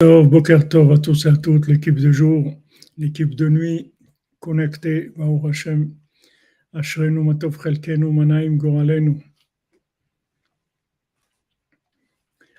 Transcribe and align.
Boker 0.00 0.68
Tov 0.68 0.92
à 0.92 0.98
tous 0.98 1.26
et 1.26 1.28
à 1.28 1.36
toutes, 1.36 1.66
l'équipe 1.66 1.96
de 1.96 2.12
jour, 2.12 2.54
l'équipe 2.96 3.34
de 3.34 3.48
nuit, 3.48 3.94
connectée, 4.38 5.10
Baruch 5.16 5.46
Hashem, 5.46 5.92
Ashrenu 6.72 7.24
Matov 7.24 7.60
Chelkenu, 7.60 8.12
Manaim 8.12 8.58
Goralenu. 8.58 9.16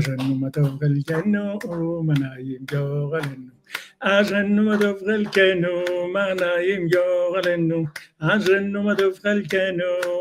genoux 0.00 0.36
ma 0.40 0.50
tovre 0.50 0.88
manaïm 2.08 2.64
gorelenu. 2.70 3.50
A 4.00 4.22
genoux 4.22 4.62
ma 4.62 4.76
manaïm 6.14 6.88
gorelenu. 6.92 7.88
A 8.20 8.38
genoux 8.38 8.82
ma 8.82 8.94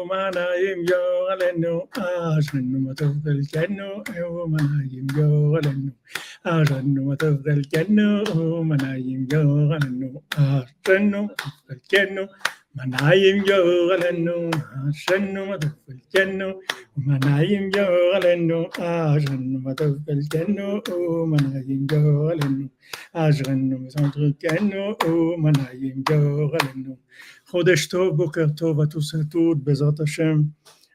manaïm 0.09 0.80
gorelenu. 0.90 1.73
A 1.95 2.40
genoux 2.41 2.80
ma 2.86 2.94
tovre 2.94 3.31
manaïm 4.54 5.08
gorelenu. 5.16 5.92
A 6.45 6.64
genoux 6.64 7.05
ma 7.08 7.16
tovre 7.16 8.64
manaïm 8.70 9.28
gorelenu. 9.31 10.09
A 10.38 10.66
genoux 10.86 11.30
ma. 11.69 12.28
Manayim 12.75 13.45
yoralenu, 13.45 14.49
ashenu 14.89 15.45
matufelkenu. 15.49 16.47
Manayim 16.97 17.69
yoralenu, 17.71 18.59
ashenu 18.79 19.59
matufelkenu. 19.66 20.81
Manayim 21.31 21.85
yoralenu, 21.91 22.69
ashenu 23.13 23.75
matufelkenu. 23.79 24.81
Manayim 25.38 26.03
yoralenu. 26.09 26.97
Chodesh 27.51 27.89
tov, 27.89 28.16
boker 28.17 28.55
tov 28.55 28.81
à 28.81 28.88
tous 28.88 29.13
et 29.13 29.29
toutes. 29.29 29.63
Bezat 29.63 29.99
Hashem. 29.99 30.49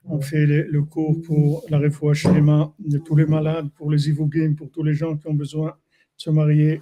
On 0.05 0.21
fait 0.21 0.47
le 0.47 0.83
cours 0.83 1.21
pour 1.23 1.65
la 1.69 1.79
réfoua 1.79 2.13
de 2.15 2.99
tous 2.99 3.15
les 3.15 3.27
malades, 3.27 3.69
pour 3.77 3.91
les 3.93 4.09
Ivougim, 4.09 4.55
pour 4.55 4.71
tous 4.71 4.83
les 4.83 4.95
gens 4.95 5.17
qui 5.17 5.29
ont 5.29 5.35
besoin 5.35 5.69
de 5.69 5.75
se 6.17 6.31
marier. 6.31 6.81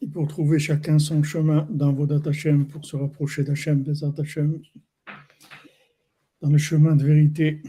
Et 0.00 0.06
pour 0.06 0.28
trouver 0.28 0.58
chacun 0.58 0.98
son 0.98 1.22
chemin 1.22 1.66
dans 1.70 1.92
Vodat 1.92 2.28
Hashem, 2.28 2.66
pour 2.66 2.84
se 2.84 2.96
rapprocher 2.96 3.42
d'Hashem, 3.42 3.82
Bezrat 3.82 4.14
Hashem, 4.18 4.60
dans 6.40 6.50
le 6.50 6.58
chemin 6.58 6.94
de 6.94 7.04
vérité. 7.04 7.62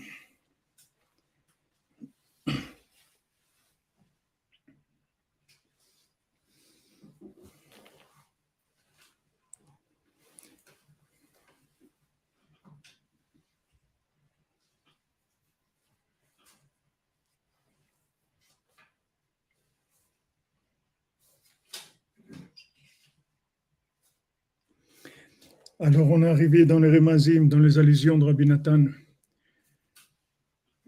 Alors, 25.82 26.12
on 26.12 26.22
est 26.24 26.28
arrivé 26.28 26.66
dans 26.66 26.78
les 26.78 26.90
Remazim, 26.90 27.46
dans 27.48 27.58
les 27.58 27.78
allusions 27.78 28.18
de 28.18 28.26
Rabbi 28.26 28.46
Nathan, 28.46 28.88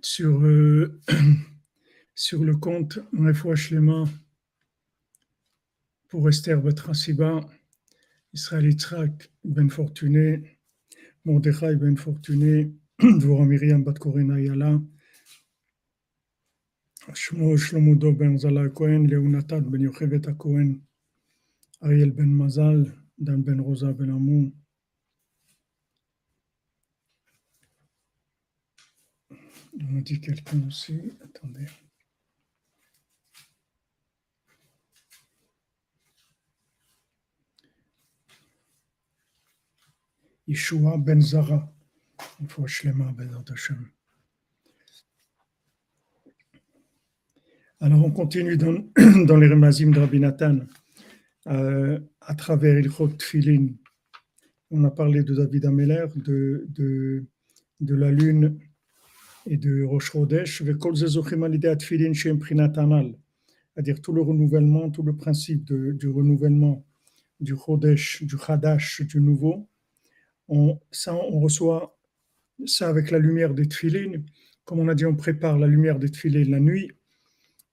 sur, 0.01 0.41
euh, 0.41 0.99
sur 2.13 2.43
le 2.43 2.57
compte 2.57 2.99
Refoua 3.13 3.55
pour 6.09 6.27
Esther 6.27 6.61
Betrasiba, 6.61 7.39
Israël 8.33 8.65
Yitzhak 8.65 9.31
Ben 9.45 9.69
Fortuné, 9.69 10.59
Mordechai 11.23 11.77
Ben 11.77 11.95
Fortuné, 11.95 12.73
Dvorah 12.99 13.45
Miriam 13.45 13.85
Bat 13.85 13.93
Korena 13.93 14.41
Yala, 14.41 14.77
Shmo 17.13 17.55
Shlomudo 17.55 18.11
Ben 18.11 18.37
Zala 18.37 18.67
Cohen, 18.67 19.07
Leonatat 19.07 19.61
Ben 19.61 19.89
Ben 22.11 22.33
Mazal, 22.35 22.91
Dan 23.17 23.41
Ben 23.41 23.61
Rosa 23.61 23.93
Ben 23.93 24.09
Amou, 24.09 24.51
On 29.83 29.91
m'a 29.91 30.01
dit 30.01 30.19
quelqu'un 30.19 30.61
aussi. 30.67 30.99
Attendez. 31.23 31.65
Yeshua 40.47 40.97
Ben 40.97 41.21
Zara. 41.21 41.71
Il 42.41 42.47
faut 42.49 42.67
Shlema 42.67 43.11
Ben. 43.13 43.31
Alors 47.79 48.05
on 48.05 48.11
continue 48.11 48.57
dans, 48.57 49.37
les 49.37 49.47
Remazim 49.47 49.91
de 49.91 49.99
Rabbi 49.99 50.19
Nathan 50.19 50.59
euh, 51.47 51.99
à 52.19 52.35
travers 52.35 52.77
Ilchot 52.77 53.07
Tfilin. 53.17 53.69
On 54.69 54.83
a 54.83 54.91
parlé 54.91 55.23
de 55.23 55.33
David 55.33 55.65
Ameller, 55.65 56.05
de, 56.15 56.65
de, 56.69 57.25
de 57.79 57.95
la 57.95 58.11
lune 58.11 58.59
et 59.45 59.57
de 59.57 59.83
Rosh 59.83 60.11
Chodesh, 60.11 60.63
c'est-à-dire 63.73 64.01
tout 64.01 64.13
le 64.13 64.21
renouvellement, 64.21 64.89
tout 64.89 65.03
le 65.03 65.15
principe 65.15 65.71
du 65.73 66.07
renouvellement 66.07 66.85
du 67.39 67.55
Chodesh, 67.55 68.23
du 68.23 68.37
Chadash, 68.37 69.01
du 69.01 69.19
nouveau. 69.19 69.67
On, 70.47 70.79
ça, 70.91 71.15
on 71.15 71.39
reçoit 71.39 71.97
ça 72.65 72.89
avec 72.89 73.11
la 73.11 73.19
lumière 73.19 73.53
des 73.53 73.65
Tfilin. 73.65 74.21
Comme 74.65 74.79
on 74.79 74.87
a 74.87 74.95
dit, 74.95 75.05
on 75.05 75.15
prépare 75.15 75.57
la 75.57 75.67
lumière 75.67 75.99
des 75.99 76.09
Tfilin 76.09 76.49
la 76.49 76.59
nuit. 76.59 76.91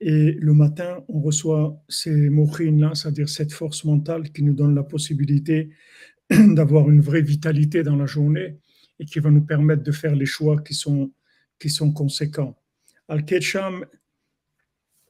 Et 0.01 0.33
le 0.33 0.55
matin, 0.55 1.05
on 1.09 1.21
reçoit 1.21 1.83
ces 1.89 2.31
mochines-là, 2.31 2.95
c'est-à-dire 2.95 3.29
cette 3.29 3.53
force 3.53 3.85
mentale 3.85 4.31
qui 4.31 4.45
nous 4.45 4.55
donne 4.55 4.75
la 4.75 4.85
possibilité 4.85 5.71
d'avoir 6.31 6.89
une 6.89 7.01
vraie 7.01 7.23
vitalité 7.23 7.83
dans 7.83 7.97
la 7.97 8.07
journée 8.07 8.59
et 9.01 9.05
qui 9.05 9.19
va 9.19 9.31
nous 9.31 9.45
permettre 9.45 9.83
de 9.83 9.93
faire 9.93 10.15
les 10.15 10.27
choix 10.27 10.61
qui 10.63 10.75
sont 10.75 11.11
qui 11.59 11.71
sont 11.71 11.93
conséquents. 11.93 12.57
Al-Ketcham, 13.09 13.85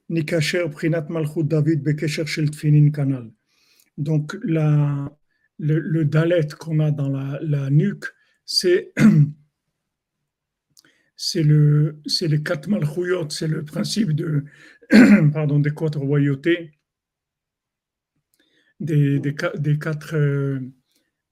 Nikacher, 0.09 0.69
Prinat 0.71 1.07
Malchut 1.11 1.45
David, 1.45 1.83
Bekesher 1.83 2.27
Shel 2.27 2.51
Tfinin 2.51 2.91
Kanal. 2.91 3.31
Donc, 3.97 4.37
la, 4.43 5.11
le, 5.59 5.79
le 5.79 6.05
dalet 6.05 6.49
qu'on 6.59 6.81
a 6.81 6.91
dans 6.91 7.09
la, 7.09 7.39
la 7.43 7.71
nuque, 7.71 8.07
c'est 8.45 8.93
c'est 11.17 11.43
le 11.43 12.01
c'est 12.07 12.29
les 12.29 12.43
quatre 12.43 12.69
malchouyot, 12.69 13.29
c'est 13.29 13.49
le 13.49 13.65
principe 13.65 14.13
de 14.13 14.45
pardon 15.33 15.59
des 15.59 15.75
quatre 15.75 15.99
royautés, 15.99 16.71
des, 18.81 19.19
des, 19.19 19.35
des 19.57 19.79
quatre 19.79 20.17
euh, 20.17 20.61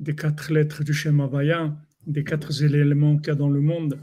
des 0.01 0.15
quatre 0.15 0.53
lettres 0.53 0.85
du 0.85 0.93
Shem 0.93 1.21
Havaya, 1.21 1.75
des 2.07 2.25
quatre 2.25 2.63
éléments 2.63 3.17
qu'il 3.17 3.29
y 3.29 3.31
a 3.31 3.35
dans 3.35 3.49
le 3.49 3.61
monde. 3.61 3.99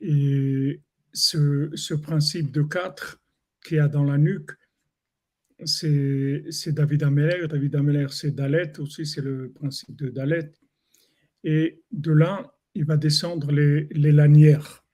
Et 0.00 0.80
ce, 1.12 1.94
principe 1.94 2.52
de 2.52 2.62
quatre 2.62 3.20
qu'il 3.64 3.78
y 3.78 3.80
a 3.80 3.88
dans 3.88 4.04
la 4.04 4.18
nuque, 4.18 4.50
c'est 5.64 6.44
David 6.68 7.02
Ameller. 7.02 7.48
David 7.48 7.76
Ameller, 7.76 8.06
c'est 8.10 8.30
Dalet 8.30 8.78
aussi, 8.78 9.06
c'est 9.06 9.20
le 9.20 9.50
principe 9.50 9.96
de 9.96 10.08
Dalet. 10.10 10.52
Et 11.44 11.82
de 11.90 12.12
là, 12.12 12.54
il 12.74 12.84
va 12.84 12.96
descendre 12.96 13.50
les, 13.50 14.12
lanières. 14.12 14.84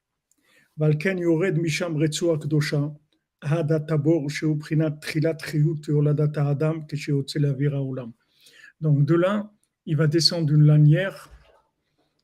Donc 8.80 9.04
de 9.04 9.14
là, 9.14 9.52
il 9.86 9.96
va 9.96 10.06
descendre 10.06 10.54
une 10.54 10.64
lanière 10.64 11.30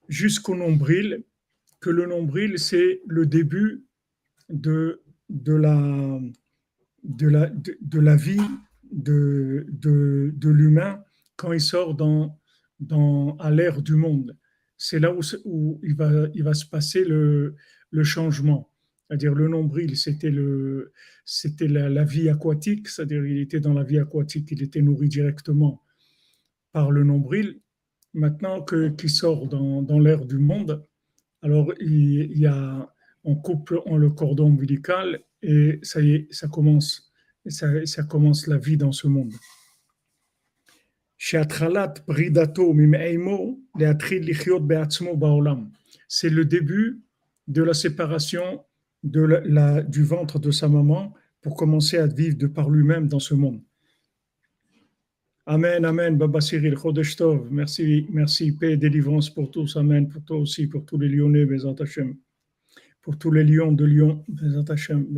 jusqu'au 0.09 0.57
nombril 0.57 1.25
que 1.81 1.91
le 1.91 2.07
nombril, 2.07 2.59
c'est 2.59 3.01
le 3.07 3.27
début 3.27 3.85
de, 4.49 5.03
de, 5.29 5.55
la, 5.55 6.21
de, 7.05 7.29
la, 7.29 7.47
de, 7.51 8.01
la 8.01 8.17
vie 8.17 8.41
de, 8.93 9.67
de, 9.69 10.33
de 10.35 10.51
l'humain 10.51 11.03
quand 11.37 11.53
il 11.53 11.61
sort 11.61 11.95
dans, 11.95 12.39
dans, 12.81 13.37
à 13.39 13.51
l'ère 13.51 13.83
du 13.83 13.95
monde. 13.95 14.37
C'est 14.77 14.99
là 14.99 15.13
où, 15.13 15.21
où 15.45 15.81
il, 15.83 15.95
va, 15.95 16.29
il 16.35 16.43
va 16.43 16.55
se 16.55 16.67
passer 16.67 17.05
le, 17.05 17.55
le 17.91 18.05
changement. 18.05 18.71
C'est-à-dire 19.09 19.35
le 19.35 19.49
nombril, 19.49 19.97
c'était 19.97 20.33
c'était 21.25 21.67
la, 21.67 22.05
vie 22.05 22.29
aquatique, 22.29 22.89
c'est-à-dire 22.89 23.27
il 23.27 23.39
était 23.39 23.59
dans 23.59 23.73
la 23.73 23.83
vie 23.83 23.99
aquatique, 23.99 24.49
il 24.53 24.63
était 24.63 24.83
nourri 24.83 25.09
directement 25.09 25.83
par 26.73 26.93
le 26.93 27.03
nombril. 27.03 27.61
Maintenant 28.15 28.63
que 28.63 28.89
qu'il 28.91 29.11
sort 29.11 29.49
dans, 29.49 29.83
dans 29.83 29.99
l'air 29.99 30.25
du 30.27 30.39
monde, 30.39 30.87
alors 31.43 31.73
il, 31.81 32.39
y 32.39 32.47
a, 32.47 32.93
on 33.25 33.37
coupe 33.37 33.75
on 33.87 33.97
le 33.97 34.11
cordon 34.11 34.47
ombilical 34.47 35.21
et 35.43 35.79
ça 35.83 36.01
y 36.01 36.27
ça 36.31 36.49
commence, 36.49 37.13
la 38.47 38.59
vie 38.59 38.77
dans 38.77 38.93
ce 38.93 39.07
monde. 39.07 39.33
C'est 46.09 46.31
le 46.31 46.45
début 46.45 47.03
de 47.47 47.63
la 47.63 47.75
séparation 47.75 48.65
du 49.03 50.03
ventre 50.03 50.39
de 50.39 50.51
sa 50.51 50.69
maman 50.69 51.15
pour 51.43 51.57
commencer 51.57 51.99
à 51.99 52.07
vivre 52.07 52.37
de 52.37 52.47
par 52.47 52.69
lui-même 52.71 53.09
dans 53.09 53.19
ce 53.19 53.35
monde. 53.35 53.63
Amen, 55.53 55.85
Amen, 55.85 56.17
Baba 56.17 56.41
Cyril, 56.41 56.77
Chodesh 56.77 57.17
Tov, 57.17 57.49
merci, 57.51 58.07
merci, 58.09 58.53
paix 58.53 58.75
et 58.75 58.77
délivrance 58.77 59.29
pour 59.29 59.51
tous, 59.51 59.77
Amen, 59.77 60.09
pour 60.09 60.23
toi 60.23 60.37
aussi, 60.37 60.69
pour 60.69 60.87
tous 60.87 60.97
les 60.97 61.09
Lyonnais, 61.09 61.45
Bezat 61.45 61.75
Hashem, 61.81 62.15
pour 63.03 63.19
tous 63.19 63.33
les 63.33 63.43
lions 63.43 63.73
de 63.73 63.85
Lyon, 63.85 64.25
Bezat 64.29 64.73
Hashem, 64.73 65.09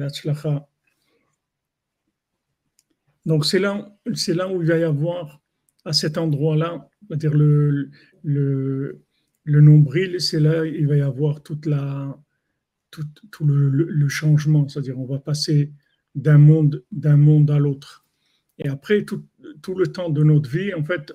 Donc 3.26 3.44
c'est 3.44 3.58
là, 3.58 3.94
c'est 4.14 4.32
là 4.32 4.50
où 4.50 4.62
il 4.62 4.68
va 4.68 4.78
y 4.78 4.84
avoir, 4.84 5.42
à 5.84 5.92
cet 5.92 6.16
endroit-là, 6.16 6.88
c'est-à-dire 7.06 7.34
le, 7.34 7.90
le, 8.22 9.02
le 9.44 9.60
nombril, 9.60 10.18
c'est 10.18 10.40
là 10.40 10.64
il 10.64 10.86
va 10.86 10.96
y 10.96 11.02
avoir 11.02 11.42
toute 11.42 11.66
la, 11.66 12.18
tout, 12.90 13.04
tout 13.30 13.44
le, 13.44 13.68
le, 13.68 14.08
changement, 14.08 14.66
c'est-à-dire 14.66 14.98
on 14.98 15.04
va 15.04 15.18
passer 15.18 15.72
d'un 16.14 16.38
monde, 16.38 16.82
d'un 16.90 17.18
monde 17.18 17.50
à 17.50 17.58
l'autre. 17.58 18.06
Et 18.58 18.68
après, 18.68 19.04
tout, 19.04 19.24
tout, 19.62 19.74
le 19.74 19.86
temps 19.86 20.10
de 20.10 20.22
notre 20.22 20.50
vie, 20.50 20.74
en 20.74 20.84
fait, 20.84 21.12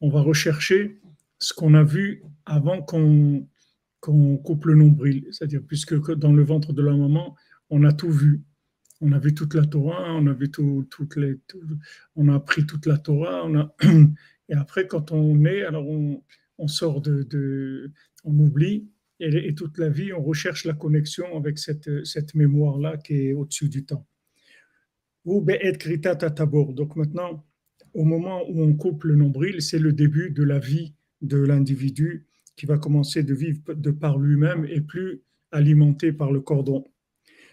on 0.00 0.10
va 0.10 0.20
rechercher 0.20 1.00
ce 1.38 1.54
qu'on 1.54 1.74
a 1.74 1.82
vu 1.82 2.22
avant 2.44 2.82
qu'on 2.82 3.48
qu'on 4.00 4.36
coupe 4.36 4.66
le 4.66 4.74
nombril. 4.74 5.26
C'est-à-dire, 5.32 5.62
puisque 5.66 6.14
dans 6.14 6.32
le 6.32 6.44
ventre 6.44 6.72
de 6.72 6.82
la 6.82 6.94
maman, 6.94 7.34
on 7.70 7.82
a 7.82 7.92
tout 7.92 8.10
vu. 8.10 8.42
On 9.00 9.12
a 9.12 9.18
vu 9.18 9.34
toute 9.34 9.54
la 9.54 9.66
Torah, 9.66 10.14
on 10.14 10.26
a 10.28 10.32
vu 10.32 10.50
tout, 10.50 10.86
toutes 10.90 11.16
les, 11.16 11.40
on 12.14 12.28
a 12.28 12.36
appris 12.36 12.64
toute 12.66 12.86
la 12.86 12.98
Torah. 12.98 13.44
On 13.44 13.56
a, 13.56 13.74
et 14.48 14.54
après, 14.54 14.86
quand 14.86 15.10
on 15.10 15.44
est, 15.44 15.62
alors 15.62 15.88
on, 15.88 16.22
on 16.58 16.68
sort 16.68 17.00
de, 17.02 17.92
on 18.24 18.38
oublie 18.38 18.88
et, 19.20 19.54
toute 19.54 19.78
la 19.78 19.88
vie, 19.88 20.12
on 20.12 20.22
recherche 20.22 20.64
la 20.64 20.74
connexion 20.74 21.36
avec 21.36 21.58
cette, 21.58 22.04
cette 22.04 22.34
mémoire-là 22.34 22.98
qui 22.98 23.14
est 23.14 23.32
au-dessus 23.32 23.68
du 23.68 23.84
temps. 23.84 24.06
Ou 25.24 25.44
Donc 25.44 26.96
maintenant, 26.96 27.44
au 27.96 28.04
moment 28.04 28.42
où 28.50 28.62
on 28.62 28.74
coupe 28.74 29.04
le 29.04 29.16
nombril, 29.16 29.62
c'est 29.62 29.78
le 29.78 29.92
début 29.92 30.30
de 30.30 30.44
la 30.44 30.58
vie 30.58 30.94
de 31.22 31.38
l'individu 31.38 32.26
qui 32.54 32.66
va 32.66 32.76
commencer 32.76 33.22
de 33.22 33.32
vivre 33.32 33.72
de 33.72 33.90
par 33.90 34.18
lui-même 34.18 34.66
et 34.66 34.82
plus 34.82 35.22
alimenté 35.50 36.12
par 36.12 36.30
le 36.30 36.40
cordon. 36.42 36.84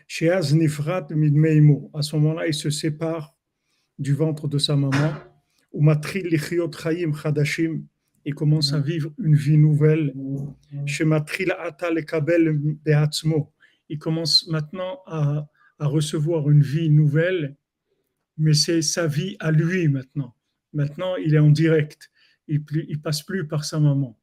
Chez 0.06 0.38
Nifrat 0.52 1.08
Midmeimo, 1.12 1.90
à 1.94 2.02
ce 2.02 2.18
moment-là, 2.18 2.48
il 2.48 2.54
se 2.54 2.70
sépare 2.70 3.38
du 3.98 4.14
ventre 4.14 4.50
de 4.50 4.58
sa 4.58 4.76
maman. 4.76 5.14
Ou 5.72 5.82
Matril 5.82 6.28
Lichiot 6.28 6.72
Chaim 6.74 7.14
Chadashim, 7.14 7.86
il 8.26 8.36
commence 8.36 8.74
à 8.74 8.80
vivre 8.82 9.14
une 9.20 9.36
vie 9.36 9.58
nouvelle. 9.58 10.14
Il 13.90 13.98
commence 13.98 14.48
maintenant 14.50 15.00
à 15.08 15.48
recevoir 15.80 16.50
une 16.50 16.64
vie 16.64 16.90
nouvelle, 16.90 17.56
mais 18.38 18.54
c'est 18.54 18.82
sa 18.82 19.08
vie 19.08 19.36
à 19.40 19.52
lui 19.52 19.88
maintenant. 19.88 20.36
Maintenant, 20.74 21.16
il 21.16 21.36
est 21.36 21.40
en 21.40 21.50
direct. 21.50 22.12
Il 22.48 22.64
ne 22.72 22.98
passe 22.98 23.24
plus 23.24 23.48
par 23.48 23.64
sa 23.64 23.80
maman. 23.80 24.20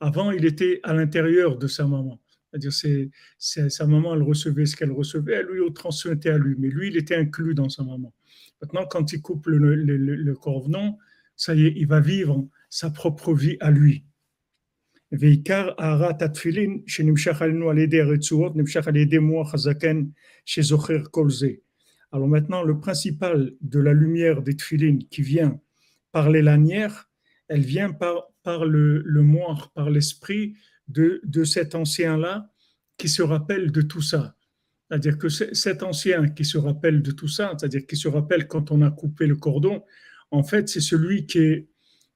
Avant, 0.00 0.30
il 0.30 0.44
était 0.44 0.80
à 0.82 0.94
l'intérieur 0.94 1.58
de 1.58 1.66
sa 1.66 1.86
maman. 1.86 2.20
C'est-à-dire, 2.50 2.72
c'est, 3.38 3.70
sa 3.70 3.86
maman, 3.86 4.14
elle 4.14 4.22
recevait 4.22 4.66
ce 4.66 4.76
qu'elle 4.76 4.92
recevait, 4.92 5.34
elle 5.34 5.46
lui 5.46 5.72
transmettait 5.72 6.30
à 6.30 6.38
lui. 6.38 6.54
Mais 6.58 6.68
lui, 6.68 6.88
il 6.88 6.96
était 6.96 7.16
inclus 7.16 7.54
dans 7.54 7.68
sa 7.68 7.82
maman. 7.82 8.12
Maintenant, 8.62 8.86
quand 8.86 9.12
il 9.12 9.20
coupe 9.20 9.46
le, 9.46 9.74
le, 9.74 10.34
ça 11.36 11.54
y 11.54 11.66
est, 11.66 11.72
il 11.76 11.86
va 11.86 12.00
vivre 12.00 12.48
sa 12.70 12.90
propre 12.90 13.34
vie 13.34 13.56
à 13.60 13.70
lui. 13.70 14.04
Alors 22.14 22.28
maintenant, 22.28 22.62
le 22.62 22.78
principal 22.78 23.54
de 23.60 23.80
la 23.80 23.92
lumière 23.92 24.40
des 24.40 24.54
tfilines 24.54 25.02
qui 25.08 25.20
vient 25.20 25.60
par 26.12 26.30
les 26.30 26.42
lanières, 26.42 27.10
elle 27.48 27.62
vient 27.62 27.90
par, 27.90 28.64
le, 28.64 29.02
le 29.04 29.24
par 29.74 29.90
l'esprit 29.90 30.54
de, 30.86 31.20
de 31.24 31.42
cet 31.42 31.74
ancien-là 31.74 32.52
qui 32.98 33.08
se 33.08 33.20
rappelle 33.20 33.72
de 33.72 33.82
tout 33.82 34.00
ça. 34.00 34.36
C'est-à-dire 34.88 35.18
que 35.18 35.28
cet 35.28 35.82
ancien 35.82 36.28
qui 36.28 36.44
se 36.44 36.56
rappelle 36.56 37.02
de 37.02 37.10
tout 37.10 37.26
ça, 37.26 37.52
c'est-à-dire 37.58 37.84
qui 37.84 37.96
se 37.96 38.06
rappelle 38.06 38.46
quand 38.46 38.70
on 38.70 38.82
a 38.82 38.92
coupé 38.92 39.26
le 39.26 39.34
cordon, 39.34 39.82
en 40.30 40.44
fait, 40.44 40.68
c'est 40.68 40.80
celui 40.80 41.26
qui 41.26 41.38
est 41.38 41.68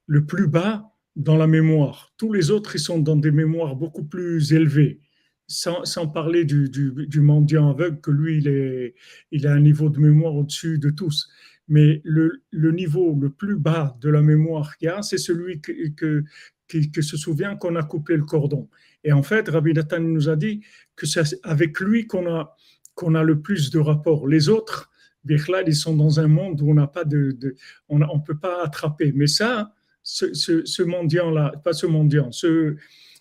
le 0.06 0.24
plus 0.24 0.46
bas 0.46 0.92
dans 1.16 1.36
la 1.36 1.48
mémoire. 1.48 2.12
Tous 2.16 2.32
les 2.32 2.52
autres, 2.52 2.76
ils 2.76 2.80
sont 2.80 3.00
dans 3.00 3.16
des 3.16 3.32
mémoires 3.32 3.74
beaucoup 3.74 4.04
plus 4.04 4.52
élevées. 4.52 5.00
Sans, 5.50 6.06
parler 6.08 6.44
du, 6.44 7.20
mendiant 7.20 7.70
aveugle, 7.70 8.00
que 8.02 8.10
lui, 8.10 8.44
il, 9.32 9.46
a 9.46 9.52
un 9.52 9.60
niveau 9.60 9.88
de 9.88 9.98
mémoire 9.98 10.34
au-dessus 10.34 10.78
de 10.78 10.90
tous. 10.90 11.28
Mais 11.68 12.02
le, 12.04 12.42
niveau 12.52 13.18
le 13.18 13.30
plus 13.30 13.56
bas 13.56 13.96
de 14.00 14.10
la 14.10 14.20
mémoire 14.20 14.76
qu'il 14.76 14.86
y 14.86 14.90
a, 14.90 15.00
c'est 15.00 15.16
celui 15.16 15.62
que, 15.62 16.22
qui, 16.68 16.90
se 17.02 17.16
souvient 17.16 17.56
qu'on 17.56 17.76
a 17.76 17.82
coupé 17.82 18.16
le 18.16 18.24
cordon. 18.24 18.68
Et 19.04 19.12
en 19.12 19.22
fait, 19.22 19.48
Rabbi 19.48 19.72
Nathan 19.72 20.00
nous 20.00 20.28
a 20.28 20.36
dit 20.36 20.60
que 20.96 21.06
c'est 21.06 21.24
avec 21.42 21.80
lui 21.80 22.06
qu'on 22.06 22.26
a, 22.26 22.54
le 23.22 23.40
plus 23.40 23.70
de 23.70 23.78
rapports. 23.78 24.28
Les 24.28 24.50
autres, 24.50 24.90
ils 25.26 25.74
sont 25.74 25.96
dans 25.96 26.20
un 26.20 26.28
monde 26.28 26.60
où 26.60 26.70
on 26.70 26.74
n'a 26.74 26.86
pas 26.86 27.04
de, 27.04 27.32
de 27.32 27.54
on 27.88 27.98
ne 27.98 28.24
peut 28.26 28.38
pas 28.38 28.64
attraper. 28.64 29.12
Mais 29.14 29.26
ça, 29.26 29.72
ce, 30.02 30.34
ce, 30.34 30.82
mendiant-là, 30.82 31.52
pas 31.64 31.72
ce 31.72 31.86
mendiant, 31.86 32.32
ce, 32.32 32.76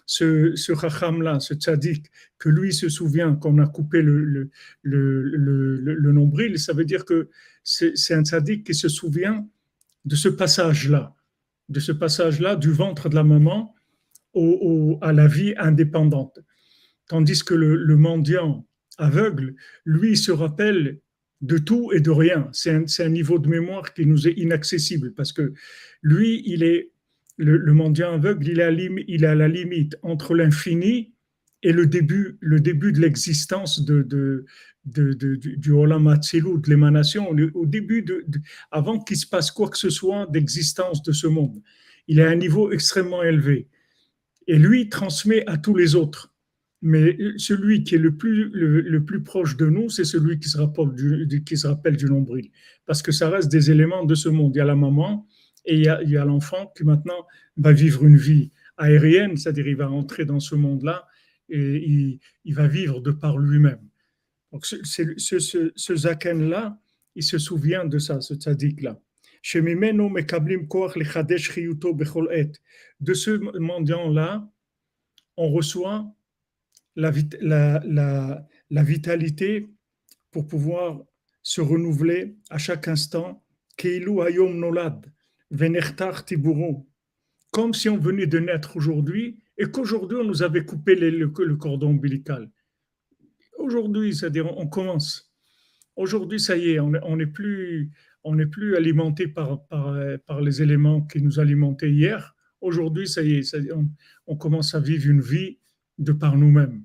ce, 0.07 0.56
ce 0.56 0.71
racham-là, 0.71 1.39
ce 1.39 1.54
tzaddik, 1.54 2.07
que 2.39 2.50
lui 2.50 2.74
se 2.74 2.89
souvient 2.89 3.36
qu'on 3.36 3.59
a 3.59 3.68
coupé 3.68 4.01
le, 4.01 4.50
nombril, 6.12 6.57
ça 6.57 6.74
veut 6.74 6.86
dire 6.86 7.06
que 7.06 7.30
c'est 7.63 8.13
un 8.13 8.24
tzaddik 8.24 8.66
qui 8.66 8.73
se 8.73 8.90
souvient 8.90 9.47
de 10.06 10.16
ce 10.16 10.30
passage-là, 10.30 11.14
de 11.68 11.80
ce 11.81 11.92
passage-là 11.92 12.56
du 12.56 12.71
ventre 12.71 13.09
de 13.09 13.16
la 13.16 13.26
maman 13.26 13.76
au, 14.33 14.97
à 15.02 15.11
la 15.11 15.28
vie 15.28 15.54
indépendante. 15.57 16.40
Tandis 17.07 17.44
que 17.44 17.54
le, 17.54 17.97
mendiant 17.97 18.66
aveugle, 18.97 19.56
lui, 19.85 20.16
se 20.16 20.31
rappelle 20.31 20.99
de 21.42 21.57
tout 21.57 21.92
et 21.92 21.99
de 21.99 22.11
rien. 22.11 22.49
C'est 22.54 23.04
un, 23.04 23.09
niveau 23.09 23.40
de 23.40 23.49
mémoire 23.49 23.94
qui 23.94 24.06
nous 24.06 24.28
est 24.28 24.33
inaccessible 24.37 25.14
parce 25.14 25.33
que 25.33 25.54
lui, 26.02 26.44
il 26.45 26.64
est 26.64 26.92
le, 27.37 27.73
mendiant 27.73 28.13
aveugle, 28.13 28.47
il 28.47 28.59
est, 28.59 28.63
à, 28.63 28.71
il 28.71 29.21
la 29.21 29.47
limite 29.47 29.97
entre 30.01 30.33
l'infini 30.33 31.13
et 31.63 31.71
le 31.71 31.85
début, 31.85 32.37
le 32.39 32.59
début 32.59 32.91
de 32.91 32.99
l'existence 32.99 33.83
de, 33.83 34.45
du 34.85 35.71
Olam 35.71 36.06
de 36.06 36.69
l'émanation, 36.69 37.29
au 37.29 37.65
début, 37.65 38.01
de, 38.01 38.25
avant 38.71 38.99
qu'il 38.99 39.17
se 39.17 39.27
passe 39.27 39.51
quoi 39.51 39.69
que 39.69 39.77
ce 39.77 39.89
soit 39.89 40.27
d'existence 40.27 41.03
de 41.03 41.11
ce 41.11 41.27
monde. 41.27 41.61
Il 42.07 42.19
est 42.19 42.23
à 42.23 42.29
un 42.29 42.35
niveau 42.35 42.71
extrêmement 42.71 43.23
élevé. 43.23 43.67
Et 44.47 44.57
lui 44.57 44.87
transmet 44.87 45.45
à 45.47 45.57
tous 45.57 45.75
les 45.75 45.95
autres. 45.95 46.33
Mais 46.81 47.17
celui 47.37 47.83
qui 47.83 47.95
est 47.95 47.99
le 47.99 48.15
plus, 48.15 48.49
le, 48.53 49.03
plus 49.03 49.21
proche 49.23 49.57
de 49.57 49.65
nous, 49.65 49.89
c'est 49.89 50.06
celui 50.06 50.39
qui 50.39 50.47
se, 50.47 50.57
rappelle 50.57 50.94
du, 50.94 51.44
qui 51.44 51.57
se 51.57 51.67
rappelle 51.67 51.97
du 51.97 52.06
nombril. 52.06 52.49
Parce 52.85 53.01
que 53.01 53.11
ça 53.11 53.29
reste 53.29 53.51
des 53.51 53.71
éléments 53.71 54.06
de 54.06 54.15
ce 54.15 54.29
monde. 54.29 54.56
Il 54.56 54.59
y 54.59 54.61
a 54.61 54.65
la 54.65 54.75
maman 54.75 55.27
et 55.68 55.76
il 55.76 55.83
y 55.83 56.18
a, 56.18 56.26
l'enfant 56.26 56.71
qui 56.76 56.83
maintenant 56.86 57.28
va 57.57 57.74
vivre 57.74 58.06
une 58.06 58.16
vie 58.18 58.52
aérienne, 58.78 59.36
c'est-à-dire 59.36 59.68
il 59.68 59.76
va 59.76 59.92
entrer 59.92 60.24
dans 60.26 60.40
ce 60.40 60.56
monde-là 60.56 61.06
et 61.50 62.19
il, 62.45 62.54
va 62.56 62.68
vivre 62.68 63.02
de 63.02 63.12
par 63.12 63.38
lui-même. 63.38 63.81
Donc 64.52 64.66
ce, 64.66 65.95
Zaken-là, 65.95 66.80
il 67.16 67.24
se 67.24 67.38
souvient 67.38 67.86
de 67.86 68.00
ça, 68.00 68.21
ce 68.21 68.33
tzaddik-là. 68.33 69.00
De 73.00 73.14
ce 73.14 73.59
mendiant-là, 73.59 74.50
on 75.36 75.52
reçoit 75.52 76.12
la, 76.95 77.12
vitalité 78.71 79.69
pour 80.31 80.47
pouvoir 80.47 81.04
se 81.44 81.62
renouveler 81.62 82.38
à 82.50 82.57
chaque 82.57 82.88
instant. 82.88 83.44
Comme 87.51 87.73
si 87.73 87.89
on 87.89 87.97
venait 87.97 88.27
de 88.27 88.39
naître 88.39 88.77
aujourd'hui 88.77 89.39
et 89.57 89.66
qu'aujourd'hui 89.66 90.18
on 90.18 90.23
nous 90.23 90.44
avait 90.44 90.66
coupé 90.66 90.95
le, 90.95 91.27
cordon 91.56 91.89
ombilical. 91.89 92.49
aujourd'hui, 93.57 94.16
c'est-à-dire 94.16 94.45
on 94.57 94.68
commence. 94.68 95.31
Aujourd'hui, 95.95 96.39
ça 96.39 96.56
y 96.56 96.71
est, 96.71 96.80
on 96.80 97.16
n'est 97.16 97.25
plus, 97.25 97.92
on 98.23 98.37
plus 98.47 98.75
alimenté 98.75 99.27
par, 99.27 99.66
par, 99.68 100.42
les 100.42 100.61
éléments 100.61 101.01
qui 101.01 101.21
nous 101.23 101.39
alimentaient 101.39 101.92
hier. 101.92 102.35
Aujourd'hui, 102.61 103.07
ça 103.07 103.23
y 103.23 103.33
est, 103.33 103.56
on, 104.27 104.35
commence 104.35 104.75
à 104.75 104.80
vivre 104.80 105.09
une 105.09 105.21
vie 105.21 105.57
de 105.97 106.11
par 106.11 106.37
nous-mêmes. 106.37 106.83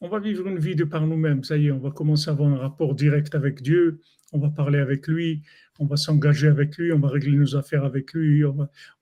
On 0.00 0.08
va 0.08 0.20
vivre 0.20 0.46
une 0.46 0.58
vie 0.58 0.76
de 0.76 0.84
par 0.84 1.06
nous-mêmes, 1.06 1.42
ça 1.42 1.56
y 1.56 1.66
est, 1.66 1.72
on 1.72 1.78
va 1.78 1.90
commencer 1.90 2.30
à 2.30 2.32
avoir 2.32 2.48
un 2.48 2.58
rapport 2.58 2.94
direct 2.94 3.34
avec 3.34 3.62
Dieu, 3.62 4.00
on 4.32 4.38
va 4.38 4.48
parler 4.48 4.78
avec 4.78 5.08
lui, 5.08 5.42
on 5.80 5.86
va 5.86 5.96
s'engager 5.96 6.46
avec 6.46 6.76
lui, 6.76 6.92
on 6.92 7.00
va 7.00 7.08
régler 7.08 7.36
nos 7.36 7.56
affaires 7.56 7.84
avec 7.84 8.12
lui, 8.12 8.44
on 8.44 8.52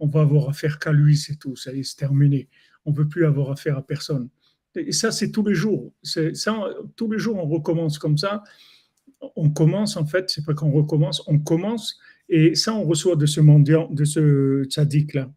va, 0.07 0.21
avoir 0.21 0.49
affaire 0.49 0.79
qu'à 0.79 0.93
lui, 0.93 1.17
c'est 1.17 1.37
tout, 1.37 1.55
ça 1.55 1.73
y 1.73 1.81
est, 1.81 1.83
c'est 1.83 1.97
terminé. 1.97 2.49
On 2.85 2.93
ne 2.93 2.97
veut 2.97 3.09
plus 3.09 3.26
avoir 3.26 3.50
affaire 3.50 3.76
à 3.76 3.87
personne. 3.87 4.29
Et 4.75 4.93
ça, 4.93 5.11
c'est 5.11 5.31
tous 5.31 5.45
les 5.45 5.55
jours. 5.55 5.93
Ça, 6.03 6.23
tous 6.97 7.11
les 7.11 7.19
jours, 7.19 7.37
on 7.37 7.49
recommence 7.49 7.99
comme 7.99 8.17
ça. 8.17 8.43
On 9.35 9.50
commence, 9.50 9.97
en 9.97 10.07
fait, 10.07 10.31
c'est 10.31 10.45
pas 10.45 10.55
qu'on 10.55 10.71
recommence, 10.71 11.23
on 11.26 11.38
commence, 11.38 11.99
et 12.29 12.55
ça, 12.55 12.75
on 12.75 12.85
reçoit 12.85 13.17
de 13.17 13.26
ce 13.26 13.41
mendiant, 13.41 13.88
de 13.91 14.05
ce 14.05 14.65
tzaddik-là. 14.65 15.31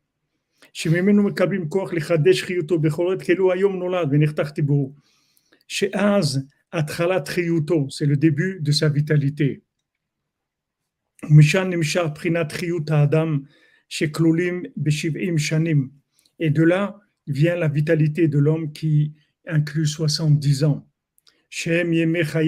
C'est 7.92 8.06
le 8.06 8.18
début 8.18 8.60
de 8.60 8.72
sa 8.72 8.90
vitalité. 8.90 9.64
Et 16.40 16.50
de 16.50 16.64
là 16.64 17.00
vient 17.28 17.56
la 17.56 17.68
vitalité 17.68 18.28
de 18.28 18.40
l'homme 18.40 18.74
qui 18.74 19.14
inclut 19.46 19.86
70 19.86 20.64
ans. 20.64 20.90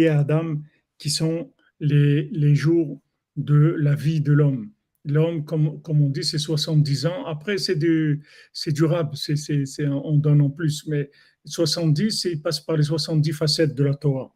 Adam, 0.09 0.61
qui 0.97 1.09
sont 1.09 1.53
les, 1.79 2.23
les 2.31 2.55
jours 2.55 3.01
de 3.35 3.75
la 3.77 3.95
vie 3.95 4.21
de 4.21 4.33
l'homme. 4.33 4.71
L'homme, 5.04 5.44
comme, 5.44 5.80
comme 5.82 6.02
on 6.02 6.08
dit, 6.10 6.24
c'est 6.24 6.38
70 6.38 7.06
ans. 7.06 7.26
Après, 7.26 7.58
c'est 7.58 7.76
du, 7.76 8.22
durable, 8.66 9.16
c'est, 9.16 9.36
c'est, 9.36 9.86
on 9.86 10.16
donne 10.16 10.40
en 10.40 10.50
plus. 10.50 10.84
Mais 10.88 11.10
70, 11.44 12.24
il 12.24 12.42
passe 12.42 12.60
par 12.60 12.76
les 12.76 12.82
70 12.82 13.32
facettes 13.32 13.74
de 13.74 13.84
la 13.84 13.94
Torah. 13.94 14.32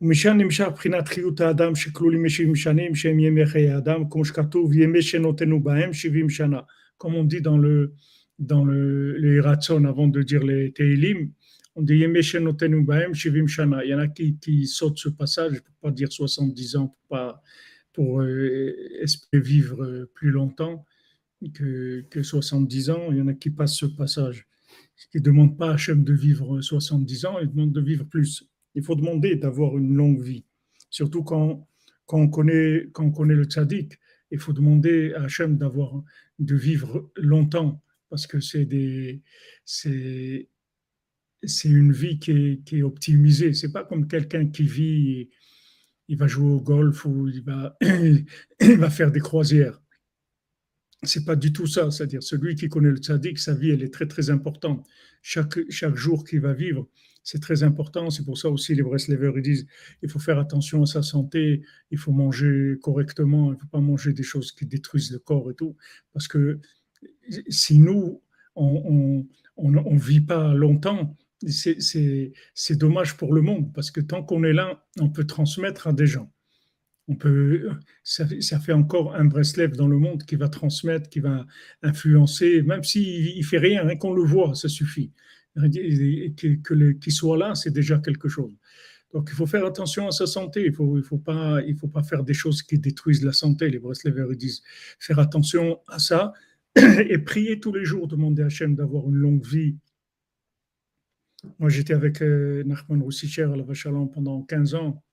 ומשם 0.00 0.36
נמשך 0.36 0.66
בחינת 0.74 1.08
חיות 1.08 1.40
האדם 1.40 1.74
שכלולים 1.74 2.22
מ-70 2.22 2.54
שנים 2.54 2.94
שהם 2.94 3.18
ימי 3.18 3.46
חיי 3.46 3.70
האדם, 3.70 4.10
כמו 4.10 4.24
שכתוב 4.24 4.72
ימי 4.72 5.02
שנותנו 5.02 5.60
בהם 5.60 5.92
70 5.92 6.30
שנה. 6.30 6.60
Comme 7.00 7.14
on 7.14 7.24
dit 7.24 7.40
dans 7.40 7.58
le, 7.58 7.92
dans 8.38 8.64
le, 8.64 9.16
les 9.18 9.40
Ratson 9.40 9.84
avant 9.84 10.08
de 10.08 10.22
dire 10.22 10.42
les 10.42 10.72
Teilim, 10.72 11.30
on 11.76 11.82
dit 11.82 11.98
Yemé 11.98 12.22
Shenotenu 12.22 12.82
Bahem 12.82 13.14
Shivim 13.14 13.46
Shana. 13.46 13.84
Il 13.84 13.90
y 13.90 13.94
en 13.94 14.00
a 14.00 14.08
qui, 14.08 14.36
qui 14.38 14.66
sautent 14.66 14.98
ce 14.98 15.08
passage 15.08 15.60
pour 15.60 15.74
pas 15.80 15.90
dire 15.92 16.12
70 16.12 16.76
ans, 16.76 16.88
pour, 16.88 16.98
pas, 17.08 17.42
pour 17.93 18.21
euh, 18.21 18.75
espérer 19.01 19.41
vivre 19.41 20.09
plus 20.13 20.31
longtemps 20.31 20.85
que, 21.53 22.01
que 22.09 22.23
70 22.23 22.89
ans. 22.89 23.11
Il 23.11 23.17
y 23.17 23.21
en 23.21 23.27
a 23.27 23.33
qui 23.33 23.49
passent 23.49 23.75
ce 23.75 23.85
passage. 23.85 24.47
Qui 25.11 25.17
ne 25.17 25.23
demandent 25.23 25.57
pas 25.57 25.69
à 25.69 25.73
Hachem 25.73 26.03
de 26.03 26.13
vivre 26.13 26.61
70 26.61 27.25
ans, 27.25 27.39
ils 27.39 27.49
demandent 27.49 27.73
de 27.73 27.81
vivre 27.81 28.05
plus. 28.05 28.49
Il 28.75 28.83
faut 28.83 28.95
demander 28.95 29.35
d'avoir 29.35 29.77
une 29.77 29.93
longue 29.93 30.21
vie. 30.21 30.45
Surtout 30.89 31.23
quand, 31.23 31.67
quand, 32.05 32.19
on, 32.19 32.29
connaît, 32.29 32.89
quand 32.93 33.05
on 33.05 33.11
connaît 33.11 33.35
le 33.35 33.45
tzaddik, 33.45 33.99
il 34.31 34.39
faut 34.39 34.53
demander 34.53 35.13
à 35.13 35.23
Hachem 35.23 35.57
de 35.57 36.55
vivre 36.55 37.11
longtemps 37.15 37.81
parce 38.09 38.27
que 38.27 38.39
c'est 38.39 38.65
des, 38.65 39.21
c'est, 39.65 40.47
c'est 41.43 41.69
une 41.69 41.91
vie 41.91 42.19
qui 42.19 42.31
est, 42.31 42.63
qui 42.63 42.77
est 42.79 42.83
optimisée. 42.83 43.53
C'est 43.53 43.71
pas 43.71 43.83
comme 43.83 44.07
quelqu'un 44.07 44.47
qui 44.47 44.63
vit, 44.63 45.29
il 46.07 46.17
va 46.17 46.27
jouer 46.27 46.51
au 46.51 46.61
golf 46.61 47.05
ou 47.05 47.27
il 47.29 47.43
va, 47.43 48.89
faire 48.89 49.11
des 49.11 49.19
croisières. 49.19 49.81
C'est 51.03 51.25
pas 51.25 51.35
du 51.35 51.51
tout 51.51 51.67
ça. 51.67 51.91
C'est-à-dire, 51.91 52.23
celui 52.23 52.55
qui 52.55 52.69
connaît 52.69 52.91
le 52.91 52.97
tzaddik, 52.97 53.39
sa 53.39 53.53
vie, 53.53 53.71
elle 53.71 53.83
est 53.83 53.93
très, 53.93 54.07
très 54.07 54.29
importante. 54.29 54.85
Chaque, 55.21 55.59
chaque 55.69 55.95
jour 55.95 56.23
qu'il 56.23 56.41
va 56.41 56.53
vivre, 56.53 56.87
c'est 57.23 57.41
très 57.41 57.63
important. 57.63 58.09
C'est 58.09 58.25
pour 58.25 58.37
ça 58.37 58.49
aussi 58.49 58.75
les 58.75 58.83
Breslevers, 58.83 59.37
ils 59.37 59.43
disent 59.43 59.67
il 60.01 60.09
faut 60.09 60.19
faire 60.19 60.39
attention 60.39 60.83
à 60.83 60.85
sa 60.85 61.01
santé, 61.01 61.63
il 61.91 61.97
faut 61.97 62.11
manger 62.11 62.77
correctement, 62.81 63.51
il 63.51 63.55
ne 63.55 63.59
faut 63.59 63.67
pas 63.67 63.79
manger 63.79 64.13
des 64.13 64.23
choses 64.23 64.51
qui 64.51 64.65
détruisent 64.65 65.11
le 65.11 65.19
corps 65.19 65.49
et 65.51 65.55
tout. 65.55 65.75
Parce 66.11 66.27
que 66.27 66.59
si 67.47 67.79
nous, 67.79 68.21
on 68.55 69.25
ne 69.67 69.99
vit 69.99 70.21
pas 70.21 70.53
longtemps, 70.53 71.15
c'est 71.47 72.77
dommage 72.77 73.17
pour 73.17 73.33
le 73.33 73.41
monde. 73.41 73.73
Parce 73.73 73.91
que 73.91 74.01
tant 74.01 74.23
qu'on 74.23 74.43
est 74.43 74.53
là, 74.53 74.85
on 74.99 75.09
peut 75.09 75.25
transmettre 75.25 75.87
à 75.87 75.93
des 75.93 76.07
gens. 76.07 76.31
On 77.07 77.15
peut, 77.15 77.69
ça, 78.03 78.25
fait 78.59 78.71
encore 78.71 79.13
un 79.13 79.25
Breslev 79.25 79.75
dans 79.75 79.89
le 79.89 79.97
monde 79.97 80.23
qui 80.23 80.37
va 80.37 80.47
transmettre, 80.47 81.09
qui 81.09 81.19
va 81.19 81.45
influencer, 81.81 82.61
même 82.61 82.83
s'il 82.83 83.37
ne 83.37 83.43
fait 83.43 83.57
rien, 83.57 83.85
rien 83.85 83.97
qu'on 83.97 84.13
le 84.13 84.23
voit, 84.23 84.55
ça 84.55 84.69
suffit 84.69 85.11
qu'il 86.35 87.13
soit 87.13 87.37
là, 87.37 87.55
c'est 87.55 87.71
déjà 87.71 87.97
quelque 87.99 88.27
chose. 88.27 88.53
Donc, 89.13 89.29
il 89.31 89.35
faut 89.35 89.45
faire 89.45 89.65
attention 89.65 90.07
à 90.07 90.11
sa 90.11 90.25
santé. 90.25 90.61
Il 90.61 90.71
ne 90.71 90.75
faut, 90.75 90.97
il 90.97 91.03
faut, 91.03 91.17
pas, 91.17 91.59
faut 91.79 91.87
pas 91.87 92.03
faire 92.03 92.23
des 92.23 92.33
choses 92.33 92.63
qui 92.63 92.79
détruisent 92.79 93.23
la 93.23 93.31
santé. 93.31 93.69
Les 93.69 93.77
Breslevers 93.77 94.35
disent 94.35 94.63
faire 94.99 95.19
attention 95.19 95.79
à 95.87 95.99
ça 95.99 96.33
et 96.75 97.19
prier 97.19 97.59
tous 97.59 97.71
les 97.71 97.85
jours, 97.85 98.07
demander 98.07 98.41
à 98.41 98.47
Hachem 98.47 98.75
d'avoir 98.75 99.07
une 99.07 99.15
longue 99.15 99.45
vie. 99.45 99.77
Moi, 101.59 101.69
j'étais 101.69 101.93
avec 101.93 102.21
euh, 102.21 102.63
Nachman 102.63 103.01
Roussicher 103.01 103.43
à 103.43 103.55
la 103.55 103.63
Vachalon 103.63 104.07
pendant 104.07 104.43
15 104.43 104.75
ans. 104.75 105.03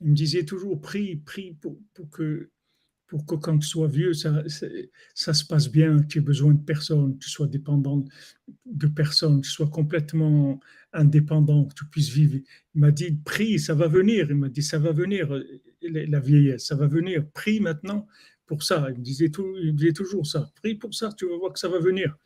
Il 0.00 0.10
me 0.10 0.14
disait 0.14 0.44
toujours 0.44 0.80
prie, 0.80 1.16
prie 1.16 1.54
pour, 1.54 1.78
que 2.10 2.50
pour 3.06 3.24
que 3.24 3.36
quand 3.36 3.58
tu 3.58 3.66
sois 3.66 3.88
vieux, 3.88 4.12
ça, 4.12 4.42
ça 5.14 5.32
se 5.32 5.44
passe 5.44 5.70
bien, 5.70 6.02
tu 6.02 6.18
aies 6.18 6.22
besoin 6.22 6.52
de 6.52 6.62
personne, 6.62 7.18
tu 7.18 7.30
sois 7.30 7.46
dépendant 7.46 8.04
de 8.66 8.86
personne, 8.88 9.40
tu 9.40 9.50
sois 9.50 9.68
complètement 9.68 10.60
indépendant, 10.92 11.64
que 11.66 11.74
tu 11.74 11.84
puisses 11.86 12.10
vivre. 12.10 12.40
Il 12.74 12.80
m'a 12.80 12.90
dit, 12.90 13.12
prie, 13.24 13.58
ça 13.58 13.74
va 13.74 13.88
venir. 13.88 14.30
Il 14.30 14.36
m'a 14.36 14.48
dit, 14.48 14.62
ça 14.62 14.78
va 14.78 14.92
venir, 14.92 15.28
la 15.82 16.20
vieillesse, 16.20 16.66
ça 16.66 16.74
va 16.74 16.86
venir. 16.86 17.26
Prie 17.30 17.60
maintenant 17.60 18.06
pour 18.46 18.62
ça. 18.62 18.86
Il 18.90 18.98
me 18.98 19.04
disait, 19.04 19.30
tout, 19.30 19.56
il 19.56 19.72
me 19.72 19.78
disait 19.78 19.92
toujours 19.92 20.26
ça. 20.26 20.50
Prie 20.56 20.74
pour 20.74 20.94
ça, 20.94 21.10
tu 21.16 21.28
vas 21.28 21.36
voir 21.36 21.52
que 21.52 21.58
ça 21.58 21.68
va 21.68 21.78
venir. 21.78 22.16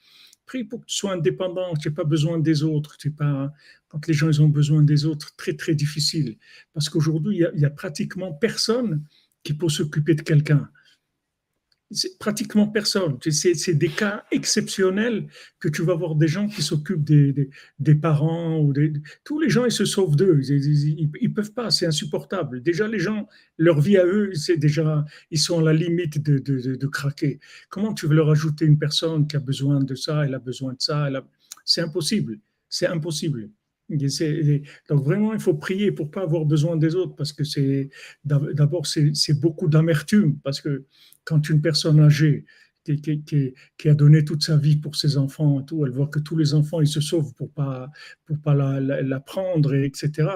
Pour 0.68 0.80
que 0.80 0.86
tu 0.86 0.96
sois 0.96 1.12
indépendant, 1.12 1.74
tu 1.74 1.88
n'aies 1.88 1.94
pas 1.94 2.04
besoin 2.04 2.38
des 2.38 2.62
autres. 2.62 2.96
Tu 2.96 3.10
pas, 3.10 3.52
quand 3.88 4.06
les 4.06 4.14
gens 4.14 4.28
ils 4.28 4.42
ont 4.42 4.48
besoin 4.48 4.82
des 4.82 5.06
autres, 5.06 5.34
très, 5.36 5.54
très 5.54 5.74
difficile. 5.74 6.36
Parce 6.72 6.88
qu'aujourd'hui, 6.88 7.44
il 7.54 7.58
n'y 7.58 7.64
a 7.64 7.70
pratiquement 7.70 8.32
personne 8.32 9.04
qui 9.42 9.54
peut 9.54 9.68
s'occuper 9.68 10.14
de 10.14 10.22
quelqu'un. 10.22 10.70
Pratiquement 12.20 12.68
personne. 12.68 13.18
C'est 13.30 13.74
des 13.74 13.88
cas 13.88 14.24
exceptionnels 14.30 15.26
que 15.58 15.68
tu 15.68 15.82
vas 15.82 15.94
voir 15.94 16.14
des 16.14 16.28
gens 16.28 16.46
qui 16.46 16.62
s'occupent 16.62 17.02
des, 17.02 17.50
des, 17.80 17.94
parents 17.96 18.60
ou 18.60 18.72
des, 18.72 18.92
tous 19.24 19.40
les 19.40 19.48
gens 19.48 19.64
ils 19.64 19.72
se 19.72 19.84
sauvent 19.84 20.14
d'eux. 20.14 20.40
Ils, 20.48 21.10
ne 21.10 21.34
peuvent 21.34 21.52
pas, 21.52 21.72
c'est 21.72 21.86
insupportable. 21.86 22.62
Déjà 22.62 22.86
les 22.86 23.00
gens, 23.00 23.26
leur 23.58 23.80
vie 23.80 23.96
à 23.96 24.06
eux, 24.06 24.32
c'est 24.34 24.56
déjà 24.56 25.04
ils 25.32 25.38
sont 25.40 25.58
à 25.58 25.62
la 25.62 25.72
limite 25.72 26.22
de, 26.22 26.38
de, 26.38 26.76
de, 26.76 26.86
craquer. 26.86 27.40
Comment 27.70 27.92
tu 27.92 28.06
veux 28.06 28.14
leur 28.14 28.30
ajouter 28.30 28.66
une 28.66 28.78
personne 28.78 29.26
qui 29.26 29.34
a 29.34 29.40
besoin 29.40 29.82
de 29.82 29.96
ça, 29.96 30.24
elle 30.24 30.34
a 30.34 30.38
besoin 30.38 30.74
de 30.74 30.80
ça, 30.80 31.08
c'est 31.64 31.80
impossible. 31.80 32.38
C'est 32.68 32.86
impossible. 32.86 33.50
Donc 34.88 35.04
vraiment, 35.04 35.32
il 35.32 35.40
faut 35.40 35.54
prier 35.54 35.92
pour 35.92 36.10
pas 36.10 36.22
avoir 36.22 36.44
besoin 36.44 36.76
des 36.76 36.94
autres 36.94 37.14
parce 37.16 37.32
que 37.32 37.44
c'est 37.44 37.90
d'abord 38.24 38.86
c'est 38.86 39.40
beaucoup 39.40 39.68
d'amertume 39.68 40.38
parce 40.44 40.60
que 40.60 40.84
quand 41.24 41.48
une 41.48 41.60
personne 41.60 42.00
âgée 42.00 42.44
qui, 42.84 43.88
a 43.88 43.94
donné 43.94 44.24
toute 44.24 44.42
sa 44.42 44.56
vie 44.56 44.76
pour 44.76 44.96
ses 44.96 45.16
enfants 45.16 45.60
et 45.60 45.64
tout, 45.64 45.84
elle 45.84 45.92
voit 45.92 46.08
que 46.08 46.18
tous 46.18 46.36
les 46.36 46.54
enfants 46.54 46.80
ils 46.80 46.88
se 46.88 47.00
sauvent 47.00 47.34
pour 47.34 47.50
pas 47.50 47.90
pour 48.26 48.38
pas 48.38 48.54
la, 48.54 49.20
prendre 49.20 49.74
et 49.74 49.84
etc. 49.84 50.28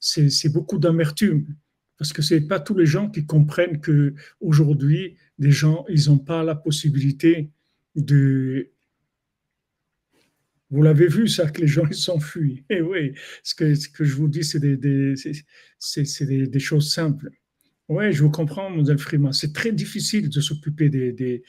C'est 0.00 0.52
beaucoup 0.52 0.78
d'amertume 0.78 1.46
parce 1.98 2.12
que 2.12 2.22
c'est 2.22 2.42
pas 2.42 2.60
tous 2.60 2.76
les 2.76 2.86
gens 2.86 3.08
qui 3.08 3.26
comprennent 3.26 3.80
que 3.80 4.14
aujourd'hui 4.40 5.16
des 5.38 5.52
gens 5.52 5.84
ils 5.88 6.08
n'ont 6.08 6.18
pas 6.18 6.42
la 6.42 6.54
possibilité 6.54 7.50
de 7.94 8.71
vous 10.72 10.82
l'avez 10.82 11.06
vu, 11.06 11.28
ça, 11.28 11.48
que 11.50 11.60
les 11.60 11.66
gens 11.66 11.84
s'enfuient. 11.92 12.64
Et 12.70 12.76
eh 12.76 12.80
oui, 12.80 13.12
ce 13.44 13.54
que, 13.54 13.74
je 13.74 14.14
vous 14.14 14.26
dis, 14.26 14.42
c'est 14.42 14.58
des, 14.58 15.14
choses 16.58 16.90
simples. 16.90 17.30
Oui, 17.88 18.10
je 18.10 18.22
vous 18.22 18.30
comprends, 18.30 18.70
Mlle 18.70 18.98
Freeman. 18.98 19.34
C'est 19.34 19.52
très 19.52 19.72
difficile 19.72 20.30
de 20.30 20.40
s'occuper 20.40 20.88
des, 20.88 21.42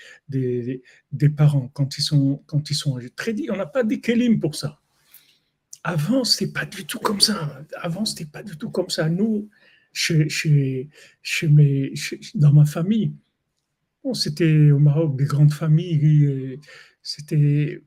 parents 1.37 1.69
quand 1.69 1.97
ils 1.97 2.01
sont, 2.01 2.43
âgés. 2.97 3.11
Très, 3.11 3.33
on 3.49 3.55
n'a 3.55 3.65
pas 3.65 3.85
des 3.85 4.01
pour 4.41 4.55
ça. 4.55 4.81
Avant, 5.85 6.25
ce 6.25 6.43
n'était 6.43 6.53
pas 6.53 6.65
du 6.65 6.85
tout 6.85 6.99
comme 6.99 7.21
ça. 7.21 7.65
Avant, 7.77 8.03
ce 8.03 8.15
n'était 8.15 8.29
pas 8.29 8.43
du 8.43 8.57
tout 8.57 8.71
comme 8.71 8.89
ça. 8.89 9.07
Nous, 9.07 9.49
chez, 9.93 10.27
chez, 10.27 10.89
mes, 11.47 11.93
dans 12.35 12.51
ma 12.51 12.65
famille, 12.65 13.13
c'était 14.13 14.71
au 14.71 14.79
Maroc 14.79 15.17
des 15.17 15.25
grandes 15.25 15.53
familles. 15.53 16.59
C'était 17.01 17.81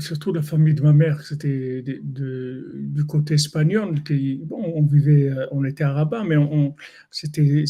surtout 0.00 0.32
la 0.32 0.42
famille 0.42 0.74
de 0.74 0.82
ma 0.82 0.92
mère, 0.92 1.22
c'était 1.22 1.82
du 1.82 3.04
côté 3.06 3.34
espagnol. 3.34 4.02
Qui, 4.02 4.42
bon, 4.44 4.72
on 4.74 4.82
vivait, 4.84 5.32
on 5.50 5.64
était 5.64 5.84
à 5.84 5.92
Rabat, 5.92 6.24
mais 6.24 6.36
c'était 7.10 7.64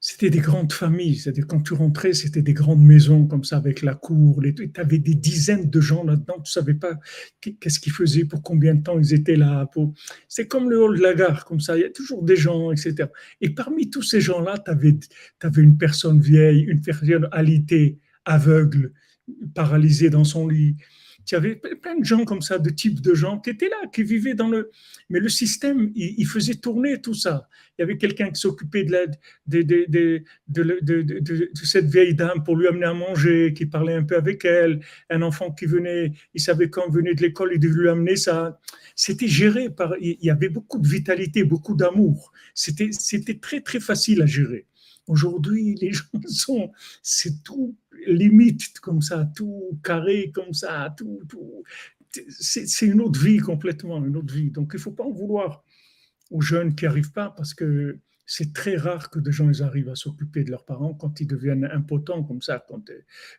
c'était 0.00 0.30
des 0.30 0.38
grandes 0.38 0.72
familles. 0.72 1.16
C'est-à-dire, 1.16 1.46
quand 1.46 1.60
tu 1.60 1.74
rentrais, 1.74 2.12
c'était 2.12 2.42
des 2.42 2.54
grandes 2.54 2.82
maisons 2.82 3.26
comme 3.26 3.42
ça, 3.44 3.56
avec 3.56 3.82
la 3.82 3.94
cour. 3.94 4.40
Tu 4.42 4.70
avais 4.76 4.98
des 4.98 5.14
dizaines 5.14 5.68
de 5.68 5.80
gens 5.80 6.04
là-dedans. 6.04 6.34
Tu 6.36 6.42
ne 6.42 6.46
savais 6.46 6.74
pas 6.74 6.98
qu'est-ce 7.40 7.80
qu'ils 7.80 7.92
faisaient, 7.92 8.24
pour 8.24 8.42
combien 8.42 8.74
de 8.74 8.82
temps 8.82 8.98
ils 8.98 9.12
étaient 9.12 9.36
là. 9.36 9.68
C'est 10.28 10.46
comme 10.46 10.70
le 10.70 10.80
hall 10.80 10.98
de 10.98 11.02
la 11.02 11.14
gare, 11.14 11.44
comme 11.44 11.60
ça. 11.60 11.76
Il 11.76 11.82
y 11.82 11.84
a 11.84 11.90
toujours 11.90 12.22
des 12.22 12.36
gens, 12.36 12.70
etc. 12.70 13.08
Et 13.40 13.50
parmi 13.50 13.90
tous 13.90 14.02
ces 14.02 14.20
gens-là, 14.20 14.58
tu 14.58 14.70
avais, 14.70 14.96
une 15.56 15.76
personne 15.76 16.20
vieille, 16.20 16.62
une 16.62 16.80
personne 16.80 17.28
alitée, 17.32 17.98
aveugle, 18.24 18.92
paralysée 19.54 20.10
dans 20.10 20.24
son 20.24 20.48
lit 20.48 20.76
il 21.30 21.34
y 21.34 21.36
avait 21.36 21.56
plein 21.56 21.98
de 21.98 22.04
gens 22.04 22.24
comme 22.24 22.40
ça, 22.40 22.58
de 22.58 22.70
types 22.70 23.00
de 23.00 23.14
gens 23.14 23.38
qui 23.38 23.50
étaient 23.50 23.68
là, 23.68 23.86
qui 23.92 24.02
vivaient 24.02 24.34
dans 24.34 24.48
le. 24.48 24.70
Mais 25.10 25.20
le 25.20 25.28
système, 25.28 25.90
il, 25.94 26.26
faisait 26.26 26.54
tourner 26.54 27.00
tout 27.00 27.14
ça. 27.14 27.48
Il 27.78 27.82
y 27.82 27.84
avait 27.84 27.98
quelqu'un 27.98 28.30
qui 28.30 28.40
s'occupait 28.40 28.84
de, 28.84 29.06
de, 29.46 30.22
de, 30.48 31.50
cette 31.64 31.86
vieille 31.86 32.14
dame 32.14 32.44
pour 32.44 32.56
lui 32.56 32.66
amener 32.66 32.86
à 32.86 32.94
manger, 32.94 33.52
qui 33.54 33.66
parlait 33.66 33.94
un 33.94 34.04
peu 34.04 34.16
avec 34.16 34.44
elle. 34.44 34.80
Un 35.10 35.22
enfant 35.22 35.52
qui 35.52 35.66
venait, 35.66 36.12
il 36.34 36.40
savait 36.40 36.70
quand 36.70 36.88
venait 36.88 37.14
de 37.14 37.22
l'école, 37.22 37.50
il 37.54 37.60
devait 37.60 37.82
lui 37.82 37.88
amener 37.88 38.16
ça. 38.16 38.58
C'était 38.94 39.28
géré 39.28 39.70
par. 39.70 39.94
Il 40.00 40.16
y 40.22 40.30
avait 40.30 40.48
beaucoup 40.48 40.78
de 40.78 40.88
vitalité, 40.88 41.44
beaucoup 41.44 41.74
d'amour. 41.74 42.32
C'était 42.54 43.38
très, 43.40 43.60
très 43.60 43.80
facile 43.80 44.22
à 44.22 44.26
gérer. 44.26 44.66
Aujourd'hui, 45.06 45.74
les 45.80 45.92
gens 45.92 46.04
sont. 46.26 46.72
C'est 47.02 47.42
tout 47.42 47.76
limite 48.06 48.78
comme 48.80 49.02
ça, 49.02 49.30
tout 49.34 49.78
carré 49.82 50.30
comme 50.32 50.52
ça, 50.52 50.94
tout, 50.96 51.20
tout. 51.28 51.62
C'est 52.28 52.86
une 52.86 53.00
autre 53.00 53.20
vie 53.20 53.38
complètement, 53.38 54.04
une 54.04 54.16
autre 54.16 54.32
vie. 54.32 54.50
Donc 54.50 54.70
il 54.72 54.76
ne 54.76 54.82
faut 54.82 54.92
pas 54.92 55.04
en 55.04 55.12
vouloir 55.12 55.62
aux 56.30 56.40
jeunes 56.40 56.74
qui 56.74 56.84
n'arrivent 56.84 57.12
pas 57.12 57.30
parce 57.30 57.54
que 57.54 57.98
c'est 58.30 58.52
très 58.52 58.76
rare 58.76 59.08
que 59.08 59.18
des 59.18 59.32
gens 59.32 59.48
ils 59.48 59.62
arrivent 59.62 59.88
à 59.88 59.94
s'occuper 59.94 60.44
de 60.44 60.50
leurs 60.50 60.66
parents 60.66 60.92
quand 60.92 61.18
ils 61.18 61.26
deviennent 61.26 61.64
impotents 61.64 62.22
comme 62.22 62.42
ça 62.42 62.62
quand, 62.68 62.82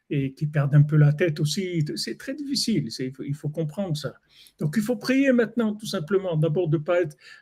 et 0.10 0.34
qui 0.34 0.48
perdent 0.48 0.74
un 0.74 0.82
peu 0.82 0.98
la 0.98 1.14
tête 1.14 1.40
aussi. 1.40 1.86
C'est 1.96 2.18
très 2.18 2.34
difficile, 2.34 2.90
il 3.20 3.36
faut, 3.36 3.50
comprendre 3.50 3.96
ça. 3.96 4.16
Donc 4.58 4.74
il 4.78 4.82
faut 4.82 4.96
prier 4.96 5.32
maintenant 5.32 5.76
tout 5.76 5.86
simplement, 5.86 6.36
d'abord 6.36 6.70
de 6.70 6.82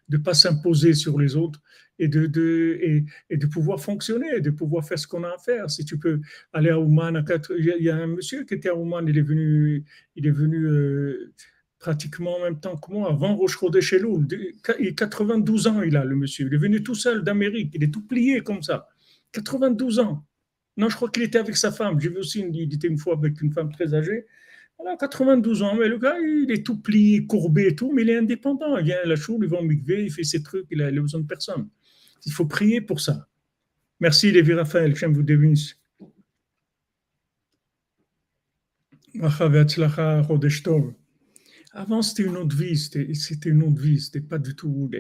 ne 0.09 0.17
pas 0.17 0.33
s'imposer 0.33 0.93
sur 0.93 1.17
les 1.17 1.38
autres 1.38 1.62
et 2.00 2.08
de, 2.08 2.27
de, 2.27 2.77
et, 2.82 3.06
et, 3.30 3.38
de 3.38 3.46
pouvoir 3.48 3.80
fonctionner, 3.82 4.39
de 4.42 4.50
pouvoir 4.50 4.86
faire 4.86 5.00
ce 5.00 5.08
qu'on 5.08 5.24
a 5.24 5.30
à 5.30 5.38
faire. 5.38 5.70
Si 5.70 5.86
tu 5.86 5.98
peux 5.98 6.22
aller 6.54 6.70
à 6.70 6.80
Ouman, 6.80 7.24
il 7.58 7.84
y 7.84 7.89
a 7.89 7.96
un 7.96 8.08
monsieur 8.08 8.44
qui 8.44 8.54
était 8.54 8.70
à 8.70 8.75
Ouman, 8.75 9.08
il 9.08 9.18
est 9.18 9.22
venu, 9.22 9.84
il 10.16 10.27
est 10.27 10.32
venu 10.32 10.66
euh, 10.66 11.34
pratiquement 11.80 12.38
en 12.38 12.44
même 12.44 12.60
temps 12.60 12.77
que 12.77 12.92
moi, 12.92 13.10
avant 13.10 13.36
Roche 13.36 13.60
chez 13.82 14.01
Il 14.80 14.96
92 14.96 15.68
ans, 15.68 15.82
il 15.82 15.96
a, 15.96 16.04
le 16.04 16.16
monsieur. 16.16 16.48
Il 16.48 16.54
est 16.54 16.58
venu 16.58 16.84
tout 16.84 16.96
seul 16.96 17.24
d'Amérique. 17.24 17.72
Il 17.74 17.84
est 17.84 17.94
tout 17.94 18.06
plié 18.06 18.42
comme 18.42 18.62
ça. 18.62 18.88
92 19.34 20.00
ans. 20.00 20.25
Non, 20.77 20.89
je 20.89 20.96
crois 20.96 21.10
qu'il 21.10 21.24
était 21.24 21.39
avec 21.39 21.58
sa 21.58 21.72
femme. 21.72 22.00
J'ai 22.00 22.10
vu 22.10 22.18
aussi, 22.18 22.46
il 22.51 22.74
était 22.74 22.88
une 22.88 22.98
fois 22.98 23.16
avec 23.16 23.42
une 23.42 23.51
femme 23.51 23.72
très 23.72 23.94
âgée. 23.94 24.25
Voilà, 24.77 24.96
92 24.96 25.63
ans, 25.63 25.75
mais 25.75 25.88
le 25.88 25.98
gars, 25.98 26.18
il 26.20 26.51
est 26.51 26.63
tout 26.63 26.80
plié, 26.80 27.25
courbé 27.25 27.68
et 27.68 27.75
tout, 27.75 27.92
mais 27.92 28.04
il 28.04 28.10
est 28.12 28.18
indépendant. 28.18 28.77
Il 28.77 28.86
vient 28.86 28.98
à 29.04 29.08
la 29.08 29.16
choule, 29.16 29.44
il 29.44 29.50
va 29.50 29.60
au 29.60 29.66
il 29.66 30.12
fait 30.12 30.24
ses 30.24 30.44
trucs, 30.44 30.68
il 30.70 30.82
a, 30.84 30.92
besoin 30.92 31.22
de 31.22 31.25
personne. 31.25 31.68
Il 32.27 32.34
faut 32.34 32.46
prier 32.46 32.81
pour 32.81 33.00
ça. 33.00 33.27
Merci, 34.00 34.31
Lévi 34.31 34.53
Raphaël, 34.53 34.96
j'aime 34.96 35.13
vous. 35.13 35.24
Avant, 41.72 42.01
c'était 42.01 42.24
une 42.24 42.38
autre 42.38 42.55
vie, 42.55 42.77
c'était 42.77 43.50
une 43.50 43.63
autre 43.63 43.81
vie, 43.81 44.00
c'était 44.00 44.22
pas 44.22 44.38
du 44.38 44.55
tout. 44.55 44.91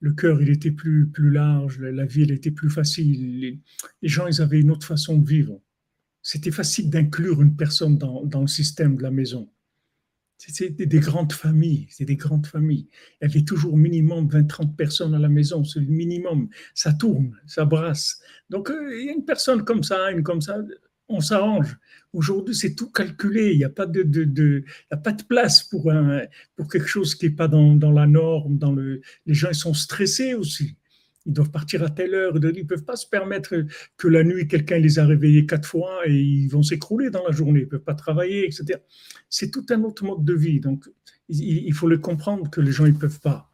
le 0.00 0.12
cœur, 0.14 0.40
il 0.40 0.48
était 0.48 0.70
plus, 0.70 1.08
plus 1.08 1.30
large, 1.30 1.80
la 1.80 2.06
vie, 2.06 2.22
elle 2.22 2.30
était 2.30 2.50
plus 2.50 2.70
facile. 2.70 3.40
Les, 3.40 4.08
gens, 4.08 4.26
ils 4.26 4.40
avaient 4.40 4.60
une 4.60 4.70
autre 4.70 4.86
façon 4.86 5.18
de 5.18 5.28
vivre. 5.28 5.60
C'était 6.22 6.50
facile 6.50 6.88
d'inclure 6.88 7.42
une 7.42 7.56
personne 7.56 7.98
dans, 7.98 8.40
le 8.40 8.46
système 8.46 8.96
de 8.96 9.02
la 9.02 9.10
maison. 9.10 9.50
C'était 10.48 10.86
des 10.86 11.00
grandes 11.00 11.34
familles, 11.34 11.86
c'est 11.90 12.06
des 12.06 12.16
grandes 12.16 12.46
familles. 12.46 12.88
Il 13.20 13.28
y 13.28 13.30
avait 13.30 13.44
toujours 13.44 13.76
minimum 13.76 14.26
20-30 14.26 14.74
personnes 14.74 15.14
à 15.14 15.18
la 15.18 15.28
maison, 15.28 15.64
c'est 15.64 15.80
le 15.80 15.86
minimum. 15.86 16.48
Ça 16.74 16.94
tourne, 16.94 17.36
ça 17.46 17.66
brasse. 17.66 18.22
Donc, 18.48 18.70
euh, 18.70 18.98
il 18.98 19.06
y 19.06 19.08
a 19.10 19.12
une 19.12 19.26
personne 19.26 19.64
comme 19.64 19.82
ça, 19.82 20.10
une 20.10 20.22
comme 20.22 20.40
ça, 20.40 20.56
on 21.08 21.20
s'arrange. 21.20 21.76
Aujourd'hui, 22.14 22.54
c'est 22.54 22.74
tout 22.74 22.90
calculé. 22.90 23.52
Il 23.52 23.58
n'y 23.58 23.64
a 23.64 23.68
pas 23.68 23.84
de, 23.84 24.02
de, 24.02 24.64
a 24.90 24.96
pas 24.96 25.12
de 25.12 25.22
place 25.24 25.62
pour, 25.62 25.90
un, 25.90 26.22
pour 26.56 26.68
quelque 26.68 26.88
chose 26.88 27.14
qui 27.14 27.26
n'est 27.26 27.34
pas 27.34 27.48
dans, 27.48 27.74
dans, 27.74 27.92
la 27.92 28.06
norme. 28.06 28.56
Dans 28.56 28.72
le, 28.72 29.02
les 29.26 29.34
gens 29.34 29.52
sont 29.52 29.74
stressés 29.74 30.32
aussi. 30.32 30.76
Ils 31.30 31.32
doivent 31.32 31.52
partir 31.52 31.84
à 31.84 31.90
telle 31.90 32.12
heure. 32.12 32.34
Ils 32.36 32.62
ne 32.62 32.62
peuvent 32.64 32.84
pas 32.84 32.96
se 32.96 33.06
permettre 33.06 33.54
que 33.96 34.08
la 34.08 34.24
nuit, 34.24 34.48
quelqu'un 34.48 34.78
les 34.78 34.98
a 34.98 35.06
réveillés 35.06 35.46
quatre 35.46 35.66
fois 35.66 36.00
et 36.06 36.20
ils 36.20 36.48
vont 36.48 36.64
s'écrouler 36.64 37.08
dans 37.10 37.24
la 37.24 37.30
journée. 37.30 37.60
Ils 37.60 37.66
ne 37.66 37.68
peuvent 37.68 37.84
pas 37.84 37.94
travailler, 37.94 38.44
etc. 38.44 38.80
C'est 39.28 39.52
tout 39.52 39.64
un 39.70 39.84
autre 39.84 40.04
mode 40.04 40.24
de 40.24 40.34
vie. 40.34 40.58
Donc, 40.58 40.86
il, 41.28 41.72
faut 41.72 41.86
le 41.86 41.98
comprendre 41.98 42.50
que 42.50 42.60
les 42.60 42.72
gens 42.72 42.84
ne 42.84 42.90
peuvent 42.90 43.20
pas. 43.20 43.48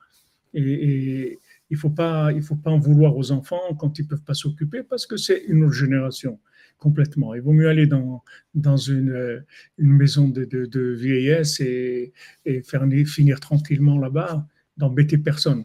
Et, 0.54 1.38
il 1.68 1.74
ne 1.74 1.78
faut, 1.78 1.90
pas, 1.90 2.30
faut 2.40 2.56
pas 2.56 2.70
en 2.70 2.78
vouloir 2.78 3.14
aux 3.14 3.30
enfants 3.30 3.74
quand 3.78 3.98
ils 3.98 4.04
ne 4.04 4.08
peuvent 4.08 4.22
pas 4.22 4.32
s'occuper 4.32 4.82
parce 4.82 5.04
que 5.04 5.18
c'est 5.18 5.42
une 5.46 5.64
autre 5.64 5.74
génération 5.74 6.38
complètement. 6.78 7.34
Il 7.34 7.42
vaut 7.42 7.52
mieux 7.52 7.68
aller 7.68 7.86
dans, 7.86 8.24
dans 8.54 8.78
une, 8.78 9.44
une 9.76 9.92
maison 9.92 10.28
de, 10.28 10.44
de, 10.46 10.80
vieillesse 10.94 11.60
et, 11.60 12.14
et, 12.46 12.62
finir 13.04 13.38
tranquillement 13.40 13.98
là-bas, 13.98 14.46
d'embêter 14.78 15.18
personne. 15.18 15.64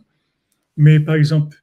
Mais 0.76 1.00
par 1.00 1.16
exemple, 1.16 1.62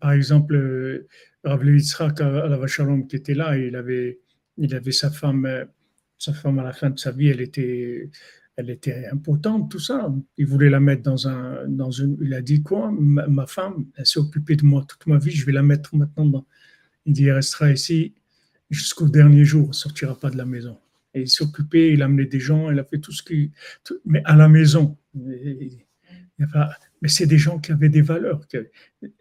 par 0.00 0.12
exemple, 0.12 0.54
euh, 0.54 1.08
Rav 1.44 1.64
Yitzhak 1.64 2.20
à 2.20 2.48
la 2.48 2.56
Vachalom 2.56 3.06
qui 3.06 3.16
était 3.16 3.34
là, 3.34 3.56
il 3.56 3.76
avait, 3.76 4.20
il 4.56 4.74
avait 4.74 4.92
sa 4.92 5.10
femme, 5.10 5.46
euh, 5.46 5.64
sa 6.18 6.32
femme 6.32 6.58
à 6.58 6.64
la 6.64 6.72
fin 6.72 6.90
de 6.90 6.98
sa 6.98 7.10
vie, 7.12 7.28
elle 7.28 7.40
était, 7.40 8.10
elle 8.56 8.70
était 8.70 9.06
impotente, 9.06 9.70
tout 9.70 9.78
ça. 9.78 10.12
Il 10.36 10.46
voulait 10.46 10.70
la 10.70 10.80
mettre 10.80 11.02
dans 11.02 11.28
un, 11.28 11.66
dans 11.68 11.90
une, 11.90 12.16
il 12.20 12.34
a 12.34 12.42
dit 12.42 12.62
quoi 12.62 12.90
ma, 12.92 13.46
femme, 13.46 13.86
elle 13.96 14.06
s'est 14.06 14.20
occupée 14.20 14.56
de 14.56 14.64
moi 14.64 14.84
toute 14.86 15.06
ma 15.06 15.18
vie, 15.18 15.30
je 15.30 15.46
vais 15.46 15.52
la 15.52 15.62
mettre 15.62 15.94
maintenant. 15.94 16.46
Il 17.06 17.14
dit, 17.14 17.26
elle 17.26 17.34
restera 17.34 17.70
ici 17.70 18.14
jusqu'au 18.70 19.08
dernier 19.08 19.44
jour, 19.44 19.64
il 19.64 19.68
ne 19.68 19.74
sortira 19.74 20.18
pas 20.18 20.30
de 20.30 20.36
la 20.36 20.44
maison. 20.44 20.78
Et 21.14 21.22
il 21.22 21.28
s'occupait, 21.28 21.92
il 21.92 22.02
amenait 22.02 22.26
des 22.26 22.38
gens, 22.38 22.70
il 22.70 22.78
a 22.78 22.84
fait 22.84 22.98
tout 22.98 23.12
ce 23.12 23.22
qui. 23.22 23.50
mais 24.04 24.22
à 24.24 24.36
la 24.36 24.48
maison. 24.48 24.96
Mais 27.00 27.08
c'est 27.08 27.26
des 27.26 27.38
gens 27.38 27.58
qui 27.58 27.72
avaient 27.72 27.88
des 27.88 28.02
valeurs. 28.02 28.46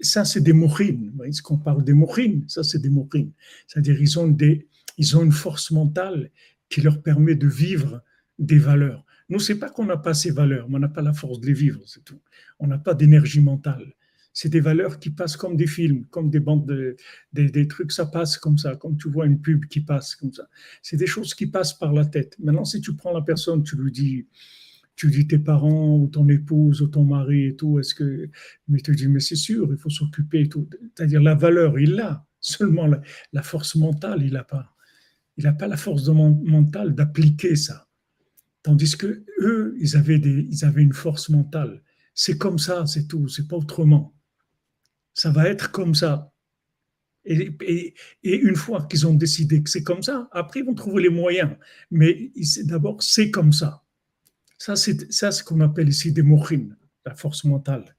Ça, 0.01 0.25
c'est 0.25 0.41
des 0.41 0.53
mourines. 0.53 1.13
Ce 1.31 1.41
qu'on 1.41 1.57
parle 1.57 1.83
des 1.83 1.93
mourines, 1.93 2.43
ça, 2.47 2.63
c'est 2.63 2.79
des 2.79 2.89
mourines. 2.89 3.31
C'est-à-dire, 3.67 4.01
ils 4.01 4.19
ont, 4.19 4.27
des, 4.27 4.67
ils 4.97 5.17
ont 5.17 5.23
une 5.23 5.31
force 5.31 5.71
mentale 5.71 6.31
qui 6.69 6.81
leur 6.81 7.01
permet 7.01 7.35
de 7.35 7.47
vivre 7.47 8.01
des 8.37 8.59
valeurs. 8.59 9.05
Nous, 9.29 9.39
c'est 9.39 9.59
pas 9.59 9.69
qu'on 9.69 9.85
n'a 9.85 9.97
pas 9.97 10.13
ces 10.13 10.31
valeurs, 10.31 10.69
mais 10.69 10.75
on 10.75 10.79
n'a 10.79 10.89
pas 10.89 11.01
la 11.01 11.13
force 11.13 11.39
de 11.39 11.47
les 11.47 11.53
vivre, 11.53 11.81
c'est 11.85 12.03
tout. 12.03 12.19
On 12.59 12.67
n'a 12.67 12.77
pas 12.77 12.93
d'énergie 12.93 13.41
mentale 13.41 13.93
c'est 14.33 14.49
des 14.49 14.59
valeurs 14.59 14.99
qui 14.99 15.09
passent 15.09 15.35
comme 15.35 15.57
des 15.57 15.67
films, 15.67 16.05
comme 16.05 16.29
des 16.29 16.39
bandes, 16.39 16.65
de, 16.65 16.95
des, 17.33 17.67
trucs, 17.67 17.91
ça 17.91 18.05
passe 18.05 18.37
comme 18.37 18.57
ça, 18.57 18.75
comme 18.75 18.97
tu 18.97 19.09
vois 19.09 19.25
une 19.25 19.41
pub 19.41 19.65
qui 19.65 19.81
passe 19.81 20.15
comme 20.15 20.31
ça. 20.31 20.47
C'est 20.81 20.97
des 20.97 21.07
choses 21.07 21.33
qui 21.33 21.47
passent 21.47 21.73
par 21.73 21.91
la 21.91 22.05
tête. 22.05 22.37
Maintenant, 22.39 22.65
si 22.65 22.79
tu 22.79 22.95
prends 22.95 23.11
la 23.11 23.21
personne, 23.21 23.63
tu 23.63 23.75
lui 23.75 23.91
dis, 23.91 24.27
tu 24.99 25.09
dis 25.09 25.27
tes 25.27 25.39
parents 25.39 25.97
ou 25.97 26.07
ton 26.07 26.27
épouse 26.27 26.81
ou 26.81 26.87
ton 26.87 27.05
mari 27.05 27.45
et 27.47 27.55
tout, 27.55 27.79
est-ce 27.79 27.95
que, 27.95 28.29
mais 28.67 28.81
tu 28.81 28.95
dis, 28.95 29.07
mais 29.07 29.19
c'est 29.19 29.35
sûr, 29.35 29.67
il 29.71 29.77
faut 29.77 29.89
s'occuper 29.89 30.41
et 30.41 30.49
tout. 30.49 30.69
C'est-à-dire 30.95 31.21
la 31.21 31.35
valeur, 31.35 31.79
il 31.79 31.93
l'a, 31.93 32.25
seulement 32.41 32.87
la, 33.31 33.43
force 33.43 33.75
mentale, 33.75 34.23
il 34.23 34.33
n'a 34.33 34.43
pas. 34.43 34.75
Il 35.37 35.45
n'a 35.45 35.53
pas 35.53 35.67
la 35.67 35.77
force 35.77 36.05
mentale 36.09 36.93
d'appliquer 36.93 37.55
ça. 37.55 37.87
Tandis 38.61 38.97
que 38.97 39.23
eux, 39.39 39.77
ils 39.79 39.95
avaient, 39.95 40.19
des, 40.19 40.47
ils 40.51 40.65
avaient 40.65 40.81
une 40.81 40.91
force 40.91 41.29
mentale. 41.29 41.81
C'est 42.13 42.37
comme 42.37 42.59
ça, 42.59 42.85
c'est 42.85 43.07
tout, 43.07 43.29
c'est 43.29 43.47
pas 43.47 43.55
autrement 43.55 44.13
ça 45.19 45.31
va 45.31 45.49
être 45.49 45.71
comme 45.71 45.95
ça. 45.95 46.31
Et, 47.25 47.53
une 48.23 48.55
fois 48.55 48.87
qu'ils 48.89 49.05
ont 49.05 49.13
décidé 49.13 49.61
que 49.61 49.69
c'est 49.69 49.83
comme 49.83 50.01
ça, 50.01 50.29
après 50.31 50.61
ils 50.61 50.65
vont 50.65 50.73
trouver 50.73 51.03
les 51.03 51.09
moyens. 51.09 51.51
Mais 51.91 52.31
d'abord, 52.63 53.03
c'est 53.03 53.29
comme 53.29 53.51
ça. 53.51 53.83
Ça, 54.59 54.75
c'est 54.75 55.09
ce 55.11 55.41
qu'on 55.43 55.61
appelle 55.61 55.87
ici 55.87 56.11
des 56.11 56.21
mochines, 56.21 56.75
la 57.05 57.15
force 57.15 57.45
mentale. 57.45 57.95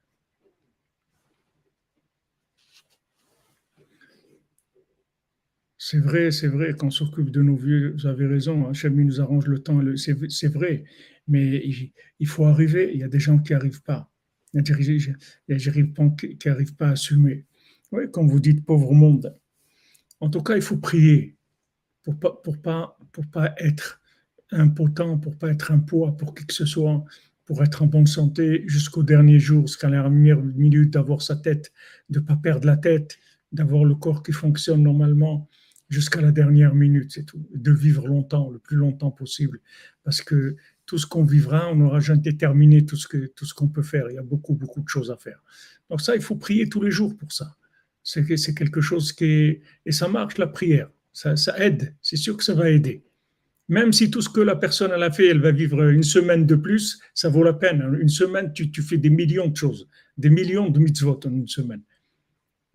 C'est 5.79 5.99
vrai, 5.99 6.31
c'est 6.31 6.49
vrai 6.49 6.75
qu'on 6.75 6.91
s'occupe 6.91 7.31
de 7.31 7.41
nos 7.41 7.57
vieux, 7.57 7.95
vous 7.95 8.07
avez 8.07 8.27
raison, 8.27 8.69
Hachem 8.69 8.95
nous 8.95 9.23
arrange 9.23 9.47
le 9.47 9.61
temps, 9.61 9.81
c'est 9.97 10.49
vrai, 10.49 10.85
mais 11.27 11.65
il 12.19 12.27
faut 12.27 12.45
arriver, 12.45 12.91
il 12.93 13.01
y 13.01 13.05
a 13.05 13.09
des 13.09 13.19
gens 13.19 13.39
qui 13.39 13.53
n'arrivent 13.53 13.83
pas. 13.83 14.13
Il 14.53 14.59
y 14.59 14.61
a 14.61 14.63
des 14.63 15.57
dirigeants 15.57 16.11
qui 16.11 16.39
n'arrivent 16.45 16.77
pas 16.77 16.89
à 16.89 16.91
assumer. 16.91 17.47
Oui, 17.91 18.11
comme 18.11 18.29
vous 18.29 18.41
dites, 18.41 18.67
pauvre 18.67 18.93
monde. 18.93 19.35
En 20.21 20.29
tout 20.29 20.43
cas, 20.43 20.57
il 20.57 20.63
faut 20.63 20.77
prier 20.77 21.39
pour 22.03 22.21
pas, 22.21 22.33
pour 22.45 22.61
pas, 22.61 22.99
pour 23.13 23.27
pas 23.31 23.55
être 23.57 24.00
impotent, 24.53 25.19
pour 25.19 25.37
pas 25.37 25.49
être 25.49 25.73
un 25.73 25.79
poids 25.79 26.17
pour 26.17 26.35
qui 26.35 26.47
que 26.47 26.55
ce 26.55 26.67
soit, 26.67 27.05
pour 27.45 27.63
être 27.63 27.83
en 27.83 27.87
bonne 27.87 28.07
santé 28.07 28.65
jusqu'au 28.67 29.03
dernier 29.03 29.39
jour, 29.39 29.67
jusqu'à 29.67 29.89
la 29.89 30.03
dernière 30.03 30.41
minute, 30.43 30.91
d'avoir 30.91 31.23
sa 31.23 31.37
tête, 31.37 31.73
de 32.09 32.21
ne 32.21 32.25
pas 32.25 32.37
perdre 32.37 32.67
la 32.67 32.77
tête, 32.77 33.19
d'avoir 33.53 33.85
le 33.85 33.95
corps 33.95 34.23
qui 34.23 34.33
fonctionne 34.33 34.83
normalement 34.83 35.49
jusqu'à 35.89 36.21
la 36.21 36.31
dernière 36.31 36.75
minute, 36.75 37.11
c'est 37.13 37.25
tout. 37.25 37.45
De 37.53 37.73
vivre 37.73 38.07
longtemps, 38.07 38.49
le 38.51 38.59
plus 38.59 38.77
longtemps 38.77 39.11
possible. 39.11 39.61
Parce 40.05 40.23
que 40.23 40.57
tout 40.87 40.99
ce 40.99 41.07
qu'on 41.07 41.25
vivra, 41.25 41.69
on 41.71 41.77
n'aura 41.77 42.01
jamais 42.01 42.21
déterminé 42.21 42.87
tout 42.87 42.97
ce 42.97 43.09
que 43.09 43.27
tout 43.27 43.45
ce 43.45 43.55
qu'on 43.55 43.69
peut 43.69 43.83
faire. 43.83 44.09
Il 44.09 44.15
y 44.15 44.19
a 44.19 44.23
beaucoup, 44.23 44.55
beaucoup 44.55 44.81
de 44.81 44.89
choses 44.89 45.11
à 45.11 45.17
faire. 45.17 45.43
Donc 45.91 46.01
ça, 46.01 46.15
il 46.15 46.23
faut 46.23 46.37
prier 46.37 46.69
tous 46.69 46.83
les 46.83 46.91
jours 46.93 47.17
pour 47.17 47.33
ça. 47.33 47.57
C'est 48.03 48.55
quelque 48.55 48.81
chose 48.81 49.13
qui 49.13 49.25
est... 49.25 49.61
Et 49.85 49.93
ça 49.93 50.09
marche, 50.09 50.39
la 50.39 50.47
prière. 50.47 50.89
Ça 51.13 51.35
aide. 51.59 51.95
C'est 52.01 52.17
sûr 52.17 52.37
que 52.37 52.45
ça 52.45 52.55
va 52.55 52.71
aider. 52.71 53.05
Même 53.71 53.93
si 53.93 54.11
tout 54.11 54.21
ce 54.21 54.29
que 54.29 54.41
la 54.41 54.57
personne 54.57 54.91
a 54.91 55.11
fait, 55.13 55.29
elle 55.29 55.41
va 55.41 55.53
vivre 55.53 55.89
une 55.91 56.03
semaine 56.03 56.45
de 56.45 56.57
plus, 56.57 57.01
ça 57.15 57.29
vaut 57.29 57.45
la 57.45 57.53
peine. 57.53 57.97
Une 58.01 58.09
semaine, 58.09 58.53
tu, 58.53 58.83
fais 58.83 58.99
des 58.99 59.11
millions 59.11 59.47
de 59.47 59.57
choses. 59.57 59.89
Des 60.19 60.29
millions 60.29 60.69
de 60.69 60.81
mitzvot 60.81 61.21
en 61.25 61.31
une 61.31 61.47
semaine. 61.47 61.83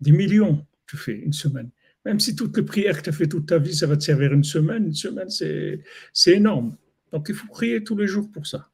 Des 0.00 0.10
millions, 0.10 0.66
tu 0.86 0.96
fais 0.96 1.18
une 1.18 1.34
semaine. 1.34 1.68
Même 2.06 2.18
si 2.18 2.34
toutes 2.34 2.56
les 2.56 2.62
prières 2.62 2.96
que 2.96 3.02
tu 3.02 3.10
as 3.10 3.12
fait 3.12 3.26
toute 3.28 3.44
ta 3.44 3.58
vie, 3.58 3.74
ça 3.74 3.86
va 3.86 3.98
te 3.98 4.04
servir 4.04 4.32
une 4.32 4.42
semaine, 4.42 4.86
une 4.86 4.94
semaine, 4.94 5.28
c'est 5.28 6.32
énorme. 6.32 6.74
Donc 7.12 7.26
il 7.28 7.34
faut 7.34 7.48
prier 7.48 7.84
tous 7.84 7.96
les 7.98 8.06
jours 8.06 8.30
pour 8.32 8.46
ça. 8.46 8.70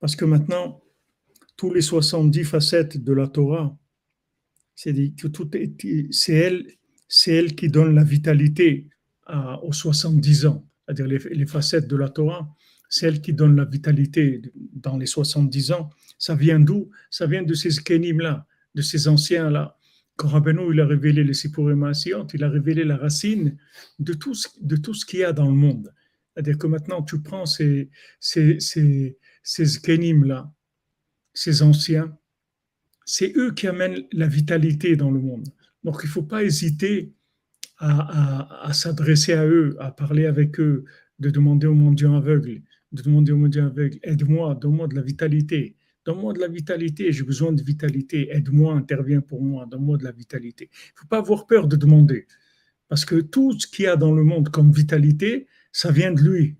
Parce 0.00 0.16
que 0.16 0.24
maintenant, 0.24 0.82
tous 1.56 1.72
les 1.72 1.80
70 1.80 2.44
facettes 2.44 2.96
de 2.98 3.12
la 3.12 3.28
Torah, 3.28 3.78
c'est 4.74 4.90
elle, 6.28 6.66
c'est 7.08 7.34
elle 7.34 7.54
qui 7.54 7.68
donne 7.68 7.94
la 7.94 8.02
vitalité 8.02 8.88
aux 9.62 9.72
70 9.72 10.46
ans, 10.46 10.66
c'est-à-dire 10.84 11.06
les, 11.06 11.46
facettes 11.46 11.86
de 11.86 11.96
la 11.96 12.08
Torah, 12.08 12.52
celles 12.88 13.20
qui 13.20 13.32
donnent 13.32 13.56
la 13.56 13.64
vitalité 13.64 14.42
dans 14.72 14.96
les 14.96 15.06
70 15.06 15.70
ans, 15.70 15.90
ça 16.18 16.34
vient 16.34 16.58
d'où? 16.58 16.90
Ça 17.10 17.26
vient 17.26 17.44
de 17.44 17.54
ces 17.54 17.70
kénim-là, 17.82 18.44
de 18.74 18.82
ces 18.82 19.06
anciens-là. 19.06 19.76
Quand 20.16 20.42
il 20.70 20.80
a 20.80 20.86
révélé 20.86 21.24
les 21.24 21.34
Sipurim 21.34 21.92
il 22.34 22.44
a 22.44 22.48
révélé 22.48 22.84
la 22.84 22.96
racine 22.96 23.56
de 23.98 24.14
tout, 24.14 24.34
ce, 24.34 24.48
de 24.60 24.76
tout 24.76 24.94
ce 24.94 25.04
qu'il 25.04 25.20
y 25.20 25.24
a 25.24 25.32
dans 25.32 25.48
le 25.48 25.54
monde. 25.54 25.92
C'est-à-dire 26.32 26.58
que 26.58 26.66
maintenant, 26.66 27.02
tu 27.02 27.20
prends 27.20 27.46
ces, 27.46 27.90
ces, 28.18 28.58
ces, 28.60 29.18
ces 29.42 29.80
kénim-là, 29.80 30.52
ces 31.34 31.62
anciens, 31.62 32.16
c'est 33.04 33.36
eux 33.36 33.52
qui 33.52 33.66
amènent 33.66 34.04
la 34.12 34.26
vitalité 34.26 34.96
dans 34.96 35.10
le 35.10 35.20
monde. 35.20 35.48
Donc, 35.84 36.00
il 36.02 36.06
ne 36.06 36.10
faut 36.10 36.22
pas 36.22 36.42
hésiter 36.42 37.12
à, 37.78 38.70
s'adresser 38.72 39.34
à 39.34 39.46
eux, 39.46 39.76
à 39.80 39.90
parler 39.90 40.26
avec 40.26 40.58
eux, 40.60 40.84
de 41.18 41.30
demander 41.30 41.66
au 41.66 41.74
mendiant 41.74 42.16
aveugle, 42.16 42.62
de 42.92 43.02
demander 43.02 43.32
au 43.32 43.36
mendiant 43.36 43.66
aveugle, 43.66 43.98
aide-moi, 44.02 44.54
donne-moi 44.54 44.88
de 44.88 44.94
la 44.94 45.02
vitalité, 45.02 45.75
donne-moi 46.06 46.32
de 46.32 46.38
la 46.38 46.48
vitalité, 46.48 47.12
j'ai 47.12 47.24
besoin 47.24 47.52
de 47.52 47.62
vitalité, 47.62 48.28
aide-moi, 48.30 48.74
interviens 48.74 49.20
pour 49.20 49.42
moi, 49.42 49.66
donne-moi 49.66 49.98
de 49.98 50.04
la 50.04 50.12
vitalité. 50.12 50.70
Il 50.72 50.94
ne 50.94 51.00
faut 51.00 51.08
pas 51.08 51.18
avoir 51.18 51.46
peur 51.46 51.66
de 51.66 51.76
demander, 51.76 52.26
parce 52.88 53.04
que 53.04 53.16
tout 53.16 53.58
ce 53.58 53.66
qu'il 53.66 53.84
y 53.84 53.88
a 53.88 53.96
dans 53.96 54.14
le 54.14 54.22
monde 54.22 54.48
comme 54.48 54.70
vitalité, 54.72 55.48
ça 55.72 55.90
vient 55.90 56.12
de 56.12 56.22
lui. 56.22 56.56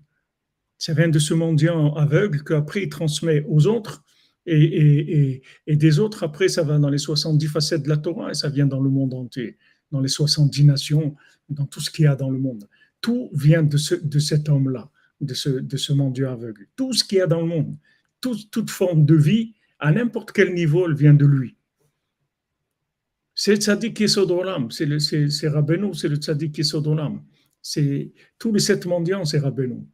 Ça 0.77 0.93
vient 0.93 1.07
de 1.07 1.17
ce 1.17 1.33
mendiant 1.33 1.95
aveugle 1.95 2.43
qu'après 2.43 2.83
il 2.83 2.89
transmet 2.89 3.43
aux 3.47 3.65
autres, 3.65 4.03
et, 4.49 5.41
des 5.67 5.99
autres, 5.99 6.23
après, 6.23 6.47
ça 6.47 6.63
va 6.63 6.79
dans 6.79 6.89
les 6.89 6.97
70 6.97 7.47
facettes 7.47 7.83
de 7.83 7.89
la 7.89 7.97
Torah 7.97 8.31
et 8.31 8.33
ça 8.33 8.47
vient 8.47 8.65
dans 8.65 8.79
le 8.79 8.89
monde 8.89 9.13
entier 9.13 9.57
dans 9.91 9.99
les 9.99 10.07
70 10.07 10.65
nations, 10.65 11.15
dans 11.49 11.65
tout 11.65 11.79
ce 11.79 11.89
qu'il 11.89 12.05
y 12.05 12.07
a 12.07 12.15
dans 12.15 12.29
le 12.29 12.39
monde. 12.39 12.67
Tout 13.01 13.29
vient 13.33 13.63
de, 13.63 13.77
ce, 13.77 13.95
de 13.95 14.19
cet 14.19 14.49
homme-là, 14.49 14.89
de 15.21 15.33
ce, 15.33 15.49
de 15.49 15.77
ce 15.77 15.93
monde 15.93 16.17
aveugle. 16.19 16.67
Tout 16.75 16.93
ce 16.93 17.03
qu'il 17.03 17.19
y 17.19 17.21
a 17.21 17.27
dans 17.27 17.41
le 17.41 17.47
monde, 17.47 17.75
toute 18.21 18.69
forme 18.69 19.05
de 19.05 19.15
vie, 19.15 19.53
à 19.79 19.91
n'importe 19.91 20.31
quel 20.31 20.53
niveau, 20.53 20.87
elle 20.87 20.95
vient 20.95 21.13
de 21.13 21.25
lui. 21.25 21.55
C'est 23.35 23.51
le 23.51 23.57
tzaddik 23.57 23.99
Yesodolam, 23.99 24.71
c'est 24.71 25.47
Rabbeinu, 25.47 25.93
c'est 25.93 26.07
le 26.07 26.15
tzaddik 26.15 26.57
Yesodolam. 26.57 27.23
C'est 27.61 28.11
tous 28.39 28.51
les 28.51 28.59
sept 28.59 28.85
mendiants, 28.87 29.25
c'est 29.25 29.37
Rabbeinu. 29.37 29.85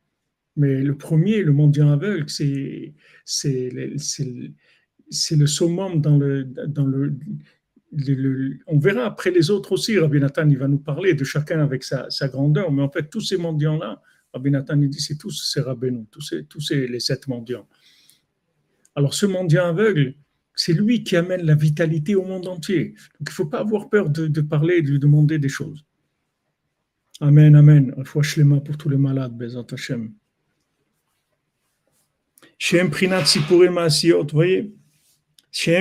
Mais 0.56 0.82
le 0.82 0.96
premier, 0.96 1.42
le 1.42 1.52
mendiant 1.52 1.92
aveugle, 1.92 2.30
c'est 2.30 2.94
le 3.76 3.98
summum 5.46 6.02
dans 6.02 6.18
le, 6.18 6.48
on 8.68 8.80
verra 8.80 9.06
après 9.06 9.32
les 9.32 9.52
autres 9.52 9.74
aussi, 9.74 10.00
Rabbi 10.00 10.20
Nathan, 10.20 10.50
il 10.50 10.58
va 10.58 10.68
nous 10.68 10.80
parler 10.80 11.14
de 11.14 11.24
chacun 11.24 11.62
avec 11.62 11.84
sa, 11.84 12.08
grandeur, 12.30 12.72
mais 12.72 12.82
en 12.82 12.90
fait, 12.90 13.10
tous 13.10 13.22
ces 13.22 13.38
mendiants-là, 13.38 14.02
Rabbi 14.34 14.52
Nathan, 14.52 14.80
il 14.82 14.90
dit, 14.90 15.02
c'est 15.02 15.18
tous 15.18 15.32
ces 15.32 15.62
rabbinons, 15.62 16.08
tous, 16.10 16.34
tous 16.50 16.72
les 16.72 17.00
sept 17.00 17.28
mendiants. 17.28 17.68
Alors, 18.96 19.14
ce 19.14 19.26
mendiant 19.26 19.66
aveugle, 19.66 20.16
c'est 20.56 20.74
lui 20.74 21.04
qui 21.04 21.16
amène 21.16 21.46
la 21.46 21.56
vitalité 21.56 22.16
au 22.16 22.24
monde 22.24 22.48
entier. 22.48 22.96
Donc, 23.20 23.22
il 23.22 23.30
ne 23.30 23.32
faut 23.32 23.46
pas 23.46 23.60
avoir 23.60 23.90
peur 23.90 24.10
de, 24.10 24.42
parler 24.42 24.78
et 24.78 24.82
de 24.82 24.92
lui 24.92 25.00
demander 25.00 25.40
des 25.40 25.50
choses. 25.50 25.86
Amen, 27.20 27.56
amen. 27.56 27.94
Une 27.98 28.06
fois 28.06 28.22
pour 28.64 28.78
tous 28.78 28.90
les 28.90 28.98
malades, 28.98 29.36
Bezat 29.36 29.66
Hashem. 29.72 30.14
Shem 32.58 32.92
Prinat 32.92 33.26
Sipure 33.26 33.72
Maasiot, 33.72 34.24
vous 34.24 34.30
voyez? 34.34 34.74
Qui 35.52 35.72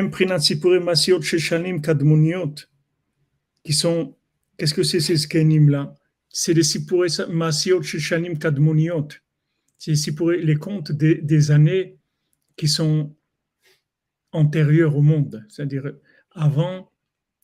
sont, 3.73 4.17
qu'est-ce 4.59 4.75
que 4.75 4.83
c'est 4.83 5.01
ces 5.01 5.17
skenim-là 5.17 5.95
C'est 6.29 6.53
les 6.55 6.63
Sipure 6.63 7.07
Masiot 7.29 7.83
Sheshanim 7.83 8.39
Kadmuniot. 8.39 9.09
C'est 9.79 9.95
les 10.43 10.57
contes 10.57 10.93
des, 10.93 11.17
des, 11.17 11.51
années 11.51 11.97
qui 12.57 12.69
sont 12.69 13.15
antérieures 14.33 14.97
au 14.97 15.03
monde, 15.03 15.45
c'est-à-dire 15.49 15.93
avant, 16.31 16.91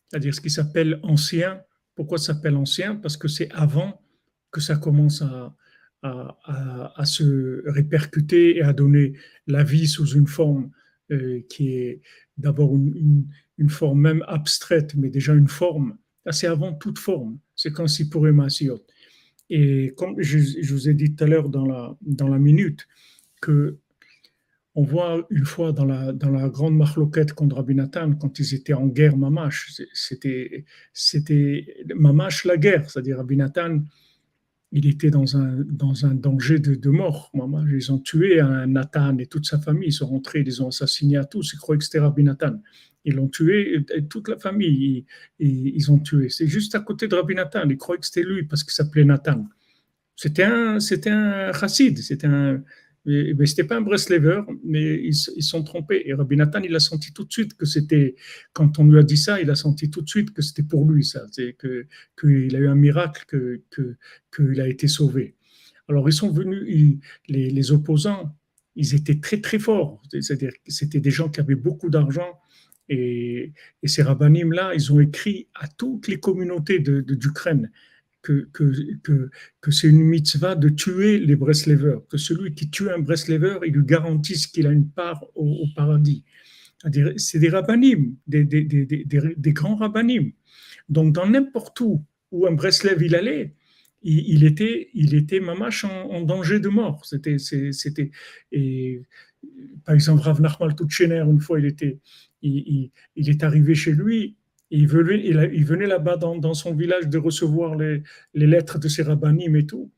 c'est-à-dire 0.09 0.35
ce 0.35 0.41
qui 0.41 0.51
s'appelle 0.51 1.01
ancien. 1.03 1.63
Pourquoi 1.95 2.19
ça 2.19 2.35
s'appelle 2.35 2.57
ancien? 2.57 2.97
Parce 2.97 3.17
que 3.17 3.29
c'est 3.29 3.51
avant 3.53 4.01
que 4.51 4.61
ça 4.61 4.77
commence 4.77 5.23
à, 5.23 5.55
à, 6.03 7.05
se 7.05 7.69
répercuter 7.69 8.59
et 8.59 8.63
à 8.63 8.73
donner 8.73 9.15
la 9.47 9.65
vie 9.65 9.89
sous 9.89 10.07
une 10.07 10.27
forme 10.27 10.71
euh, 11.11 11.41
qui 11.49 11.71
est 11.71 12.03
d'abord 12.37 12.75
une, 12.77 13.27
une, 13.59 13.69
forme 13.69 14.01
même 14.01 14.25
abstraite, 14.29 14.95
mais 14.95 15.11
déjà 15.11 15.35
une 15.35 15.49
forme. 15.49 15.99
c'est 16.31 16.47
avant 16.47 16.73
toute 16.73 16.99
forme. 16.99 17.39
C'est 17.57 17.73
comme 17.73 17.89
si 17.89 18.09
pour 18.09 18.23
Masiot. 18.23 18.85
Et 19.51 19.93
comme 19.97 20.21
je, 20.21 20.39
je, 20.39 20.73
vous 20.73 20.89
ai 20.89 20.95
dit 20.95 21.15
tout 21.15 21.25
à 21.25 21.27
l'heure 21.27 21.49
dans 21.49 21.67
la, 21.67 21.97
dans 22.03 22.29
la 22.29 22.39
minute, 22.39 22.87
que 23.41 23.79
on 24.79 24.83
voit 24.83 25.27
une 25.31 25.45
fois 25.45 25.73
dans 25.73 25.85
la, 25.85 26.13
dans 26.13 26.31
la 26.31 26.49
grande 26.49 26.77
marloquette 26.77 27.33
contre 27.33 27.57
Rabbi 27.57 27.75
Nathan, 27.75 28.13
quand 28.13 28.39
ils 28.39 28.55
étaient 28.55 28.75
en 28.75 28.87
guerre 28.87 29.17
mamache, 29.17 29.73
c'était, 29.93 30.65
mamache 31.97 32.45
la 32.45 32.57
guerre, 32.57 32.89
c'est-à-dire 32.89 33.17
Rabbi 33.17 33.37
Nathan, 33.37 33.81
il 34.71 34.87
était 34.87 35.11
dans 35.11 35.37
un, 35.37 36.15
danger 36.15 36.61
de, 36.61 36.91
mort. 36.91 37.33
Ils 37.75 37.91
ont 37.91 37.99
tué 37.99 38.39
un 38.39 38.69
Nathan 38.69 39.19
et 39.19 39.27
toute 39.27 39.47
sa 39.47 39.59
famille. 39.59 39.89
Ils 39.89 39.93
sont 39.93 40.07
rentrés, 40.07 40.41
ils 40.41 40.47
les 40.47 40.61
ont 40.61 40.69
assassinés 40.69 41.17
à 41.17 41.25
tous. 41.25 41.55
Ils 41.55 41.57
croyaient 41.57 41.79
que 41.79 41.85
c'était 41.85 41.99
Rabbi 41.99 42.23
Nathan. 42.23 42.63
Ils 43.05 43.17
l'ont 43.17 43.29
tué, 43.29 43.85
toute 44.09 44.29
la 44.29 44.39
famille, 44.39 45.07
ils, 45.41 45.69
ils 45.75 45.91
ont 45.91 45.99
tué. 45.99 46.29
C'est 46.29 46.47
juste 46.47 46.77
à 46.77 46.81
côté 46.81 47.09
de 47.09 47.17
Rabbi 47.17 47.35
Nathan. 47.35 47.69
Ils 47.69 47.79
croyaient 47.79 47.99
que 47.99 48.07
c'était 48.07 48.23
lui 48.23 48.45
parce 48.45 48.63
qu'il 48.63 48.75
s'appelait 48.75 49.05
Nathan. 49.05 49.45
C'était 50.15 50.45
un, 50.45 50.79
c'était 50.79 51.11
un 51.11 51.53
chassid, 51.53 51.99
c'était 51.99 52.29
un, 52.29 52.63
mais, 53.09 53.33
mais 53.33 53.47
c'était 53.47 53.65
pas 53.65 53.77
un 53.77 53.81
Breslever, 53.81 54.43
mais 54.63 55.01
ils 55.03 55.15
se 55.15 55.41
sont 55.41 55.63
trompés. 55.63 56.03
Et 56.05 56.13
Rabbi 56.13 56.37
Nathan, 56.37 56.61
il 56.61 56.75
a 56.77 56.81
senti 56.81 57.13
tout 57.15 57.25
de 57.25 57.33
suite 57.33 57.55
que 57.55 57.65
c'était, 57.65 58.17
quand 58.53 58.79
on 58.79 58.85
lui 58.85 58.99
a 58.99 59.03
dit 59.03 59.17
ça, 59.17 59.41
il 59.41 59.49
a 59.51 59.55
senti 59.55 59.89
tout 59.89 60.03
de 60.03 60.09
suite 60.09 60.33
que 60.35 60.43
c'était 60.43 60.63
pour 60.63 60.85
lui, 60.85 61.05
ça. 61.05 61.25
C'est 61.33 61.55
que, 61.55 61.87
qu'il 62.21 62.55
a 62.55 62.59
eu 62.59 62.69
un 62.69 62.75
miracle, 62.75 63.25
que, 63.27 63.97
qu'il 64.35 64.61
a 64.61 64.69
été 64.69 64.89
sauvé. 64.89 65.37
Alors, 65.89 66.07
ils 66.07 66.13
sont 66.13 66.31
venus, 66.31 67.01
les, 67.29 67.49
les, 67.49 67.73
opposants, 67.73 68.37
ils 68.77 68.95
étaient 68.95 69.21
très, 69.21 69.41
très 69.41 69.59
forts. 69.59 70.03
C'est-à-dire 70.11 70.53
c'était 70.67 71.01
des 71.01 71.11
gens 71.11 71.31
qui 71.31 71.41
avaient 71.41 71.55
beaucoup 71.55 71.89
d'argent. 71.89 72.39
Et, 72.91 73.55
et 73.83 73.89
ces 73.89 74.03
rabbinim-là, 74.03 74.75
ils 74.75 74.93
ont 74.93 75.01
écrit 75.01 75.49
à 75.55 75.67
toutes 75.67 76.09
les 76.09 76.21
communautés 76.21 76.79
de, 76.79 77.01
d'Ukraine 77.01 77.71
que, 78.23 78.49
que, 78.53 79.31
que, 79.61 79.71
c'est 79.71 79.89
une 79.89 80.03
mitzvah 80.03 80.55
de 80.55 80.69
tuer 80.69 81.19
les 81.19 81.37
Breslevers, 81.37 82.01
que 82.09 82.19
celui 82.19 82.55
qui 82.55 82.69
tue 82.71 82.91
un 82.91 82.99
Breslever, 82.99 83.59
il 83.67 83.73
lui 83.73 83.85
garantisse 83.85 84.47
qu'il 84.47 84.67
a 84.67 84.73
une 84.73 84.89
part 84.89 85.25
au, 85.35 85.67
paradis. 85.75 86.25
C'est 87.17 87.39
des 87.39 87.49
rabbinim, 87.49 88.17
des, 88.27 88.45
des, 88.45 88.65
des, 88.65 88.85
des, 88.85 89.53
grands 89.53 89.77
rabbinim. 89.77 90.33
Donc, 90.89 91.13
dans 91.13 91.27
n'importe 91.27 91.81
où 91.81 92.05
où 92.31 92.47
un 92.47 92.53
Breslev 92.53 93.03
il 93.03 93.15
allait, 93.15 93.55
il, 94.03 94.45
était, 94.45 94.91
il 94.95 95.15
était 95.15 95.41
mamache 95.41 95.85
en, 95.85 96.23
danger 96.23 96.61
de 96.61 96.69
mort. 96.69 97.05
C'était, 97.05 97.39
c'était, 97.39 98.11
et 98.53 99.03
par 99.85 99.95
exemple, 99.95 100.23
Rav 100.23 100.41
Nachmal 100.41 100.75
Tutchener, 100.77 101.25
une 101.29 101.41
fois, 101.41 101.59
il 101.59 101.67
était, 101.67 101.99
il, 102.43 102.91
est 103.17 103.43
arrivé 103.43 103.75
chez 103.75 103.93
lui. 103.93 104.37
Il 104.71 104.87
venait, 104.87 105.87
là-bas 105.87 106.17
dans, 106.17 106.55
son 106.55 106.75
village 106.75 107.09
de 107.09 107.19
recevoir 107.19 107.75
les, 107.77 108.03
lettres 108.35 108.79
de 108.79 108.89
ses 108.89 109.03
rabbinim 109.03 109.57
et 109.57 109.67
tout 109.67 109.91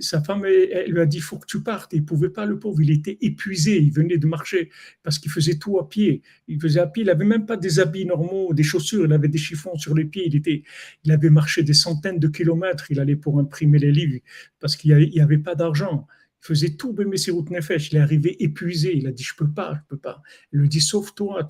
sa 0.00 0.20
femme, 0.20 0.44
elle, 0.44 0.90
lui 0.90 1.00
a 1.00 1.06
dit, 1.06 1.20
faut 1.20 1.38
que 1.38 1.46
tu 1.46 1.62
partes. 1.62 1.92
Il 1.92 2.04
pouvait 2.04 2.28
pas, 2.28 2.44
le 2.44 2.58
pauvre, 2.58 2.80
il 2.82 2.90
était 2.90 3.18
épuisé, 3.20 3.78
il 3.78 3.92
venait 3.92 4.18
de 4.18 4.26
marcher 4.26 4.70
parce 5.02 5.18
qu'il 5.18 5.30
faisait 5.30 5.58
tout 5.58 5.78
à 5.78 5.88
pied. 5.88 6.22
Il 6.48 6.60
faisait 6.60 6.80
à 6.80 6.86
pied, 6.86 7.04
il 7.04 7.06
n'avait 7.06 7.24
même 7.24 7.46
pas 7.46 7.56
des 7.56 7.78
habits 7.78 8.04
normaux, 8.04 8.52
des 8.52 8.62
chaussures, 8.62 9.04
il 9.04 9.12
avait 9.12 9.28
des 9.28 9.38
chiffons 9.38 9.76
sur 9.76 9.94
les 9.94 10.04
pieds. 10.04 10.24
Il, 10.26 10.36
était, 10.36 10.64
il 11.04 11.12
avait 11.12 11.30
marché 11.30 11.62
des 11.62 11.74
centaines 11.74 12.18
de 12.18 12.28
kilomètres, 12.28 12.90
il 12.90 12.98
allait 13.00 13.16
pour 13.16 13.38
imprimer 13.38 13.78
les 13.78 13.92
livres 13.92 14.20
parce 14.60 14.76
qu'il 14.76 14.96
n'y 14.96 15.20
avait, 15.20 15.38
pas 15.38 15.54
d'argent. 15.54 16.06
Il 16.42 16.46
faisait 16.46 16.70
tout, 16.70 16.94
mais 17.06 17.16
ses 17.16 17.30
routes 17.30 17.50
nefesh. 17.50 17.92
Il 17.92 17.96
est 17.96 18.00
arrivé 18.00 18.42
épuisé, 18.42 18.96
il 18.96 19.06
a 19.06 19.12
dit, 19.12 19.22
je 19.22 19.34
peux 19.36 19.50
pas, 19.50 19.74
je 19.76 19.80
peux 19.88 20.00
pas. 20.00 20.20
Il 20.52 20.60
lui 20.60 20.68
dit, 20.68 20.80
sauf 20.80 21.14
toi. 21.14 21.46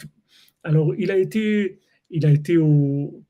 Alors, 0.63 0.95
il 0.97 1.11
a 1.11 1.17
été, 1.17 1.81
il 2.15 2.25
a 2.27 2.31
été 2.31 2.57
au, 2.57 3.25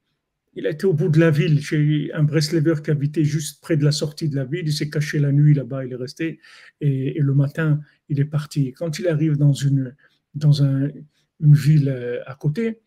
il 0.56 0.66
a 0.66 0.70
été 0.70 0.86
au 0.86 0.92
bout 0.92 1.08
de 1.08 1.18
la 1.18 1.30
ville, 1.30 1.60
chez 1.62 2.10
un 2.12 2.22
Breslever 2.22 2.74
qui 2.84 2.90
habitait 2.90 3.24
juste 3.24 3.62
près 3.62 3.76
de 3.78 3.84
la 3.84 3.92
sortie 3.92 4.28
de 4.28 4.36
la 4.36 4.44
ville. 4.44 4.66
Il 4.66 4.72
s'est 4.72 4.90
caché 4.90 5.18
la 5.18 5.32
nuit 5.32 5.54
là-bas, 5.54 5.86
il 5.86 5.92
est 5.92 5.96
resté. 5.96 6.38
Et, 6.82 7.18
le 7.18 7.34
matin, 7.34 7.80
il 8.10 8.20
est 8.20 8.26
parti. 8.26 8.72
Quand 8.72 8.98
il 8.98 9.08
arrive 9.08 9.36
dans 9.36 9.54
une, 9.54 9.96
dans 10.34 10.62
une 10.62 10.92
ville 11.40 11.88
euh, 11.88 12.20
à 12.26 12.34
côté, 12.34 12.80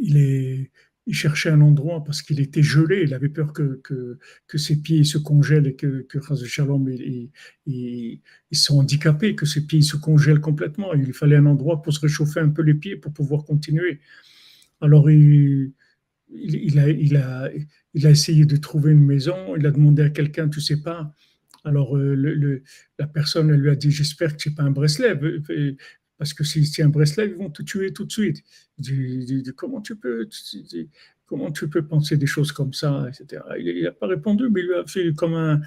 il, 0.00 0.16
est, 0.16 0.72
il 1.06 1.14
cherchait 1.14 1.50
un 1.50 1.60
endroit 1.60 2.02
parce 2.04 2.22
qu'il 2.22 2.40
était 2.40 2.62
gelé. 2.62 3.02
Il 3.04 3.14
avait 3.14 3.28
peur 3.28 3.52
que, 3.52 3.80
que, 3.82 4.58
ses 4.58 4.82
pieds 4.82 5.04
se 5.04 5.16
congèlent 5.16 5.68
et 5.68 5.76
que, 5.76 6.02
que 6.02 6.18
Shalom, 6.44 6.88
ils, 6.88 7.30
ils, 7.66 8.20
sont 8.52 8.80
handicapés, 8.80 9.36
que 9.36 9.46
ses 9.46 9.64
pieds 9.64 9.80
se 9.80 9.96
congèlent 9.96 10.40
complètement. 10.40 10.92
Il 10.92 11.12
fallait 11.14 11.36
un 11.36 11.46
endroit 11.46 11.82
pour 11.82 11.94
se 11.94 12.00
réchauffer 12.00 12.40
un 12.40 12.50
peu 12.50 12.62
les 12.62 12.74
pieds 12.74 12.96
pour 12.96 13.12
pouvoir 13.12 13.44
continuer. 13.44 14.00
Alors, 14.80 15.10
il 15.10 15.72
il, 16.32 16.78
a, 16.78 16.88
il, 16.88 17.66
il, 17.94 18.06
essayé 18.06 18.44
de 18.44 18.56
trouver 18.56 18.92
une 18.92 19.04
maison, 19.04 19.56
il 19.56 19.66
a 19.66 19.70
demandé 19.70 20.02
à 20.02 20.10
quelqu'un, 20.10 20.48
tu 20.48 20.60
sais 20.60 20.80
pas. 20.80 21.12
Alors 21.64 21.96
euh, 21.96 22.62
la 22.98 23.06
personne 23.06 23.50
elle 23.50 23.60
lui 23.60 23.70
a 23.70 23.74
dit, 23.74 23.90
j'espère 23.90 24.36
que 24.36 24.42
c'est 24.42 24.54
pas 24.54 24.62
un 24.62 24.70
Breslev, 24.70 25.42
parce 26.18 26.32
que 26.32 26.44
si 26.44 26.64
c'est 26.66 26.82
un 26.82 26.88
Breslev, 26.88 27.30
ils 27.30 27.36
vont 27.36 27.50
te 27.50 27.62
tuer 27.62 27.92
tout 27.92 28.04
de 28.04 28.12
suite. 28.12 28.42
comment 29.56 29.80
tu 29.80 29.96
peux, 29.96 30.28
comment 31.26 31.50
tu 31.50 31.68
peux 31.68 31.86
penser 31.86 32.16
des 32.16 32.26
choses 32.26 32.52
comme 32.52 32.72
ça, 32.72 33.06
etc. 33.08 33.42
Il 33.58 33.82
n'a 33.82 33.92
pas 33.92 34.06
répondu, 34.06 34.48
mais 34.50 34.60
il 34.60 34.66
lui 34.66 34.74
a 34.74 34.86
fait 34.86 35.12
comme 35.14 35.34
un. 35.34 35.60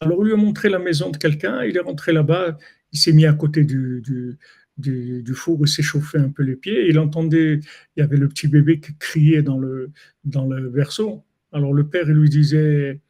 Alors, 0.00 0.22
il 0.22 0.26
lui 0.26 0.32
a 0.34 0.36
montré 0.36 0.68
la 0.68 0.78
maison 0.78 1.10
de 1.10 1.16
quelqu'un, 1.16 1.64
il 1.64 1.76
est 1.76 1.80
rentré 1.80 2.12
là-bas, 2.12 2.56
il 2.92 2.98
s'est 2.98 3.12
mis 3.12 3.26
à 3.26 3.32
côté 3.32 3.64
du, 3.64 4.38
du, 4.78 5.34
four, 5.34 5.58
il 5.62 5.68
s'échauffait 5.68 6.18
un 6.18 6.30
peu 6.30 6.42
les 6.42 6.56
pieds. 6.56 6.88
il 6.88 6.98
entendait, 6.98 7.60
il 7.96 8.00
y 8.00 8.02
avait 8.02 8.16
le 8.16 8.28
petit 8.28 8.48
bébé 8.48 8.80
qui 8.80 8.92
criait 8.98 9.42
dans 9.42 9.58
le, 9.58 9.90
dans 10.24 10.46
le 10.46 10.68
berceau. 10.68 11.24
Alors 11.52 11.72
le 11.72 11.86
père 11.88 12.08
il 12.08 12.16
lui 12.16 12.28
disait 12.28 13.00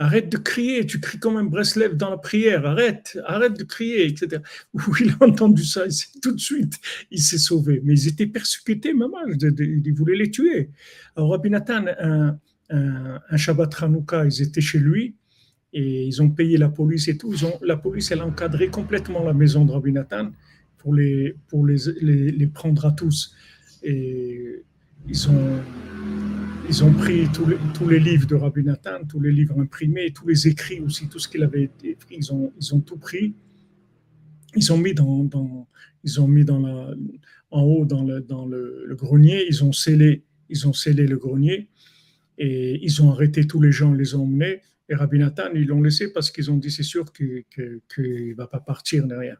Arrête 0.00 0.30
de 0.30 0.36
crier, 0.36 0.86
tu 0.86 1.00
cries 1.00 1.18
comme 1.18 1.36
un 1.36 1.42
Breslev 1.42 1.96
dans 1.96 2.10
la 2.10 2.18
prière, 2.18 2.64
arrête, 2.64 3.18
arrête 3.26 3.58
de 3.58 3.64
crier, 3.64 4.06
etc. 4.06 4.40
il 5.00 5.10
a 5.10 5.24
entendu 5.24 5.64
ça, 5.64 5.82
tout 6.22 6.30
de 6.30 6.38
suite, 6.38 6.74
il 7.10 7.20
s'est 7.20 7.38
sauvé. 7.38 7.80
Mais 7.82 7.94
ils 7.94 8.06
étaient 8.06 8.28
persécutés, 8.28 8.94
maman, 8.94 9.18
ils 9.26 9.92
voulaient 9.92 10.16
les 10.16 10.30
tuer. 10.30 10.70
Alors 11.16 11.32
Rabbi 11.32 11.50
Nathan, 11.50 11.86
un, 11.98 12.38
un, 12.70 13.36
Shabbat 13.36 13.82
Hanouka, 13.82 14.24
ils 14.24 14.40
étaient 14.40 14.60
chez 14.60 14.78
lui, 14.78 15.16
et 15.72 16.04
ils 16.06 16.22
ont 16.22 16.30
payé 16.30 16.58
la 16.58 16.68
police 16.68 17.08
et 17.08 17.18
tout. 17.18 17.34
Ont, 17.44 17.58
la 17.62 17.76
police, 17.76 18.12
elle 18.12 18.20
a 18.20 18.26
encadré 18.26 18.68
complètement 18.68 19.24
la 19.24 19.34
maison 19.34 19.64
de 19.64 19.72
Rabbi 19.72 19.90
Nathan 19.90 20.30
pour 20.78 20.94
les, 20.94 21.36
pour 21.48 21.66
les, 21.66 21.76
les, 22.00 22.46
prendre 22.46 22.86
à 22.86 22.92
tous. 22.92 23.34
Et 23.82 24.62
ils 25.08 25.28
ont, 25.28 25.60
ils 26.68 26.84
ont 26.84 26.92
pris 26.92 27.28
tous 27.32 27.46
les, 27.46 27.56
tous 27.74 27.88
les 27.88 27.98
livres 27.98 28.26
de 28.26 28.34
Rabbi 28.34 28.62
Nathan, 28.62 29.04
tous 29.08 29.20
les 29.20 29.32
livres 29.32 29.60
imprimés, 29.60 30.12
tous 30.12 30.26
les 30.26 30.48
écrits 30.48 30.80
aussi, 30.80 31.08
tout 31.08 31.18
ce 31.18 31.28
qu'il 31.28 31.42
avait 31.42 31.70
écrit, 31.84 32.16
ils 32.16 32.32
ont, 32.32 32.52
ils 32.60 32.74
ont 32.74 32.80
tout 32.80 32.96
pris. 32.96 33.34
Ils 34.56 34.72
ont 34.72 34.78
mis 34.78 34.94
dans, 34.94 35.28
ils 36.04 36.20
ont 36.20 36.28
mis 36.28 36.44
dans 36.44 36.58
la, 36.58 36.94
en 37.50 37.62
haut 37.62 37.84
dans 37.84 38.02
le, 38.02 38.20
dans 38.20 38.46
le, 38.46 38.94
grenier, 38.94 39.46
ils 39.48 39.64
ont 39.64 39.72
scellé, 39.72 40.24
ils 40.48 40.66
ont 40.66 40.72
scellé 40.72 41.06
le 41.06 41.16
grenier 41.16 41.68
et 42.38 42.78
ils 42.82 43.02
ont 43.02 43.10
arrêté 43.10 43.46
tous 43.46 43.60
les 43.60 43.72
gens, 43.72 43.92
les 43.92 44.14
ont 44.14 44.22
emmenés. 44.22 44.62
Et 44.88 44.94
Rabbi 44.94 45.18
Nathan, 45.18 45.50
ils 45.54 45.66
l'ont 45.66 45.82
laissé 45.82 46.12
parce 46.12 46.30
qu'ils 46.30 46.50
ont 46.50 46.56
dit 46.56 46.70
c'est 46.70 46.82
sûr 46.82 47.12
qu'il 47.12 47.44
ne 47.58 48.34
va 48.34 48.46
pas 48.46 48.60
partir 48.60 49.04
rien. 49.10 49.36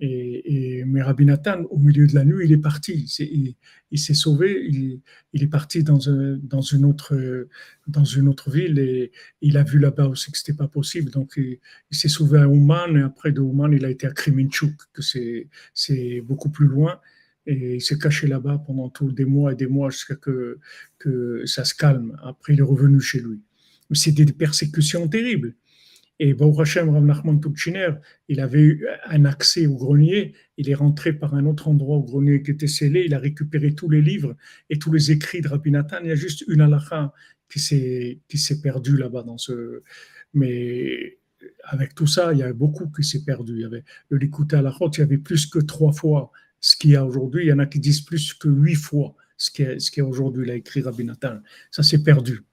Et, 0.00 0.78
et, 0.80 0.84
mais 0.84 1.02
Rabbi 1.02 1.24
Nathan, 1.24 1.62
au 1.70 1.78
milieu 1.78 2.06
de 2.06 2.14
la 2.14 2.24
nuit, 2.24 2.46
il 2.46 2.52
est 2.52 2.58
parti. 2.58 3.04
il, 3.90 3.98
s'est 3.98 4.14
sauvé. 4.14 4.66
Il, 5.32 5.42
est 5.42 5.46
parti 5.46 5.82
dans, 5.82 5.98
une 5.98 6.84
autre, 6.84 7.46
dans 7.86 8.04
une 8.04 8.28
autre 8.28 8.50
ville 8.50 8.78
et 8.78 9.12
il 9.40 9.56
a 9.56 9.62
vu 9.62 9.78
là-bas 9.78 10.06
aussi 10.06 10.32
que 10.32 10.38
c'était 10.38 10.56
pas 10.56 10.68
possible. 10.68 11.10
Donc, 11.10 11.34
il, 11.36 11.58
s'est 11.90 12.08
sauvé 12.08 12.40
à 12.40 12.48
Ouman 12.48 12.96
et 12.96 13.02
après 13.02 13.32
de 13.32 13.40
Ouman, 13.40 13.72
il 13.72 13.84
a 13.84 13.90
été 13.90 14.06
à 14.06 14.10
Kremenchuk, 14.10 14.74
que 14.92 15.02
c'est, 15.02 15.48
c'est 15.72 16.20
beaucoup 16.20 16.50
plus 16.50 16.66
loin. 16.66 17.00
Et 17.46 17.76
il 17.76 17.80
s'est 17.80 17.98
caché 17.98 18.26
là-bas 18.26 18.62
pendant 18.66 18.88
tous 18.88 19.12
des 19.12 19.26
mois 19.26 19.52
et 19.52 19.56
des 19.56 19.66
mois 19.66 19.90
jusqu'à 19.90 20.16
que, 20.16 20.58
que 20.98 21.44
ça 21.46 21.64
se 21.64 21.74
calme. 21.74 22.18
Après, 22.22 22.54
il 22.54 22.58
est 22.58 22.62
revenu 22.62 23.00
chez 23.00 23.20
lui. 23.20 23.42
Mais 23.90 23.96
c'était 23.96 24.24
des 24.24 24.32
persécutions 24.32 25.06
terribles. 25.08 25.54
Et 26.20 26.32
Baruch 26.32 26.60
Hashem, 26.60 26.90
Rav 26.90 27.04
Nachman 27.04 27.40
il 28.28 28.40
avait 28.40 28.60
eu 28.60 28.86
un 29.06 29.24
accès 29.24 29.66
au 29.66 29.74
grenier. 29.74 30.34
Il 30.56 30.70
est 30.70 30.74
rentré 30.74 31.12
par 31.12 31.34
un 31.34 31.44
autre 31.46 31.66
endroit 31.66 31.96
au 31.96 32.04
grenier 32.04 32.42
qui 32.42 32.52
était 32.52 32.68
scellé. 32.68 33.04
Il 33.06 33.14
a 33.14 33.18
récupéré 33.18 33.74
tous 33.74 33.90
les 33.90 34.00
livres 34.00 34.36
et 34.70 34.78
tous 34.78 34.92
les 34.92 35.10
écrits 35.10 35.40
de 35.40 35.48
Rabbi 35.48 35.72
Nathan. 35.72 35.98
Il 36.02 36.08
y 36.08 36.12
a 36.12 36.16
juste 36.16 36.44
une 36.46 36.60
halakha 36.60 37.12
qui 37.50 37.58
s'est, 37.58 38.60
perdue 38.62 38.96
là-bas 38.96 39.24
dans 39.24 39.38
ce. 39.38 39.82
Mais 40.34 41.18
avec 41.64 41.94
tout 41.94 42.06
ça, 42.06 42.32
il 42.32 42.38
y 42.38 42.42
a 42.42 42.52
beaucoup 42.52 42.88
qui 42.88 43.02
s'est 43.02 43.24
perdu. 43.24 43.54
Il 43.54 43.60
y 43.60 43.64
avait 43.64 43.84
le 44.08 44.18
Likuta 44.18 44.60
Halachot, 44.60 44.90
il 44.90 44.98
y 45.00 45.02
avait 45.02 45.18
plus 45.18 45.46
que 45.46 45.58
trois 45.58 45.92
fois 45.92 46.30
ce 46.60 46.76
qu'il 46.76 46.90
y 46.90 46.96
a 46.96 47.04
aujourd'hui. 47.04 47.44
Il 47.44 47.48
y 47.48 47.52
en 47.52 47.58
a 47.58 47.66
qui 47.66 47.80
disent 47.80 48.02
plus 48.02 48.34
que 48.34 48.48
huit 48.48 48.76
fois 48.76 49.16
ce 49.36 49.50
qu'il 49.50 49.66
y 49.96 50.00
a, 50.00 50.06
aujourd'hui. 50.06 50.44
Il 50.46 50.50
a 50.50 50.54
écrit 50.54 50.80
Rabbi 50.80 51.04
Nathan. 51.04 51.40
Ça 51.70 51.82
s'est 51.82 52.02
perdu. 52.02 52.44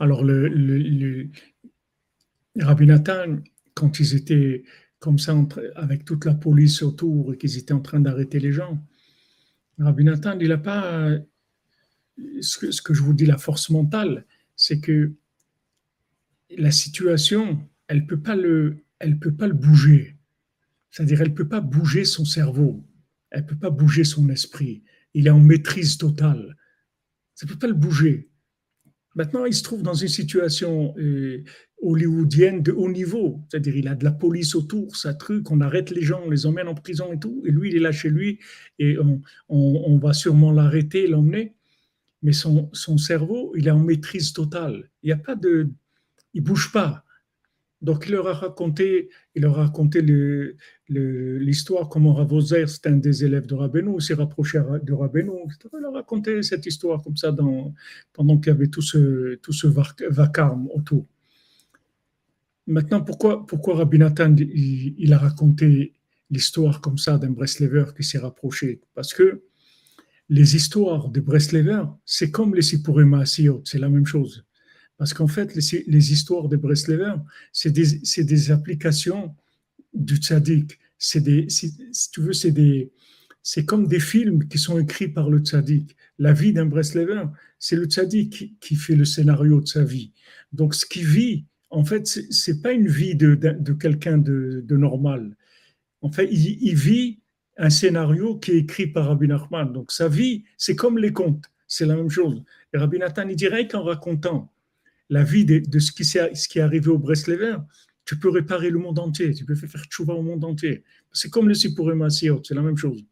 Alors, 0.00 0.24
le, 0.24 0.48
le, 0.48 1.28
Rabbi 2.58 2.86
Nathan, 2.86 3.36
quand 3.74 4.00
ils 4.00 4.14
étaient 4.14 4.64
comme 4.98 5.18
ça, 5.18 5.36
avec 5.76 6.06
toute 6.06 6.24
la 6.24 6.34
police 6.34 6.82
autour 6.82 7.34
et 7.34 7.36
qu'ils 7.36 7.58
étaient 7.58 7.74
en 7.74 7.80
train 7.80 8.00
d'arrêter 8.00 8.40
les 8.40 8.50
gens, 8.50 8.82
Rabbi 9.78 10.04
Nathan, 10.04 10.38
il 10.40 10.48
n'a 10.48 10.58
pas. 10.58 11.18
Ce 12.40 12.82
que, 12.82 12.94
je 12.94 13.02
vous 13.02 13.12
dis, 13.12 13.26
la 13.26 13.36
force 13.36 13.68
mentale, 13.68 14.26
c'est 14.56 14.80
que 14.80 15.12
la 16.56 16.70
situation, 16.70 17.66
elle 17.86 18.00
ne 18.00 18.06
peut, 18.06 18.20
pas 18.20 18.36
le, 18.36 18.78
peut 19.20 19.34
pas 19.34 19.46
le 19.46 19.54
bouger. 19.54 20.16
C'est-à-dire, 20.90 21.20
elle 21.20 21.30
ne 21.30 21.34
peut 21.34 21.48
pas 21.48 21.60
bouger 21.60 22.04
son 22.04 22.24
cerveau. 22.24 22.84
Elle 23.30 23.42
ne 23.42 23.46
peut 23.46 23.58
pas 23.58 23.70
bouger 23.70 24.04
son 24.04 24.28
esprit. 24.30 24.82
Il 25.12 25.26
est 25.26 25.30
en 25.30 25.40
maîtrise 25.40 25.98
totale. 25.98 26.56
Ça 27.34 27.46
ne 27.46 27.52
peut 27.52 27.58
pas 27.58 27.68
le 27.68 27.74
bouger. 27.74 28.29
Maintenant, 29.14 29.44
il 29.44 29.54
se 29.54 29.62
trouve 29.62 29.82
dans 29.82 29.94
une 29.94 30.08
situation 30.08 30.94
euh, 30.98 31.42
hollywoodienne 31.82 32.62
de 32.62 32.72
haut 32.72 32.90
niveau, 32.90 33.40
c'est-à-dire 33.48 33.76
il 33.76 33.88
a 33.88 33.94
de 33.94 34.04
la 34.04 34.12
police 34.12 34.54
autour, 34.54 34.96
ça 34.96 35.14
truc, 35.14 35.50
on 35.50 35.60
arrête 35.60 35.90
les 35.90 36.02
gens, 36.02 36.22
on 36.24 36.30
les 36.30 36.46
emmène 36.46 36.68
en 36.68 36.74
prison 36.74 37.12
et 37.12 37.18
tout, 37.18 37.42
et 37.44 37.50
lui, 37.50 37.70
il 37.70 37.76
est 37.76 37.80
là 37.80 37.92
chez 37.92 38.10
lui, 38.10 38.38
et 38.78 38.96
on, 39.48 39.98
va 39.98 40.12
sûrement 40.12 40.52
l'arrêter, 40.52 41.06
l'emmener, 41.06 41.54
mais 42.22 42.32
son, 42.32 42.70
son, 42.72 42.98
cerveau, 42.98 43.52
il 43.56 43.66
est 43.66 43.72
en 43.72 43.80
maîtrise 43.80 44.32
totale. 44.32 44.90
Il 45.02 45.06
n'y 45.06 45.12
a 45.12 45.16
pas 45.16 45.34
de... 45.34 45.70
Il 46.34 46.42
bouge 46.42 46.70
pas. 46.70 47.04
Donc 47.82 48.04
il 48.06 48.12
leur 48.12 48.28
a 48.28 48.34
raconté, 48.34 49.08
il 49.34 49.42
leur 49.42 49.58
a 49.58 49.64
raconté 49.64 50.02
l'histoire 50.88 51.88
comment 51.88 52.12
Ravozer, 52.12 52.66
c'est 52.68 52.86
un 52.86 52.96
des 52.96 53.24
élèves 53.24 53.46
de 53.46 53.54
Rabbeinu, 53.54 54.00
s'est 54.00 54.14
rapproché 54.14 54.60
de 54.82 54.92
Rabbeinu. 54.92 55.32
Il 55.72 55.80
leur 55.80 55.94
a 55.94 55.98
raconté 55.98 56.42
cette 56.42 56.66
histoire 56.66 57.02
comme 57.02 57.16
ça 57.16 57.32
dans, 57.32 57.74
pendant 58.12 58.36
qu'il 58.36 58.52
y 58.52 58.54
avait 58.54 58.68
tout 58.68 58.82
ce, 58.82 59.36
tout 59.36 59.52
ce 59.52 59.66
vacarme 59.66 60.68
autour. 60.74 61.06
Maintenant, 62.66 63.00
pourquoi, 63.00 63.46
pourquoi 63.46 63.76
Rabbi 63.76 63.98
Nathan, 63.98 64.34
il, 64.36 65.12
a 65.12 65.18
raconté 65.18 65.94
l'histoire 66.30 66.80
comme 66.80 66.98
ça 66.98 67.18
d'un 67.18 67.30
Breslever 67.30 67.86
qui 67.96 68.04
s'est 68.04 68.18
rapproché? 68.18 68.80
Parce 68.94 69.14
que 69.14 69.42
les 70.28 70.54
histoires 70.54 71.08
de 71.08 71.20
Breslever, 71.20 71.82
c'est 72.04 72.30
comme 72.30 72.54
les 72.54 72.62
Sipurima 72.62 73.20
Asiyot, 73.20 73.62
c'est 73.64 73.78
la 73.78 73.88
même 73.88 74.06
chose. 74.06 74.44
Parce 75.00 75.14
qu'en 75.14 75.28
fait, 75.28 75.54
les, 75.54 76.12
histoires 76.12 76.46
de 76.46 76.58
Breslever, 76.58 77.14
c'est 77.54 77.70
des, 77.70 78.50
applications 78.50 79.34
du 79.94 80.16
tzaddik. 80.16 80.78
C'est 80.98 81.22
des, 81.22 81.48
si, 81.48 81.74
tu 82.12 82.20
veux, 82.20 82.34
c'est 82.34 82.50
des, 82.50 82.92
c'est 83.42 83.64
comme 83.64 83.86
des 83.86 83.98
films 83.98 84.46
qui 84.46 84.58
sont 84.58 84.78
écrits 84.78 85.08
par 85.08 85.30
le 85.30 85.38
tzaddik. 85.38 85.96
La 86.18 86.34
vie 86.34 86.52
d'un 86.52 86.66
Breslever, 86.66 87.22
c'est 87.58 87.76
le 87.76 87.86
tzaddik 87.86 88.58
qui, 88.60 88.76
fait 88.76 88.94
le 88.94 89.06
scénario 89.06 89.62
de 89.62 89.66
sa 89.66 89.84
vie. 89.84 90.12
Donc, 90.52 90.74
ce 90.74 90.84
qu'il 90.84 91.06
vit, 91.06 91.46
en 91.70 91.82
fait, 91.86 92.06
c'est 92.06 92.60
pas 92.60 92.72
une 92.72 92.88
vie 92.88 93.14
de, 93.14 93.36
quelqu'un 93.72 94.18
de, 94.18 94.76
normal. 94.76 95.34
En 96.02 96.12
fait, 96.12 96.28
il, 96.30 96.74
vit 96.74 97.20
un 97.56 97.70
scénario 97.70 98.36
qui 98.36 98.50
est 98.50 98.58
écrit 98.58 98.86
par 98.86 99.06
Rabbi 99.06 99.28
Nachman. 99.28 99.72
Donc, 99.72 99.92
sa 99.92 100.08
vie, 100.08 100.44
c'est 100.58 100.76
comme 100.76 100.98
les 100.98 101.14
contes. 101.14 101.46
C'est 101.66 101.86
la 101.86 101.96
même 101.96 102.10
chose. 102.10 102.42
Et 102.74 102.76
Rabbi 102.76 102.98
Nathan, 102.98 103.26
il 103.30 103.36
dirait 103.36 103.66
qu'en 103.66 103.82
racontant 103.82 104.52
la 105.10 105.24
vie 105.24 105.44
de, 105.44 105.78
ce, 105.78 105.92
qui 105.92 106.04
ce 106.04 106.48
qui 106.48 106.58
est 106.58 106.62
arrivé 106.62 106.88
au 106.88 106.98
Breslever, 106.98 107.56
tu 108.04 108.18
peux 108.18 108.30
réparer 108.30 108.70
le 108.70 108.78
monde 108.78 108.98
entier, 108.98 109.34
tu 109.34 109.44
peux 109.44 109.54
faire 109.54 109.84
tchouva 109.84 110.14
au 110.14 110.22
monde 110.22 110.44
entier. 110.44 110.84
C'est 111.12 111.30
comme 111.30 111.48
le 111.48 111.54
Sipurim 111.54 112.08
c'est 112.08 112.54
la 112.54 112.62
même 112.62 112.76
chose. 112.76 113.04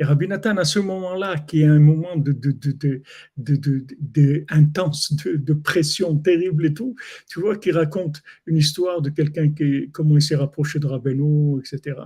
Et 0.00 0.04
Rabbi 0.04 0.28
Nathan, 0.28 0.56
à 0.56 0.64
ce 0.64 0.78
moment-là, 0.78 1.38
qui 1.38 1.62
est 1.62 1.66
un 1.66 1.80
moment 1.80 2.16
de, 2.16 2.30
de, 2.30 2.52
de, 2.52 3.02
de 3.36 4.44
intense, 4.48 5.12
de, 5.24 5.52
pression 5.54 6.16
terrible 6.16 6.66
et 6.66 6.74
tout, 6.74 6.94
tu 7.28 7.40
vois, 7.40 7.56
qui 7.56 7.72
raconte 7.72 8.22
une 8.46 8.56
histoire 8.56 9.02
de 9.02 9.10
quelqu'un 9.10 9.50
qui, 9.50 9.90
comment 9.90 10.16
il 10.16 10.22
s'est 10.22 10.36
rapproché 10.36 10.78
de 10.78 10.86
Rabbeinu, 10.86 11.58
etc. 11.58 11.96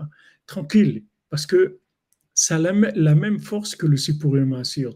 Tranquille, 0.47 1.05
parce 1.29 1.45
que 1.45 1.81
ça 2.33 2.57
a 2.57 2.59
la, 2.59 3.15
même 3.15 3.39
force 3.39 3.77
que 3.77 3.87
le 3.87 3.99
Sipurim 3.99 4.55
Asir. 4.55 4.95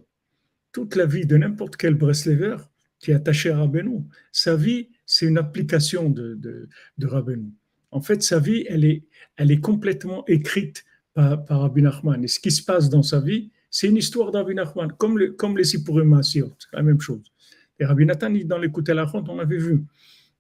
Toute 0.73 0.97
la 0.97 1.05
vie 1.05 1.27
de 1.27 1.37
n'importe 1.37 1.77
quel 1.77 1.95
Breslever 1.95 2.57
qui 2.99 3.11
est 3.11 3.15
attaché 3.15 3.51
à 3.51 3.59
Rabbeinu, 3.59 4.05
sa 4.33 4.57
vie, 4.57 4.89
c'est 5.05 5.27
une 5.27 5.39
application 5.39 6.11
de, 6.11 6.35
de, 6.35 6.69
de 6.99 7.07
Rabbeinu. 7.07 7.53
En 7.91 8.01
fait, 8.01 8.23
sa 8.23 8.39
vie, 8.39 8.65
elle 8.69 8.85
est, 8.85 9.05
elle 9.37 9.51
est 9.51 9.61
complètement 9.61 10.25
écrite 10.27 10.85
par, 11.15 11.45
par 11.45 11.61
Rabbi 11.63 11.83
Nachman. 11.83 12.23
Et 12.25 12.29
ce 12.29 12.39
qui 12.39 12.51
se 12.51 12.63
passe 12.63 12.89
dans 12.91 13.03
sa 13.03 13.21
vie, 13.21 13.51
c'est 13.71 13.89
une 13.89 13.97
histoire 13.97 14.31
d'Rabbi 14.31 14.55
Nachman, 14.55 14.93
comme, 14.97 15.19
le, 15.19 15.33
comme 15.33 15.59
les 15.59 15.65
Sipurim 15.65 16.23
c'est 16.23 16.43
la 16.73 16.83
même 16.83 17.01
chose. 17.01 17.33
Et 17.79 17.85
Rabbi 17.85 18.07
Nathan, 18.07 18.31
dans 18.45 18.59
l'écoute 18.59 18.89
à 18.89 18.95
la 18.95 19.05
ronde, 19.05 19.29
on 19.29 19.39
avait 19.39 19.59
vu 19.59 19.85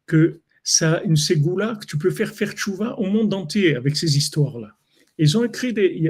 que 0.06 0.40
ça, 0.62 1.02
une 1.04 1.16
ségoula 1.16 1.76
que 1.80 1.86
tu 1.86 1.98
peux 1.98 2.10
faire 2.10 2.32
faire 2.32 2.52
tchouva 2.52 2.98
au 2.98 3.06
monde 3.06 3.32
entier 3.34 3.76
avec 3.76 3.96
ces 3.96 4.16
histoires-là. 4.16 4.76
Ils 5.18 5.36
ont 5.38 5.44
écrit 5.44 5.72
des, 5.72 5.92
il 5.94 6.02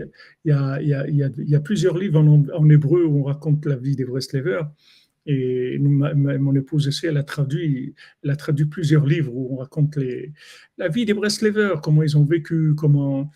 y 0.44 0.52
a, 0.52 0.80
il 0.80 0.88
y 0.88 0.94
a, 0.94 1.06
il 1.06 1.48
y 1.48 1.54
a, 1.54 1.60
plusieurs 1.60 1.96
livres 1.96 2.18
en, 2.20 2.44
en, 2.48 2.70
hébreu 2.70 3.04
où 3.04 3.20
on 3.20 3.24
raconte 3.24 3.64
la 3.66 3.76
vie 3.76 3.94
des 3.94 4.04
Breslevers. 4.04 4.68
Et 5.26 5.78
mon 5.78 6.54
épouse 6.54 6.86
aussi, 6.86 7.06
elle 7.06 7.16
a 7.16 7.24
traduit, 7.24 7.94
elle 8.22 8.30
a 8.30 8.36
traduit 8.36 8.66
plusieurs 8.66 9.04
livres 9.04 9.34
où 9.34 9.54
on 9.54 9.56
raconte 9.56 9.98
la 10.78 10.88
vie 10.88 11.04
des 11.04 11.14
Breslevers, 11.14 11.80
comment 11.80 12.04
ils 12.04 12.16
ont 12.16 12.24
vécu, 12.24 12.74
comment 12.76 13.30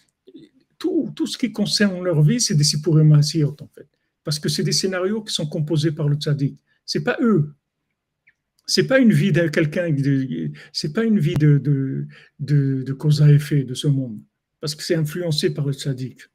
tout, 0.79 1.13
tout 1.15 1.27
ce 1.27 1.37
qui 1.37 1.53
concerne 1.53 2.03
leur 2.03 2.23
vie, 2.23 2.41
c'est 2.41 2.55
des 2.55 2.65
Sipurim 2.65 3.13
en 3.13 3.23
fait. 3.23 3.89
Parce 4.25 4.39
que 4.39 4.49
c'est 4.49 4.63
des 4.63 4.73
scénarios 4.73 5.23
qui 5.23 5.35
sont 5.35 5.47
composés 5.47 5.93
par 5.93 6.09
le 6.09 6.17
tzaddik. 6.17 6.59
C'est 6.85 7.05
pas 7.05 7.19
eux. 7.21 7.55
C'est 8.67 8.87
pas 8.87 9.01
une 9.01 9.13
vie 9.13 9.33
de 9.33 9.49
quelqu'un, 9.49 9.95
c'est 10.73 10.93
pas 10.93 11.03
une 11.03 11.19
vie 11.19 11.35
de, 11.35 11.59
de, 11.59 12.07
de, 12.39 12.83
de, 12.83 12.93
cause 12.93 13.21
à 13.21 13.31
effet 13.31 13.65
de 13.65 13.75
ce 13.75 13.89
monde. 13.89 14.21
Parce 14.61 14.77
que 14.77 14.85
c'est 14.85 14.95
influencé 14.95 15.53
par 15.53 15.67
le 15.67 15.73
tzaddik. 15.73 16.30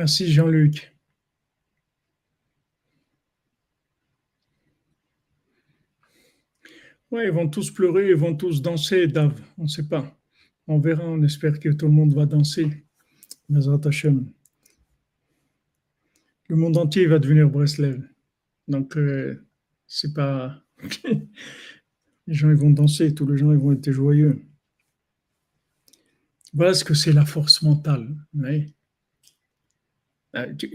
Merci 0.00 0.32
Jean-Luc. 0.32 0.96
Oui, 7.10 7.24
ils 7.26 7.30
vont 7.30 7.50
tous 7.50 7.70
pleurer, 7.70 8.08
ils 8.08 8.16
vont 8.16 8.34
tous 8.34 8.62
danser, 8.62 9.08
Dave. 9.08 9.38
On 9.58 9.64
ne 9.64 9.68
sait 9.68 9.86
pas. 9.86 10.18
On 10.66 10.78
verra, 10.78 11.04
on 11.04 11.22
espère 11.22 11.60
que 11.60 11.68
tout 11.68 11.84
le 11.84 11.92
monde 11.92 12.14
va 12.14 12.24
danser. 12.24 12.82
Le 13.50 14.24
monde 16.48 16.78
entier 16.78 17.06
va 17.06 17.18
devenir 17.18 17.50
Breslev. 17.50 18.02
Donc, 18.68 18.96
euh, 18.96 19.46
c'est 19.86 20.14
pas. 20.14 20.64
les 21.04 22.34
gens 22.34 22.48
ils 22.48 22.56
vont 22.56 22.70
danser, 22.70 23.14
tous 23.14 23.26
les 23.26 23.36
gens 23.36 23.52
ils 23.52 23.58
vont 23.58 23.72
être 23.72 23.92
joyeux. 23.92 24.46
Voilà 26.54 26.72
ce 26.72 26.84
que 26.84 26.94
c'est 26.94 27.12
la 27.12 27.26
force 27.26 27.60
mentale. 27.60 28.16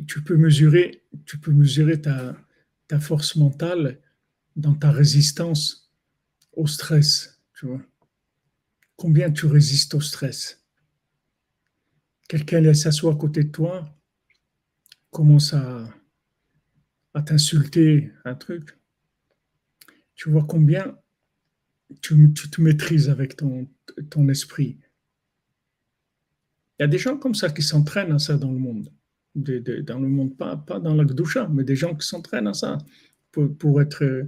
Tu, 0.07 0.21
peux 0.23 0.37
mesurer, 0.37 1.03
tu 1.25 1.37
peux 1.39 1.51
mesurer 1.51 2.01
ta, 2.01 2.35
ta, 2.87 2.99
force 2.99 3.35
mentale 3.35 4.01
dans 4.55 4.75
ta 4.75 4.91
résistance 4.91 5.93
au 6.53 6.67
stress, 6.67 7.41
tu 7.53 7.67
vois. 7.67 7.81
Combien 8.95 9.31
tu 9.31 9.45
résistes 9.45 9.93
au 9.93 10.01
stress? 10.01 10.65
Quelqu'un 12.27 12.73
s'assoit 12.73 13.13
à 13.13 13.15
côté 13.15 13.43
de 13.43 13.51
toi, 13.51 13.85
commence 15.11 15.53
à, 15.53 15.89
à 17.13 17.21
t'insulter 17.21 18.11
un 18.25 18.35
truc. 18.35 18.77
Tu 20.15 20.29
vois 20.29 20.45
combien 20.45 20.97
tu, 22.01 22.33
tu 22.33 22.49
te 22.49 22.61
maîtrises 22.61 23.09
avec 23.09 23.35
ton, 23.35 23.69
ton 24.09 24.27
esprit. 24.29 24.79
Il 26.77 26.83
y 26.83 26.85
a 26.85 26.87
des 26.87 26.97
gens 26.97 27.17
comme 27.17 27.35
ça 27.35 27.49
qui 27.49 27.61
s'entraînent 27.61 28.11
à 28.11 28.19
ça 28.19 28.37
dans 28.37 28.51
le 28.51 28.59
monde 28.59 28.91
dans 29.35 29.99
le 29.99 30.07
monde, 30.07 30.35
pas, 30.37 30.55
dans 30.79 30.95
la 30.95 31.05
mais 31.49 31.63
des 31.63 31.75
gens 31.75 31.95
qui 31.95 32.07
s'entraînent 32.07 32.47
à 32.47 32.53
ça 32.53 32.77
pour, 33.31 33.81
être. 33.81 34.27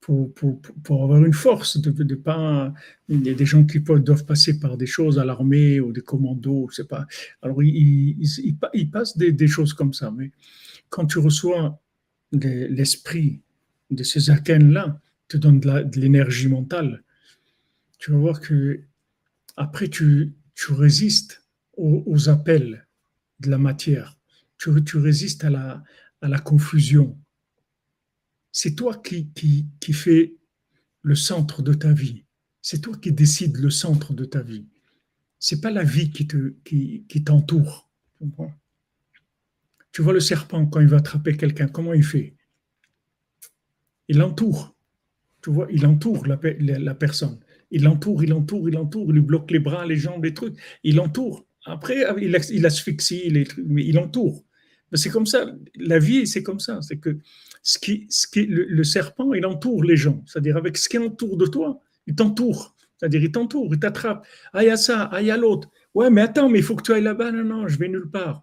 Pour, 0.00 1.02
avoir 1.02 1.24
une 1.24 1.34
force, 1.34 1.78
de, 1.78 2.14
pas. 2.14 2.72
Il 3.08 3.26
y 3.26 3.30
a 3.30 3.34
des 3.34 3.46
gens 3.46 3.64
qui 3.64 3.80
doivent 3.80 4.24
passer 4.24 4.58
par 4.58 4.76
des 4.76 4.86
choses 4.86 5.18
à 5.18 5.24
l'armée 5.24 5.80
ou 5.80 5.92
des 5.92 6.00
commandos, 6.00 6.68
je 6.70 6.76
sais 6.76 6.88
pas. 6.88 7.06
Alors, 7.42 7.62
ils, 7.62 8.56
passent 8.90 9.16
des, 9.16 9.48
choses 9.48 9.74
comme 9.74 9.92
ça. 9.92 10.10
Mais 10.10 10.32
quand 10.88 11.06
tu 11.06 11.18
reçois 11.18 11.80
l'esprit 12.32 13.42
de 13.90 14.02
ces 14.02 14.30
akens-là, 14.30 15.00
te 15.28 15.36
donne 15.36 15.60
de 15.60 16.00
l'énergie 16.00 16.48
mentale, 16.48 17.04
tu 17.98 18.12
vas 18.12 18.18
voir 18.18 18.40
que 18.40 18.80
après, 19.56 19.88
tu, 19.88 20.34
résistes 20.68 21.44
aux 21.76 22.28
appels 22.28 22.88
de 23.38 23.50
la 23.50 23.58
matière 23.58 24.17
tu, 24.58 24.98
résistes 24.98 25.44
à 25.44 25.50
la, 25.50 26.38
confusion. 26.40 27.18
C'est 28.52 28.74
toi 28.74 28.96
qui, 28.96 29.30
fais 29.92 30.34
le 31.02 31.14
centre 31.14 31.62
de 31.62 31.74
ta 31.74 31.92
vie. 31.92 32.24
C'est 32.60 32.80
toi 32.80 32.96
qui 32.96 33.12
décides 33.12 33.56
le 33.56 33.70
centre 33.70 34.12
de 34.12 34.24
ta 34.24 34.42
vie. 34.42 34.66
C'est 35.38 35.60
pas 35.60 35.70
la 35.70 35.84
vie 35.84 36.10
qui 36.10 36.26
te 36.26 36.54
qui, 36.64 37.04
qui 37.08 37.22
t'entoure. 37.22 37.88
Tu 39.92 40.02
vois 40.02 40.12
le 40.12 40.20
serpent 40.20 40.66
quand 40.66 40.80
il 40.80 40.88
va 40.88 40.98
attraper 40.98 41.36
quelqu'un, 41.36 41.68
comment 41.68 41.94
il 41.94 42.02
fait? 42.02 42.34
Il 44.08 44.18
l'entoure. 44.18 44.74
Tu 45.42 45.50
vois, 45.50 45.68
il 45.70 45.86
entoure 45.86 46.26
la, 46.26 46.36
personne. 46.94 47.38
Il 47.70 47.84
l'entoure, 47.84 48.24
il 48.24 48.30
l'entoure, 48.30 48.68
il 48.68 48.74
l'entoure, 48.74 49.06
il 49.08 49.14
lui 49.14 49.20
bloque 49.20 49.50
les 49.52 49.60
bras, 49.60 49.86
les 49.86 49.96
jambes, 49.96 50.24
les 50.24 50.34
trucs. 50.34 50.56
Il 50.82 50.96
l'entoure. 50.96 51.46
Après, 51.64 52.04
il, 52.20 52.36
il 52.50 52.66
asphyxie, 52.66 53.32
mais 53.64 53.84
il 53.84 53.98
entoure. 53.98 54.44
C'est 54.92 55.10
comme 55.10 55.26
ça, 55.26 55.46
la 55.76 55.98
vie, 55.98 56.26
c'est 56.26 56.42
comme 56.42 56.60
ça. 56.60 56.80
C'est 56.82 56.96
que 56.96 57.18
ce 57.62 57.78
qui, 57.78 58.06
ce 58.08 58.26
qui, 58.26 58.46
le, 58.46 58.84
serpent, 58.84 59.32
il 59.34 59.44
entoure 59.44 59.82
les 59.84 59.96
gens. 59.96 60.22
C'est-à-dire, 60.26 60.56
avec 60.56 60.78
ce 60.78 60.88
qui 60.88 60.98
autour 60.98 61.36
de 61.36 61.46
toi, 61.46 61.80
il 62.06 62.14
t'entoure. 62.14 62.74
C'est-à-dire, 62.96 63.22
il 63.22 63.30
t'entoure, 63.30 63.68
il 63.72 63.78
t'attrape. 63.78 64.26
Ah, 64.52 64.64
il 64.64 64.68
y 64.68 64.70
a 64.70 64.76
ça, 64.76 65.08
ah, 65.12 65.20
il 65.20 65.26
y 65.26 65.30
a 65.30 65.36
l'autre. 65.36 65.70
Ouais, 65.94 66.10
mais 66.10 66.22
attends, 66.22 66.48
mais 66.48 66.58
il 66.58 66.64
faut 66.64 66.76
que 66.76 66.82
tu 66.82 66.92
ailles 66.92 67.02
là-bas. 67.02 67.30
Non, 67.32 67.44
non, 67.44 67.68
je 67.68 67.78
vais 67.78 67.88
nulle 67.88 68.10
part. 68.10 68.42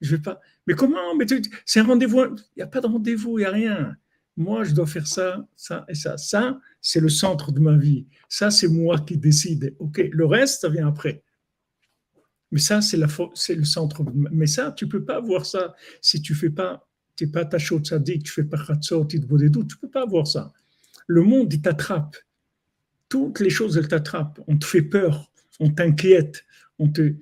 Je 0.00 0.14
vais 0.14 0.22
pas. 0.22 0.40
Mais 0.66 0.74
comment? 0.74 1.14
Mais 1.16 1.26
c'est 1.64 1.80
un 1.80 1.84
rendez-vous. 1.84 2.20
Il 2.20 2.58
n'y 2.58 2.62
a 2.62 2.66
pas 2.66 2.80
de 2.80 2.86
rendez-vous, 2.86 3.38
il 3.38 3.42
n'y 3.42 3.46
a 3.46 3.50
rien. 3.50 3.96
Moi, 4.36 4.62
je 4.62 4.72
dois 4.72 4.86
faire 4.86 5.06
ça, 5.06 5.44
ça 5.56 5.84
et 5.88 5.94
ça. 5.94 6.16
Ça, 6.16 6.60
c'est 6.80 7.00
le 7.00 7.08
centre 7.08 7.50
de 7.50 7.58
ma 7.58 7.76
vie. 7.76 8.06
Ça, 8.28 8.50
c'est 8.50 8.68
moi 8.68 8.98
qui 9.00 9.16
décide. 9.16 9.74
OK, 9.80 10.00
le 10.12 10.26
reste, 10.26 10.60
ça 10.60 10.68
vient 10.68 10.86
après. 10.86 11.22
Mais 12.50 12.60
ça, 12.60 12.80
c'est, 12.80 12.96
la, 12.96 13.08
c'est 13.34 13.54
le 13.54 13.64
centre. 13.64 14.04
Mais 14.14 14.46
ça, 14.46 14.72
tu 14.72 14.88
peux 14.88 15.04
pas 15.04 15.20
voir 15.20 15.44
ça 15.44 15.74
si 16.00 16.22
tu 16.22 16.34
fais 16.34 16.50
pas, 16.50 16.88
tu 17.16 17.26
n'es 17.26 17.30
pas 17.30 17.48
au 17.70 17.78
tzaddik, 17.78 18.24
tu 18.24 18.32
fais 18.32 18.44
pas 18.44 18.58
khatsot, 18.64 19.04
tu 19.06 19.20
ne 19.20 19.26
peux 19.26 19.90
pas 19.90 20.06
voir 20.06 20.26
ça. 20.26 20.52
Le 21.06 21.22
monde, 21.22 21.52
il 21.52 21.60
t'attrape. 21.60 22.16
Toutes 23.08 23.40
les 23.40 23.50
choses, 23.50 23.76
elles 23.76 23.88
t'attrapent. 23.88 24.40
On 24.46 24.56
te 24.56 24.64
fait 24.64 24.82
peur, 24.82 25.30
on 25.60 25.70
t'inquiète, 25.70 26.44
on 26.78 26.88
te, 26.88 27.14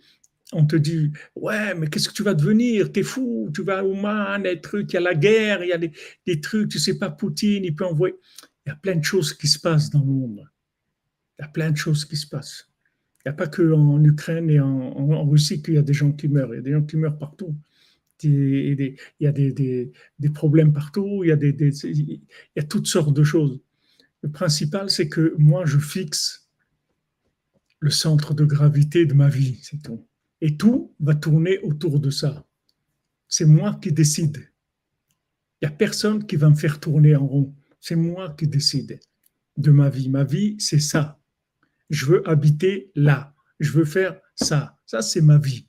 on 0.52 0.66
te 0.66 0.76
dit 0.76 1.10
ouais 1.34 1.74
mais 1.74 1.88
qu'est-ce 1.88 2.08
que 2.08 2.14
tu 2.14 2.22
vas 2.22 2.34
devenir? 2.34 2.92
T'es 2.92 3.02
fou 3.02 3.50
tu 3.54 3.62
vas 3.62 3.84
au 3.84 3.94
man 3.94 4.42
des 4.42 4.60
trucs 4.60 4.92
il 4.92 4.94
y 4.94 4.96
a 4.98 5.00
la 5.00 5.14
guerre 5.14 5.62
il 5.64 5.68
y 5.68 5.72
a 5.72 5.78
des, 5.78 6.40
trucs 6.40 6.70
tu 6.70 6.78
sais 6.78 6.98
pas 6.98 7.10
Poutine 7.10 7.64
il 7.64 7.74
peut 7.74 7.84
envoyer 7.84 8.14
il 8.64 8.70
y 8.70 8.72
a 8.72 8.76
plein 8.76 8.96
de 8.96 9.04
choses 9.04 9.32
qui 9.32 9.48
se 9.48 9.58
passent 9.58 9.90
dans 9.90 10.00
le 10.00 10.06
monde 10.06 10.48
il 11.38 11.42
y 11.42 11.44
a 11.44 11.48
plein 11.48 11.70
de 11.70 11.76
choses 11.76 12.04
qui 12.04 12.16
se 12.16 12.26
passent 12.26 12.68
Il 12.70 12.75
n'y 13.26 13.30
a 13.30 13.34
pas 13.34 13.48
que 13.48 13.72
en 13.72 14.02
Ukraine 14.04 14.50
et 14.50 14.60
en, 14.60 15.24
Russie 15.28 15.62
qu'il 15.62 15.74
y 15.74 15.78
a 15.78 15.82
des 15.82 15.92
gens 15.92 16.12
qui 16.12 16.28
meurent. 16.28 16.54
Il 16.54 16.58
y 16.58 16.60
a 16.60 16.62
des 16.62 16.72
gens 16.72 16.82
qui 16.82 16.96
meurent 16.96 17.18
partout. 17.18 17.54
il 18.22 18.96
y 19.20 19.26
a 19.26 19.32
des, 19.32 19.92
problèmes 20.32 20.72
partout. 20.72 21.22
Il 21.24 21.28
y, 21.28 21.32
a 21.32 21.36
des, 21.36 21.50
il 21.84 22.20
y 22.54 22.60
a 22.60 22.62
toutes 22.62 22.86
sortes 22.86 23.12
de 23.12 23.24
choses. 23.24 23.60
Le 24.22 24.30
principal, 24.30 24.90
c'est 24.90 25.08
que 25.08 25.34
moi, 25.38 25.64
je 25.66 25.78
fixe 25.78 26.48
le 27.80 27.90
centre 27.90 28.34
de 28.34 28.44
gravité 28.44 29.06
de 29.06 29.14
ma 29.14 29.28
vie, 29.28 29.58
c'est 29.62 29.82
tout. 29.82 30.06
Et 30.40 30.56
tout 30.56 30.92
va 31.00 31.14
tourner 31.14 31.58
autour 31.60 32.00
de 32.00 32.10
ça. 32.10 32.46
C'est 33.28 33.44
moi 33.44 33.78
qui 33.82 33.92
décide. 33.92 34.48
Il 35.60 35.68
n'y 35.68 35.72
a 35.72 35.76
personne 35.76 36.26
qui 36.26 36.36
va 36.36 36.48
me 36.50 36.54
faire 36.54 36.80
tourner 36.80 37.16
en 37.16 37.26
rond. 37.26 37.54
C'est 37.80 37.96
moi 37.96 38.34
qui 38.38 38.46
décide 38.46 39.00
de 39.56 39.70
ma 39.70 39.88
vie. 39.88 40.08
Ma 40.08 40.24
vie, 40.24 40.56
c'est 40.58 40.80
ça. 40.80 41.18
Je 41.90 42.06
veux 42.06 42.28
habiter 42.28 42.90
là. 42.94 43.34
Je 43.60 43.72
veux 43.72 43.84
faire 43.84 44.20
ça. 44.34 44.76
Ça, 44.86 45.02
c'est 45.02 45.20
ma 45.20 45.38
vie. 45.38 45.66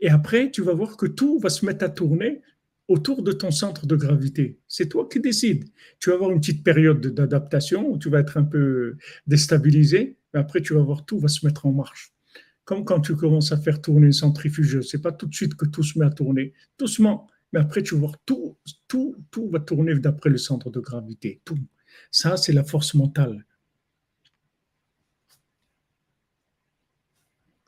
Et 0.00 0.10
après, 0.10 0.50
tu 0.50 0.62
vas 0.62 0.74
voir 0.74 0.96
que 0.96 1.06
tout 1.06 1.38
va 1.38 1.50
se 1.50 1.66
mettre 1.66 1.84
à 1.84 1.88
tourner 1.88 2.42
autour 2.86 3.22
de 3.22 3.32
ton 3.32 3.50
centre 3.50 3.86
de 3.86 3.96
gravité. 3.96 4.58
C'est 4.66 4.88
toi 4.88 5.08
qui 5.10 5.20
décides. 5.20 5.64
Tu 6.00 6.10
vas 6.10 6.16
avoir 6.16 6.30
une 6.30 6.40
petite 6.40 6.64
période 6.64 7.06
d'adaptation 7.06 7.90
où 7.90 7.98
tu 7.98 8.08
vas 8.08 8.20
être 8.20 8.38
un 8.38 8.44
peu 8.44 8.96
déstabilisé, 9.26 10.16
mais 10.32 10.40
après, 10.40 10.62
tu 10.62 10.74
vas 10.74 10.82
voir 10.82 11.04
tout 11.04 11.18
va 11.18 11.28
se 11.28 11.44
mettre 11.44 11.66
en 11.66 11.72
marche. 11.72 12.12
Comme 12.64 12.84
quand 12.84 13.00
tu 13.00 13.14
commences 13.14 13.52
à 13.52 13.58
faire 13.58 13.80
tourner 13.80 14.06
une 14.06 14.12
centrifugeuse, 14.12 14.88
c'est 14.90 15.02
pas 15.02 15.12
tout 15.12 15.26
de 15.26 15.34
suite 15.34 15.54
que 15.54 15.66
tout 15.66 15.82
se 15.82 15.98
met 15.98 16.06
à 16.06 16.10
tourner, 16.10 16.52
doucement, 16.78 17.28
mais 17.52 17.60
après, 17.60 17.82
tu 17.82 17.94
vas 17.94 18.00
voir 18.00 18.18
tout, 18.24 18.56
tout, 18.88 19.16
tout 19.30 19.48
va 19.48 19.60
tourner 19.60 19.94
d'après 19.94 20.30
le 20.30 20.38
centre 20.38 20.70
de 20.70 20.80
gravité, 20.80 21.40
tout. 21.44 21.58
Ça, 22.10 22.36
c'est 22.36 22.52
la 22.52 22.64
force 22.64 22.94
mentale. 22.94 23.46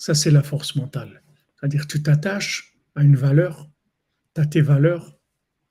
Ça, 0.00 0.14
c'est 0.14 0.30
la 0.30 0.42
force 0.42 0.76
mentale. 0.76 1.22
C'est-à-dire 1.54 1.86
tu 1.86 2.02
t'attaches 2.02 2.74
à 2.94 3.04
une 3.04 3.16
valeur, 3.16 3.70
tu 4.34 4.40
as 4.40 4.46
tes 4.46 4.62
valeurs, 4.62 5.20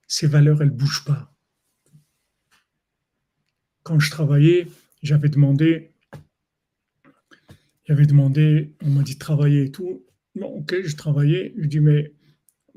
ces 0.08 0.28
valeurs, 0.28 0.62
elles 0.62 0.70
ne 0.70 0.76
bougent 0.76 1.04
pas. 1.04 1.36
Quand 3.82 4.00
je 4.00 4.12
travaillais, 4.12 4.68
j'avais 5.02 5.30
demandé, 5.30 5.96
j'avais 7.86 8.06
demandé, 8.06 8.76
on 8.84 8.92
m'a 8.92 9.02
dit 9.02 9.16
de 9.16 9.20
travailler 9.20 9.64
et 9.64 9.72
tout. 9.72 10.06
Bon, 10.36 10.60
ok, 10.60 10.76
je 10.84 10.96
travaillais. 10.96 11.56
Je 11.58 11.66
dis, 11.66 11.80
mais 11.80 12.14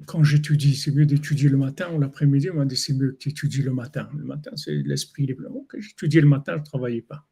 quand 0.07 0.24
j'étudie, 0.24 0.74
c'est 0.74 0.90
mieux 0.90 1.05
d'étudier 1.05 1.50
le 1.50 1.59
matin 1.59 1.92
ou 1.92 2.00
l'après-midi? 2.00 2.48
On 2.48 2.55
m'a 2.55 2.64
dit, 2.64 2.78
c'est 2.78 2.94
mieux 2.94 3.12
que 3.12 3.18
tu 3.18 3.28
étudies 3.28 3.61
le 3.61 3.74
matin. 3.74 4.09
Le 4.16 4.24
matin, 4.24 4.53
c'est 4.57 4.72
l'esprit 4.72 5.26
libre. 5.26 5.42
Ok, 5.55 5.76
j'étudiais 5.78 6.22
le 6.22 6.28
matin, 6.28 6.55
je 6.55 6.61
ne 6.61 6.64
travaillais 6.64 7.03
pas. 7.03 7.28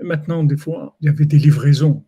Maintenant, 0.00 0.42
des 0.42 0.56
fois, 0.56 0.96
il 1.00 1.06
y 1.06 1.08
avait 1.08 1.24
des 1.24 1.38
livraisons. 1.38 2.04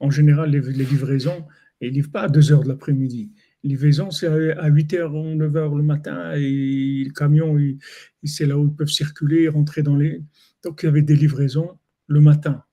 En 0.00 0.10
général, 0.10 0.50
les, 0.50 0.60
livraisons, 0.84 1.46
ils 1.80 1.88
ne 1.90 1.94
livrent 1.94 2.10
pas 2.10 2.22
à 2.22 2.28
2 2.28 2.52
heures 2.52 2.62
de 2.62 2.68
l'après-midi. 2.68 3.32
Les 3.64 3.70
livraisons, 3.70 4.10
c'est 4.10 4.26
à 4.26 4.66
8 4.66 4.94
h 4.94 5.10
ou 5.10 5.34
9 5.36 5.52
h 5.52 5.76
le 5.76 5.82
matin 5.82 6.32
et 6.34 7.04
le 7.04 7.12
camion, 7.12 7.56
c'est 8.24 8.46
là 8.46 8.58
où 8.58 8.66
ils 8.66 8.74
peuvent 8.74 8.88
circuler, 8.88 9.48
rentrer 9.48 9.82
dans 9.82 9.96
les. 9.96 10.22
Donc, 10.64 10.82
il 10.82 10.86
y 10.86 10.88
avait 10.88 11.02
des 11.02 11.16
livraisons 11.16 11.78
le 12.08 12.20
matin. 12.20 12.64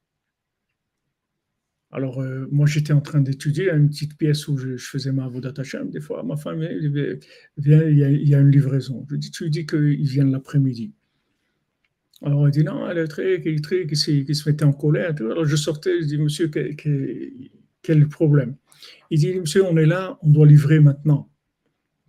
Alors, 1.91 2.21
euh, 2.21 2.47
moi, 2.51 2.67
j'étais 2.67 2.93
en 2.93 3.01
train 3.01 3.21
d'étudier 3.21 3.71
une 3.71 3.89
petite 3.89 4.15
pièce 4.15 4.47
où 4.47 4.57
je, 4.57 4.77
faisais 4.77 5.11
ma 5.11 5.25
Avodat 5.25 5.53
Des 5.85 6.01
fois, 6.01 6.21
ma 6.23 6.37
femme 6.37 6.59
vient, 6.59 7.83
il 7.83 7.97
y, 7.97 8.35
a, 8.35 8.39
une 8.39 8.51
livraison. 8.51 9.07
Je 9.09 9.15
dis, 9.15 9.31
tu 9.31 9.45
lui 9.45 9.49
dis 9.49 9.65
qu'il 9.65 10.07
vient 10.07 10.25
l'après-midi. 10.25 10.93
Alors, 12.21 12.45
elle 12.45 12.51
dit, 12.51 12.63
non, 12.63 12.89
elle 12.89 12.97
est 12.97 13.07
très, 13.07 13.41
qui, 13.41 13.61
très, 13.61 13.87
qui, 13.87 13.95
se 13.95 14.49
mettait 14.49 14.65
en 14.65 14.73
colère. 14.73 15.13
Alors, 15.19 15.45
je 15.45 15.55
sortais, 15.55 16.01
je 16.01 16.05
dis, 16.05 16.17
monsieur, 16.17 16.47
quel, 16.49 17.99
le 17.99 18.07
problème? 18.07 18.55
Il 19.09 19.19
dit, 19.19 19.39
monsieur, 19.39 19.63
on 19.63 19.77
est 19.77 19.85
là, 19.85 20.17
on 20.21 20.29
doit 20.29 20.45
livrer 20.45 20.79
maintenant. 20.79 21.29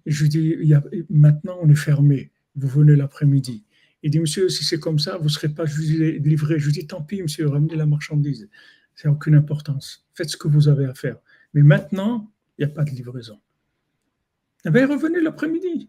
Je 0.06 0.22
lui 0.22 0.28
dis, 0.28 0.56
il 0.60 0.82
maintenant, 1.08 1.58
on 1.62 1.68
est 1.68 1.74
fermé. 1.76 2.32
Vous 2.56 2.68
venez 2.68 2.96
l'après-midi. 2.96 3.64
Il 4.02 4.10
dit, 4.10 4.18
monsieur, 4.18 4.48
si 4.48 4.64
c'est 4.64 4.80
comme 4.80 4.98
ça, 4.98 5.16
vous 5.18 5.24
ne 5.24 5.28
serez 5.28 5.50
pas 5.50 5.64
livré. 5.64 6.58
Je 6.58 6.66
lui 6.66 6.72
dis, 6.72 6.86
tant 6.86 7.02
pis, 7.02 7.22
monsieur, 7.22 7.46
ramenez 7.46 7.76
la 7.76 7.86
marchandise 7.86 8.48
ça 9.00 9.08
n'a 9.08 9.14
aucune 9.14 9.34
importance. 9.34 10.06
Faites 10.12 10.28
ce 10.28 10.36
que 10.36 10.46
vous 10.46 10.68
avez 10.68 10.84
à 10.84 10.92
faire. 10.92 11.16
Mais 11.54 11.62
maintenant, 11.62 12.30
il 12.58 12.66
n'y 12.66 12.70
a 12.70 12.74
pas 12.74 12.84
de 12.84 12.90
livraison. 12.90 13.40
Eh 14.66 14.70
bien, 14.70 14.86
revenez 14.86 15.22
l'après-midi. 15.22 15.88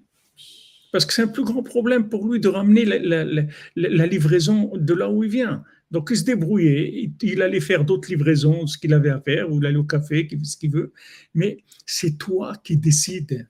Parce 0.92 1.06
que 1.06 1.14
c'est 1.14 1.22
un 1.22 1.28
plus 1.28 1.44
grand 1.44 1.64
problème 1.64 2.10
pour 2.10 2.28
lui 2.28 2.40
de 2.40 2.50
ramener 2.50 2.86
la, 2.86 4.06
livraison 4.06 4.72
de 4.76 4.94
là 4.94 5.10
où 5.10 5.24
il 5.24 5.30
vient. 5.30 5.64
Donc, 5.90 6.10
il 6.12 6.18
se 6.18 6.24
débrouillait. 6.24 7.12
Il, 7.22 7.42
allait 7.42 7.60
faire 7.60 7.86
d'autres 7.86 8.10
livraisons, 8.10 8.68
ce 8.68 8.78
qu'il 8.78 8.94
avait 8.94 9.10
à 9.10 9.20
faire, 9.20 9.52
ou 9.52 9.60
il 9.60 9.66
allait 9.66 9.78
au 9.78 9.84
café, 9.84 10.28
ce 10.44 10.58
qu'il 10.58 10.72
veut. 10.72 10.94
Mais 11.34 11.64
c'est 11.86 12.18
toi 12.18 12.56
qui 12.64 12.78
décides. 12.78 13.48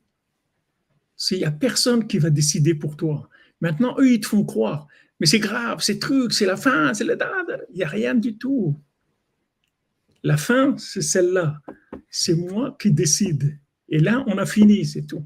Il 1.32 1.38
n'y 1.38 1.46
a 1.46 1.52
personne 1.52 2.08
qui 2.08 2.18
va 2.18 2.30
décider 2.30 2.74
pour 2.74 2.96
toi. 2.96 3.30
Maintenant, 3.60 3.96
eux, 4.00 4.12
ils 4.12 4.20
te 4.20 4.28
font 4.28 4.44
croire. 4.44 4.88
Mais 5.20 5.28
c'est 5.28 5.40
grave, 5.40 5.80
c'est 5.82 6.00
truc, 6.00 6.34
c'est 6.34 6.48
la 6.48 6.58
fin, 6.58 6.96
c'est 6.96 7.04
la 7.04 7.16
date. 7.16 7.62
Il 7.72 7.78
n'y 7.78 7.84
a 7.84 7.88
rien 7.88 8.16
du 8.16 8.38
tout. 8.38 8.80
La 10.24 10.38
fin, 10.38 10.76
c'est 10.78 11.04
celle-là. 11.04 11.62
C'est 12.10 12.36
moi 12.36 12.76
qui 12.80 12.92
décide. 12.92 13.58
Et 13.90 14.00
là, 14.00 14.24
on 14.28 14.38
a 14.38 14.46
fini, 14.46 14.84
c'est 14.86 15.06
tout. 15.06 15.24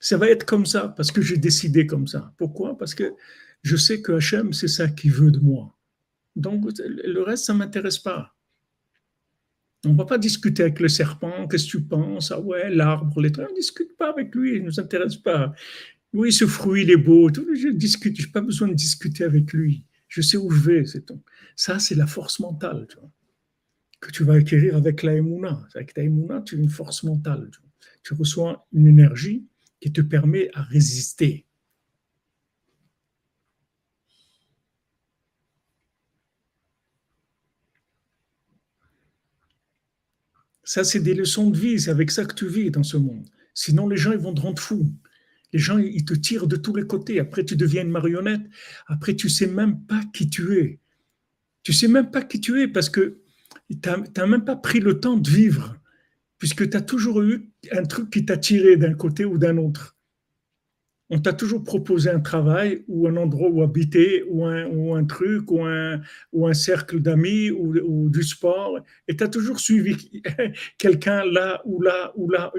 Ça 0.00 0.16
va 0.16 0.28
être 0.28 0.44
comme 0.44 0.66
ça 0.66 0.88
parce 0.88 1.12
que 1.12 1.20
j'ai 1.20 1.36
décidé 1.36 1.86
comme 1.86 2.06
ça. 2.06 2.32
Pourquoi? 2.38 2.76
Parce 2.76 2.94
que 2.94 3.14
je 3.62 3.76
sais 3.76 4.00
que 4.00 4.12
Hachem, 4.12 4.52
c'est 4.52 4.68
ça 4.68 4.88
qu'il 4.88 5.12
veut 5.12 5.30
de 5.30 5.38
moi. 5.38 5.76
Donc, 6.36 6.64
le 6.78 7.20
reste, 7.20 7.44
ça 7.44 7.52
ne 7.52 7.58
m'intéresse 7.58 7.98
pas. 7.98 8.34
On 9.84 9.92
ne 9.92 9.96
va 9.96 10.04
pas 10.04 10.18
discuter 10.18 10.62
avec 10.62 10.80
le 10.80 10.88
serpent, 10.88 11.48
qu'est-ce 11.48 11.66
que 11.66 11.70
tu 11.70 11.82
penses? 11.82 12.32
Ah 12.32 12.40
ouais, 12.40 12.70
l'arbre, 12.70 13.20
les 13.20 13.32
trucs, 13.32 13.46
on 13.46 13.50
ne 13.50 13.56
discute 13.56 13.96
pas 13.96 14.10
avec 14.10 14.34
lui, 14.34 14.56
il 14.56 14.60
ne 14.60 14.66
nous 14.66 14.80
intéresse 14.80 15.16
pas. 15.16 15.54
Oui, 16.12 16.32
ce 16.32 16.46
fruit, 16.46 16.82
il 16.82 16.90
est 16.90 16.96
beau, 16.96 17.30
je 17.32 17.68
discute, 17.68 18.16
je 18.16 18.26
n'ai 18.26 18.32
pas 18.32 18.40
besoin 18.40 18.68
de 18.68 18.74
discuter 18.74 19.24
avec 19.24 19.52
lui. 19.52 19.84
Je 20.08 20.22
sais 20.22 20.36
où 20.36 20.50
je 20.50 20.60
vais. 20.60 20.84
Ça, 21.56 21.78
c'est 21.78 21.94
la 21.94 22.06
force 22.06 22.40
mentale. 22.40 22.86
Que 24.00 24.10
tu 24.10 24.24
vas 24.24 24.34
acquérir 24.34 24.76
avec 24.76 25.02
la 25.02 25.12
Avec 25.12 25.94
ta 25.94 26.02
tu 26.44 26.56
as 26.56 26.58
une 26.58 26.68
force 26.68 27.04
mentale. 27.04 27.50
Tu 28.02 28.14
reçois 28.14 28.66
une 28.72 28.86
énergie 28.86 29.46
qui 29.80 29.92
te 29.92 30.00
permet 30.00 30.50
à 30.54 30.62
résister. 30.62 31.46
Ça, 40.62 40.84
c'est 40.84 41.00
des 41.00 41.14
leçons 41.14 41.50
de 41.50 41.58
vie. 41.58 41.80
C'est 41.80 41.90
avec 41.90 42.10
ça 42.10 42.24
que 42.24 42.34
tu 42.34 42.46
vis 42.46 42.70
dans 42.70 42.84
ce 42.84 42.96
monde. 42.96 43.26
Sinon, 43.54 43.88
les 43.88 43.96
gens, 43.96 44.12
ils 44.12 44.18
vont 44.18 44.34
te 44.34 44.40
rendre 44.40 44.60
fou. 44.60 44.92
Les 45.52 45.58
gens, 45.58 45.78
ils 45.78 46.04
te 46.04 46.14
tirent 46.14 46.46
de 46.46 46.54
tous 46.54 46.76
les 46.76 46.86
côtés. 46.86 47.18
Après, 47.18 47.44
tu 47.44 47.56
deviens 47.56 47.82
une 47.82 47.90
marionnette. 47.90 48.42
Après, 48.86 49.16
tu 49.16 49.28
sais 49.28 49.48
même 49.48 49.80
pas 49.86 50.00
qui 50.12 50.30
tu 50.30 50.58
es. 50.58 50.78
Tu 51.64 51.72
sais 51.72 51.88
même 51.88 52.10
pas 52.10 52.22
qui 52.22 52.40
tu 52.40 52.62
es 52.62 52.68
parce 52.68 52.88
que 52.88 53.20
tu 53.68 53.76
n'as 53.88 54.26
même 54.26 54.44
pas 54.44 54.54
pris 54.54 54.80
le 54.80 55.00
temps 55.00 55.16
de 55.16 55.28
vivre, 55.28 55.76
puisque 56.40 56.68
tu 56.68 56.76
as 56.76 56.80
toujours 56.80 57.22
eu 57.22 57.48
un 57.70 57.84
truc 57.84 58.10
qui 58.10 58.24
t'a 58.24 58.38
tiré 58.38 58.76
d'un 58.76 58.94
côté 58.94 59.24
ou 59.24 59.38
d'un 59.38 59.58
autre. 59.58 59.96
On 61.10 61.18
t'a 61.18 61.32
toujours 61.32 61.62
proposé 61.62 62.08
un 62.08 62.20
travail 62.20 62.84
ou 62.88 63.06
un 63.06 63.16
endroit 63.16 63.50
où 63.50 63.62
habiter 63.62 64.24
ou 64.28 64.46
un, 64.46 64.66
ou 64.66 64.94
un 64.94 65.04
truc 65.04 65.50
ou 65.50 65.64
un, 65.66 66.54
cercle 66.54 67.00
d'amis 67.00 67.50
ou, 67.50 68.08
du 68.08 68.22
sport 68.22 68.78
et 69.06 69.16
tu 69.16 69.22
as 69.22 69.28
toujours 69.28 69.60
suivi 69.60 70.22
quelqu'un 70.78 71.24
là 71.24 71.60
ou 71.64 71.82
là 71.82 72.12
ou 72.16 72.30
là. 72.30 72.52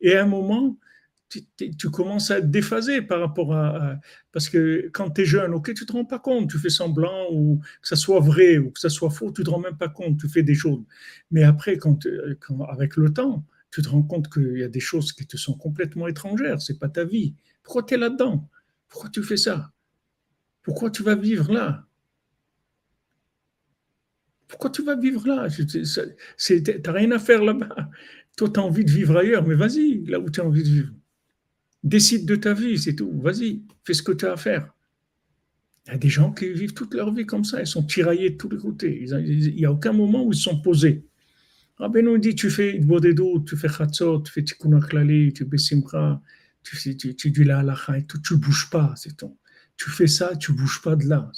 Et 0.00 0.16
à 0.16 0.22
un 0.22 0.26
moment, 0.26 0.78
tu, 1.28 1.90
commences 1.90 2.30
à 2.30 2.38
être 2.38 2.50
déphasé 2.50 3.02
par 3.02 3.20
rapport 3.20 3.54
à, 3.54 3.98
Parce 4.32 4.48
que 4.48 4.88
quand 4.92 5.10
tu 5.10 5.22
es 5.22 5.24
jeune, 5.24 5.54
ok, 5.54 5.74
tu 5.74 5.86
te 5.86 5.92
rends 5.92 6.04
pas 6.04 6.18
compte, 6.18 6.50
tu 6.50 6.58
fais 6.58 6.70
semblant, 6.70 7.32
ou 7.32 7.60
que 7.82 7.88
ça 7.88 7.96
soit 7.96 8.20
vrai, 8.20 8.58
ou 8.58 8.70
que 8.70 8.80
ça 8.80 8.88
soit 8.88 9.10
faux, 9.10 9.32
tu 9.32 9.42
te 9.42 9.50
rends 9.50 9.60
même 9.60 9.76
pas 9.76 9.88
compte, 9.88 10.18
tu 10.18 10.28
fais 10.28 10.42
des 10.42 10.54
choses. 10.54 10.84
Mais 11.30 11.42
après, 11.42 11.78
quand, 11.78 12.06
avec 12.68 12.96
le 12.96 13.12
temps, 13.12 13.44
tu 13.70 13.82
te 13.82 13.88
rends 13.88 14.02
compte 14.02 14.32
qu'il 14.32 14.58
y 14.58 14.62
a 14.62 14.68
des 14.68 14.80
choses 14.80 15.12
qui 15.12 15.26
te 15.26 15.36
sont 15.36 15.54
complètement 15.54 16.06
étrangères, 16.06 16.60
c'est 16.62 16.78
pas 16.78 16.88
ta 16.88 17.04
vie. 17.04 17.34
Pourquoi 17.62 17.82
tu 17.82 17.94
es 17.94 17.96
là-dedans? 17.98 18.48
Pourquoi 18.88 19.10
tu 19.10 19.22
fais 19.22 19.36
ça? 19.36 19.72
Pourquoi 20.62 20.90
tu 20.90 21.02
vas 21.02 21.16
vivre 21.16 21.52
là? 21.52 21.86
Pourquoi 24.48 24.70
tu 24.70 24.82
vas 24.82 24.96
vivre 24.96 25.26
là? 25.26 25.48
Tu 25.48 25.82
n'as 25.82 26.92
rien 26.92 27.10
à 27.10 27.18
faire 27.18 27.42
là-bas. 27.42 27.90
Toi, 28.36 28.48
tu 28.50 28.60
as 28.60 28.62
envie 28.62 28.84
de 28.84 28.90
vivre 28.90 29.16
ailleurs, 29.16 29.44
mais 29.46 29.54
vas-y, 29.54 30.04
là 30.06 30.20
où 30.20 30.30
tu 30.30 30.40
as 30.40 30.44
envie 30.44 30.62
de 30.62 30.68
vivre. 30.68 30.92
Décide 31.86 32.26
de 32.26 32.34
ta 32.34 32.52
vie, 32.52 32.76
c'est 32.76 32.96
tout. 32.96 33.12
Vas-y, 33.20 33.62
fais 33.84 33.94
ce 33.94 34.02
que 34.02 34.10
tu 34.10 34.26
as 34.26 34.32
à 34.32 34.36
faire. 34.36 34.74
Il 35.86 35.92
y 35.92 35.94
a 35.94 35.98
des 35.98 36.08
gens 36.08 36.32
qui 36.32 36.52
vivent 36.52 36.74
toute 36.74 36.92
leur 36.94 37.14
vie 37.14 37.24
comme 37.24 37.44
ça, 37.44 37.60
ils 37.60 37.66
sont 37.66 37.84
tiraillés 37.84 38.30
de 38.30 38.36
tous 38.36 38.48
les 38.48 38.56
côtés. 38.56 39.04
Il 39.04 39.54
n'y 39.54 39.64
a 39.64 39.70
aucun 39.70 39.92
moment 39.92 40.24
où 40.24 40.32
ils 40.32 40.36
sont 40.36 40.60
posés. 40.60 41.04
Rabbi 41.78 42.02
nous 42.02 42.18
dit 42.18 42.34
tu 42.34 42.50
fais 42.50 42.80
Bodedou, 42.80 43.44
tu 43.46 43.56
fais 43.56 43.68
tu 43.68 44.32
fais 44.32 44.42
Tikkun 44.42 44.80
Klali, 44.80 45.32
tu 45.32 45.46
fais 45.48 45.58
Simcha, 45.58 46.20
tu, 46.64 46.74
fais, 46.74 46.96
tu, 46.96 47.14
tu 47.14 47.30
dis 47.30 47.44
la 47.44 47.60
halacha 47.60 47.98
et 47.98 48.04
tout, 48.04 48.20
tu 48.20 48.36
bouges 48.36 48.68
pas, 48.68 48.92
c'est 48.96 49.16
tout. 49.16 49.36
Tu 49.76 49.88
fais 49.88 50.08
ça, 50.08 50.34
tu 50.34 50.52
bouges 50.52 50.82
pas 50.82 50.96
de 50.96 51.06
là. 51.06 51.30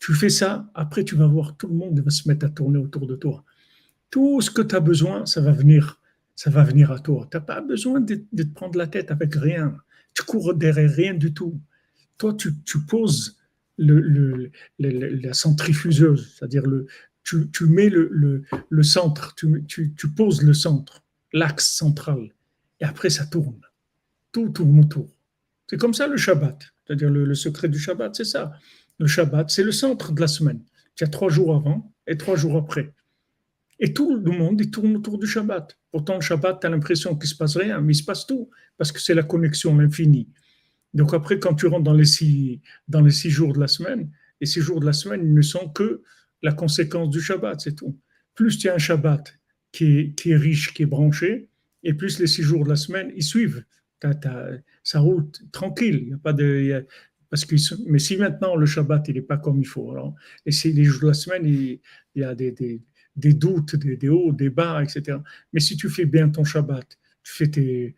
Tu 0.00 0.12
fais 0.12 0.30
ça, 0.30 0.68
après 0.74 1.04
tu 1.04 1.14
vas 1.14 1.28
voir 1.28 1.56
tout 1.56 1.68
le 1.68 1.74
monde 1.74 2.00
va 2.00 2.10
se 2.10 2.26
mettre 2.26 2.46
à 2.46 2.48
tourner 2.48 2.78
autour 2.78 3.06
de 3.06 3.14
toi. 3.14 3.44
Tout 4.10 4.40
ce 4.40 4.50
que 4.50 4.62
tu 4.62 4.74
as 4.74 4.80
besoin, 4.80 5.24
ça 5.24 5.40
va 5.40 5.52
venir, 5.52 6.00
ça 6.34 6.50
va 6.50 6.64
venir 6.64 6.90
à 6.90 6.98
toi. 6.98 7.28
Tu 7.30 7.36
n'as 7.36 7.42
pas 7.42 7.60
besoin 7.60 8.00
de, 8.00 8.14
te 8.14 8.42
prendre 8.54 8.78
la 8.78 8.86
tête 8.86 9.10
avec 9.10 9.34
rien. 9.34 9.76
Tu 10.14 10.22
cours 10.24 10.54
derrière 10.54 10.90
rien 10.90 11.14
du 11.14 11.32
tout. 11.32 11.60
Toi, 12.18 12.34
tu, 12.34 12.52
poses 12.86 13.38
le, 13.78 14.50
la 14.78 15.34
centrifugeuse, 15.34 16.34
c'est-à-dire 16.36 16.66
le, 16.66 16.86
tu, 17.24 17.66
mets 17.66 17.88
le, 17.88 18.82
centre, 18.82 19.34
tu, 19.34 19.64
tu, 19.66 20.08
poses 20.14 20.42
le 20.42 20.54
centre, 20.54 21.02
l'axe 21.32 21.70
central, 21.70 22.32
et 22.80 22.84
après 22.84 23.10
ça 23.10 23.26
tourne. 23.26 23.60
Tout 24.32 24.48
tourne 24.50 24.80
autour. 24.80 25.08
C'est 25.68 25.76
comme 25.76 25.94
ça 25.94 26.06
le 26.06 26.16
Shabbat. 26.16 26.58
C'est-à-dire 26.86 27.10
le, 27.10 27.34
secret 27.34 27.68
du 27.68 27.78
Shabbat, 27.78 28.14
c'est 28.14 28.24
ça. 28.24 28.52
Le 28.98 29.06
Shabbat, 29.06 29.50
c'est 29.50 29.62
le 29.62 29.72
centre 29.72 30.12
de 30.12 30.20
la 30.20 30.28
semaine. 30.28 30.62
Il 30.96 31.02
y 31.02 31.04
a 31.04 31.08
trois 31.08 31.28
jours 31.28 31.54
avant 31.54 31.92
et 32.06 32.16
trois 32.16 32.36
jours 32.36 32.56
après. 32.56 32.92
Et 33.84 33.92
tout 33.92 34.16
le 34.16 34.30
monde, 34.30 34.60
il 34.60 34.70
tourne 34.70 34.96
autour 34.96 35.18
du 35.18 35.26
Shabbat. 35.26 35.76
Pourtant, 35.90 36.14
le 36.14 36.20
Shabbat, 36.20 36.60
tu 36.60 36.66
as 36.66 36.70
l'impression 36.70 37.16
qu'il 37.16 37.28
ne 37.28 37.32
se 37.32 37.36
passe 37.36 37.56
rien, 37.56 37.80
mais 37.80 37.92
il 37.92 37.96
se 37.96 38.04
passe 38.04 38.26
tout, 38.26 38.48
parce 38.78 38.92
que 38.92 39.00
c'est 39.00 39.14
la 39.14 39.24
connexion, 39.24 39.76
l'infini. 39.76 40.28
Donc 40.94 41.12
après, 41.12 41.38
quand 41.38 41.54
tu 41.54 41.66
rentres 41.66 41.82
dans 41.82 41.92
les, 41.92 42.04
six, 42.04 42.60
dans 42.88 43.02
les 43.02 43.10
six 43.10 43.30
jours 43.30 43.52
de 43.52 43.60
la 43.60 43.68
semaine, 43.68 44.10
les 44.40 44.46
six 44.46 44.60
jours 44.60 44.80
de 44.80 44.86
la 44.86 44.92
semaine, 44.92 45.22
ils 45.24 45.34
ne 45.34 45.42
sont 45.42 45.68
que 45.68 46.02
la 46.42 46.52
conséquence 46.52 47.10
du 47.10 47.20
Shabbat, 47.20 47.60
c'est 47.60 47.74
tout. 47.74 47.98
Plus 48.34 48.56
tu 48.56 48.70
as 48.70 48.74
un 48.74 48.78
Shabbat 48.78 49.34
qui 49.72 49.98
est, 49.98 50.14
qui 50.14 50.30
est 50.30 50.36
riche, 50.36 50.72
qui 50.72 50.84
est 50.84 50.86
branché, 50.86 51.48
et 51.82 51.92
plus 51.92 52.18
les 52.20 52.26
six 52.26 52.42
jours 52.42 52.64
de 52.64 52.70
la 52.70 52.76
semaine, 52.76 53.12
ils 53.14 53.24
suivent 53.24 53.64
ça 54.82 55.00
roule 55.00 55.30
tranquille. 55.52 56.08
Y 56.08 56.14
a 56.14 56.18
pas 56.18 56.32
de, 56.32 56.86
parce 57.30 57.44
que, 57.44 57.56
mais 57.86 57.98
si 57.98 58.16
maintenant 58.16 58.56
le 58.56 58.66
Shabbat 58.66 59.08
il 59.08 59.14
n'est 59.14 59.22
pas 59.22 59.38
comme 59.38 59.60
il 59.60 59.66
faut, 59.66 59.90
alors, 59.90 60.14
et 60.44 60.52
si 60.52 60.72
les 60.72 60.84
jours 60.84 61.02
de 61.02 61.08
la 61.08 61.14
semaine 61.14 61.46
il, 61.46 61.80
y 62.14 62.22
a 62.22 62.34
des, 62.34 62.82
des 63.16 63.34
doutes, 63.34 63.76
des, 63.76 64.08
hauts, 64.08 64.32
des 64.32 64.50
bas, 64.50 64.82
etc. 64.82 65.18
Mais 65.52 65.60
si 65.60 65.76
tu 65.76 65.88
fais 65.88 66.06
bien 66.06 66.28
ton 66.28 66.44
Shabbat, 66.44 66.98
tu 67.22 67.32
fais 67.32 67.48
tes, 67.48 67.94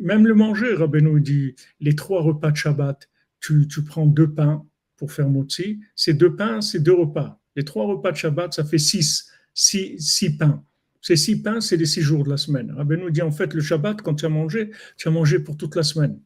même 0.00 0.26
le 0.26 0.34
manger, 0.34 0.74
Rabbeinu 0.74 1.20
dit, 1.20 1.54
les 1.80 1.94
trois 1.94 2.22
repas 2.22 2.50
de 2.50 2.56
Shabbat, 2.56 3.08
tu, 3.40 3.68
tu 3.68 3.82
prends 3.82 4.06
deux 4.06 4.30
pains 4.30 4.64
pour 4.96 5.12
faire 5.12 5.28
motzi, 5.28 5.80
ces 5.94 6.14
deux 6.14 6.34
pains, 6.34 6.60
c'est 6.60 6.80
deux 6.80 6.94
repas. 6.94 7.40
Les 7.54 7.64
trois 7.64 7.86
repas 7.86 8.12
de 8.12 8.16
Shabbat, 8.16 8.54
ça 8.54 8.64
fait 8.64 8.78
six, 8.78 9.30
six, 9.54 9.98
six 9.98 10.36
pains. 10.36 10.64
Ces 11.00 11.16
six 11.16 11.40
pains, 11.40 11.60
c'est 11.60 11.76
les 11.76 11.86
six 11.86 12.02
jours 12.02 12.24
de 12.24 12.30
la 12.30 12.36
semaine. 12.36 12.72
Rabbi 12.72 12.96
nous 12.96 13.10
dit 13.10 13.22
en 13.22 13.30
fait, 13.30 13.54
le 13.54 13.60
Shabbat, 13.60 14.02
quand 14.02 14.14
tu 14.14 14.26
as 14.26 14.28
mangé, 14.28 14.70
tu 14.96 15.08
as 15.08 15.10
mangé 15.10 15.38
pour 15.38 15.56
toute 15.56 15.76
la 15.76 15.82
semaine. 15.82 16.18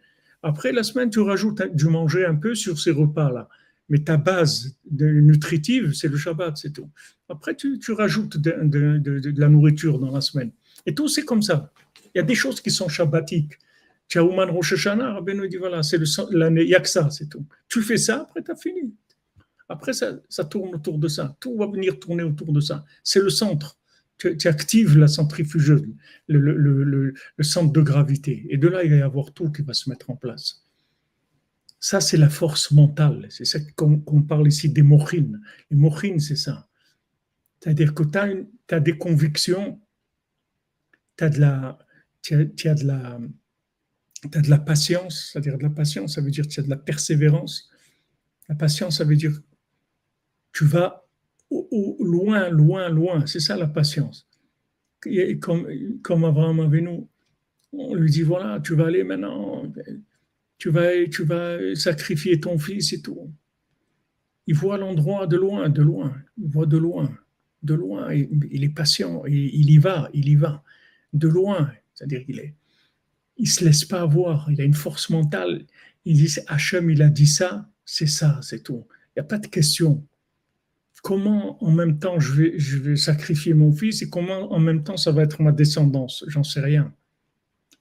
Après 0.42 0.72
la 0.72 0.82
semaine, 0.82 1.10
tu 1.10 1.20
rajoutes 1.20 1.62
du 1.74 1.86
manger 1.86 2.24
un 2.24 2.34
peu 2.34 2.54
sur 2.54 2.78
ces 2.78 2.90
repas-là. 2.90 3.48
Mais 3.90 3.98
ta 3.98 4.16
base 4.16 4.76
nutritive, 4.90 5.92
c'est 5.92 6.08
le 6.08 6.16
Shabbat, 6.16 6.56
c'est 6.56 6.72
tout. 6.72 6.88
Après, 7.28 7.54
tu, 7.54 7.78
rajoutes 7.92 8.38
de, 8.38 9.38
la 9.38 9.48
nourriture 9.48 9.98
dans 9.98 10.10
la 10.10 10.20
semaine. 10.20 10.52
Et 10.86 10.94
tout, 10.94 11.08
c'est 11.08 11.24
comme 11.24 11.42
ça. 11.42 11.72
Il 12.14 12.18
y 12.18 12.20
a 12.20 12.24
des 12.24 12.34
choses 12.34 12.60
qui 12.60 12.70
sont 12.70 12.88
shabbatiques. 12.88 13.58
Tu 14.08 14.18
as 14.18 14.24
Ouman 14.24 14.50
Rosh 14.50 14.72
Hashanah, 14.72 15.14
Rabbi 15.14 15.34
nous 15.34 15.46
dit 15.46 15.56
voilà, 15.56 15.82
c'est 15.82 16.00
l'année, 16.30 16.64
il 16.64 16.82
que 16.82 16.88
ça, 16.88 17.10
c'est 17.10 17.28
tout. 17.28 17.44
Tu 17.68 17.82
fais 17.82 17.98
ça, 17.98 18.22
après, 18.22 18.42
tu 18.42 18.50
as 18.50 18.56
fini. 18.56 18.94
Après, 19.68 19.92
ça 19.92 20.44
tourne 20.44 20.74
autour 20.74 20.98
de 20.98 21.06
ça. 21.06 21.36
Tout 21.38 21.56
va 21.56 21.66
venir 21.66 22.00
tourner 22.00 22.22
autour 22.24 22.52
de 22.52 22.60
ça. 22.60 22.84
C'est 23.04 23.20
le 23.20 23.30
centre 23.30 23.76
tu, 24.20 24.48
actives 24.48 24.98
la 24.98 25.08
centrifugeuse, 25.08 25.82
le, 26.28 27.14
centre 27.40 27.72
de 27.72 27.80
gravité. 27.80 28.46
Et 28.50 28.58
de 28.58 28.68
là, 28.68 28.84
il 28.84 28.90
va 28.90 28.96
y 28.96 29.02
avoir 29.02 29.32
tout 29.32 29.50
qui 29.50 29.62
va 29.62 29.72
se 29.72 29.88
mettre 29.88 30.10
en 30.10 30.16
place. 30.16 30.62
Ça, 31.80 32.00
c'est 32.00 32.18
la 32.18 32.28
force 32.28 32.70
mentale. 32.72 33.26
C'est 33.30 33.46
ça 33.46 33.58
qu'on 33.74 34.22
parle 34.22 34.48
ici 34.48 34.68
des 34.68 34.82
mochines. 34.82 35.40
Les 35.70 35.76
mochines, 35.76 36.20
c'est 36.20 36.36
ça. 36.36 36.68
C'est-à-dire 37.58 37.94
que 37.94 38.02
tu 38.02 38.74
as, 38.74 38.80
des 38.80 38.98
convictions, 38.98 39.80
tu 41.16 41.24
as 41.24 41.30
de 41.30 41.40
la, 41.40 41.78
de 42.30 42.86
la, 42.86 43.18
as 44.34 44.42
de 44.42 44.50
la 44.50 44.58
patience. 44.58 45.30
C'est-à-dire 45.32 45.56
de 45.56 45.62
la 45.62 45.70
patience, 45.70 46.14
ça 46.14 46.20
veut 46.20 46.30
dire 46.30 46.44
que 46.46 46.52
tu 46.52 46.60
as 46.60 46.64
de 46.64 46.70
la 46.70 46.76
persévérance. 46.76 47.70
La 48.48 48.54
patience, 48.54 48.98
ça 48.98 49.04
veut 49.04 49.16
dire 49.16 49.40
tu 50.52 50.64
vas 50.64 51.06
loin, 52.00 52.50
loin, 52.50 52.88
loin. 52.88 53.26
C'est 53.26 53.40
ça 53.40 53.56
la 53.56 53.66
patience. 53.66 54.28
comme, 55.40 55.66
comme 56.02 56.24
Abraham 56.24 56.68
nous 56.80 57.08
on 57.72 57.94
lui 57.94 58.10
dit 58.10 58.22
voilà, 58.22 58.60
tu 58.60 58.74
vas 58.74 58.86
aller 58.86 59.04
maintenant, 59.04 59.62
tu 60.60 60.70
vas, 60.70 60.90
tu 61.10 61.24
vas 61.24 61.58
sacrifier 61.74 62.38
ton 62.38 62.58
fils 62.58 62.92
et 62.92 63.02
tout. 63.02 63.32
Il 64.46 64.54
voit 64.54 64.78
l'endroit 64.78 65.26
de 65.26 65.36
loin, 65.36 65.68
de 65.68 65.82
loin, 65.82 66.14
il 66.38 66.48
voit 66.48 66.66
de 66.66 66.76
loin, 66.76 67.10
de 67.62 67.74
loin. 67.74 68.12
Il, 68.12 68.62
est 68.62 68.68
patient, 68.68 69.24
il 69.26 69.70
y 69.70 69.78
va, 69.78 70.10
il 70.12 70.28
y 70.28 70.36
va, 70.36 70.62
de 71.14 71.26
loin. 71.26 71.72
C'est-à-dire 71.94 72.24
qu'il 72.24 72.38
est, 72.38 72.54
il 73.38 73.48
se 73.48 73.64
laisse 73.64 73.84
pas 73.84 74.02
avoir, 74.02 74.50
il 74.50 74.60
a 74.60 74.64
une 74.64 74.74
force 74.74 75.10
mentale. 75.10 75.64
Il 76.04 76.16
dit 76.16 76.32
Hachem, 76.46 76.90
il 76.90 77.02
a 77.02 77.08
dit 77.08 77.26
ça, 77.26 77.68
c'est 77.86 78.06
ça, 78.06 78.38
c'est 78.42 78.62
tout. 78.62 78.86
Il 79.08 79.20
n'y 79.20 79.20
a 79.20 79.24
pas 79.24 79.38
de 79.38 79.46
question 79.46 80.06
comment 81.02 81.62
en 81.64 81.70
même 81.70 81.98
temps 81.98 82.20
je 82.20 82.32
vais, 82.34 82.58
je 82.58 82.76
vais 82.76 82.96
sacrifier 82.96 83.54
mon 83.54 83.72
fils 83.72 84.02
et 84.02 84.10
comment 84.10 84.52
en 84.52 84.58
même 84.58 84.84
temps 84.84 84.96
ça 84.96 85.12
va 85.12 85.22
être 85.22 85.42
ma 85.42 85.52
descendance? 85.52 86.24
J'en 86.28 86.44
sais 86.44 86.60
rien. 86.60 86.92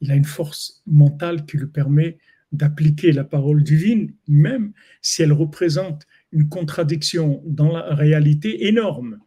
Il 0.02 0.12
a 0.12 0.16
une 0.16 0.26
force 0.26 0.82
mentale 0.88 1.46
qui 1.46 1.58
lui 1.58 1.68
permet 1.68 2.18
d'appliquer 2.52 3.12
la 3.12 3.24
parole 3.24 3.64
divine, 3.64 4.14
même 4.28 4.74
si 5.02 5.22
elle 5.22 5.34
représente 5.34 6.06
une 6.32 6.50
contradiction 6.50 7.42
dans 7.46 7.72
la 7.72 7.94
réalité 7.94 8.68
énorme. 8.68 9.20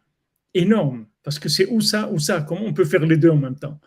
Énorme. 0.53 1.07
Parce 1.23 1.39
que 1.39 1.49
c'est 1.49 1.67
où 1.67 1.81
ça, 1.81 2.11
où 2.11 2.19
ça? 2.19 2.41
Comment 2.41 2.65
on 2.65 2.73
peut 2.73 2.85
faire 2.85 3.05
les 3.05 3.17
deux 3.17 3.29
en 3.29 3.37
même 3.37 3.55
temps? 3.55 3.79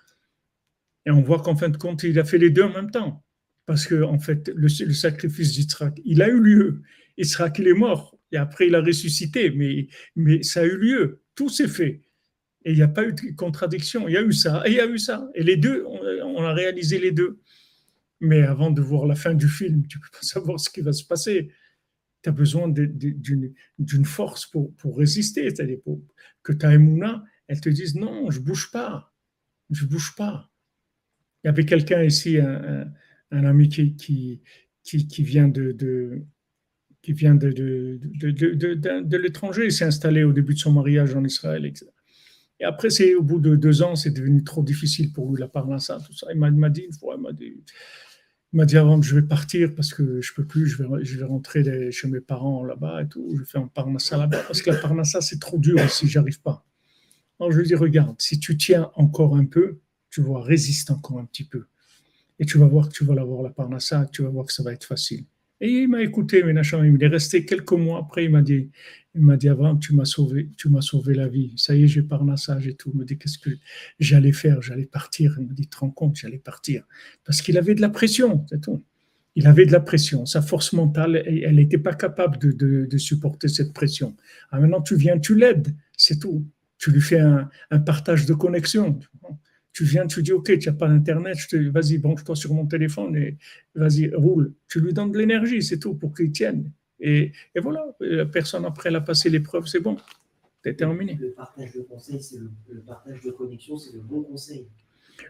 Et 1.04 1.10
on 1.10 1.22
voit 1.22 1.40
qu'en 1.40 1.54
fin 1.54 1.68
de 1.68 1.76
compte, 1.76 2.02
il 2.02 2.18
a 2.18 2.24
fait 2.24 2.38
les 2.38 2.50
deux 2.50 2.62
en 2.62 2.72
même 2.72 2.90
temps. 2.90 3.24
Parce 3.66 3.86
que, 3.86 4.02
en 4.02 4.18
fait, 4.18 4.50
le, 4.54 4.68
sacrifice 4.68 5.52
d'Israël, 5.52 5.92
il 6.04 6.22
a 6.22 6.28
eu 6.28 6.40
lieu. 6.40 6.82
Israël, 7.18 7.52
est 7.66 7.72
mort 7.72 8.16
et 8.32 8.36
après 8.36 8.66
il 8.66 8.74
a 8.74 8.80
ressuscité, 8.80 9.50
mais, 9.50 9.88
mais 10.14 10.42
ça 10.42 10.60
a 10.60 10.64
eu 10.64 10.76
lieu, 10.76 11.22
tout 11.34 11.48
s'est 11.48 11.68
fait. 11.68 12.02
Et 12.64 12.72
il 12.72 12.76
n'y 12.76 12.82
a 12.82 12.88
pas 12.88 13.04
eu 13.04 13.12
de 13.12 13.36
contradiction, 13.36 14.08
il 14.08 14.14
y 14.14 14.16
a 14.16 14.22
eu 14.22 14.32
ça, 14.32 14.62
et 14.66 14.70
il 14.70 14.76
y 14.76 14.80
a 14.80 14.86
eu 14.86 14.98
ça. 14.98 15.28
Et 15.34 15.44
les 15.44 15.56
deux, 15.56 15.84
on, 15.86 16.42
a 16.42 16.52
réalisé 16.52 16.98
les 16.98 17.12
deux. 17.12 17.38
Mais 18.20 18.42
avant 18.42 18.70
de 18.70 18.80
voir 18.80 19.06
la 19.06 19.14
fin 19.14 19.34
du 19.34 19.48
film, 19.48 19.86
tu 19.86 19.98
peux 19.98 20.08
pas 20.12 20.18
savoir 20.22 20.60
ce 20.60 20.70
qui 20.70 20.80
va 20.80 20.92
se 20.92 21.04
passer. 21.04 21.52
Tu 22.22 22.28
as 22.28 22.32
besoin 22.32 22.68
d'une 22.68 24.04
force 24.04 24.46
pour, 24.46 24.96
résister, 24.96 25.48
c'est-à-dire 25.50 25.78
que 26.42 26.52
ta 26.52 26.74
émouna, 26.74 27.24
elle 27.46 27.60
te 27.60 27.68
dise 27.68 27.94
non, 27.94 28.30
je 28.30 28.40
bouge 28.40 28.70
pas, 28.72 29.14
je 29.70 29.84
bouge 29.84 30.14
pas. 30.16 30.50
Il 31.44 31.48
y 31.48 31.50
avait 31.50 31.64
quelqu'un 31.64 32.02
ici, 32.02 32.38
un, 32.38 32.90
ami 33.30 33.68
qui, 33.68 34.42
qui, 34.82 35.22
vient 35.22 35.46
de, 35.46 36.24
qui 37.02 37.12
vient 37.12 37.36
de, 37.36 37.52
de 37.52 39.16
l'étranger. 39.16 39.66
Il 39.66 39.72
s'est 39.72 39.84
installé 39.84 40.24
au 40.24 40.32
début 40.32 40.54
de 40.54 40.58
son 40.58 40.72
mariage 40.72 41.14
en 41.14 41.22
Israël. 41.22 41.72
Et 42.58 42.64
après, 42.64 42.90
c'est 42.90 43.14
au 43.14 43.22
bout 43.22 43.38
de 43.38 43.54
deux 43.54 43.82
ans, 43.82 43.96
c'est 43.96 44.10
devenu 44.10 44.42
trop 44.42 44.62
difficile 44.62 45.12
pour 45.12 45.30
lui, 45.30 45.40
la 45.40 45.48
parnassa, 45.48 45.98
tout 46.04 46.14
ça. 46.14 46.28
Il 46.32 46.38
m'a 46.38 46.70
dit 46.70 46.82
une 46.82 46.92
fois, 46.92 47.16
il 47.16 47.22
m'a 48.58 48.64
dit, 48.64 48.76
avant, 48.76 49.00
je 49.02 49.14
vais 49.14 49.26
partir 49.26 49.74
parce 49.74 49.92
que 49.92 50.22
je 50.22 50.32
peux 50.32 50.46
plus, 50.46 50.66
je 50.66 50.82
vais, 50.82 51.24
rentrer 51.24 51.90
chez 51.92 52.08
mes 52.08 52.20
parents 52.20 52.64
là-bas 52.64 53.02
et 53.02 53.08
tout. 53.08 53.36
Je 53.38 53.44
faire 53.44 53.60
un 53.60 53.68
parnassa 53.68 54.16
là-bas 54.16 54.42
parce 54.46 54.62
que 54.62 54.70
la 54.70 54.78
parnassa, 54.78 55.20
c'est 55.20 55.38
trop 55.38 55.58
dur 55.58 55.78
ici, 55.84 56.08
j'arrive 56.08 56.40
pas. 56.40 56.64
Alors 57.38 57.52
je 57.52 57.58
lui 57.58 57.66
dis, 57.66 57.74
regarde, 57.74 58.16
si 58.18 58.40
tu 58.40 58.56
tiens 58.56 58.90
encore 58.94 59.36
un 59.36 59.44
peu, 59.44 59.80
tu 60.08 60.22
vois, 60.22 60.42
résiste 60.42 60.90
encore 60.90 61.18
un 61.18 61.26
petit 61.26 61.44
peu. 61.44 61.66
Et 62.38 62.46
tu 62.46 62.56
vas 62.56 62.66
voir 62.66 62.88
que 62.88 62.94
tu 62.94 63.04
vas 63.04 63.14
l'avoir 63.14 63.42
la 63.42 63.50
parnassa, 63.50 64.08
tu 64.10 64.22
vas 64.22 64.30
voir 64.30 64.46
que 64.46 64.52
ça 64.52 64.62
va 64.62 64.72
être 64.72 64.84
facile. 64.84 65.26
Et 65.60 65.70
il 65.70 65.88
m'a 65.88 66.02
écouté. 66.02 66.42
Il 66.46 67.02
est 67.02 67.06
resté 67.06 67.44
quelques 67.44 67.72
mois 67.72 68.00
après. 68.00 68.24
Il 68.24 68.30
m'a 68.30 68.42
dit, 68.42 68.70
il 69.14 69.22
m'a 69.22 69.36
dit, 69.36 69.48
Abraham, 69.48 69.78
tu 69.78 69.94
m'as 69.94 70.04
sauvé, 70.04 70.50
tu 70.56 70.68
m'as 70.68 70.82
sauvé 70.82 71.14
la 71.14 71.28
vie. 71.28 71.54
Ça 71.56 71.74
y 71.74 71.84
est, 71.84 71.88
j'ai 71.88 72.02
parnassage 72.02 72.66
et 72.66 72.74
tout. 72.74 72.90
Il 72.92 73.00
me 73.00 73.04
dit, 73.04 73.16
qu'est-ce 73.18 73.38
que 73.38 73.50
j'allais 73.98 74.32
faire? 74.32 74.60
J'allais 74.60 74.86
partir. 74.86 75.36
Il 75.40 75.46
m'a 75.46 75.54
dit, 75.54 75.68
te 75.68 75.78
rends 75.78 75.90
compte, 75.90 76.16
j'allais 76.16 76.38
partir. 76.38 76.84
Parce 77.24 77.40
qu'il 77.40 77.56
avait 77.56 77.74
de 77.74 77.80
la 77.80 77.88
pression, 77.88 78.44
c'est 78.50 78.60
tout. 78.60 78.84
Il 79.34 79.46
avait 79.46 79.66
de 79.66 79.72
la 79.72 79.80
pression. 79.80 80.24
Sa 80.26 80.42
force 80.42 80.72
mentale, 80.72 81.22
elle 81.26 81.56
n'était 81.56 81.78
pas 81.78 81.94
capable 81.94 82.38
de, 82.38 82.98
supporter 82.98 83.48
cette 83.48 83.72
pression. 83.72 84.16
Ah, 84.50 84.60
maintenant, 84.60 84.80
tu 84.80 84.96
viens, 84.96 85.18
tu 85.18 85.34
l'aides, 85.34 85.74
c'est 85.96 86.20
tout. 86.20 86.46
Tu 86.78 86.90
lui 86.90 87.00
fais 87.00 87.20
un 87.20 87.78
partage 87.84 88.26
de 88.26 88.34
connexion 88.34 88.98
tu 89.76 89.84
viens, 89.84 90.06
tu 90.06 90.22
dis, 90.22 90.32
OK, 90.32 90.58
tu 90.58 90.70
n'as 90.70 90.74
pas 90.74 90.88
d'Internet, 90.88 91.36
vas-y, 91.70 91.98
branche-toi 91.98 92.34
sur 92.34 92.54
mon 92.54 92.64
téléphone 92.64 93.14
et 93.14 93.36
vas-y, 93.74 94.08
roule. 94.14 94.54
Tu 94.68 94.80
lui 94.80 94.94
donnes 94.94 95.12
de 95.12 95.18
l'énergie, 95.18 95.62
c'est 95.62 95.78
tout, 95.78 95.92
pour 95.92 96.14
qu'il 96.14 96.32
tienne. 96.32 96.72
Et, 96.98 97.30
et, 97.54 97.60
voilà, 97.60 97.84
la 98.00 98.24
personne 98.24 98.64
après, 98.64 98.88
elle 98.88 98.96
a 98.96 99.02
passé 99.02 99.28
l'épreuve, 99.28 99.66
c'est 99.66 99.80
bon, 99.80 99.98
c'est 100.64 100.78
terminé. 100.78 101.18
Le 101.20 101.32
partage 101.32 101.74
de 101.74 101.82
conseils, 101.82 102.22
c'est 102.22 102.38
le, 102.38 102.80
partage 102.80 103.20
de 103.20 103.30
connexion, 103.30 103.76
c'est 103.76 103.92
le 103.92 104.00
bon 104.00 104.22
conseil. 104.22 104.66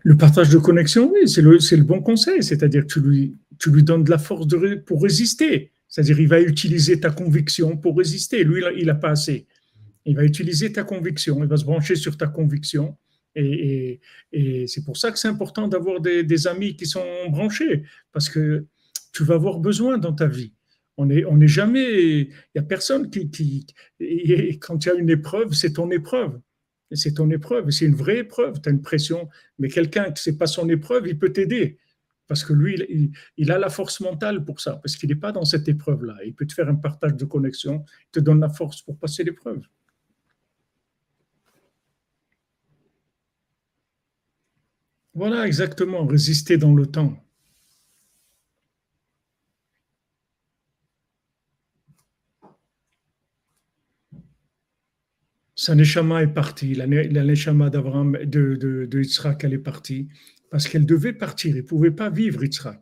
Le 0.05 0.17
partage 0.17 0.51
de 0.51 0.59
connexion, 0.59 1.11
oui, 1.13 1.29
c'est 1.29 1.43
le, 1.43 1.59
le 1.59 1.83
bon 1.83 2.01
conseil, 2.01 2.41
c'est-à-dire 2.45 2.83
que 2.83 2.93
tu 2.93 3.01
lui, 3.01 3.37
tu 3.59 3.73
lui 3.73 3.83
donnes 3.83 4.05
de 4.05 4.11
la 4.11 4.19
force 4.19 4.47
de, 4.47 4.77
pour 4.77 5.03
résister. 5.03 5.73
C'est-à-dire 5.89 6.21
il 6.21 6.29
va 6.29 6.41
utiliser 6.41 7.01
ta 7.01 7.11
conviction 7.11 7.77
pour 7.77 7.99
résister. 7.99 8.45
Lui, 8.45 8.63
il 8.77 8.87
n'a 8.87 8.95
pas 8.95 9.11
assez. 9.11 9.49
Il 10.05 10.15
va 10.15 10.23
utiliser 10.23 10.71
ta 10.71 10.85
conviction, 10.85 11.43
il 11.43 11.49
va 11.49 11.57
se 11.57 11.65
brancher 11.65 11.97
sur 11.97 12.17
ta 12.17 12.29
conviction. 12.29 12.97
Et, 13.37 14.01
c'est 14.67 14.85
pour 14.85 14.97
ça 14.97 15.13
que 15.13 15.19
c'est 15.19 15.29
important 15.29 15.69
d'avoir 15.69 16.01
des, 16.01 16.47
amis 16.47 16.77
qui 16.77 16.87
sont 16.87 17.05
branchés, 17.29 17.85
parce 18.13 18.29
que 18.29 18.67
tu 19.13 19.25
vas 19.25 19.35
avoir 19.35 19.59
besoin 19.59 19.99
dans 19.99 20.13
ta 20.13 20.27
vie. 20.27 20.53
On 20.97 21.07
n'est 21.07 21.49
jamais, 21.49 22.21
il 22.21 22.31
n'y 22.55 22.61
a 22.61 22.63
personne 22.63 23.11
qui, 23.11 23.67
et 24.01 24.59
quand 24.59 24.85
il 24.85 24.89
y 24.89 24.91
a 24.91 24.95
une 24.95 25.11
épreuve, 25.11 25.53
c'est 25.53 25.75
ton 25.75 25.91
épreuve. 25.91 26.41
C'est 26.93 27.15
ton 27.15 27.31
épreuve, 27.31 27.71
c'est 27.71 27.85
une 27.85 27.97
vraie 27.97 28.19
épreuve, 28.19 28.61
tu 28.63 28.69
as 28.69 28.73
une 28.73 28.81
pression, 28.81 29.29
mais 29.59 29.69
quelqu'un 29.69 30.13
qui 30.13 30.31
n'est 30.31 30.37
pas 30.37 30.47
son 30.47 30.69
épreuve, 30.69 31.09
il 31.09 31.19
peut 31.19 31.33
t'aider. 31.33 31.79
Parce 32.29 32.45
que 32.45 32.53
lui, 32.53 33.13
il, 33.37 33.53
a 33.53 33.59
la 33.59 33.69
force 33.69 34.01
mentale 34.01 34.45
pour 34.45 34.61
ça, 34.61 34.77
parce 34.77 34.97
qu'il 34.97 35.09
n'est 35.09 35.17
pas 35.17 35.33
dans 35.33 35.45
cette 35.45 35.69
épreuve-là. 35.69 36.17
Il 36.25 36.35
peut 36.35 36.47
te 36.47 36.55
faire 36.55 36.69
un 36.69 36.77
partage 36.77 37.15
de 37.15 37.25
connexion, 37.25 37.85
il 38.09 38.11
te 38.13 38.21
donne 38.21 38.41
la 38.41 38.49
force 38.49 38.83
pour 38.83 38.99
passer 38.99 39.25
l'épreuve. 39.25 39.63
Voilà 45.17 45.47
exactement, 45.47 46.05
résister 46.07 46.59
dans 46.59 46.75
le 46.75 46.85
temps. 46.85 47.17
Sa 55.55 55.75
neshama 55.75 56.23
est 56.23 56.35
partie, 56.35 56.75
la, 56.75 56.87
neshama 56.87 57.71
d'Abraham, 57.71 58.19
de, 58.27 58.57
de, 58.57 59.03
elle 59.41 59.55
est 59.55 59.59
partie, 59.59 60.09
parce 60.51 60.69
qu'elle 60.69 60.85
devait 60.85 61.15
partir, 61.15 61.53
elle 61.53 61.63
ne 61.63 61.67
pouvait 61.67 61.91
pas 61.91 62.11
vivre 62.11 62.45
Yitzhak. 62.45 62.79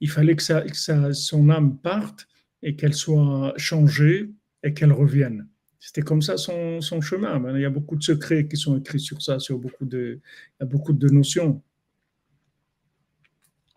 Il 0.00 0.10
fallait 0.10 0.34
que 0.34 1.12
son 1.12 1.50
âme 1.50 1.78
parte 1.78 2.26
et 2.60 2.74
qu'elle 2.74 2.94
soit 2.94 3.54
changée 3.56 4.32
et 4.64 4.74
qu'elle 4.74 4.92
revienne. 4.92 5.46
C'était 5.78 6.02
comme 6.02 6.22
ça 6.22 6.36
son, 6.36 6.80
chemin. 7.00 7.42
Il 7.54 7.60
y 7.60 7.64
a 7.64 7.70
beaucoup 7.70 7.96
de 7.96 8.02
secrets 8.02 8.46
qui 8.48 8.56
sont 8.56 8.78
écrits 8.78 9.00
sur 9.00 9.22
ça, 9.22 9.38
sur 9.38 9.58
beaucoup 9.58 9.84
de, 9.84 10.20
il 10.22 10.62
y 10.62 10.62
a 10.62 10.66
beaucoup 10.66 10.92
de 10.92 11.08
notions. 11.08 11.62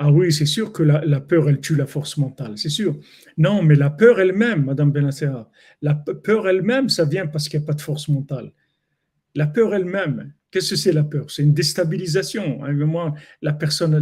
Ah 0.02 0.10
oui, 0.12 0.32
c'est 0.32 0.46
sûr 0.46 0.72
que 0.72 0.82
la, 0.82 1.20
peur, 1.20 1.50
elle 1.50 1.60
tue 1.60 1.76
la 1.76 1.86
force 1.86 2.16
mentale, 2.16 2.58
c'est 2.58 2.70
sûr. 2.70 2.98
Non, 3.38 3.62
mais 3.62 3.76
la 3.76 3.90
peur 3.90 4.22
elle-même, 4.22 4.64
Madame 4.64 4.94
Benacera, 4.94 5.52
la 5.82 5.94
peur 5.94 6.48
elle-même, 6.48 6.88
ça 6.88 7.04
vient 7.04 7.28
parce 7.28 7.50
qu'il 7.50 7.60
n'y 7.60 7.66
a 7.66 7.68
pas 7.68 7.74
de 7.74 7.82
force 7.82 8.08
mentale. 8.08 8.54
La 9.36 9.46
peur 9.46 9.76
elle-même, 9.76 10.32
qu'est-ce 10.52 10.70
que 10.70 10.76
c'est 10.78 10.94
la 10.94 11.04
peur? 11.04 11.30
C'est 11.30 11.44
une 11.44 11.54
déstabilisation. 11.54 12.64
Hein. 12.64 12.72
Moi, 12.74 13.14
la 13.42 13.52
personne, 13.52 13.94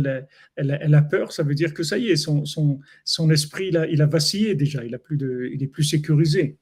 elle, 0.56 0.94
a 0.94 1.02
peur, 1.02 1.32
ça 1.32 1.42
veut 1.42 1.56
dire 1.56 1.74
que 1.74 1.82
ça 1.82 1.98
y 1.98 2.10
est, 2.10 2.16
son, 2.16 3.32
esprit, 3.32 3.70
il 3.70 3.78
a, 3.78 3.88
il 3.88 4.04
a 4.04 4.06
vacillé 4.06 4.54
déjà, 4.54 4.86
il, 4.86 4.94
a 4.94 5.00
plus 5.00 5.18
de, 5.18 5.50
il 5.52 5.64
est 5.64 5.68
plus 5.68 5.84
sécurisé. 5.84 6.58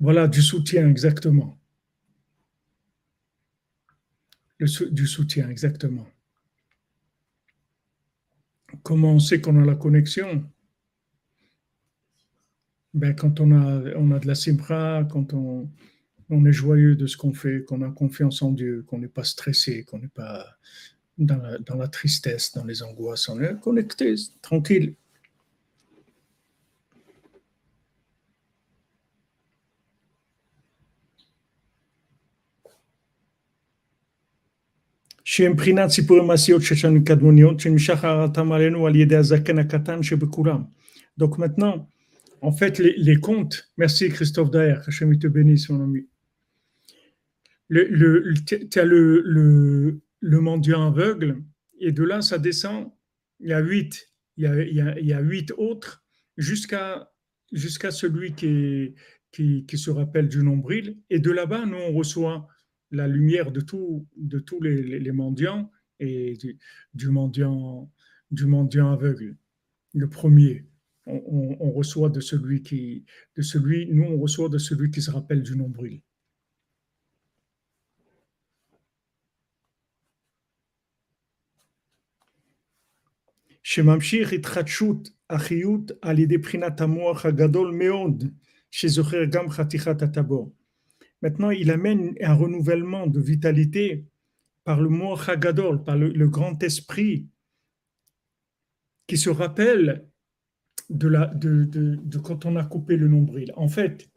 Voilà, 0.00 0.26
du 0.28 0.40
soutien, 0.40 0.88
exactement. 0.88 1.56
du 4.58 5.06
soutien, 5.06 5.48
exactement. 5.48 6.06
Comment 8.82 9.14
on 9.14 9.18
sait 9.18 9.40
qu'on 9.40 9.60
a 9.62 9.64
la 9.64 9.74
connexion? 9.74 10.44
Ben, 12.94 13.14
Quand 13.14 13.40
on 13.40 13.52
a, 13.52 13.94
on 13.96 14.10
a 14.10 14.18
de 14.18 14.26
la 14.26 14.34
simra, 14.34 15.04
quand 15.04 15.32
on, 15.32 15.70
on 16.30 16.44
est 16.46 16.52
joyeux 16.52 16.96
de 16.96 17.06
ce 17.06 17.16
qu'on 17.16 17.32
fait, 17.34 17.64
qu'on 17.64 17.82
a 17.82 17.90
confiance 17.90 18.42
en 18.42 18.52
Dieu, 18.52 18.82
qu'on 18.86 18.98
n'est 18.98 19.08
pas 19.08 19.24
stressé, 19.24 19.84
qu'on 19.84 19.98
n'est 19.98 20.08
pas 20.08 20.46
dans 21.18 21.40
dans 21.60 21.76
la, 21.76 21.88
tristesse, 21.88 22.52
dans 22.52 22.64
les 22.64 22.82
angoisses, 22.82 23.28
on 23.28 23.40
est 23.40 23.60
connecté, 23.60 24.14
tranquille. 24.40 24.94
Donc 41.16 41.38
maintenant, 41.38 41.88
en 42.42 42.52
fait, 42.52 42.78
les, 42.78 43.16
contes, 43.16 43.70
merci 43.76 44.08
Christophe 44.08 44.50
Daher, 44.50 44.80
que 44.86 45.16
te 45.16 45.72
mon 45.72 45.84
ami. 45.84 46.06
Le, 47.68 48.32
mendiant 50.22 50.86
aveugle, 50.86 51.42
et 51.78 51.92
de 51.92 52.02
là, 52.02 52.22
ça 52.22 52.38
descend, 52.38 52.90
il 53.40 53.50
y 53.50 53.52
a 53.52 53.60
huit, 53.60 54.10
il 54.36 54.44
y 54.44 55.12
a, 55.12 55.16
a, 55.16 55.20
huit 55.20 55.52
autres, 55.56 56.02
jusqu'à 56.36 57.10
celui 57.52 58.34
qui, 58.34 58.94
se 59.32 59.90
rappelle 59.90 60.28
du 60.28 60.42
nombril, 60.42 60.96
et 61.10 61.18
de 61.18 61.30
là-bas, 61.30 61.66
nous, 61.66 61.76
on 61.76 61.92
reçoit 61.92 62.48
la 62.91 63.07
lumière 63.07 63.51
de, 63.51 63.61
tout, 63.61 64.07
de 64.17 64.39
tous 64.39 64.61
les, 64.61 64.99
les, 64.99 65.11
mendiants 65.11 65.71
et 65.99 66.37
du, 66.93 67.09
mendiant, 67.09 67.91
du 68.31 68.45
mendiant 68.45 68.91
aveugle. 68.91 69.37
Le 69.93 70.09
premier, 70.09 70.65
on, 71.05 71.71
reçoit 71.71 72.09
de 72.09 72.19
celui 72.19 72.61
qui, 72.61 73.05
de 73.35 73.41
celui, 73.41 73.87
nous 73.91 74.03
on 74.03 74.17
reçoit 74.19 74.49
de 74.49 74.57
celui 74.57 74.91
qui 74.91 75.01
se 75.01 75.11
rappelle 75.11 75.43
du 75.43 75.55
nombril. 75.55 76.01
שממשיך 83.67 84.33
התחדשות 84.33 85.09
החיות 85.29 85.91
על 86.01 86.19
ידי 86.19 86.37
בחינת 86.37 86.81
המוח 86.81 87.25
הגדול 87.25 87.75
מאוד 87.75 88.23
שזוכר 88.71 89.25
גם 89.31 89.49
חתיכת 89.49 90.01
הטבור. 90.01 90.53
Maintenant, 91.22 91.50
il 91.50 91.70
amène 91.70 92.14
un 92.22 92.34
renouvellement 92.34 93.06
de 93.06 93.20
vitalité 93.20 94.06
par 94.64 94.80
le 94.80 94.88
mot 94.88 95.16
Hagadol, 95.26 95.84
par 95.84 95.96
le, 95.96 96.28
grand 96.28 96.62
esprit 96.62 97.28
qui 99.06 99.18
se 99.18 99.30
rappelle 99.30 100.08
de, 100.88 102.18
quand 102.18 102.46
on 102.46 102.56
a 102.56 102.64
coupé 102.64 102.96
le 102.96 103.08
nombril. 103.08 103.52
En 103.56 103.68
fait, 103.68 104.08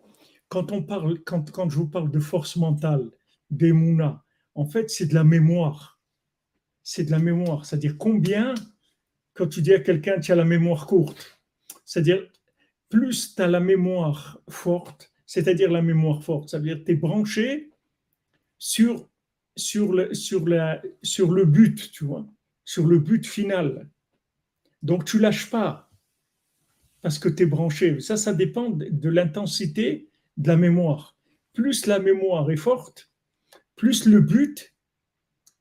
quand, 0.50 0.72
on 0.72 0.84
parle, 0.84 1.20
quand, 1.24 1.52
quand 1.52 1.70
je 1.70 1.76
vous 1.76 1.88
parle 1.88 2.12
de 2.12 2.20
force 2.20 2.56
mentale, 2.56 3.10
d'Emouna, 3.50 4.24
en 4.56 4.66
fait, 4.66 4.90
c'est 4.90 5.08
de 5.08 5.14
la 5.14 5.24
mémoire. 5.24 6.00
C'est 6.84 7.06
de 7.06 7.12
la 7.12 7.20
mémoire. 7.20 7.66
C'est-à-dire 7.66 7.98
combien, 7.98 8.54
quand 9.34 9.48
tu 9.48 9.62
dis 9.62 9.74
à 9.74 9.80
quelqu'un, 9.80 10.20
tu 10.20 10.32
as 10.32 10.36
la 10.36 10.46
mémoire 10.46 10.88
courte, 10.88 11.40
c'est-à-dire 11.86 12.28
plus 12.90 13.36
tu 13.36 13.42
as 13.42 13.48
la 13.48 13.60
mémoire 13.60 14.40
forte, 14.50 15.13
c'est-à-dire 15.34 15.72
la 15.72 15.82
mémoire 15.82 16.24
forte. 16.24 16.50
Ça 16.50 16.60
veut 16.60 16.66
dire 16.66 16.78
que 16.78 16.84
tu 16.84 16.92
es 16.92 16.96
branché 16.96 17.72
sur, 18.60 19.10
sur, 19.56 19.92
le, 19.92 20.14
sur, 20.14 20.48
la, 20.48 20.80
sur 21.02 21.32
le 21.32 21.46
but, 21.46 21.90
tu 21.92 22.06
vois, 22.06 22.28
sur 22.66 22.86
le 22.86 23.00
but 23.00 23.26
final. 23.26 23.90
Donc 24.84 25.06
tu 25.06 25.18
lâches 25.18 25.50
pas 25.50 25.90
parce 27.02 27.18
que 27.18 27.30
tu 27.30 27.44
es 27.44 27.46
branché. 27.48 28.00
Ça, 28.00 28.16
ça 28.16 28.32
dépend 28.32 28.70
de 28.70 29.10
l'intensité 29.10 30.08
de 30.38 30.50
la 30.50 30.56
mémoire. 30.56 31.18
Plus 31.54 31.88
la 31.88 31.98
mémoire 31.98 32.52
est 32.52 32.56
forte, 32.56 33.12
plus 33.76 34.06
le 34.06 34.22
but, 34.22 34.76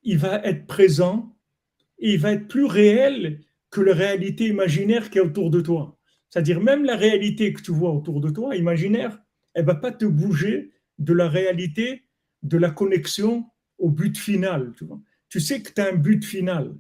il 0.03 0.19
va 0.19 0.45
être 0.45 0.67
présent 0.67 1.35
et 1.99 2.13
il 2.13 2.21
va 2.21 2.33
être 2.33 2.47
plus 2.47 2.67
réel 2.67 3.41
que 3.71 3.81
la 3.81 3.95
réalité 3.95 4.49
imaginaire 4.49 5.09
qui 5.09 5.17
est 5.17 5.23
autour 5.23 5.49
de 5.49 5.63
toi. 5.63 5.99
C'est-à-dire 6.29 6.61
même 6.61 6.85
la 6.85 6.97
réalité 6.97 7.55
que 7.55 7.63
tu 7.63 7.73
vois 7.73 7.93
autour 7.93 8.21
de 8.21 8.29
toi, 8.29 8.55
imaginaire, 8.55 9.22
elle 9.55 9.65
va 9.65 9.75
pas 9.75 9.93
te 9.93 10.05
bouger 10.05 10.73
de 10.99 11.13
la 11.13 11.29
réalité, 11.29 12.05
de 12.43 12.57
la 12.57 12.71
connexion 12.71 13.47
au 13.79 13.91
but 13.91 14.17
final. 14.17 14.73
Tu, 14.77 14.85
vois. 14.85 15.01
tu 15.29 15.41
sais 15.41 15.63
que 15.63 15.73
tu 15.73 15.81
as 15.81 15.89
un 15.89 15.97
but 15.97 16.25
final 16.25 16.75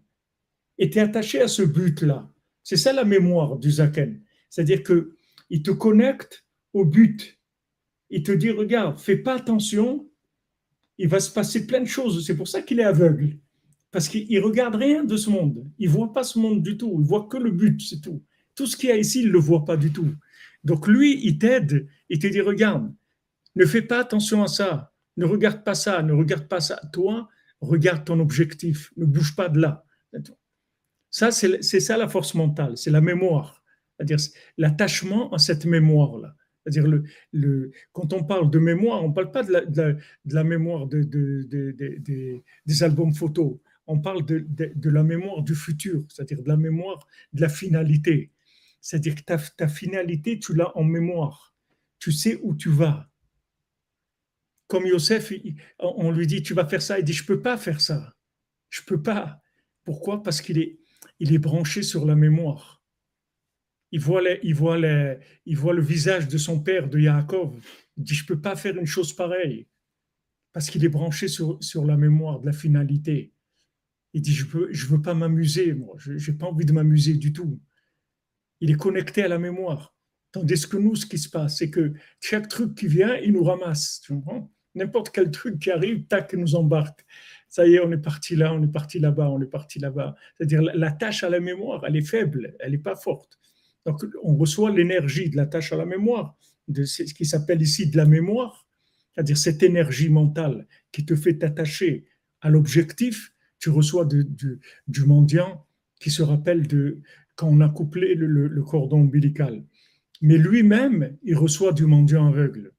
et 0.79 0.91
tu 0.91 0.99
es 0.99 1.03
attaché 1.03 1.41
à 1.41 1.49
ce 1.49 1.63
but-là. 1.63 2.29
C'est 2.63 2.77
ça 2.77 2.93
la 2.93 3.05
mémoire 3.05 3.57
du 3.59 3.71
Zaken. 3.71 4.21
C'est-à-dire 4.49 4.83
que 4.83 5.17
il 5.51 5.63
te 5.63 5.71
connecte 5.71 6.45
au 6.73 6.85
but. 6.85 7.39
Il 8.11 8.23
te 8.23 8.33
dit, 8.33 8.51
regarde, 8.51 8.99
fais 8.99 9.17
pas 9.17 9.37
attention, 9.37 10.09
il 10.99 11.09
va 11.09 11.21
se 11.21 11.31
passer 11.31 11.67
plein 11.67 11.81
de 11.81 11.87
choses. 11.87 12.25
C'est 12.27 12.37
pour 12.37 12.49
ça 12.49 12.63
qu'il 12.63 12.81
est 12.81 12.85
aveugle. 12.85 13.39
Parce 13.91 14.09
qu'il 14.09 14.41
regarde 14.41 14.77
rien 14.77 15.05
de 15.05 15.17
ce 15.17 15.29
monde. 15.29 15.71
Il 15.79 15.91
voit 15.91 16.13
pas 16.13 16.25
ce 16.25 16.39
monde 16.39 16.63
du 16.63 16.77
tout. 16.77 16.97
Il 17.01 17.07
voit 17.07 17.27
que 17.31 17.37
le 17.37 17.51
but, 17.51 17.81
c'est 17.83 18.01
tout. 18.01 18.23
Tout 18.55 18.67
ce 18.67 18.77
qu'il 18.77 18.89
y 18.89 18.93
a 18.93 18.97
ici, 18.97 19.21
il 19.21 19.31
le 19.31 19.39
voit 19.39 19.65
pas 19.65 19.77
du 19.77 19.93
tout. 19.93 20.15
Donc 20.65 20.87
lui, 20.87 21.21
il 21.25 21.39
t'aide, 21.39 21.89
il 22.09 22.19
te 22.19 22.27
dit, 22.27 22.41
regarde, 22.41 22.93
ne 23.57 23.65
fais 23.67 23.83
pas 23.83 24.01
attention 24.01 24.43
à 24.43 24.49
ça, 24.49 24.93
ne 25.17 25.25
regarde 25.25 25.65
pas 25.65 25.75
ça, 25.75 26.03
ne 26.03 26.13
regarde 26.13 26.49
pas 26.49 26.61
ça. 26.61 26.81
Toi, 26.93 27.29
regarde 27.61 28.05
ton 28.05 28.19
objectif, 28.21 28.93
ne 28.97 29.05
bouge 29.05 29.37
pas 29.37 29.49
de 29.49 29.61
là. 29.61 29.85
Ça, 31.11 31.31
c'est 31.31 31.61
ça 31.61 31.97
la 31.97 32.09
force 32.09 32.35
mentale, 32.35 32.77
c'est 32.77 32.91
la 32.91 33.01
mémoire, 33.01 33.63
c'est-à-dire 33.97 34.19
l'attachement 34.57 35.33
à 35.33 35.39
cette 35.39 35.67
mémoire-là. 35.67 36.35
C'est-à-dire, 36.65 37.03
le, 37.33 37.73
quand 37.93 38.13
on 38.13 38.23
parle 38.23 38.51
de 38.51 38.59
mémoire, 38.59 39.05
on 39.05 39.09
ne 39.09 39.15
parle 39.15 39.33
pas 39.33 39.43
de 39.43 39.99
la, 40.25 40.45
mémoire 40.45 40.87
de, 40.87 41.03
de, 41.03 42.43
des 42.67 42.83
albums 42.83 43.15
photos, 43.15 43.57
on 43.87 43.99
parle 43.99 44.25
de, 44.25 44.91
la 44.91 45.03
mémoire 45.03 45.43
du 45.43 45.55
futur, 45.55 46.05
c'est-à-dire 46.09 46.43
de 46.43 46.49
la 46.49 46.57
mémoire 46.57 47.07
de 47.33 47.41
la 47.41 47.49
finalité. 47.49 48.31
C'est-à-dire 48.83 49.15
que 49.15 49.23
ta, 49.23 49.69
finalité, 49.69 50.39
tu 50.39 50.55
l'as 50.55 50.77
en 50.77 50.85
mémoire. 50.85 51.55
tu 52.01 52.11
sais 52.11 52.41
où 52.43 52.55
tu 52.55 52.69
vas. 52.69 53.09
Comme 54.67 54.87
Yosef, 54.87 55.33
on 55.79 56.11
lui 56.11 56.27
dit, 56.27 56.43
tu 56.43 56.53
vas 56.53 56.67
faire 56.67 56.83
ça, 56.83 56.99
il 56.99 57.05
dit, 57.05 57.13
je 57.13 57.25
peux 57.25 57.41
pas 57.41 57.57
faire 57.57 57.81
ça. 57.81 58.13
Je 58.71 58.83
peux 58.83 59.01
pas. 59.01 59.41
Pourquoi? 59.85 60.23
Parce 60.23 60.41
qu'il 60.41 60.59
est, 60.59 60.81
il 61.21 61.33
est 61.33 61.39
branché 61.39 61.83
sur 61.83 62.05
la 62.05 62.17
mémoire. 62.17 62.83
Il 63.93 64.01
voit, 64.01 64.23
voit 64.47 64.77
le 64.77 65.83
visage 65.83 66.27
de 66.27 66.39
son 66.39 66.61
père, 66.61 66.89
de 66.89 66.99
Yaakov. 66.99 67.55
Il 67.97 68.03
dit, 68.03 68.15
je 68.15 68.27
peux 68.27 68.41
pas 68.41 68.57
faire 68.57 68.77
une 68.77 68.87
chose 68.87 69.15
pareille. 69.15 69.69
Parce 70.53 70.71
qu'il 70.71 70.85
est 70.85 70.89
branché 70.89 71.29
sur, 71.29 71.85
la 71.85 71.97
mémoire 71.97 72.41
de 72.41 72.47
la 72.47 72.53
finalité. 72.53 73.33
Il 74.13 74.23
dit, 74.23 74.35
je 74.35 74.45
ne 74.45 74.89
veux 74.89 75.03
pas 75.03 75.15
m'amuser, 75.15 75.73
moi. 75.73 75.95
Je 75.99 76.13
n'ai 76.15 76.37
pas 76.37 76.47
envie 76.47 76.65
de 76.65 76.73
m'amuser 76.73 77.15
du 77.15 77.33
tout. 77.33 77.61
Il 78.63 78.71
est 78.71 78.77
connecté 78.77 79.25
à 79.25 79.29
la 79.29 79.41
mémoire. 79.41 79.93
Tandis 80.31 80.69
que 80.69 80.77
nous, 80.77 80.95
ce 80.95 81.05
qui 81.05 81.19
se 81.19 81.29
passe, 81.29 81.59
c'est 81.59 81.69
que 81.69 81.95
chaque 82.21 82.47
truc 82.47 82.77
qui 82.77 82.87
vient, 82.87 83.17
il 83.17 83.33
nous 83.33 83.43
ramasse. 83.43 84.01
Tu 84.05 84.13
comprends? 84.13 84.53
N'importe 84.77 85.11
quel 85.11 85.33
truc 85.33 85.59
qui 85.59 85.73
arrive, 85.73 86.07
tac, 86.07 86.33
nous 86.35 86.55
embarque. 86.55 87.05
Ça 87.49 87.67
y 87.67 87.75
est, 87.75 87.81
on 87.81 87.91
est 87.91 87.99
parti 87.99 88.37
là, 88.37 88.55
on 88.55 88.63
est 88.63 88.71
parti 88.71 89.01
là-bas, 89.01 89.29
on 89.31 89.43
est 89.43 89.51
parti 89.51 89.81
là-bas. 89.81 90.15
C'est-à-dire, 90.37 90.63
la, 90.63 90.93
tâche 90.93 91.25
à 91.25 91.29
la 91.29 91.41
mémoire, 91.41 91.85
elle 91.85 91.97
est 91.97 92.09
faible, 92.09 92.55
elle 92.61 92.71
n'est 92.71 92.79
pas 92.79 92.95
forte. 92.95 93.37
Donc, 93.85 94.01
on 94.23 94.37
reçoit 94.37 94.71
l'énergie 94.71 95.29
de 95.29 95.37
la 95.37 95.47
tâche 95.47 95.73
à 95.73 95.77
la 95.77 95.85
mémoire, 95.85 96.37
de 96.69 96.85
ce 96.85 97.03
qui 97.03 97.27
s'appelle 97.27 97.61
ici 97.61 97.91
de 97.91 97.97
la 97.97 98.07
mémoire, 98.07 98.65
c'est-à-dire 99.13 99.39
cette 99.39 99.65
énergie 99.65 100.09
mentale 100.09 100.69
qui 100.93 101.05
te 101.05 101.17
fait 101.17 101.37
t'attacher 101.37 102.05
à 102.41 102.49
l'objectif. 102.49 103.35
Tu 103.59 103.71
reçois 103.71 104.07
du 104.07 105.05
mendiant 105.05 105.67
qui 106.03 106.11
se 106.11 106.23
rappelle 106.23 106.67
de 106.67 107.01
quand 107.37 107.49
on 107.49 107.61
a 107.61 107.69
couplé 107.69 108.15
le 108.15 108.63
cordon 108.63 109.01
ombilical. 109.01 109.65
Mais 110.21 110.39
lui-même, 110.39 111.17
il 111.23 111.37
reçoit 111.37 111.73
du 111.73 111.87
mendiant 111.87 112.27
aveugle 112.27 112.73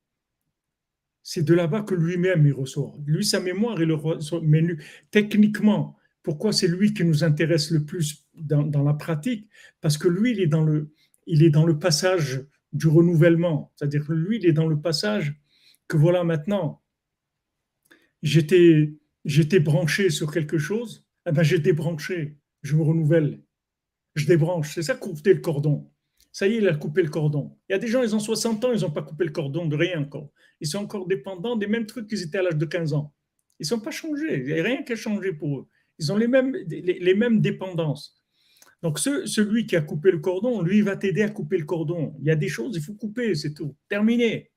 c'est 1.23 1.43
de 1.43 1.53
là-bas 1.53 1.81
que 1.81 1.95
lui-même 1.95 2.45
il 2.45 2.53
reçoit. 2.53 2.93
Lui, 3.05 3.25
sa 3.25 3.39
mémoire, 3.39 3.81
il 3.81 3.87
le 3.87 3.95
reçoit. 3.95 4.41
Mais 4.43 4.61
techniquement, 5.09 5.97
pourquoi 6.21 6.51
c'est 6.51 6.67
lui 6.67 6.93
qui 6.93 7.05
nous 7.05 7.23
intéresse 7.23 7.71
le 7.71 7.85
plus 7.85 8.27
dans, 8.35 8.83
la 8.83 8.93
pratique? 8.93 9.47
Parce 9.79 9.97
que 9.97 10.09
lui, 10.09 10.31
il 10.31 10.41
est 10.41 10.47
dans 10.47 10.65
le, 10.65 11.79
passage 11.79 12.45
du 12.73 12.87
renouvellement. 12.87 13.71
C'est-à-dire 13.75 14.05
que 14.05 14.13
lui, 14.13 14.37
il 14.37 14.45
est 14.45 14.53
dans 14.53 14.67
le 14.67 14.79
passage 14.79 15.33
que 15.87 15.95
voilà 15.95 16.23
maintenant, 16.25 16.81
j'étais, 18.21 18.93
j'étais 19.23 19.59
branché 19.59 20.09
sur 20.09 20.31
quelque 20.31 20.57
chose, 20.57 21.05
eh 21.25 21.31
ben 21.31 21.43
j'ai 21.43 21.59
débranché, 21.59 22.37
je 22.63 22.75
me 22.75 22.83
renouvelle, 22.83 23.41
je 24.15 24.25
débranche. 24.25 24.73
C'est 24.75 24.83
ça 24.83 24.95
couper 24.95 25.33
le 25.33 25.41
cordon. 25.41 25.89
Ça 26.31 26.47
y 26.47 26.55
est, 26.55 26.57
il 26.57 26.67
a 26.67 26.73
coupé 26.73 27.03
le 27.03 27.09
cordon. 27.09 27.55
Il 27.69 27.73
y 27.73 27.75
a 27.75 27.77
des 27.77 27.87
gens, 27.87 28.01
ils 28.01 28.15
ont 28.15 28.19
60 28.19 28.65
ans, 28.65 28.73
ils 28.73 28.81
n'ont 28.81 28.91
pas 28.91 29.03
coupé 29.03 29.23
le 29.23 29.31
cordon 29.31 29.67
de 29.67 29.75
rien 29.75 30.01
encore. 30.01 30.31
Ils 30.59 30.67
sont 30.67 30.79
encore 30.79 31.07
dépendants 31.07 31.55
des 31.55 31.67
mêmes 31.67 31.85
trucs 31.85 32.07
qu'ils 32.07 32.23
étaient 32.23 32.39
à 32.39 32.41
l'âge 32.41 32.57
de 32.57 32.65
15 32.65 32.93
ans. 32.93 33.13
Ils 33.59 33.63
ne 33.63 33.67
sont 33.67 33.79
pas 33.79 33.91
changés. 33.91 34.39
Il 34.39 34.53
n'y 34.53 34.59
a 34.59 34.63
rien 34.63 34.81
qui 34.81 34.93
a 34.93 34.95
changé 34.95 35.31
pour 35.31 35.59
eux. 35.59 35.67
Ils 35.99 36.11
ont 36.11 36.17
les 36.17 36.27
mêmes, 36.27 36.55
les, 36.67 37.13
mêmes 37.13 37.39
dépendances. 37.39 38.19
Donc, 38.81 38.97
celui 38.97 39.67
qui 39.67 39.75
a 39.75 39.81
coupé 39.81 40.09
le 40.09 40.17
cordon, 40.17 40.63
lui, 40.63 40.79
il 40.79 40.83
va 40.83 40.97
t'aider 40.97 41.21
à 41.21 41.29
couper 41.29 41.57
le 41.57 41.65
cordon. 41.65 42.15
Il 42.19 42.25
y 42.25 42.31
a 42.31 42.35
des 42.35 42.49
choses, 42.49 42.75
il 42.75 42.81
faut 42.81 42.95
couper, 42.95 43.35
c'est 43.35 43.53
tout. 43.53 43.75
Terminé. 43.87 44.51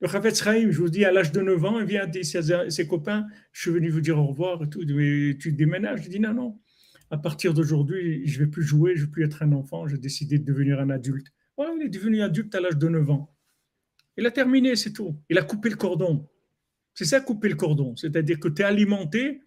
Le 0.00 0.06
Rafet 0.06 0.32
Sraïm, 0.32 0.70
je 0.70 0.78
vous 0.78 0.88
dis, 0.88 1.04
à 1.04 1.10
l'âge 1.10 1.32
de 1.32 1.40
9 1.40 1.64
ans, 1.64 1.80
il 1.80 1.86
vient 1.86 2.08
à 2.08 2.70
ses 2.70 2.86
copains 2.86 3.26
Je 3.50 3.62
suis 3.62 3.70
venu 3.72 3.90
vous 3.90 4.00
dire 4.00 4.16
au 4.18 4.28
revoir 4.28 4.62
et 4.62 4.70
tout. 4.70 4.84
tu 4.84 5.52
déménages? 5.52 6.04
Je 6.04 6.08
dis 6.08 6.20
Non, 6.20 6.32
non 6.32 6.60
à 7.10 7.18
partir 7.18 7.54
d'aujourd'hui, 7.54 8.26
je 8.26 8.40
ne 8.40 8.44
vais 8.44 8.50
plus 8.50 8.62
jouer, 8.62 8.96
je 8.96 9.02
ne 9.02 9.06
vais 9.06 9.12
plus 9.12 9.24
être 9.24 9.42
un 9.42 9.52
enfant, 9.52 9.86
j'ai 9.86 9.98
décidé 9.98 10.38
de 10.38 10.44
devenir 10.44 10.80
un 10.80 10.90
adulte. 10.90 11.28
Il 11.58 11.82
est 11.82 11.88
devenu 11.88 12.22
adulte 12.22 12.54
à 12.54 12.60
l'âge 12.60 12.76
de 12.76 12.88
9 12.88 13.10
ans. 13.10 13.34
Il 14.16 14.26
a 14.26 14.30
terminé, 14.30 14.76
c'est 14.76 14.92
tout. 14.92 15.20
Il 15.28 15.38
a 15.38 15.42
coupé 15.42 15.70
le 15.70 15.76
cordon. 15.76 16.28
C'est 16.94 17.04
ça, 17.04 17.20
couper 17.20 17.48
le 17.48 17.54
cordon. 17.54 17.94
C'est-à-dire 17.96 18.40
que 18.40 18.48
tu 18.48 18.62
es 18.62 18.64
alimenté 18.64 19.42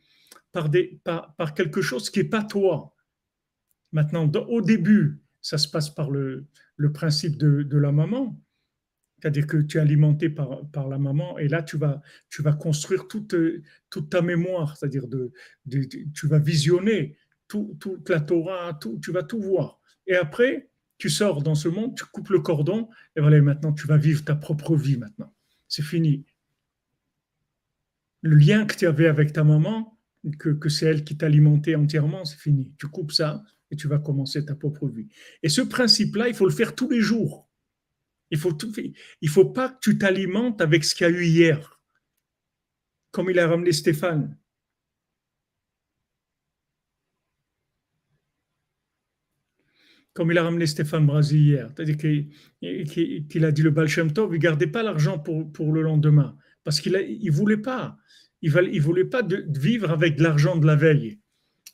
par, 0.54 0.70
par, 1.04 1.54
quelque 1.54 1.82
chose 1.82 2.10
qui 2.10 2.20
n'est 2.20 2.30
pas 2.30 2.44
toi. 2.44 2.96
Maintenant, 3.92 4.32
au 4.48 4.62
début, 4.62 5.22
ça 5.42 5.58
se 5.58 5.68
passe 5.68 5.90
par 5.90 6.10
le, 6.10 6.46
le 6.78 6.92
principe 6.94 7.38
de, 7.38 7.64
de, 7.64 7.78
la 7.78 7.92
maman. 7.92 8.42
C'est-à-dire 9.20 9.48
que 9.48 9.58
tu 9.58 9.78
es 9.78 9.82
alimenté 9.82 10.30
par, 10.30 10.66
par 10.72 10.88
la 10.88 10.98
maman 10.98 11.38
et 11.38 11.50
là, 11.50 11.62
tu 11.62 11.78
vas, 11.78 12.02
tu 12.30 12.42
vas 12.42 12.54
construire 12.54 13.08
toute, 13.10 13.36
toute 13.90 14.10
ta 14.10 14.22
mémoire. 14.22 14.78
C'est-à-dire 14.78 15.08
de, 15.08 15.34
tu 16.14 16.28
vas 16.28 16.40
visionner 16.40 17.18
toute 17.80 18.10
la 18.10 18.20
Torah, 18.20 18.80
tu 19.02 19.12
vas 19.12 19.24
tout 19.24 19.42
voir. 19.42 19.80
Et 20.08 20.16
après, 20.16 20.70
tu 20.98 21.10
sors 21.10 21.42
dans 21.42 21.56
ce 21.56 21.68
monde, 21.68 21.96
tu 21.98 22.06
coupes 22.06 22.30
le 22.30 22.40
cordon, 22.40 22.90
et 23.16 23.22
voilà, 23.22 23.42
maintenant 23.42 23.74
tu 23.74 23.88
vas 23.88 23.98
vivre 23.98 24.24
ta 24.24 24.36
propre 24.36 24.76
vie 24.76 24.98
maintenant. 24.98 25.34
C'est 25.68 25.82
fini. 25.82 26.26
Le 28.22 28.36
lien 28.36 28.66
que 28.66 28.76
tu 28.76 28.86
avais 28.86 29.08
avec 29.08 29.34
ta 29.34 29.44
maman, 29.44 29.98
que, 30.38 30.70
c'est 30.70 30.86
elle 30.86 31.04
qui 31.04 31.18
t'alimentait 31.18 31.76
entièrement, 31.76 32.26
c'est 32.26 32.38
fini. 32.38 32.74
Tu 32.78 32.88
coupes 32.88 33.12
ça 33.12 33.44
et 33.72 33.76
tu 33.76 33.88
vas 33.88 33.98
commencer 33.98 34.46
ta 34.46 34.56
propre 34.56 34.88
vie. 34.88 35.08
Et 35.42 35.50
ce 35.50 35.62
principe-là, 35.62 36.28
il 36.28 36.36
faut 36.36 36.46
le 36.46 36.54
faire 36.54 36.76
tous 36.76 36.90
les 36.90 37.02
jours. 37.02 37.50
Il 38.30 38.38
faut 38.38 38.56
faut 39.28 39.50
pas 39.50 39.70
que 39.70 39.80
tu 39.82 39.98
t'alimentes 39.98 40.62
avec 40.62 40.84
ce 40.84 40.94
qu'il 40.94 41.08
y 41.08 41.10
a 41.10 41.14
eu 41.14 41.26
hier. 41.26 41.82
Comme 43.12 43.30
il 43.30 43.40
a 43.40 43.48
ramené 43.48 43.72
Stéphane. 43.72 44.38
Comme 50.14 50.32
il 50.32 50.38
a 50.38 50.44
ramené 50.44 50.66
Stéphane 50.66 51.06
Brasi 51.06 51.40
hier, 51.40 51.70
c'est-à-dire 51.74 51.98
qu'il 51.98 53.46
a 53.46 53.52
dit 53.52 53.62
le 53.62 53.72
Baal 53.72 53.88
Tov, 54.14 54.30
il 54.32 54.34
ne 54.34 54.38
gardait 54.38 54.68
pas 54.68 54.84
l'argent 54.84 55.20
pour, 55.20 55.52
pour 55.52 55.72
le 55.72 55.82
lendemain, 55.82 56.38
parce 56.64 56.82
qu'il 56.82 56.94
ne 56.94 57.32
voulait 57.32 57.58
pas. 57.58 57.98
Il 58.42 58.82
voulait 58.82 59.06
pas 59.06 59.22
de, 59.22 59.46
vivre 59.48 59.92
avec 59.92 60.18
de 60.18 60.24
l'argent 60.24 60.58
de 60.58 60.66
la 60.66 60.76
veille. 60.76 61.20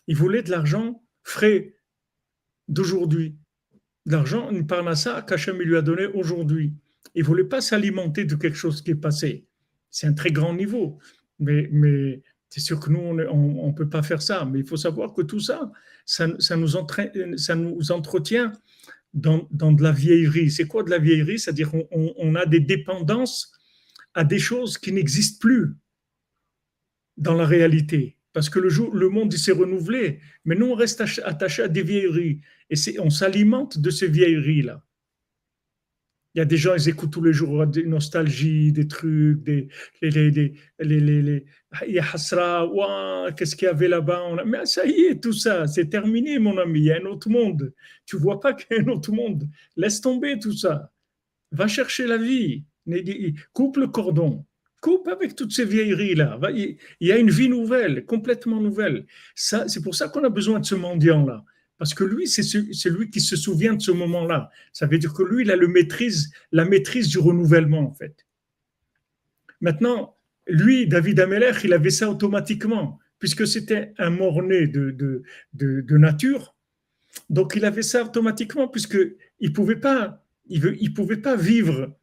Il 0.07 0.15
voulait 0.15 0.43
de 0.43 0.51
l'argent 0.51 1.01
frais 1.23 1.75
d'aujourd'hui. 2.67 3.37
L'argent, 4.05 4.51
une 4.51 4.67
parnassa 4.67 5.21
qu'Hachem 5.21 5.61
lui 5.61 5.77
a 5.77 5.81
donné 5.81 6.07
aujourd'hui. 6.07 6.73
Il 7.15 7.21
ne 7.21 7.27
voulait 7.27 7.45
pas 7.45 7.61
s'alimenter 7.61 8.25
de 8.25 8.35
quelque 8.35 8.57
chose 8.57 8.81
qui 8.81 8.91
est 8.91 8.95
passé. 8.95 9.47
C'est 9.89 10.07
un 10.07 10.13
très 10.13 10.31
grand 10.31 10.53
niveau. 10.53 10.99
Mais, 11.39 11.69
mais 11.71 12.21
c'est 12.49 12.61
sûr 12.61 12.79
que 12.79 12.89
nous, 12.89 12.99
on 12.99 13.13
ne 13.67 13.73
peut 13.73 13.89
pas 13.89 14.03
faire 14.03 14.21
ça, 14.21 14.45
mais 14.45 14.59
il 14.59 14.65
faut 14.65 14.77
savoir 14.77 15.13
que 15.13 15.21
tout 15.21 15.39
ça, 15.39 15.71
ça, 16.05 16.27
nous, 16.55 17.91
entretient 17.91 18.53
dans, 19.13 19.47
de 19.51 19.83
la 19.83 19.91
vieillerie. 19.91 20.49
C'est 20.49 20.67
quoi 20.67 20.83
de 20.83 20.89
la 20.89 20.99
vieillerie? 20.99 21.39
C'est-à-dire 21.39 21.71
qu'on 21.71 21.87
on 21.91 22.35
a 22.35 22.45
des 22.45 22.61
dépendances 22.61 23.51
à 24.13 24.23
des 24.23 24.39
choses 24.39 24.77
qui 24.77 24.91
n'existent 24.91 25.39
plus 25.39 25.75
dans 27.17 27.33
la 27.33 27.45
réalité. 27.45 28.17
Parce 28.31 28.49
que 28.49 28.59
le 28.59 29.09
monde 29.09 29.33
s'est 29.33 29.51
renouvelé, 29.51 30.19
mais 30.45 30.55
nous, 30.55 30.67
on 30.67 30.75
reste 30.75 31.03
attaché 31.23 31.63
à 31.63 31.67
des 31.67 31.81
vieilleries. 31.81 32.41
Et 32.69 32.99
on 32.99 33.09
s'alimente 33.09 33.79
de 33.79 33.89
ces 33.89 34.07
vieilleries-là. 34.07 34.83
Il 36.37 36.41
y 36.41 36.43
a 36.43 36.45
des 36.45 36.57
gens, 36.57 36.75
ils 36.75 36.87
écoutent 36.87 37.13
tous 37.13 37.23
les 37.23 37.33
jours 37.33 37.65
des 37.65 37.83
nostalgies, 37.83 38.71
des 38.71 38.87
trucs, 38.87 39.41
des, 39.41 39.69
les, 40.03 40.11
les, 40.29 40.53
les, 40.79 41.45
il 41.87 41.95
y 41.95 41.97
a 41.97 42.05
Hasra, 42.13 42.69
qu'est-ce 43.35 43.55
qu'il 43.55 43.65
y 43.65 43.69
avait 43.69 43.87
là-bas 43.87 44.43
Mais 44.45 44.63
ça 44.67 44.85
y 44.85 45.05
est, 45.05 45.19
tout 45.19 45.33
ça, 45.33 45.65
c'est 45.65 45.89
terminé, 45.89 46.37
mon 46.37 46.59
ami. 46.59 46.81
Il 46.81 46.85
y 46.85 46.91
a 46.91 46.97
un 46.97 47.05
autre 47.05 47.27
monde. 47.27 47.73
Tu 48.05 48.17
vois 48.17 48.39
pas 48.39 48.53
qu'il 48.53 48.77
y 48.77 48.79
a 48.79 48.83
un 48.83 48.87
autre 48.89 49.11
monde. 49.11 49.49
Laisse 49.77 49.99
tomber 49.99 50.37
tout 50.37 50.53
ça. 50.53 50.91
Va 51.53 51.67
chercher 51.67 52.05
la 52.05 52.17
vie. 52.17 52.65
Coupe 53.51 53.77
le 53.77 53.87
cordon. 53.87 54.45
Coupe 54.79 55.07
avec 55.07 55.35
toutes 55.35 55.53
ces 55.53 55.65
vieilleries-là. 55.65 56.39
Il 56.51 56.77
y 57.01 57.11
a 57.11 57.17
une 57.17 57.31
vie 57.31 57.49
nouvelle, 57.49 58.05
complètement 58.05 58.61
nouvelle. 58.61 59.07
C'est 59.33 59.81
pour 59.81 59.95
ça 59.95 60.07
qu'on 60.07 60.23
a 60.23 60.29
besoin 60.29 60.59
de 60.59 60.65
ce 60.67 60.75
mendiant-là. 60.75 61.43
Parce 61.77 61.93
que 61.93 62.03
lui, 62.03 62.27
c'est 62.27 62.89
lui 62.89 63.09
qui 63.09 63.21
se 63.21 63.35
souvient 63.35 63.73
de 63.73 63.81
ce 63.81 63.91
moment-là. 63.91 64.49
Ça 64.73 64.87
veut 64.87 64.97
dire 64.97 65.13
que 65.13 65.23
lui, 65.23 65.43
il 65.43 65.51
a 65.51 65.55
le 65.55 65.67
maîtrise, 65.67 66.31
la 66.51 66.65
maîtrise 66.65 67.07
du 67.07 67.19
renouvellement, 67.19 67.81
en 67.81 67.93
fait. 67.93 68.25
Maintenant, 69.61 70.17
lui, 70.47 70.87
David 70.87 71.19
Ameller, 71.19 71.51
il 71.63 71.73
avait 71.73 71.91
ça 71.91 72.09
automatiquement, 72.09 72.99
puisque 73.19 73.45
c'était 73.45 73.93
un 73.99 74.09
mort-né 74.09 74.67
de, 74.67 75.23
nature. 75.97 76.55
Donc, 77.29 77.53
il 77.55 77.63
avait 77.63 77.83
ça 77.83 78.03
automatiquement, 78.03 78.67
puisqu'il 78.67 79.15
ne 79.41 79.49
pouvait, 79.49 79.75
pas, 79.75 80.23
pouvait 80.95 81.17
pas 81.17 81.35
vivre 81.35 81.95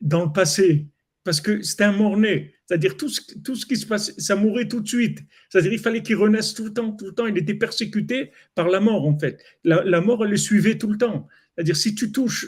dans 0.00 0.24
le 0.24 0.32
passé, 0.32 0.86
parce 1.22 1.40
que 1.40 1.60
c'était 1.60 1.84
un 1.84 1.92
mort-né. 1.92 2.54
C'est-à-dire 2.66 2.96
tout 2.96 3.08
ce, 3.08 3.20
tout 3.44 3.54
ce 3.54 3.64
qui 3.64 3.76
se 3.76 3.86
passe, 3.86 4.12
ça 4.18 4.34
mourait 4.34 4.66
tout 4.66 4.80
de 4.80 4.88
suite. 4.88 5.20
C'est-à-dire 5.48 5.72
il 5.72 5.78
fallait 5.78 6.02
qu'il 6.02 6.16
renaisse 6.16 6.52
tout 6.52 6.64
le 6.64 6.72
temps, 6.72 6.92
tout 6.92 7.06
le 7.06 7.12
temps. 7.12 7.26
Il 7.26 7.38
était 7.38 7.54
persécuté 7.54 8.32
par 8.54 8.68
la 8.68 8.80
mort 8.80 9.06
en 9.06 9.16
fait. 9.18 9.40
La, 9.62 10.00
mort, 10.00 10.24
elle 10.24 10.32
le 10.32 10.36
suivait 10.36 10.76
tout 10.76 10.90
le 10.90 10.98
temps. 10.98 11.28
C'est-à-dire 11.54 11.76
si 11.76 11.94
tu 11.94 12.10
touches, 12.10 12.46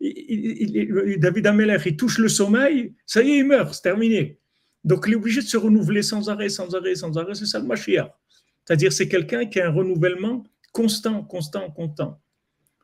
David 0.00 1.46
Ameller, 1.46 1.78
il 1.86 1.96
touche 1.96 2.18
le 2.18 2.28
sommeil, 2.28 2.94
ça 3.06 3.22
y 3.22 3.30
est, 3.30 3.38
il 3.38 3.46
meurt, 3.46 3.72
c'est 3.72 3.82
terminé. 3.82 4.38
Donc 4.82 5.04
il 5.06 5.12
est 5.12 5.16
obligé 5.16 5.40
de 5.40 5.46
se 5.46 5.56
renouveler 5.56 6.02
sans 6.02 6.28
arrêt, 6.28 6.48
sans 6.48 6.74
arrêt, 6.74 6.96
sans 6.96 7.16
arrêt. 7.16 7.34
C'est 7.34 7.46
ça 7.46 7.60
le 7.60 7.66
Mashiach. 7.66 8.10
C'est-à-dire 8.64 8.92
c'est 8.92 9.08
quelqu'un 9.08 9.46
qui 9.46 9.60
a 9.60 9.68
un 9.68 9.70
renouvellement 9.70 10.44
constant, 10.72 11.22
constant, 11.22 11.70
constant. 11.70 12.20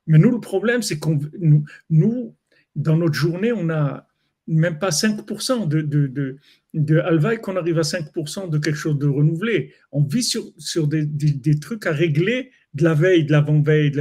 Mais 0.07 0.19
nous, 0.19 0.31
le 0.31 0.41
problème, 0.41 0.83
c'est 0.83 1.05
nous, 1.41 1.65
nous 1.91 2.37
dans 2.77 2.97
notre 2.97 3.15
journée, 3.15 3.53
on 3.53 3.71
a 3.71 4.06
même 4.47 4.79
pas 4.79 4.91
5% 4.91 5.69
de, 5.69 5.81
de, 5.81 6.07
de, 6.07 6.39
de 6.75 7.37
qu'on 7.37 7.57
arrive 7.57 7.79
à 7.79 7.83
5% 7.83 8.51
de 8.51 8.59
quelque 8.59 8.77
chose 8.77 8.99
de 8.99 9.07
renouvelé. 9.07 9.73
On 9.93 10.03
vit 10.03 10.23
sur, 10.23 10.45
sur 10.59 10.87
des, 10.87 11.05
des, 11.05 11.59
trucs 11.59 11.87
à 11.87 11.93
régler 11.93 12.51
de 12.75 12.85
la 12.85 12.95
veille, 12.95 13.25
de 13.25 13.33
l'avant-veille. 13.33 13.93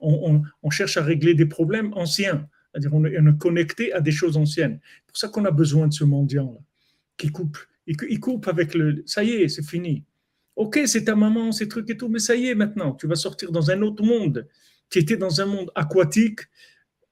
on, 0.00 0.42
on, 0.62 0.70
cherche 0.70 0.96
à 0.96 1.02
régler 1.02 1.34
des 1.34 1.46
problèmes 1.46 1.92
anciens. 1.94 2.46
C'est-à-dire 2.72 2.94
on, 2.94 3.04
est 3.04 3.38
connecté 3.38 3.92
à 3.92 4.00
des 4.00 4.12
choses 4.12 4.36
anciennes. 4.36 4.80
C'est 4.82 5.12
pour 5.12 5.16
ça 5.16 5.28
qu'on 5.28 5.44
a 5.44 5.50
besoin 5.50 5.88
de 5.88 5.92
ce 5.92 6.04
mendiant-là, 6.04 6.60
qui 7.16 7.28
coupe. 7.28 7.58
Il, 7.86 8.20
coupe 8.20 8.46
avec 8.46 8.74
le... 8.74 9.02
Ça 9.06 9.24
y 9.24 9.30
est, 9.30 9.48
c'est 9.48 9.66
fini. 9.66 10.04
Ok, 10.54 10.80
c'est 10.86 11.04
ta 11.04 11.16
maman, 11.16 11.52
ces 11.52 11.68
trucs 11.68 11.90
et 11.90 11.96
tout, 11.96 12.08
mais 12.08 12.18
ça 12.18 12.36
y 12.36 12.46
est 12.46 12.54
maintenant, 12.54 12.92
tu 12.92 13.06
vas 13.06 13.16
sortir 13.16 13.50
dans 13.50 13.70
un 13.70 13.82
autre 13.82 14.04
monde. 14.04 14.46
Tu 14.90 14.98
étais 14.98 15.16
dans 15.16 15.40
un 15.40 15.46
monde 15.46 15.70
aquatique, 15.74 16.40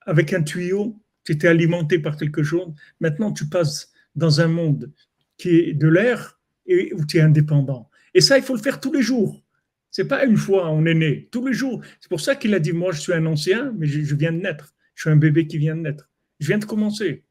avec 0.01 0.33
un 0.33 0.43
tuyau, 0.43 1.01
tu 1.29 1.35
étais 1.35 1.47
alimenté 1.47 1.99
par 1.99 2.17
quelque 2.17 2.41
chose. 2.41 2.73
Maintenant, 2.99 3.31
tu 3.31 3.47
passes 3.47 3.91
dans 4.15 4.41
un 4.41 4.47
monde 4.47 4.91
qui 5.37 5.49
est 5.49 5.73
de 5.73 5.87
l'air 5.87 6.39
et 6.65 6.91
où 6.95 7.05
tu 7.05 7.17
es 7.17 7.21
indépendant. 7.21 7.87
Et 8.15 8.21
ça, 8.21 8.39
il 8.39 8.43
faut 8.43 8.55
le 8.55 8.61
faire 8.61 8.79
tous 8.79 8.91
les 8.91 9.03
jours. 9.03 9.43
C'est 9.91 10.07
pas 10.07 10.25
une 10.25 10.37
fois 10.37 10.71
on 10.71 10.85
est 10.85 10.95
né, 10.95 11.29
tous 11.31 11.45
les 11.45 11.53
jours. 11.53 11.83
C'est 11.99 12.09
pour 12.09 12.19
ça 12.19 12.35
qu'il 12.35 12.53
a 12.55 12.59
dit 12.59 12.71
moi 12.71 12.91
je 12.91 12.99
suis 12.99 13.13
un 13.13 13.25
ancien, 13.27 13.73
mais 13.77 13.85
je, 13.85 14.15
viens 14.15 14.31
de 14.31 14.39
naître. 14.39 14.73
Je 14.95 15.03
suis 15.03 15.09
un 15.11 15.17
bébé 15.17 15.45
qui 15.45 15.59
vient 15.59 15.75
de 15.75 15.81
naître. 15.81 16.09
Je 16.39 16.47
viens 16.47 16.57
de 16.57 16.65
commencer. 16.65 17.25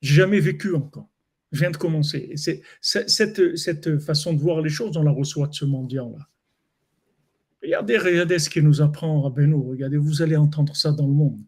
J'ai 0.00 0.14
jamais 0.14 0.40
vécu 0.40 0.74
encore. 0.74 1.10
Je 1.52 1.60
viens 1.60 1.70
de 1.70 1.76
commencer. 1.76 2.34
Cette 2.80 3.98
façon 3.98 4.32
de 4.32 4.40
voir 4.40 4.62
les 4.62 4.70
choses, 4.70 4.96
on 4.96 5.02
la 5.02 5.10
reçoit 5.10 5.48
de 5.48 5.54
ce 5.54 5.66
mendiant-là. 5.66 6.28
Regardez, 7.62 7.98
regardez 7.98 8.38
ce 8.38 8.48
qu'il 8.48 8.64
nous 8.64 8.80
apprend 8.80 9.20
Rabbeinu. 9.20 9.54
Regardez, 9.54 9.98
vous 9.98 10.22
allez 10.22 10.36
entendre 10.36 10.74
ça 10.76 10.92
dans 10.92 11.06
le 11.06 11.14
monde. 11.14 11.40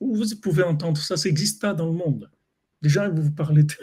Vous 0.00 0.24
pouvez 0.42 0.62
entendre 0.62 0.98
ça, 0.98 1.16
ça 1.16 1.28
n'existe 1.28 1.60
pas 1.60 1.74
dans 1.74 1.86
le 1.86 1.92
monde. 1.92 2.30
Déjà, 2.80 3.08
vous 3.08 3.22
vous 3.22 3.32
parlez 3.32 3.62
de 3.62 3.74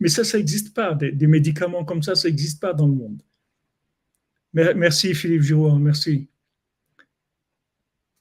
mais 0.00 0.08
ça, 0.08 0.24
ça 0.24 0.38
n'existe 0.38 0.74
pas. 0.74 0.94
Des, 0.94 1.26
médicaments 1.26 1.84
comme 1.84 2.02
ça, 2.02 2.16
ça 2.16 2.28
n'existe 2.28 2.60
pas 2.60 2.72
dans 2.74 2.88
le 2.88 2.94
monde. 2.94 3.22
Merci 4.52 5.14
Philippe 5.14 5.42
Giroir, 5.42 5.78
merci. 5.78 6.28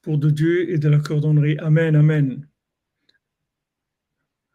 Pour 0.01 0.17
de 0.17 0.29
Dieu 0.29 0.71
et 0.71 0.77
de 0.77 0.89
la 0.89 0.99
cordonnerie. 0.99 1.57
Amen, 1.59 1.95
Amen. 1.95 2.47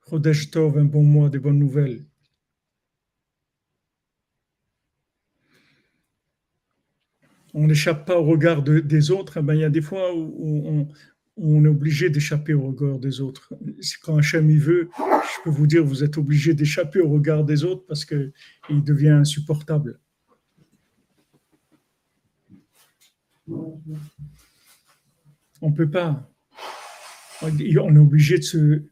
Chodesh 0.08 0.50
Tov, 0.50 0.78
un 0.78 0.84
bon 0.84 1.02
mois, 1.02 1.28
des 1.28 1.38
bonnes 1.38 1.58
nouvelles. 1.58 2.04
On 7.54 7.66
n'échappe 7.66 8.06
pas 8.06 8.18
au 8.18 8.24
regard 8.24 8.62
des 8.62 9.10
autres. 9.10 9.38
Eh 9.38 9.42
ben, 9.42 9.54
il 9.54 9.60
y 9.60 9.64
a 9.64 9.70
des 9.70 9.82
fois 9.82 10.14
où 10.14 10.62
on, 10.66 10.88
on 11.40 11.64
est 11.64 11.68
obligé 11.68 12.10
d'échapper 12.10 12.52
au 12.54 12.68
regard 12.68 12.98
des 12.98 13.20
autres. 13.20 13.54
Quand 14.02 14.16
Hachem 14.16 14.50
y 14.50 14.58
veut, 14.58 14.90
je 14.98 15.42
peux 15.44 15.50
vous 15.50 15.66
dire, 15.66 15.84
vous 15.84 16.02
êtes 16.02 16.18
obligé 16.18 16.52
d'échapper 16.52 17.00
au 17.00 17.08
regard 17.08 17.44
des 17.44 17.64
autres 17.64 17.84
parce 17.86 18.04
qu'il 18.04 18.32
devient 18.68 19.10
insupportable. 19.10 20.00
On 25.60 25.72
peut 25.72 25.90
pas. 25.90 26.30
On 27.42 27.56
est 27.56 27.98
obligé 27.98 28.38
de 28.38 28.42
se, 28.42 28.82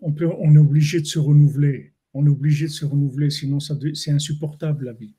on, 0.00 0.12
peut, 0.12 0.28
on 0.38 0.54
est 0.54 0.58
obligé 0.58 1.00
de 1.00 1.06
se 1.06 1.18
renouveler. 1.18 1.94
On 2.12 2.26
est 2.26 2.30
obligé 2.30 2.66
de 2.66 2.72
se 2.72 2.84
renouveler, 2.84 3.30
sinon 3.30 3.58
c'est 3.60 4.10
insupportable 4.10 4.86
la 4.86 4.92
vie. 4.92 5.14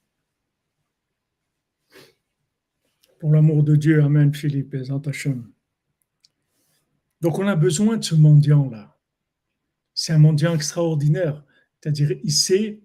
Pour 3.19 3.32
l'amour 3.32 3.63
de 3.63 3.75
Dieu, 3.75 4.03
Amen, 4.03 4.34
Philippe 4.34 4.75
et 4.75 4.84
Hachem. 4.91 5.51
Donc 7.28 7.39
on 7.39 7.47
a 7.49 7.57
besoin 7.57 7.97
de 7.97 8.05
ce 8.05 8.15
mendiant-là. 8.15 8.97
C'est 9.93 10.13
un 10.13 10.17
mendiant 10.17 10.55
extraordinaire. 10.55 11.43
C'est-à-dire, 11.75 12.17
il 12.23 12.32
s'est 12.32 12.82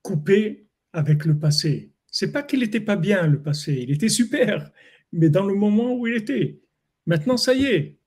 coupé 0.00 0.68
avec 0.92 1.24
le 1.24 1.36
passé. 1.36 1.92
C'est 2.06 2.30
pas 2.30 2.44
qu'il 2.44 2.60
n'était 2.60 2.78
pas 2.78 2.94
bien 2.94 3.26
le 3.26 3.42
passé, 3.42 3.80
il 3.82 3.90
était 3.90 4.08
super, 4.08 4.70
mais 5.10 5.28
dans 5.28 5.44
le 5.44 5.56
moment 5.56 5.92
où 5.92 6.06
il 6.06 6.14
était. 6.14 6.60
Maintenant, 7.06 7.36
ça 7.36 7.52
y 7.52 7.64
est. 7.64 7.98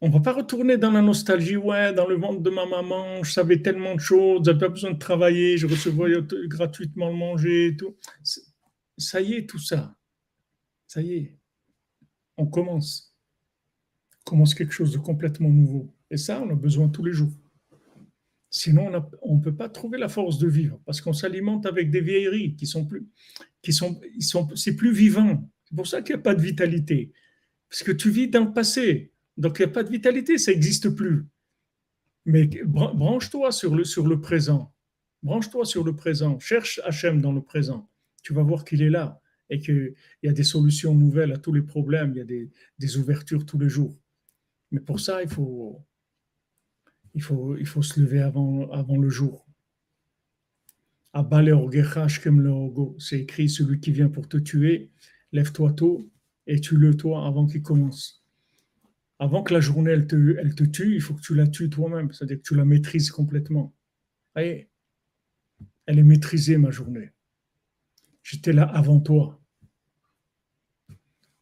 On 0.00 0.08
ne 0.08 0.14
va 0.14 0.20
pas 0.20 0.32
retourner 0.32 0.78
dans 0.78 0.92
la 0.92 1.02
nostalgie, 1.02 1.58
ouais, 1.58 1.92
dans 1.92 2.06
le 2.06 2.16
ventre 2.16 2.40
de 2.40 2.48
ma 2.48 2.64
maman, 2.64 3.22
je 3.22 3.32
savais 3.32 3.60
tellement 3.60 3.94
de 3.94 4.00
choses, 4.00 4.46
j'avais 4.46 4.60
pas 4.60 4.70
besoin 4.70 4.92
de 4.92 4.98
travailler, 4.98 5.58
je 5.58 5.66
recevais 5.66 6.22
gratuitement 6.46 7.10
le 7.10 7.16
manger 7.16 7.76
tout. 7.76 7.94
Ça 8.96 9.20
y 9.20 9.34
est, 9.34 9.46
tout 9.46 9.58
ça. 9.58 9.94
Ça 10.86 11.02
y 11.02 11.12
est. 11.16 11.38
On 12.38 12.46
commence 12.46 13.08
commence 14.28 14.54
quelque 14.54 14.72
chose 14.72 14.92
de 14.92 14.98
complètement 14.98 15.50
nouveau. 15.50 15.92
Et 16.10 16.16
ça, 16.16 16.40
on 16.42 16.50
a 16.50 16.54
besoin 16.54 16.88
tous 16.88 17.04
les 17.04 17.12
jours. 17.12 17.32
Sinon, 18.50 18.90
on 19.22 19.36
ne 19.36 19.42
peut 19.42 19.54
pas 19.54 19.68
trouver 19.68 19.98
la 19.98 20.08
force 20.08 20.38
de 20.38 20.48
vivre 20.48 20.80
parce 20.86 21.00
qu'on 21.00 21.12
s'alimente 21.12 21.66
avec 21.66 21.90
des 21.90 22.00
vieilleries 22.00 22.54
qui 22.56 22.66
sont 22.66 22.86
plus, 22.86 23.06
qui 23.62 23.72
sont, 23.72 24.00
ils 24.14 24.22
sont, 24.22 24.48
c'est 24.56 24.76
plus 24.76 24.92
vivant. 24.92 25.50
C'est 25.64 25.76
pour 25.76 25.86
ça 25.86 26.00
qu'il 26.00 26.14
n'y 26.14 26.20
a 26.20 26.22
pas 26.22 26.34
de 26.34 26.40
vitalité. 26.40 27.12
Parce 27.68 27.82
que 27.82 27.92
tu 27.92 28.10
vis 28.10 28.28
dans 28.28 28.44
le 28.44 28.52
passé. 28.52 29.12
Donc, 29.36 29.58
il 29.58 29.62
n'y 29.62 29.70
a 29.70 29.72
pas 29.72 29.82
de 29.82 29.90
vitalité, 29.90 30.38
ça 30.38 30.52
n'existe 30.52 30.88
plus. 30.90 31.26
Mais 32.24 32.46
branche-toi 32.64 33.52
sur 33.52 33.74
le, 33.74 33.84
sur 33.84 34.06
le 34.06 34.20
présent. 34.20 34.72
Branche-toi 35.22 35.64
sur 35.64 35.84
le 35.84 35.94
présent. 35.94 36.38
Cherche 36.38 36.80
Hachem 36.84 37.20
dans 37.20 37.32
le 37.32 37.42
présent. 37.42 37.90
Tu 38.22 38.32
vas 38.32 38.42
voir 38.42 38.64
qu'il 38.64 38.82
est 38.82 38.90
là 38.90 39.20
et 39.50 39.58
qu'il 39.60 39.94
y 40.22 40.28
a 40.28 40.32
des 40.32 40.44
solutions 40.44 40.94
nouvelles 40.94 41.32
à 41.32 41.38
tous 41.38 41.52
les 41.52 41.62
problèmes. 41.62 42.12
Il 42.12 42.18
y 42.18 42.20
a 42.20 42.24
des, 42.24 42.50
des 42.78 42.96
ouvertures 42.96 43.44
tous 43.44 43.58
les 43.58 43.68
jours. 43.68 43.94
Mais 44.70 44.80
pour 44.80 45.00
ça, 45.00 45.22
il 45.22 45.28
faut, 45.28 45.82
il 47.14 47.22
faut, 47.22 47.56
il 47.56 47.66
faut 47.66 47.82
se 47.82 48.00
lever 48.00 48.20
avant, 48.20 48.70
avant 48.70 48.96
le 48.96 49.08
jour. 49.08 49.46
C'est 52.98 53.20
écrit 53.20 53.48
celui 53.48 53.80
qui 53.80 53.92
vient 53.92 54.08
pour 54.08 54.28
te 54.28 54.36
tuer, 54.36 54.90
lève-toi 55.32 55.72
tôt 55.72 56.10
et 56.46 56.60
tue-le 56.60 56.96
toi 56.96 57.26
avant 57.26 57.46
qu'il 57.46 57.62
commence. 57.62 58.24
Avant 59.18 59.42
que 59.42 59.52
la 59.52 59.60
journée 59.60 59.90
elle 59.90 60.06
te, 60.06 60.64
tue, 60.64 60.94
il 60.94 61.00
faut 61.00 61.14
que 61.14 61.20
tu 61.20 61.34
la 61.34 61.48
tues 61.48 61.70
toi-même, 61.70 62.12
c'est-à-dire 62.12 62.36
que 62.36 62.42
tu 62.42 62.54
la 62.54 62.64
maîtrises 62.64 63.10
complètement. 63.10 63.74
Elle 64.34 64.68
est 65.86 66.02
maîtrisée 66.02 66.56
ma 66.56 66.70
journée. 66.70 67.10
J'étais 68.22 68.52
là 68.52 68.64
avant 68.64 69.00
toi. 69.00 69.40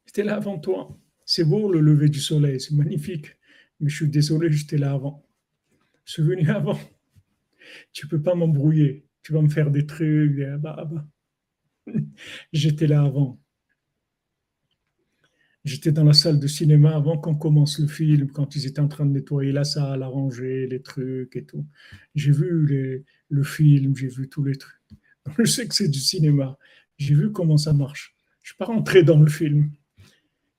J'étais 0.06 0.22
là 0.22 0.36
avant 0.36 0.58
toi. 0.58 0.96
C'est 1.26 1.44
beau 1.44 1.70
le 1.70 1.80
lever 1.80 2.08
du 2.08 2.20
soleil, 2.20 2.60
c'est 2.60 2.74
magnifique. 2.74 3.36
Mais 3.80 3.90
je 3.90 3.96
suis 3.96 4.08
désolé, 4.08 4.50
j'étais 4.50 4.78
là 4.78 4.92
avant. 4.92 5.26
Je 6.04 6.12
suis 6.12 6.22
venu 6.22 6.48
avant. 6.50 6.78
Tu 7.92 8.06
peux 8.06 8.22
pas 8.22 8.36
m'embrouiller. 8.36 9.04
Tu 9.24 9.32
vas 9.32 9.42
me 9.42 9.48
faire 9.48 9.72
des 9.72 9.86
trucs. 9.86 10.38
Bah, 10.60 10.88
bah. 10.88 11.04
J'étais 12.52 12.86
là 12.86 13.02
avant. 13.02 13.40
J'étais 15.64 15.90
dans 15.90 16.04
la 16.04 16.12
salle 16.12 16.38
de 16.38 16.46
cinéma 16.46 16.94
avant 16.94 17.18
qu'on 17.18 17.34
commence 17.34 17.80
le 17.80 17.88
film, 17.88 18.30
quand 18.30 18.54
ils 18.54 18.66
étaient 18.66 18.80
en 18.80 18.86
train 18.86 19.04
de 19.04 19.10
nettoyer 19.10 19.50
la 19.50 19.64
salle, 19.64 20.04
arranger 20.04 20.68
les 20.68 20.80
trucs 20.80 21.34
et 21.34 21.44
tout. 21.44 21.66
J'ai 22.14 22.30
vu 22.30 23.04
le 23.28 23.42
film, 23.42 23.96
j'ai 23.96 24.06
vu 24.06 24.28
tous 24.28 24.44
les 24.44 24.54
trucs. 24.54 24.80
Je 25.38 25.44
sais 25.44 25.66
que 25.66 25.74
c'est 25.74 25.88
du 25.88 25.98
cinéma. 25.98 26.56
J'ai 26.98 27.14
vu 27.16 27.32
comment 27.32 27.56
ça 27.56 27.72
marche. 27.72 28.16
Je 28.42 28.50
ne 28.50 28.54
suis 28.54 28.56
pas 28.58 28.66
rentré 28.66 29.02
dans 29.02 29.18
le 29.18 29.28
film 29.28 29.72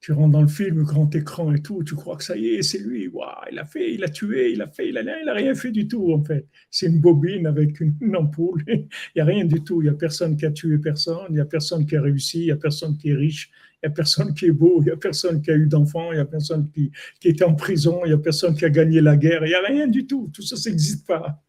tu 0.08 0.14
rentres 0.14 0.32
dans 0.32 0.42
le 0.42 0.48
film, 0.48 0.84
grand 0.84 1.14
écran 1.14 1.52
et 1.52 1.62
tout, 1.62 1.84
tu 1.84 1.94
crois 1.94 2.16
que 2.16 2.24
ça 2.24 2.38
y 2.38 2.48
est, 2.48 2.62
c'est 2.62 2.78
lui, 2.78 3.12
il 3.52 3.60
a 3.60 3.66
fait, 3.66 3.94
il 3.94 4.06
a 4.06 4.08
tué, 4.08 4.54
il 4.54 4.62
a 4.62 4.68
fait, 4.70 4.88
il 4.88 4.98
a, 4.98 5.02
il 5.02 5.28
a 5.28 5.34
rien 5.34 5.54
fait 5.54 5.70
du 5.70 5.86
tout 5.86 6.14
en 6.14 6.24
fait. 6.24 6.48
C'est 6.72 6.86
une 6.86 7.02
bobine 7.02 7.46
avec 7.46 7.82
une, 7.82 8.16
ampoule, 8.16 8.64
il 8.68 8.88
n'y 9.18 9.22
a 9.22 9.26
rien 9.26 9.44
du 9.44 9.62
tout, 9.66 9.82
il 9.82 9.84
n'y 9.84 9.90
a 9.90 9.96
personne 9.96 10.38
qui 10.38 10.46
a 10.46 10.52
tué 10.52 10.78
personne, 10.78 11.26
il 11.28 11.34
n'y 11.34 11.42
a 11.42 11.46
personne 11.46 11.86
qui 11.86 11.98
a 11.98 12.02
réussi, 12.02 12.40
il 12.40 12.46
n'y 12.46 12.52
a 12.52 12.56
personne 12.56 12.98
qui 12.98 13.10
est 13.10 13.16
riche, 13.16 13.52
il 13.84 13.88
n'y 13.88 13.92
a 13.92 13.94
personne 13.94 14.34
qui 14.34 14.46
est 14.46 14.52
beau, 14.52 14.78
il 14.80 14.86
n'y 14.86 14.92
a 14.92 14.96
personne 14.96 15.42
qui 15.42 15.52
a 15.52 15.56
eu 15.56 15.68
d'enfants, 15.68 16.14
il 16.14 16.16
n'y 16.16 16.22
a 16.22 16.26
personne 16.26 16.70
qui, 16.70 16.90
qui 17.20 17.28
était 17.28 17.44
en 17.44 17.56
prison, 17.56 18.00
il 18.06 18.08
n'y 18.08 18.14
a 18.14 18.18
personne 18.18 18.56
qui 18.56 18.64
a 18.64 18.70
gagné 18.70 19.02
la 19.02 19.18
guerre, 19.18 19.46
il 19.46 19.50
n'y 19.50 19.56
a 19.56 19.62
rien 19.68 19.88
du 19.90 20.08
tout, 20.08 20.32
tout 20.34 20.42
ça, 20.42 20.56
ça 20.56 20.70
n'existe 20.70 21.06
pas. 21.06 21.44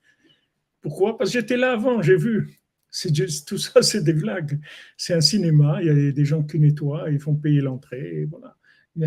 Pourquoi? 0.80 1.16
Parce 1.16 1.30
que 1.30 1.38
j'étais 1.38 1.56
là 1.56 1.74
avant, 1.74 2.02
j'ai 2.02 2.16
vu. 2.16 2.57
Tout 3.46 3.58
ça, 3.58 3.82
c'est 3.82 4.02
des 4.02 4.12
blagues. 4.12 4.60
C'est 4.96 5.14
un 5.14 5.20
cinéma, 5.20 5.78
il 5.82 5.86
y 5.86 5.90
a 5.90 6.12
des 6.12 6.24
gens 6.24 6.42
qui 6.42 6.58
nettoient, 6.58 7.10
ils 7.10 7.20
font 7.20 7.34
payer 7.34 7.60
l'entrée, 7.60 8.26
voilà. 8.30 8.56
Il 8.96 9.04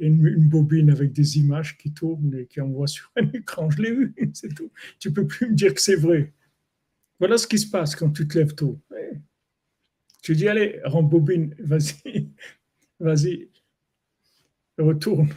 y 0.00 0.04
a 0.04 0.06
une, 0.06 0.48
bobine 0.48 0.90
avec 0.90 1.12
des 1.12 1.38
images 1.38 1.76
qui 1.76 1.92
tournent 1.92 2.34
et 2.38 2.46
qui 2.46 2.60
envoient 2.60 2.86
sur 2.86 3.10
un 3.16 3.28
écran. 3.32 3.68
Je 3.70 3.82
l'ai 3.82 3.92
vu, 3.92 4.14
c'est 4.34 4.54
tout. 4.54 4.70
Tu 5.00 5.12
peux 5.12 5.26
plus 5.26 5.50
me 5.50 5.54
dire 5.54 5.74
que 5.74 5.80
c'est 5.80 5.96
vrai. 5.96 6.32
Voilà 7.18 7.38
ce 7.38 7.46
qui 7.46 7.58
se 7.58 7.68
passe 7.68 7.96
quand 7.96 8.10
tu 8.10 8.28
te 8.28 8.38
lèves 8.38 8.54
tôt. 8.54 8.80
Tu 10.22 10.34
dis, 10.34 10.48
allez, 10.48 10.80
rembobine, 10.84 11.54
vas-y, 11.58 12.28
vas-y, 13.00 13.48
retourne, 14.78 15.28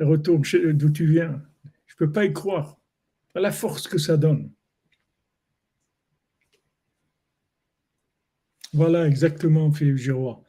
retourne 0.00 0.42
d'où 0.72 0.90
tu 0.90 1.06
viens. 1.06 1.42
Je 1.86 1.94
ne 1.94 1.98
peux 1.98 2.12
pas 2.12 2.24
y 2.24 2.32
croire. 2.32 2.80
La 3.34 3.52
force 3.52 3.88
que 3.88 3.98
ça 3.98 4.16
donne. 4.16 4.50
Voilà, 8.72 9.06
exactement, 9.06 9.70
Philippe 9.70 9.98
Giroir. 9.98 10.40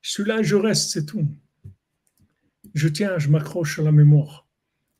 Je 0.00 0.10
suis 0.10 0.24
là, 0.24 0.42
je 0.42 0.56
reste, 0.56 0.90
c'est 0.90 1.06
tout. 1.06 1.26
Je 2.74 2.88
tiens, 2.88 3.18
je 3.18 3.28
m'accroche 3.28 3.78
à 3.78 3.82
la 3.82 3.92
mémoire. 3.92 4.48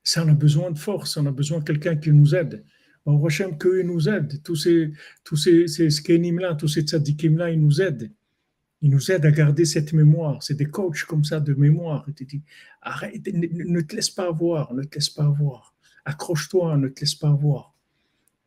Ça, 0.05 0.25
on 0.25 0.29
a 0.29 0.35
besoin 0.35 0.71
de 0.71 0.79
force, 0.79 1.17
on 1.17 1.27
a 1.27 1.33
besoin 1.33 1.59
de 1.59 1.65
quelqu'un 1.65 1.97
qui 1.97 2.13
nous 2.13 2.35
aide. 2.35 2.65
On 3.05 3.19
recherche 3.19 3.59
qu'ils 3.59 3.87
nous 3.87 4.09
aident. 4.09 4.41
Tous 4.45 4.55
ces, 4.55 4.93
tous 5.25 5.37
ces, 5.37 5.67
ces 5.67 5.89
là 6.33 6.55
tous 6.55 6.69
ces 6.69 6.83
tzadikim-là, 6.83 7.51
ils 7.51 7.61
nous 7.61 7.81
aident. 7.81 8.13
Ils 8.81 8.91
nous 8.91 9.11
aident 9.11 9.27
à 9.27 9.31
garder 9.31 9.65
cette 9.65 9.93
mémoire. 9.93 10.43
C'est 10.43 10.55
des 10.55 10.67
coachs 10.67 11.05
comme 11.05 11.25
ça 11.25 11.41
de 11.41 11.55
mémoire. 11.55 12.05
Ils 12.09 12.15
te 12.15 12.25
disent, 12.25 12.43
arrête, 12.81 13.27
ne, 13.33 13.81
te 13.81 13.97
laisse 13.97 14.11
pas 14.11 14.31
voir, 14.31 14.73
ne 14.75 14.83
te 14.83 14.97
laisse 14.97 15.11
pas 15.11 15.29
voir. 15.29 15.75
Accroche-toi, 16.05 16.77
ne 16.77 16.89
te 16.89 17.01
laisse 17.01 17.15
pas 17.15 17.33
voir. 17.33 17.75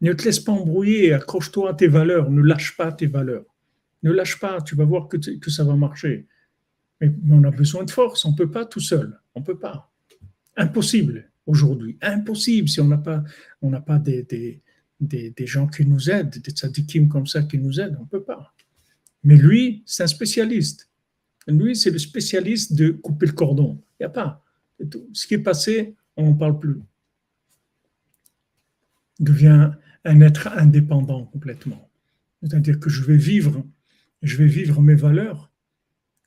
Ne 0.01 0.13
te 0.13 0.23
laisse 0.23 0.39
pas 0.39 0.51
embrouiller, 0.51 1.13
accroche-toi 1.13 1.71
à 1.71 1.73
tes 1.73 1.87
valeurs, 1.87 2.29
ne 2.29 2.41
lâche 2.41 2.75
pas 2.75 2.91
tes 2.91 3.07
valeurs. 3.07 3.54
Ne 4.05 4.11
lâche 4.11 4.39
pas, 4.39 4.61
tu 4.61 4.75
vas 4.75 4.85
voir 4.85 5.09
que, 5.09 5.49
ça 5.49 5.63
va 5.63 5.75
marcher. 5.75 6.27
Mais, 7.01 7.11
on 7.29 7.43
a 7.43 7.51
besoin 7.51 7.83
de 7.83 7.91
force, 7.91 8.23
on 8.23 8.31
ne 8.31 8.37
peut 8.37 8.51
pas 8.51 8.63
tout 8.63 8.79
seul, 8.79 9.19
on 9.33 9.39
ne 9.39 9.45
peut 9.45 9.57
pas. 9.57 9.91
Impossible 10.55 11.31
aujourd'hui, 11.47 11.97
impossible 12.01 12.69
si 12.69 12.79
on 12.79 12.87
n'a 12.87 12.99
pas, 12.99 13.23
on 13.63 13.71
pas 13.81 13.97
des, 13.97 14.23
des, 14.23 15.31
des, 15.31 15.47
gens 15.47 15.67
qui 15.67 15.85
nous 15.85 16.09
aident, 16.09 16.37
des 16.37 16.51
tzadikim 16.51 17.09
comme 17.09 17.25
ça 17.25 17.41
qui 17.41 17.57
nous 17.57 17.79
aident, 17.79 17.97
on 17.99 18.03
ne 18.03 18.07
peut 18.07 18.23
pas. 18.23 18.53
Mais 19.23 19.35
lui, 19.35 19.81
c'est 19.87 20.03
un 20.03 20.07
spécialiste. 20.07 20.87
Lui, 21.47 21.75
c'est 21.75 21.89
le 21.89 21.97
spécialiste 21.97 22.73
de 22.73 22.91
couper 22.91 23.25
le 23.25 23.31
cordon. 23.31 23.81
Il 23.99 24.03
n'y 24.03 24.05
a 24.05 24.09
pas. 24.09 24.43
Ce 25.13 25.25
qui 25.25 25.33
est 25.33 25.39
passé, 25.39 25.95
on 26.15 26.25
n'en 26.25 26.35
parle 26.35 26.59
plus. 26.59 26.79
Il 29.19 29.25
devient 29.25 29.71
un 30.03 30.21
être 30.21 30.47
indépendant 30.49 31.25
complètement. 31.25 31.89
C'est-à-dire 32.43 32.79
que 32.79 32.89
je 32.89 33.03
vais 33.03 33.17
vivre, 33.17 33.65
je 34.25 34.37
vais 34.37 34.47
vivre 34.47 34.81
mes 34.81 34.95
valeurs 34.95 35.51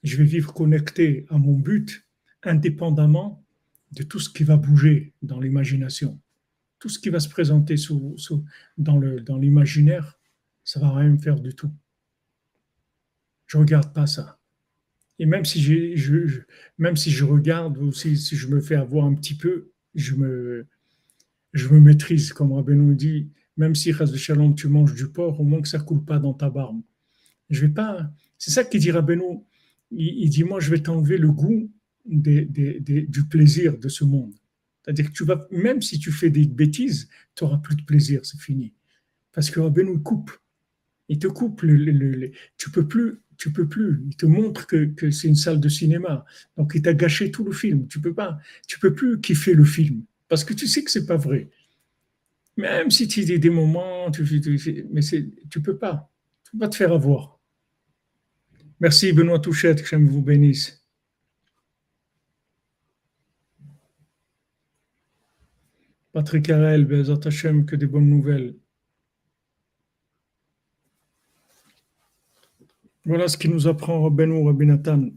je 0.02 0.16
vais 0.16 0.24
vivre 0.24 0.52
connecté 0.52 1.26
à 1.28 1.38
mon 1.38 1.58
but 1.58 2.06
indépendamment 2.42 3.44
de 3.92 4.02
tout 4.02 4.20
ce 4.20 4.30
qui 4.30 4.44
va 4.44 4.56
bouger 4.56 5.14
dans 5.22 5.40
l'imagination. 5.40 6.20
Tout 6.78 6.88
ce 6.88 6.98
qui 6.98 7.08
va 7.08 7.20
se 7.20 7.28
présenter 7.28 7.74
dans, 8.76 8.98
le, 8.98 9.20
dans 9.20 9.36
l'imaginaire, 9.36 10.18
ça 10.62 10.78
va 10.78 10.94
rien 10.94 11.10
me 11.10 11.18
faire 11.18 11.40
du 11.40 11.54
tout. 11.54 11.72
Je 13.46 13.58
regarde 13.58 13.92
pas 13.92 14.06
ça. 14.06 14.38
Et 15.18 15.26
même 15.26 15.44
si, 15.44 15.60
je, 15.60 16.42
même 16.76 16.96
si 16.96 17.10
je 17.10 17.24
regarde 17.24 17.78
ou 17.78 17.92
si, 17.92 18.14
je 18.14 18.46
me 18.46 18.60
fais 18.60 18.76
avoir 18.76 19.04
un 19.06 19.14
petit 19.14 19.34
peu, 19.34 19.72
je 19.96 20.14
me, 20.14 20.66
je 21.54 21.68
me 21.68 21.80
maîtrise, 21.80 22.32
comme 22.32 22.52
Rabbi 22.52 22.76
nous 22.76 22.94
dit, 22.94 23.32
même 23.56 23.74
si, 23.74 23.90
de 23.90 24.16
Shalom, 24.16 24.54
tu 24.54 24.68
manges 24.68 24.94
du 24.94 25.08
porc, 25.08 25.40
au 25.40 25.44
moins 25.44 25.60
que 25.60 25.66
ça 25.66 25.80
coule 25.80 26.04
pas 26.04 26.20
dans 26.20 26.34
ta 26.34 26.50
barbe. 26.50 26.80
Je 27.50 27.62
vais 27.62 27.72
pas. 27.72 28.10
C'est 28.38 28.50
ça 28.50 28.64
qui 28.64 28.78
dit 28.78 28.90
Rabbeinu 28.90 29.40
il, 29.90 30.28
dit, 30.28 30.44
moi, 30.44 30.60
je 30.60 30.70
vais 30.70 30.80
t'enlever 30.80 31.16
le 31.18 31.30
goût 31.30 31.70
du 32.04 33.24
plaisir 33.30 33.78
de 33.78 33.88
ce 33.88 34.04
monde. 34.04 34.34
C'est-à-dire 34.82 35.06
que 35.06 35.12
tu 35.12 35.24
vas, 35.24 35.46
même 35.50 35.82
si 35.82 35.98
tu 35.98 36.12
fais 36.12 36.30
des 36.30 36.46
bêtises, 36.46 37.08
tu 37.34 37.44
n'auras 37.44 37.58
plus 37.58 37.76
de 37.76 37.82
plaisir, 37.82 38.20
c'est 38.24 38.40
fini. 38.40 38.72
Parce 39.32 39.50
que 39.50 39.60
Rabbeinu 39.60 39.94
il 39.94 40.02
coupe. 40.02 40.30
Il 41.08 41.18
te 41.18 41.26
coupe, 41.26 41.62
tu 42.56 42.70
peux 42.70 42.86
plus, 42.86 43.18
tu 43.38 43.52
peux 43.52 43.66
plus. 43.66 44.02
Il 44.08 44.16
te 44.16 44.26
montre 44.26 44.66
que, 44.66 45.10
c'est 45.10 45.28
une 45.28 45.36
salle 45.36 45.60
de 45.60 45.68
cinéma. 45.68 46.24
Donc 46.56 46.72
il 46.74 46.82
t'a 46.82 46.92
gâché 46.92 47.30
tout 47.30 47.44
le 47.44 47.52
film. 47.52 47.86
Tu 47.88 48.00
peux 48.00 48.14
pas, 48.14 48.38
tu 48.66 48.78
peux 48.78 48.94
plus 48.94 49.20
kiffer 49.20 49.54
le 49.54 49.64
film 49.64 50.02
parce 50.28 50.44
que 50.44 50.52
tu 50.52 50.66
sais 50.66 50.84
que 50.84 50.90
c'est 50.90 51.06
pas 51.06 51.16
vrai. 51.16 51.48
Même 52.56 52.90
si 52.90 53.08
tu 53.08 53.20
as 53.32 53.38
des 53.38 53.50
moments, 53.50 54.10
tu, 54.10 54.22
mais 54.90 55.00
tu 55.50 55.62
peux 55.62 55.76
pas. 55.76 56.10
Tu 56.44 56.52
peux 56.52 56.58
pas 56.58 56.68
te 56.68 56.76
faire 56.76 56.92
avoir. 56.92 57.37
Merci 58.79 59.13
Benoît 59.13 59.39
Touchette, 59.39 59.81
que 59.81 59.87
je 59.87 59.95
vous 59.95 60.21
bénisse. 60.21 60.83
Patrick 66.11 66.49
Harel, 66.49 66.85
Bezat 66.85 67.25
Hashem, 67.25 67.65
que 67.65 67.75
des 67.75 67.87
bonnes 67.87 68.09
nouvelles. 68.09 68.55
Voilà 73.05 73.27
ce 73.27 73.37
qui 73.37 73.49
nous 73.49 73.67
apprend 73.67 74.03
Rabbeinu 74.03 74.45
Rabbi 74.45 74.65
Nathan. 74.65 75.09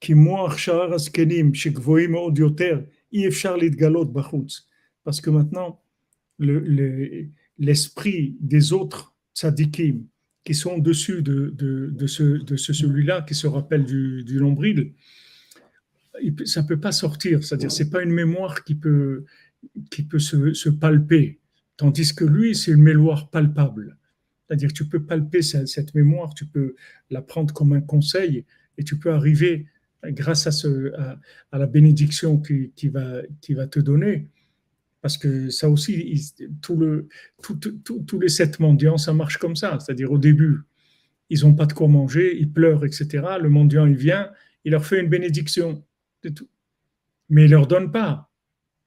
כי 0.00 0.14
מוח 0.14 0.58
שאר 0.58 0.94
הזקנים 0.94 1.54
שגבוהים 1.54 2.12
מאוד 2.12 2.38
יותר, 2.38 2.80
אי 3.12 3.28
אפשר 3.28 3.56
להתגלות 3.56 4.08
Parce 5.04 5.20
que 5.20 5.30
maintenant, 5.30 5.80
l'esprit 7.58 8.36
le, 8.40 8.48
des 8.48 8.72
autres 8.72 9.14
tzadikim, 9.34 10.06
qui 10.49 10.55
sont 10.55 10.71
au-dessus 10.71 11.21
de, 11.21 11.53
de, 11.55 12.07
ce, 12.07 12.23
de 12.23 12.55
ce, 12.55 12.73
celui-là, 12.73 13.21
qui 13.21 13.35
se 13.35 13.45
rappelle 13.45 13.85
du, 13.85 14.23
du 14.23 14.39
ça 16.45 16.63
ne 16.63 16.67
peut 16.67 16.79
pas 16.79 16.91
sortir. 16.91 17.43
C'est-à-dire, 17.43 17.71
ce 17.71 17.83
n'est 17.83 17.89
pas 17.91 18.01
une 18.01 18.09
mémoire 18.09 18.63
qui 18.63 18.73
peut, 18.73 19.25
qui 19.91 20.01
peut 20.01 20.17
se, 20.17 20.53
se 20.53 20.69
palper. 20.69 21.37
Tandis 21.77 22.15
que 22.15 22.25
lui, 22.25 22.55
c'est 22.55 22.71
une 22.71 22.81
mémoire 22.81 23.29
palpable. 23.29 23.95
C'est-à-dire, 24.47 24.73
tu 24.73 24.85
peux 24.85 25.03
palper 25.03 25.43
cette, 25.43 25.93
mémoire, 25.93 26.33
tu 26.33 26.47
peux 26.47 26.73
la 27.11 27.21
prendre 27.21 27.53
comme 27.53 27.73
un 27.73 27.81
conseil 27.81 28.43
et 28.79 28.83
tu 28.83 28.97
peux 28.97 29.11
arriver, 29.11 29.67
grâce 30.03 30.47
à, 30.47 30.51
ce, 30.51 30.91
à 31.51 31.59
la 31.59 31.67
bénédiction 31.67 32.39
qui, 32.39 32.71
qui, 32.75 32.89
va, 32.89 33.21
qui 33.39 33.53
va 33.53 33.67
te 33.67 33.79
donner, 33.79 34.29
parce 35.01 35.17
que 35.17 35.49
ça 35.49 35.69
aussi, 35.69 36.33
tous 36.61 38.19
les 38.19 38.29
sept 38.29 38.59
mendiants, 38.59 38.97
ça 38.97 39.13
marche 39.13 39.37
comme 39.37 39.55
ça. 39.55 39.77
C'est-à-dire 39.79 40.11
au 40.11 40.17
début, 40.17 40.59
ils 41.29 41.41
n'ont 41.41 41.53
pas 41.53 41.65
de 41.65 41.73
quoi 41.73 41.87
manger, 41.87 42.37
ils 42.39 42.51
pleurent, 42.51 42.85
etc. 42.85 43.07
Le 43.41 43.49
mendiant, 43.49 43.85
il 43.85 43.95
vient, 43.95 44.29
il 44.65 44.71
leur 44.71 44.85
fait 44.85 44.99
une 44.99 45.09
bénédiction. 45.09 45.85
Tout. 46.21 46.49
Mais 47.29 47.43
il 47.43 47.45
ne 47.45 47.51
leur 47.51 47.67
donne 47.67 47.91
pas. 47.91 48.29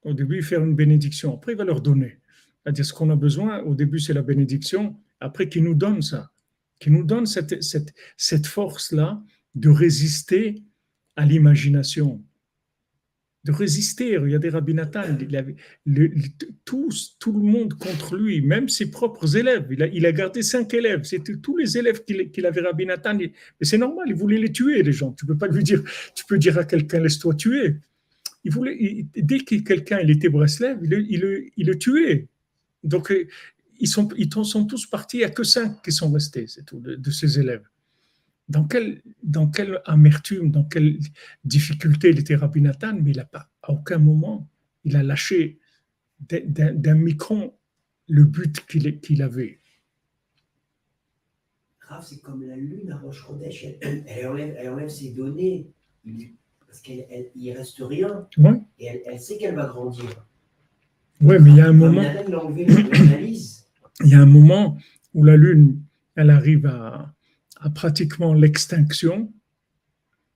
Au 0.05 0.13
début, 0.13 0.39
il 0.39 0.43
fait 0.43 0.57
une 0.57 0.75
bénédiction. 0.75 1.35
Après, 1.35 1.53
il 1.53 1.59
va 1.59 1.65
leur 1.65 1.81
donner. 1.81 2.19
C'est-à-dire 2.63 2.85
ce 2.85 2.93
qu'on 2.93 3.11
a 3.11 3.17
besoin, 3.17 3.61
au 3.61 3.75
début, 3.75 4.01
c'est 4.01 4.13
la 4.13 4.23
bénédiction. 4.23 4.97
Après, 5.21 5.49
qu'il 5.49 5.63
nous 5.63 5.75
donne 5.75 6.03
ça? 6.03 6.33
Qu'il 6.79 6.93
nous 6.93 7.05
donne 7.05 7.27
cette 7.27 8.47
force-là 8.47 9.23
de 9.55 9.69
résister 9.69 10.63
à 11.15 11.25
l'imagination, 11.25 12.23
de 13.45 13.53
résister. 13.53 14.17
Regardez 14.17 14.51
Rabbi 14.51 14.75
Nathan, 14.75 15.03
il 15.21 15.37
avait 15.37 15.57
le, 15.85 16.13
tous, 16.65 17.17
tout 17.19 17.33
le 17.33 17.43
monde 17.43 17.75
contre 17.75 18.17
lui, 18.17 18.41
même 18.41 18.69
ses 18.69 18.91
propres 18.91 19.37
élèves. 19.37 19.67
Il 19.71 20.07
a, 20.07 20.13
gardé 20.13 20.43
cinq 20.43 20.75
élèves. 20.75 21.05
C'était 21.05 21.37
tous 21.37 21.57
les 21.57 21.77
élèves 21.77 22.05
qu'il 22.05 22.47
avait 22.47 22.61
Rabbi 22.61 22.87
Nathan. 22.87 23.15
Mais 23.15 23.33
c'est 23.61 23.79
normal, 23.79 24.07
il 24.09 24.15
voulait 24.15 24.39
les 24.39 24.53
tuer, 24.53 24.83
les 24.83 24.93
gens. 24.93 25.13
Tu 25.13 25.27
peux 25.27 25.37
pas 25.37 25.49
lui 25.49 25.65
dire, 25.65 25.83
tu 26.15 26.25
peux 26.25 26.39
dire 26.39 26.59
à 26.59 26.65
quelqu'un, 26.65 27.01
laisse-toi 27.01 27.35
tuer. 27.35 27.77
Il 28.45 28.53
voulait, 28.53 29.07
dès 29.17 29.41
que 29.41 29.57
quelqu'un 29.57 29.99
était 29.99 30.29
Breslev, 30.29 30.79
il, 30.83 30.93
il, 31.09 31.51
il, 31.57 31.67
le 31.67 31.79
tuait. 31.79 32.27
Donc, 32.83 33.11
euh, 33.13 33.29
ils 33.79 33.89
sont, 33.89 34.09
ils 34.17 34.33
sont 34.45 34.65
tous 34.67 34.87
partis, 34.87 35.19
il 35.19 35.21
n'y 35.21 35.27
a 35.27 35.31
que 35.31 35.45
cinq 35.45 35.83
qui 35.83 35.93
sont 35.93 36.11
restés, 36.11 36.47
c'est 36.49 36.65
tout, 36.65 36.81
de 36.81 37.11
ses 37.11 37.39
élèves 37.39 37.63
dans 38.53 38.65
quelle, 38.65 39.03
dans 39.23 39.49
quelle 39.49 39.81
amertume, 39.87 40.51
dans 40.51 40.65
quelle 40.65 40.99
difficulté 41.45 42.11
il 42.11 42.19
était 42.19 42.37
Rabbi 42.37 42.61
Nathan, 42.61 42.95
mais 43.03 43.13
il 43.13 43.17
n'a 43.17 43.25
pas, 43.25 43.49
à 43.63 43.73
aucun 43.73 43.99
moment, 43.99 44.47
il 44.85 44.95
a 44.95 45.03
lâché 45.03 45.59
d'un 46.21 46.95
micron 46.95 47.55
le 48.09 48.25
but 48.25 48.65
qu'il 48.67 49.23
avait. 49.23 49.59
Rav, 51.81 52.05
c'est 52.07 52.21
comme 52.21 52.47
la 52.47 52.57
lune 52.57 52.93
à 52.93 52.99
Roche 52.99 53.25
Chodesh, 53.27 53.65
elle, 53.81 54.05
elle, 54.07 54.27
enlève, 54.27 54.55
elle, 54.59 54.69
enlève, 54.69 54.89
ses 54.91 55.13
données, 55.13 55.71
parce 56.67 56.81
qu'il 56.81 56.99
ne 56.99 57.57
reste 57.57 57.81
rien, 57.81 58.29
ouais. 58.37 58.61
et 58.79 58.87
elle, 58.87 59.03
elle 59.07 59.21
sait 59.21 59.39
qu'elle 59.39 59.55
va 59.55 59.67
grandir. 59.67 60.27
Oui, 61.23 61.37
mais 61.41 61.51
il 61.51 61.57
y 61.57 61.61
a 61.61 61.69
un 61.69 61.73
moment. 61.73 62.03
Il 64.05 64.11
y 64.11 64.15
a 64.15 64.21
un 64.21 64.27
moment 64.27 64.77
où 65.15 65.25
la 65.25 65.37
lune, 65.37 65.81
elle 66.17 66.31
arrive 66.31 66.67
à, 66.67 67.15
à 67.63 67.71
pratiquement 67.71 68.35
l'extinction. 68.35 69.33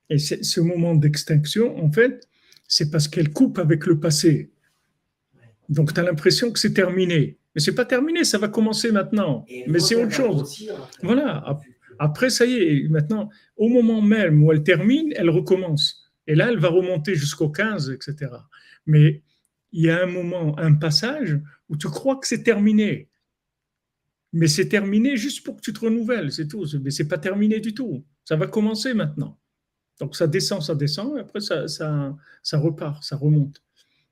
Et 0.08 0.18
ce 0.18 0.60
moment 0.60 0.94
d'extinction, 0.94 1.76
en 1.84 1.90
fait, 1.90 2.28
c'est 2.68 2.90
parce 2.90 3.08
qu'elle 3.08 3.32
coupe 3.32 3.58
avec 3.58 3.86
le 3.86 3.98
passé. 3.98 4.50
Donc, 5.68 5.92
tu 5.92 6.00
as 6.00 6.04
l'impression 6.04 6.52
que 6.52 6.58
c'est 6.58 6.72
terminé. 6.72 7.38
Mais 7.54 7.60
c'est 7.60 7.74
pas 7.74 7.84
terminé, 7.84 8.24
ça 8.24 8.38
va 8.38 8.48
commencer 8.48 8.92
maintenant. 8.92 9.44
Mais 9.66 9.80
c'est 9.80 9.96
autre 9.96 10.12
chose. 10.12 10.68
Voilà. 11.02 11.58
Après, 11.98 12.30
ça 12.30 12.44
y 12.44 12.54
est, 12.54 12.88
maintenant, 12.88 13.30
au 13.56 13.68
moment 13.68 14.02
même 14.02 14.44
où 14.44 14.52
elle 14.52 14.62
termine, 14.62 15.12
elle 15.16 15.30
recommence. 15.30 16.12
Et 16.26 16.34
là, 16.34 16.48
elle 16.50 16.58
va 16.58 16.68
remonter 16.68 17.14
jusqu'au 17.14 17.48
15, 17.48 17.90
etc. 17.90 18.30
Mais 18.84 19.22
il 19.72 19.84
y 19.84 19.90
a 19.90 20.02
un 20.02 20.06
moment, 20.06 20.58
un 20.58 20.74
passage 20.74 21.40
où 21.68 21.76
tu 21.76 21.88
crois 21.88 22.16
que 22.16 22.26
c'est 22.26 22.42
terminé 22.42 23.08
mais 24.32 24.48
c'est 24.48 24.68
terminé 24.68 25.16
juste 25.16 25.44
pour 25.44 25.56
que 25.56 25.60
tu 25.60 25.72
te 25.72 25.80
renouvelles, 25.80 26.32
c'est 26.32 26.48
tout. 26.48 26.66
Mais 26.82 26.90
c'est 26.90 27.08
pas 27.08 27.18
terminé 27.18 27.60
du 27.60 27.74
tout. 27.74 28.04
Ça 28.24 28.36
va 28.36 28.46
commencer 28.46 28.94
maintenant. 28.94 29.38
Donc 30.00 30.14
ça 30.16 30.26
descend, 30.26 30.62
ça 30.62 30.74
descend, 30.74 31.16
et 31.16 31.20
après 31.20 31.40
ça, 31.40 31.68
ça, 31.68 32.58
repart, 32.58 33.02
ça 33.02 33.16
remonte. 33.16 33.62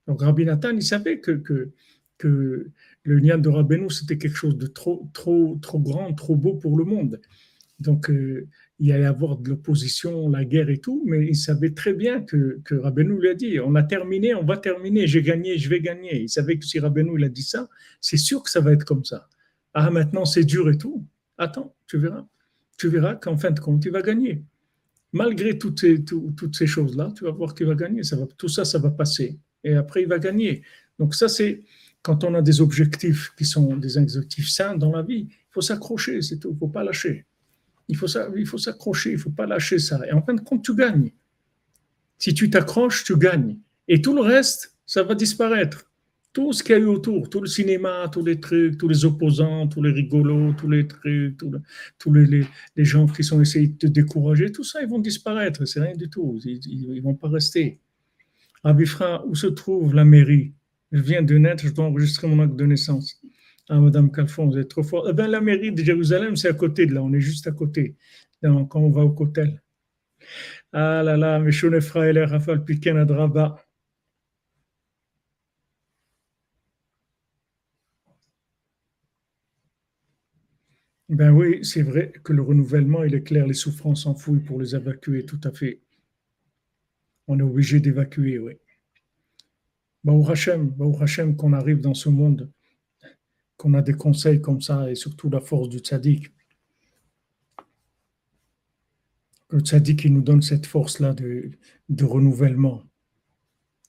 Donc 0.07 0.23
Rabbi 0.23 0.45
Nathan, 0.45 0.71
il 0.71 0.83
savait 0.83 1.21
que, 1.21 1.33
que, 1.33 1.73
que 2.19 2.71
le 3.03 3.19
lien 3.19 3.39
de 3.39 3.49
Rabbeinu, 3.49 3.91
c'était 3.91 4.17
quelque 4.19 4.37
chose 4.37 4.57
de 4.57 4.67
trop, 4.67 5.11
trop, 5.13 5.59
trop 5.61 5.79
grand, 5.79 6.13
trop 6.15 6.37
beau 6.37 6.55
pour 6.55 6.79
le 6.79 6.85
monde. 6.85 7.21
Donc, 7.81 8.09
euh, 8.09 8.49
il 8.79 8.89
y 8.89 8.93
allait 8.93 9.05
avoir 9.05 9.37
de 9.37 9.51
l'opposition, 9.51 10.29
la 10.29 10.45
guerre 10.45 10.71
et 10.71 10.79
tout, 10.79 11.03
mais 11.07 11.27
il 11.27 11.37
savait 11.37 11.71
très 11.71 11.93
bien 11.93 12.23
que, 12.23 12.61
que 12.65 12.75
Rabbeinu 12.75 13.21
lui 13.21 13.29
a 13.29 13.35
dit 13.35 13.61
on 13.61 13.75
a 13.75 13.83
terminé, 13.83 14.35
on 14.35 14.45
va 14.45 14.57
terminer, 14.57 15.07
j'ai 15.07 15.23
gagné, 15.23 15.59
je 15.59 15.69
vais 15.69 15.81
gagner. 15.81 16.23
Il 16.23 16.29
savait 16.29 16.59
que 16.59 16.65
si 16.65 16.79
Rabbeinu 16.79 17.13
il 17.19 17.25
a 17.25 17.29
dit 17.29 17.43
ça, 17.43 17.69
c'est 18.01 18.17
sûr 18.17 18.43
que 18.43 18.51
ça 18.51 18.61
va 18.61 18.73
être 18.73 18.85
comme 18.85 19.05
ça. 19.05 19.29
Ah, 19.75 19.91
maintenant 19.91 20.25
c'est 20.25 20.45
dur 20.45 20.71
et 20.71 20.79
tout. 20.79 21.05
Attends, 21.37 21.75
tu 21.87 21.99
verras. 21.99 22.27
Tu 22.79 22.89
verras 22.89 23.17
qu'en 23.17 23.37
fin 23.37 23.51
de 23.51 23.61
compte, 23.61 23.85
il 23.85 23.93
va 23.93 24.03
gagner. 24.03 24.45
Malgré 25.13 25.59
toutes 25.59 25.81
ces, 25.81 26.05
toutes 26.05 26.57
ces 26.57 26.67
choses-là, 26.67 27.13
tu 27.17 27.25
vas 27.25 27.31
voir 27.31 27.55
qu'il 27.55 27.67
va 27.67 27.75
gagner. 27.75 28.03
Ça 28.03 28.17
va, 28.17 28.27
tout 28.37 28.49
ça, 28.49 28.65
ça 28.65 28.79
va 28.79 28.91
passer. 28.91 29.39
Et 29.63 29.75
après, 29.75 30.03
il 30.03 30.09
va 30.09 30.19
gagner. 30.19 30.63
Donc, 30.99 31.15
ça, 31.15 31.29
c'est 31.29 31.63
quand 32.03 32.25
on 32.25 32.35
a 32.35 32.43
des 32.43 32.61
objectifs 32.61 33.33
qui 33.37 33.45
sont 33.45 33.77
des 33.77 33.97
objectifs 33.97 34.49
sains 34.49 34.77
dans 34.77 34.91
la 34.91 35.03
vie, 35.03 35.29
il 35.31 35.53
faut 35.53 35.61
s'accrocher, 35.61 36.21
c'est 36.21 36.39
tout. 36.39 36.51
Il 36.51 36.55
ne 36.55 36.59
faut 36.59 36.69
pas 36.69 36.85
lâcher. 36.85 37.25
Il 37.89 37.97
faut, 37.97 38.07
il 38.37 38.47
faut 38.47 38.59
s'accrocher, 38.59 39.11
il 39.11 39.17
ne 39.17 39.21
faut 39.21 39.31
pas 39.31 39.47
lâcher 39.47 39.79
ça. 39.79 40.01
Et 40.07 40.13
en 40.13 40.23
fin 40.23 40.35
de 40.35 40.41
compte, 40.41 40.65
tu 40.65 40.75
gagnes. 40.75 41.13
Si 42.19 42.35
tu 42.35 42.51
t'accroches, 42.51 43.05
tu 43.05 43.17
gagnes. 43.17 43.59
Et 43.89 44.01
tout 44.01 44.15
le 44.15 44.21
reste, 44.21 44.77
ça 44.87 45.03
va 45.03 45.15
disparaître. 45.15 45.91
Tout 46.35 46.53
ce 46.53 46.63
qu'il 46.63 46.75
y 46.75 46.79
a 46.79 46.81
eu 46.81 46.87
autour, 46.87 47.31
tout 47.31 47.41
le 47.41 47.47
cinéma, 47.47 48.09
tous 48.13 48.25
les 48.25 48.41
trucs, 48.41 48.77
tous 48.77 48.89
les 48.89 49.05
opposants, 49.05 49.69
tous 49.69 49.83
les 49.83 49.93
rigolos, 49.93 50.53
tous 50.55 50.69
les 50.69 50.87
trucs, 50.87 51.39
tous 51.99 52.13
les, 52.13 52.45
gens 52.85 53.07
qui 53.07 53.25
sont 53.25 53.41
essayés 53.41 53.69
de 53.69 53.79
te 53.79 53.87
décourager, 53.87 54.53
tout 54.53 54.65
ça, 54.65 54.83
ils 54.83 54.89
vont 54.89 54.99
disparaître. 54.99 55.65
C'est 55.65 55.81
rien 55.81 55.97
du 55.97 56.11
tout. 56.11 56.39
Ils 56.45 56.89
ne 56.93 57.01
vont 57.01 57.15
pas 57.15 57.29
rester. 57.29 57.81
Abifra, 58.65 59.25
où 59.27 59.35
se 59.35 59.47
trouve 59.47 59.95
la 59.95 60.05
mairie? 60.05 60.55
Je 60.91 61.01
viens 61.01 61.23
de 61.23 61.39
naître, 61.39 61.65
je 61.67 61.73
dois 61.73 61.87
enregistrer 61.87 62.27
mon 62.29 62.43
acte 62.43 62.57
de 62.57 62.67
naissance. 62.67 63.21
Ah, 63.69 63.81
Madame 63.81 64.11
Calfon, 64.13 64.49
vous 64.49 64.59
êtes 64.59 64.69
trop 64.69 64.83
fort. 64.83 65.07
Eh 65.09 65.13
bien, 65.13 65.29
la 65.29 65.41
mairie 65.41 65.73
de 65.73 65.83
Jérusalem, 65.83 66.37
c'est 66.37 66.49
à 66.49 66.53
côté 66.53 66.87
de 66.87 66.95
là, 66.95 67.03
on 67.03 67.13
est 67.13 67.21
juste 67.21 67.47
à 67.47 67.53
côté, 67.53 67.97
quand 68.43 68.69
on 68.75 68.91
va 68.91 69.03
au 69.05 69.11
Kotel. 69.11 69.63
Ah 70.73 71.03
là 71.03 71.17
là, 71.17 71.41
Fraël, 71.81 72.19
Rafal 72.19 72.65
Piken 72.65 72.97
Adraba. 72.97 73.64
Ben 81.15 81.31
oui, 81.31 81.65
c'est 81.65 81.83
vrai 81.83 82.13
que 82.25 82.33
le 82.33 82.43
renouvellement, 82.43 83.05
il 83.05 83.15
est 83.15 83.23
clair, 83.23 83.47
les 83.47 83.55
souffrances 83.55 84.03
s'enfouissent 84.03 84.45
pour 84.45 84.61
les 84.61 84.75
évacuer, 84.75 85.25
tout 85.25 85.41
à 85.45 85.53
fait. 85.53 85.81
On 87.29 87.39
est 87.39 87.43
obligé 87.43 87.79
d'évacuer, 87.79 88.41
oui. 88.41 88.55
Baou 90.03 90.29
Hashem, 90.29 90.75
Hashem, 91.01 91.37
qu'on 91.37 91.53
arrive 91.53 91.81
dans 91.81 91.95
ce 91.95 92.09
monde 92.09 92.51
qu'on 93.57 93.75
a 93.75 93.83
des 93.83 93.93
conseils 93.93 94.41
comme 94.41 94.61
ça 94.61 94.91
et 94.91 94.97
surtout 94.97 95.31
la 95.31 95.41
force 95.41 95.69
du 95.69 95.79
tzaddik. 95.79 96.33
Le 99.51 99.61
tzaddik, 99.61 100.05
il 100.05 100.15
nous 100.15 100.23
donne 100.23 100.43
cette 100.43 100.67
force-là 100.67 101.15
de, 101.15 101.53
de, 101.91 102.05
renouvellement, 102.05 102.83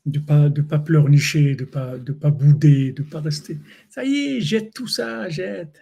de 0.05 0.19
ne 0.19 0.23
pas, 0.23 0.49
de 0.49 0.61
pas 0.61 0.77
pleurnicher, 0.77 1.55
de 1.55 1.63
ne 1.63 1.69
pas, 1.69 1.97
de 1.97 2.13
pas 2.13 2.29
bouder, 2.29 2.91
de 2.91 3.01
ne 3.01 3.07
pas 3.07 3.19
rester. 3.19 3.57
Ça 3.89 4.05
y 4.05 4.15
est, 4.15 4.41
jette 4.41 4.75
tout 4.75 4.87
ça, 4.87 5.27
jette. 5.27 5.81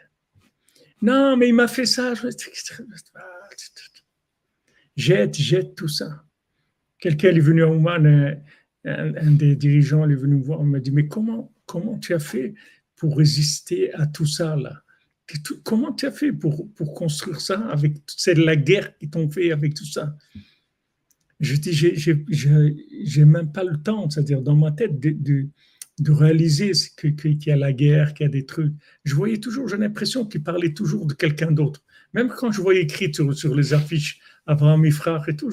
Non, 1.04 1.36
mais 1.36 1.50
il 1.50 1.54
m'a 1.54 1.68
fait 1.68 1.86
ça. 1.86 2.14
Jette, 4.96 5.36
jette 5.36 5.76
tout 5.76 5.90
ça. 5.90 6.24
Quelqu'un 6.98 7.36
est 7.36 7.42
venu 7.42 7.62
à 7.62 7.68
Ouman, 7.68 8.38
un, 8.86 9.32
des 9.32 9.58
dirigeants 9.58 10.10
est 10.10 10.16
venu 10.16 10.38
me 10.38 10.44
voir, 10.44 10.62
il 10.62 10.68
m'a 10.68 10.80
dit, 10.80 10.92
mais 10.92 11.10
comment, 11.10 11.54
comment 11.66 12.00
tu 12.00 12.14
as 12.14 12.20
fait 12.20 12.54
pour 12.96 13.18
résister 13.18 13.94
à 13.94 14.08
tout 14.08 14.26
ça 14.26 14.56
là? 14.56 14.82
Comment 15.64 15.92
tu 15.92 16.06
as 16.06 16.12
fait 16.12 16.32
pour, 16.32 16.72
pour 16.74 16.94
construire 16.94 17.42
ça 17.42 17.60
avec 17.68 17.98
c'est 18.08 18.36
la 18.36 18.56
guerre 18.56 18.98
qui 18.98 19.10
t'ont 19.10 19.30
fait 19.30 19.52
avec 19.52 19.74
tout 19.74 19.86
ça? 19.86 20.16
Je 21.42 21.56
dis, 21.58 21.74
j'ai 21.74 23.26
même 23.26 23.52
pas 23.52 23.66
le 23.66 23.76
temps, 23.82 24.10
c'est-à-dire 24.10 24.42
dans 24.42 24.56
ma 24.56 24.72
tête, 24.72 24.98
de, 25.02 25.10
de, 25.10 25.50
de 26.00 26.12
réaliser 26.12 26.72
qu'il 26.98 27.44
y 27.46 27.52
a 27.52 27.56
la 27.56 27.74
guerre, 27.74 28.14
qu'il 28.14 28.26
y 28.26 28.28
a 28.28 28.32
des 28.32 28.46
trucs. 28.46 28.74
Je 29.04 29.16
voyais 29.16 29.38
toujours, 29.38 29.68
j'ai 29.68 29.78
l'impression 29.78 30.26
qu'il 30.26 30.44
parlait 30.44 30.74
toujours 30.74 31.06
de 31.06 31.14
quelqu'un 31.14 31.52
d'autre. 31.52 31.84
Même 32.14 32.30
quand 32.30 32.52
je 32.52 32.62
voyais 32.62 32.82
écrit 32.82 33.14
sur, 33.14 33.34
sur 33.34 33.56
les 33.56 33.74
affiches 33.74 34.20
Abraham 34.46 34.90
frères 34.92 35.28
et 35.30 35.36
tout, 35.36 35.52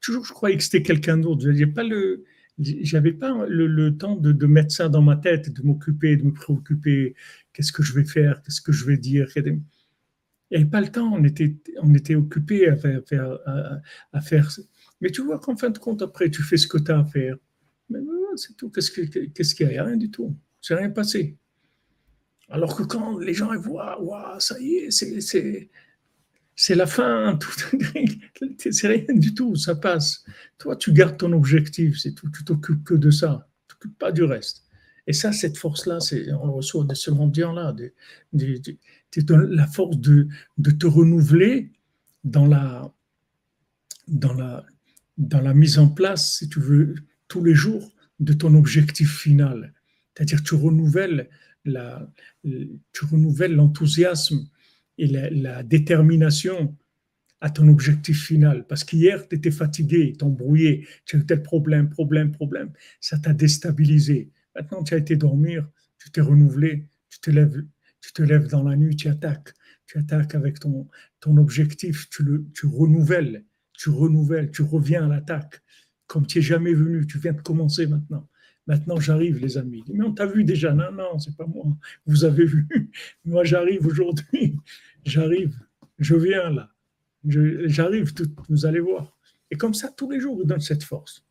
toujours 0.00 0.24
je 0.24 0.32
croyais 0.32 0.56
que 0.56 0.62
c'était 0.62 0.82
quelqu'un 0.82 1.18
d'autre. 1.18 1.42
Je 1.42 1.48
n'avais 1.48 1.66
pas 1.66 1.84
le, 1.84 2.24
j'avais 2.58 3.12
pas 3.12 3.46
le, 3.48 3.96
temps 3.96 4.16
de, 4.16 4.46
mettre 4.46 4.72
ça 4.72 4.88
dans 4.88 5.02
ma 5.02 5.16
tête, 5.16 5.52
de 5.52 5.62
m'occuper, 5.62 6.16
de 6.16 6.24
me 6.24 6.32
préoccuper, 6.32 7.14
qu'est-ce 7.52 7.72
que 7.72 7.82
je 7.82 7.92
vais 7.92 8.04
faire, 8.04 8.42
qu'est-ce 8.42 8.60
que 8.60 8.72
je 8.72 8.86
vais 8.86 8.96
dire? 8.96 9.28
Il 9.36 9.42
n'y 9.42 10.56
avait 10.56 10.64
pas 10.64 10.80
le 10.80 10.88
temps, 10.88 11.12
on 11.12 11.22
était, 11.24 11.56
on 11.82 11.94
était 11.94 12.14
occupé 12.14 12.68
à 12.68 12.76
faire, 12.76 13.02
à, 14.12 14.20
faire, 14.20 14.50
Mais 15.00 15.10
tu 15.10 15.22
vois 15.22 15.38
qu'en 15.38 15.56
fin 15.56 15.70
de 15.70 15.78
compte, 15.78 16.02
après, 16.02 16.30
tu 16.30 16.42
fais 16.42 16.56
ce 16.56 16.66
que 16.66 16.78
tu 16.78 16.90
as 16.90 16.98
à 16.98 17.04
faire. 17.04 17.36
C'est 18.36 18.56
tout. 18.56 18.70
Qu'est-ce 18.70 19.54
qu'il 19.54 19.72
y 19.72 19.78
a? 19.78 19.84
Rien 19.84 19.96
du 19.96 20.10
tout. 20.10 20.36
C'est 20.60 20.74
rien 20.74 20.90
passé. 20.90 21.36
Alors 22.48 22.76
que 22.76 22.84
quand 22.84 23.18
les 23.18 23.34
gens 23.34 23.54
voient, 23.56 24.00
waouh, 24.00 24.38
ça 24.38 24.58
y 24.60 24.76
est, 24.76 24.90
c'est 24.90 26.74
la 26.74 26.86
fin, 26.86 27.38
c'est 28.70 28.88
rien 28.88 29.14
du 29.14 29.34
tout, 29.34 29.56
ça 29.56 29.74
passe. 29.74 30.24
Toi, 30.58 30.76
tu 30.76 30.92
gardes 30.92 31.18
ton 31.18 31.32
objectif, 31.32 31.98
c'est 31.98 32.12
tout, 32.12 32.30
tu 32.30 32.44
t'occupes 32.44 32.84
que 32.84 32.94
de 32.94 33.10
ça, 33.10 33.48
tu 33.68 33.74
t'occupes 33.74 33.98
pas 33.98 34.12
du 34.12 34.22
reste. 34.22 34.64
Et 35.08 35.12
ça, 35.12 35.32
cette 35.32 35.56
force-là, 35.56 35.98
on 36.40 36.52
reçoit 36.52 36.84
de 36.84 36.94
ce 36.94 37.10
mendiant-là, 37.10 37.72
de, 37.72 37.92
la 39.28 39.66
force 39.66 39.98
de, 39.98 40.28
de 40.58 40.70
te 40.70 40.86
renouveler 40.86 41.72
dans 42.24 42.46
la, 42.46 42.92
dans, 44.08 44.34
la, 44.34 44.64
dans 45.18 45.40
la 45.40 45.54
mise 45.54 45.78
en 45.78 45.88
place, 45.88 46.38
si 46.38 46.48
tu 46.48 46.60
veux, 46.60 46.94
tous 47.28 47.44
les 47.44 47.54
jours 47.54 47.92
de 48.20 48.32
ton 48.32 48.54
objectif 48.54 49.18
final. 49.18 49.72
C'est-à-dire, 50.14 50.42
tu 50.42 50.54
renouvelles 50.54 51.28
la, 51.64 52.10
tu 52.42 53.04
renouvelles 53.04 53.54
l'enthousiasme 53.54 54.48
et 54.98 55.06
la, 55.06 55.62
détermination 55.62 56.76
à 57.40 57.50
ton 57.50 57.68
objectif 57.68 58.24
final. 58.24 58.66
Parce 58.66 58.84
qu'hier, 58.84 59.28
tu 59.28 59.36
étais 59.36 59.50
fatigué, 59.50 60.14
t'embrouillé, 60.14 60.86
tu 61.04 61.16
as 61.16 61.18
eu 61.18 61.26
tel 61.26 61.42
problème, 61.42 61.90
problème, 61.90 62.32
problème. 62.32 62.72
Ça 63.00 63.18
t'a 63.18 63.34
déstabilisé. 63.34 64.30
Maintenant, 64.54 64.82
tu 64.82 64.94
as 64.94 64.98
été 64.98 65.16
dormir, 65.16 65.68
tu 65.98 66.10
t'es 66.10 66.22
renouvelé, 66.22 66.86
tu 67.10 67.20
te 67.20 67.30
lèves, 67.30 67.62
tu 68.00 68.12
te 68.12 68.22
lèves 68.22 68.48
dans 68.48 68.62
la 68.62 68.76
nuit, 68.76 68.96
tu 68.96 69.08
attaques. 69.08 69.52
Tu 69.86 69.98
attaques 69.98 70.34
avec 70.34 70.58
ton, 70.58 70.88
ton 71.20 71.36
objectif, 71.36 72.08
tu, 72.10 72.24
le, 72.24 72.46
tu 72.54 72.66
renouvelles, 72.66 73.44
tu 73.74 73.90
renouvelles, 73.90 74.50
tu 74.50 74.62
reviens 74.62 75.04
à 75.04 75.08
l'attaque. 75.08 75.62
Comme 76.06 76.26
tu 76.26 76.38
n'es 76.38 76.42
jamais 76.42 76.72
venu, 76.72 77.06
tu 77.06 77.18
viens 77.18 77.32
de 77.32 77.40
commencer 77.40 77.86
maintenant. 77.86 78.28
Maintenant, 78.66 78.98
j'arrive, 78.98 79.38
les 79.38 79.58
amis. 79.58 79.84
Mais 79.88 80.04
on 80.04 80.12
t'a 80.12 80.26
vu 80.26 80.44
déjà. 80.44 80.72
Non, 80.72 80.90
non, 80.90 81.18
c'est 81.18 81.36
pas 81.36 81.46
moi. 81.46 81.64
Vous 82.04 82.24
avez 82.24 82.44
vu. 82.44 82.66
Moi, 83.24 83.44
j'arrive 83.44 83.86
aujourd'hui. 83.86 84.56
J'arrive. 85.04 85.56
Je 85.98 86.16
viens 86.16 86.50
là. 86.50 86.70
J'arrive. 87.24 88.12
Vous 88.48 88.66
allez 88.66 88.80
voir. 88.80 89.16
Et 89.50 89.56
comme 89.56 89.74
ça, 89.74 89.88
tous 89.96 90.10
les 90.10 90.18
jours, 90.18 90.36
vous 90.36 90.44
donne 90.44 90.60
cette 90.60 90.82
force. 90.82 91.24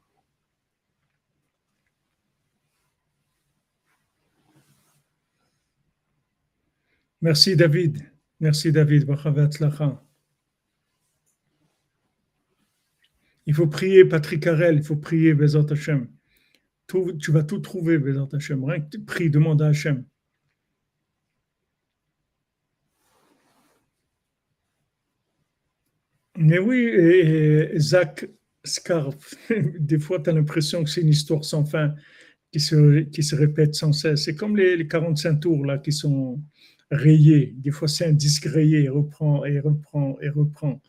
Merci, 7.22 7.56
David. 7.56 8.02
Merci, 8.40 8.72
David. 8.72 9.06
Il 13.46 13.54
faut 13.54 13.68
prier, 13.68 14.06
Patrick 14.06 14.48
Harel. 14.48 14.78
Il 14.78 14.84
faut 14.84 14.96
prier, 14.96 15.34
Bezot 15.34 15.72
Hashem 15.72 16.08
tu 16.88 17.32
vas 17.32 17.44
tout 17.44 17.60
trouver, 17.60 17.98
Bézant 17.98 18.30
Hachem. 18.32 18.64
Rien 18.64 18.82
que 18.82 19.28
demande 19.28 19.62
à 19.62 19.68
Hachem. 19.68 20.06
Mais 26.38 26.60
oui, 26.60 26.92
Zach 27.80 28.28
Scarf, 28.64 29.36
des 29.80 30.00
fois, 30.00 30.20
tu 30.20 30.30
as 30.30 30.34
l'impression 30.34 30.84
que 30.84 30.90
c'est 30.90 31.02
une 31.02 31.10
histoire 31.10 31.46
sans 31.46 31.66
fin 31.66 31.96
qui 32.52 32.60
se, 32.60 33.36
répète 33.36 33.76
sans 33.76 33.94
cesse. 33.94 34.24
C'est 34.26 34.36
comme 34.36 34.58
les, 34.58 34.88
45 34.88 35.40
tours 35.40 35.66
là, 35.66 35.78
qui 35.78 35.92
sont 35.92 36.42
rayés. 36.92 37.54
Des 37.58 37.72
fois, 37.72 37.88
c'est 37.88 38.06
un 38.06 38.14
disque 38.14 38.46
rayé, 38.46 38.90
reprend 38.90 39.46
et 39.46 39.60
reprend 39.60 40.18
et 40.22 40.30
reprend. 40.30 40.82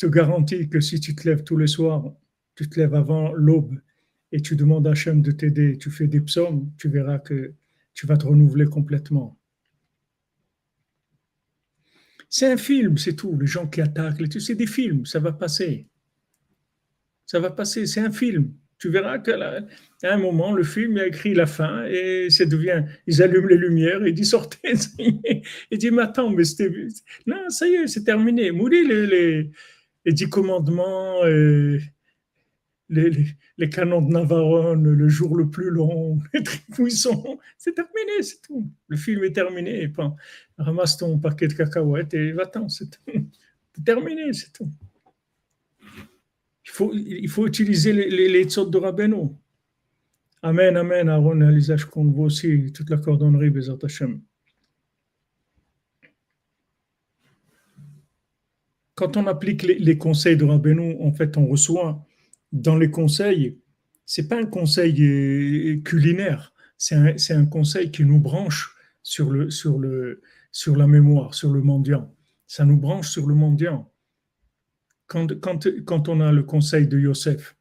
Te 0.00 0.06
garantis 0.06 0.66
que 0.70 0.80
si 0.80 0.98
tu 0.98 1.14
te 1.14 1.28
lèves 1.28 1.44
tous 1.44 1.58
les 1.58 1.66
soirs, 1.66 2.14
tu 2.54 2.66
te 2.70 2.80
lèves 2.80 2.94
avant 2.94 3.34
l'aube 3.34 3.78
et 4.32 4.40
tu 4.40 4.56
demandes 4.56 4.86
à 4.86 4.92
Hachem 4.92 5.20
de 5.20 5.30
t'aider, 5.30 5.76
tu 5.76 5.90
fais 5.90 6.06
des 6.06 6.22
psaumes, 6.22 6.72
tu 6.78 6.88
verras 6.88 7.18
que 7.18 7.52
tu 7.92 8.06
vas 8.06 8.16
te 8.16 8.24
renouveler 8.24 8.64
complètement. 8.64 9.38
C'est 12.30 12.50
un 12.50 12.56
film, 12.56 12.96
c'est 12.96 13.12
tout. 13.12 13.38
Les 13.38 13.46
gens 13.46 13.66
qui 13.66 13.82
attaquent, 13.82 14.40
c'est 14.40 14.54
des 14.54 14.66
films, 14.66 15.04
ça 15.04 15.18
va 15.18 15.32
passer. 15.32 15.86
Ça 17.26 17.38
va 17.38 17.50
passer, 17.50 17.86
c'est 17.86 18.00
un 18.00 18.10
film. 18.10 18.54
Tu 18.78 18.88
verras 18.88 19.18
qu'à 19.18 19.66
un 20.04 20.16
moment, 20.16 20.54
le 20.54 20.62
film 20.62 20.96
a 20.96 21.08
écrit 21.08 21.34
la 21.34 21.44
fin 21.44 21.84
et 21.84 22.30
ça 22.30 22.46
devient, 22.46 22.84
ils 23.06 23.22
allument 23.22 23.48
les 23.48 23.58
lumières 23.58 24.02
et 24.02 24.08
ils 24.08 24.14
disent 24.14 24.30
sortez. 24.30 24.72
Il 25.70 25.76
dit, 25.76 25.90
mais 25.90 26.02
attends, 26.04 26.30
mais 26.30 26.44
c'était. 26.44 26.70
Non, 27.26 27.50
ça 27.50 27.68
y 27.68 27.74
est, 27.74 27.86
c'est 27.86 28.04
terminé. 28.04 28.50
Mourir 28.50 28.88
les, 28.88 29.06
les, 29.06 29.50
les, 30.04 30.12
dix 30.12 30.28
commandements, 30.28 31.24
les, 32.88 33.70
canons 33.70 34.02
de 34.02 34.12
Navarone, 34.12 34.88
le 34.90 35.08
jour 35.08 35.36
le 35.36 35.48
plus 35.48 35.70
long, 35.70 36.18
les 36.34 36.42
trifouissons, 36.42 37.38
c'est 37.56 37.74
terminé, 37.74 38.22
c'est 38.22 38.42
tout. 38.42 38.70
Le 38.88 38.96
film 38.96 39.24
est 39.24 39.32
terminé. 39.32 39.92
Ramasse 40.58 40.96
ton 40.96 41.18
paquet 41.18 41.48
de 41.48 41.54
cacahuètes 41.54 42.14
et 42.14 42.32
va-t'en, 42.32 42.68
c'est 42.68 42.98
terminé, 43.84 44.32
c'est 44.32 44.52
tout. 44.52 44.70
Il 46.64 46.70
faut, 46.70 46.92
il 46.94 47.28
faut 47.28 47.46
utiliser 47.46 47.92
les, 47.92 48.28
les, 48.28 48.44
de 48.44 48.78
Rabbeinu. 48.78 49.30
Amen, 50.42 50.76
Amen, 50.76 51.08
Aaron 51.08 51.40
qu'on 51.90 52.04
voit 52.04 52.26
aussi 52.26 52.72
toute 52.72 52.88
la 52.88 52.96
cordonnerie, 52.96 53.50
Bezat 53.50 53.78
Hashem. 53.82 54.20
Quand 59.00 59.16
on 59.16 59.26
applique 59.26 59.62
les, 59.62 59.96
conseils 59.96 60.36
de 60.36 60.44
Rabbeinu, 60.44 60.98
en 61.00 61.10
fait, 61.10 61.38
on 61.38 61.46
reçoit 61.46 62.04
dans 62.52 62.76
les 62.76 62.90
conseils, 62.90 63.58
c'est 64.04 64.28
pas 64.28 64.36
un 64.36 64.44
conseil 64.44 65.02
euh, 65.02 65.80
culinaire, 65.82 66.52
c'est 66.76 67.32
un, 67.32 67.46
conseil 67.46 67.90
qui 67.90 68.04
nous 68.04 68.20
branche 68.20 68.76
sur, 69.02 69.30
le, 69.30 69.50
sur, 69.50 69.78
le, 69.78 70.20
sur 70.52 70.76
la 70.76 70.86
mémoire, 70.86 71.32
sur 71.32 71.50
le 71.50 71.62
mendiant. 71.62 72.14
Ça 72.46 72.66
nous 72.66 72.76
branche 72.76 73.08
sur 73.08 73.26
le 73.26 73.34
mendiant 73.34 73.90
quand, 75.06 75.40
quand, 75.40 75.66
quand 75.86 76.10
on 76.10 76.20
a 76.20 76.30
le 76.30 76.42
conseil 76.42 76.86
de 76.86 76.98
Yosef, 76.98 77.56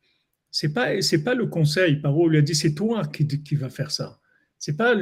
c'est 0.52 0.74
pas 0.74 0.90
pas 1.24 1.36
le 1.36 1.48
conseil. 1.48 2.02
Paro 2.02 2.28
lui 2.28 2.40
a 2.40 2.42
dit 2.42 2.54
c'est 2.54 2.74
toi 2.74 3.08
qui, 3.08 3.26
qui 3.26 3.56
va 3.56 3.70
faire 3.70 3.92
ça. 3.92 4.20
C'est 4.58 4.76
pas 4.76 4.94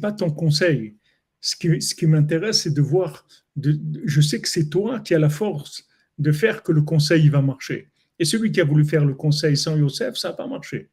pas 0.00 0.12
ton 0.12 0.30
conseil. 0.30 0.98
Ce 1.40 1.54
qui, 1.54 1.80
ce 1.80 1.94
qui 1.94 2.08
m'intéresse, 2.08 2.62
c'est 2.62 2.74
de 2.74 2.82
voir. 2.82 3.28
Je 3.56 4.20
sais 4.20 4.40
que 4.40 4.48
c'est 4.48 4.68
toi 4.68 5.00
qui 5.00 5.14
as 5.14 5.18
la 5.18 5.28
force 5.28 5.86
de 6.18 6.32
faire 6.32 6.62
que 6.62 6.72
le 6.72 6.82
conseil 6.82 7.28
va 7.28 7.42
marcher. 7.42 7.88
Et 8.18 8.24
celui 8.24 8.52
qui 8.52 8.60
a 8.60 8.64
voulu 8.64 8.84
faire 8.84 9.04
le 9.04 9.14
conseil 9.14 9.56
sans 9.56 9.76
Yosef, 9.76 10.16
ça 10.16 10.28
n'a 10.28 10.34
pas 10.34 10.46
marché. 10.46 10.88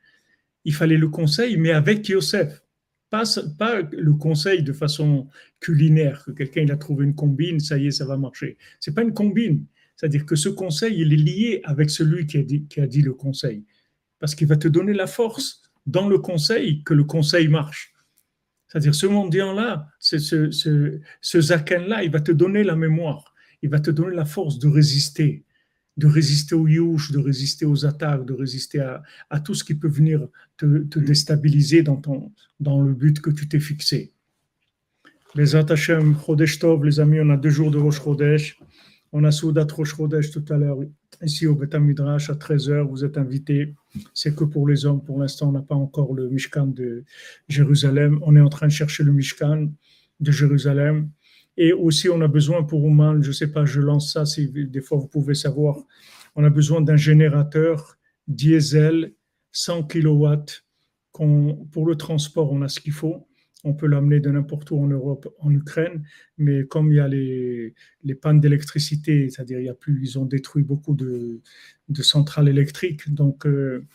Il 0.65 0.73
fallait 0.73 0.97
le 0.97 1.09
conseil, 1.09 1.57
mais 1.57 1.71
avec 1.71 2.07
Yosef. 2.09 2.63
Pas, 3.09 3.23
pas 3.57 3.81
le 3.81 4.13
conseil 4.13 4.63
de 4.63 4.71
façon 4.71 5.27
culinaire, 5.59 6.23
que 6.25 6.31
quelqu'un 6.31 6.69
a 6.69 6.77
trouvé 6.77 7.03
une 7.03 7.13
combine, 7.13 7.59
ça 7.59 7.77
y 7.77 7.87
est, 7.87 7.91
ça 7.91 8.05
va 8.05 8.15
marcher. 8.15 8.57
C'est 8.79 8.95
pas 8.95 9.01
une 9.01 9.13
combine. 9.13 9.65
C'est-à-dire 9.97 10.25
que 10.25 10.35
ce 10.35 10.49
conseil, 10.49 11.01
il 11.01 11.13
est 11.13 11.17
lié 11.17 11.61
avec 11.65 11.89
celui 11.89 12.25
qui 12.25 12.37
a 12.37 12.43
dit, 12.43 12.65
qui 12.67 12.79
a 12.79 12.87
dit 12.87 13.01
le 13.01 13.13
conseil. 13.13 13.65
Parce 14.17 14.33
qu'il 14.33 14.47
va 14.47 14.55
te 14.55 14.67
donner 14.67 14.93
la 14.93 15.07
force 15.07 15.61
dans 15.85 16.07
le 16.07 16.19
conseil 16.19 16.83
que 16.83 16.93
le 16.93 17.03
conseil 17.03 17.49
marche. 17.49 17.93
C'est-à-dire 18.67 18.95
ce 18.95 19.07
mendiant-là, 19.07 19.90
ce, 20.01 20.17
ce, 20.17 20.99
ce, 21.21 21.41
zaken-là, 21.41 22.03
il 22.03 22.11
va 22.11 22.19
te 22.19 22.31
donner 22.31 22.63
la 22.63 22.75
mémoire. 22.75 23.33
Il 23.61 23.69
va 23.69 23.79
te 23.79 23.91
donner 23.91 24.15
la 24.15 24.25
force 24.25 24.57
de 24.57 24.67
résister, 24.67 25.45
de 25.95 26.07
résister 26.07 26.55
aux 26.55 26.67
youch, 26.67 27.11
de 27.11 27.19
résister 27.19 27.65
aux 27.65 27.85
attaques, 27.85 28.25
de 28.25 28.33
résister 28.33 28.79
à, 28.79 29.03
à 29.29 29.39
tout 29.39 29.53
ce 29.53 29.63
qui 29.63 29.75
peut 29.75 29.87
venir 29.87 30.27
te, 30.57 30.83
te, 30.85 30.99
déstabiliser 30.99 31.83
dans, 31.83 31.97
ton, 31.97 32.31
dans 32.59 32.81
le 32.81 32.93
but 32.93 33.21
que 33.21 33.29
tu 33.29 33.47
t'es 33.47 33.59
fixé. 33.59 34.11
Les 35.35 35.55
Hashem, 35.55 36.17
Chodesh 36.25 36.59
Tov, 36.59 36.83
les 36.83 36.99
amis, 36.99 37.19
on 37.21 37.29
a 37.29 37.37
deux 37.37 37.51
jours 37.51 37.71
de 37.71 37.77
Rosh 37.77 38.01
Chodesh. 38.01 38.59
On 39.13 39.23
a 39.25 39.31
Soudat 39.31 39.67
Rosh 39.69 39.95
tout 39.95 40.45
à 40.49 40.57
l'heure, 40.57 40.77
ici 41.21 41.45
au 41.45 41.53
Beth 41.53 41.75
Midrash 41.75 42.29
à 42.29 42.33
13h. 42.33 42.87
Vous 42.87 43.03
êtes 43.03 43.17
invités. 43.17 43.75
C'est 44.13 44.33
que 44.35 44.45
pour 44.45 44.67
les 44.67 44.85
hommes. 44.85 45.03
Pour 45.03 45.19
l'instant, 45.19 45.49
on 45.49 45.51
n'a 45.51 45.61
pas 45.61 45.75
encore 45.75 46.13
le 46.13 46.29
Mishkan 46.29 46.67
de 46.67 47.03
Jérusalem. 47.49 48.19
On 48.21 48.37
est 48.37 48.41
en 48.41 48.47
train 48.47 48.67
de 48.67 48.71
chercher 48.71 49.03
le 49.03 49.11
Mishkan 49.11 49.69
de 50.21 50.31
Jérusalem. 50.31 51.09
Et 51.57 51.73
aussi, 51.73 52.09
on 52.09 52.21
a 52.21 52.27
besoin 52.27 52.63
pour 52.63 52.83
Ouman, 52.85 53.21
je 53.21 53.27
ne 53.27 53.33
sais 53.33 53.51
pas, 53.51 53.65
je 53.65 53.81
lance 53.81 54.13
ça, 54.13 54.25
si 54.25 54.47
des 54.49 54.81
fois 54.81 54.97
vous 54.97 55.07
pouvez 55.07 55.33
savoir, 55.33 55.77
on 56.35 56.43
a 56.43 56.49
besoin 56.49 56.81
d'un 56.81 56.95
générateur 56.95 57.97
diesel 58.27 59.13
100 59.51 59.83
kW. 59.83 60.27
Pour 61.71 61.85
le 61.85 61.95
transport, 61.95 62.51
on 62.53 62.61
a 62.61 62.69
ce 62.69 62.79
qu'il 62.79 62.93
faut 62.93 63.27
on 63.63 63.73
peut 63.73 63.87
l'amener 63.87 64.19
de 64.19 64.31
n'importe 64.31 64.71
où 64.71 64.79
en 64.79 64.87
Europe, 64.87 65.33
en 65.39 65.53
Ukraine, 65.53 66.05
mais 66.37 66.65
comme 66.65 66.91
il 66.91 66.95
y 66.95 66.99
a 66.99 67.07
les, 67.07 67.73
les 68.03 68.15
pannes 68.15 68.39
d'électricité, 68.39 69.29
c'est-à-dire 69.29 69.59
il 69.59 69.65
y 69.65 69.69
a 69.69 69.73
plus, 69.73 69.99
ils 70.01 70.19
ont 70.19 70.25
détruit 70.25 70.63
beaucoup 70.63 70.95
de, 70.95 71.41
de 71.89 72.01
centrales 72.01 72.49
électriques, 72.49 73.13
donc 73.13 73.45
euh, 73.45 73.85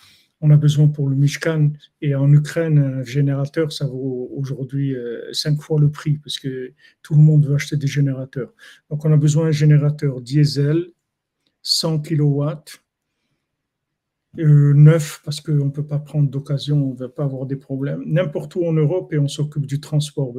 on 0.41 0.51
a 0.51 0.57
besoin 0.57 0.89
pour 0.89 1.09
le 1.09 1.17
Mishkan, 1.17 1.71
et 2.03 2.15
en 2.15 2.31
Ukraine, 2.33 2.79
un 2.79 3.03
générateur, 3.03 3.73
ça 3.73 3.87
vaut 3.87 4.31
aujourd'hui 4.37 4.95
euh, 4.95 5.33
cinq 5.33 5.61
fois 5.61 5.81
le 5.81 5.91
prix, 5.91 6.19
parce 6.19 6.39
que 6.39 6.73
tout 7.03 7.15
le 7.15 7.21
monde 7.21 7.47
veut 7.47 7.55
acheter 7.55 7.77
des 7.77 7.87
générateurs. 7.87 8.53
Donc 8.91 9.05
on 9.05 9.13
a 9.13 9.17
besoin 9.17 9.47
d'un 9.47 9.53
générateur 9.53 10.21
diesel, 10.21 10.91
100 11.63 12.01
kilowatts, 12.01 12.83
euh, 14.39 14.75
neuf, 14.75 15.23
parce 15.25 15.41
qu'on 15.41 15.53
ne 15.53 15.71
peut 15.71 15.87
pas 15.87 15.99
prendre 15.99 16.31
d'occasion, 16.31 16.91
on 16.91 16.93
ne 16.93 16.99
va 16.99 17.09
pas 17.09 17.25
avoir 17.25 17.47
des 17.47 17.57
problèmes. 17.57 18.03
N'importe 18.05 18.55
où 18.57 18.65
en 18.67 18.73
Europe, 18.73 19.13
et 19.15 19.19
on 19.19 19.29
s'occupe 19.29 19.67
du 19.67 19.81
transport, 19.81 20.35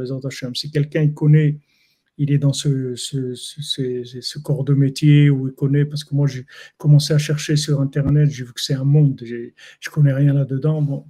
Si 0.53 0.69
quelqu'un 0.69 1.09
connaît, 1.09 1.59
il 2.17 2.31
est 2.31 2.37
dans 2.37 2.53
ce, 2.53 2.95
ce, 2.95 4.39
corps 4.39 4.63
de 4.63 4.73
métier, 4.73 5.29
ou 5.29 5.47
il 5.47 5.53
connaît, 5.53 5.85
parce 5.85 6.03
que 6.03 6.15
moi, 6.15 6.27
j'ai 6.27 6.45
commencé 6.77 7.13
à 7.13 7.17
chercher 7.17 7.55
sur 7.55 7.79
Internet, 7.81 8.29
j'ai 8.31 8.43
vu 8.43 8.53
que 8.53 8.61
c'est 8.61 8.73
un 8.73 8.83
monde, 8.83 9.21
je 9.23 9.35
ne 9.35 9.91
connais 9.91 10.13
rien 10.13 10.33
là-dedans. 10.33 10.81
Bon, 10.81 11.05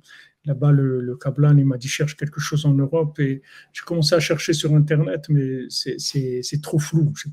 Là-bas, 0.47 0.71
le, 0.71 1.01
le 1.01 1.19
il 1.57 1.65
m'a 1.65 1.77
dit 1.77 1.89
cherche 1.89 2.15
quelque 2.15 2.39
chose 2.39 2.65
en 2.65 2.73
Europe 2.73 3.19
et 3.19 3.41
j'ai 3.73 3.81
commencé 3.84 4.15
à 4.15 4.21
chercher 4.21 4.53
sur 4.53 4.73
Internet, 4.73 5.25
mais 5.27 5.65
c'est 5.67 6.61
trop 6.61 6.79
flou. 6.79 7.11
Je 7.17 7.27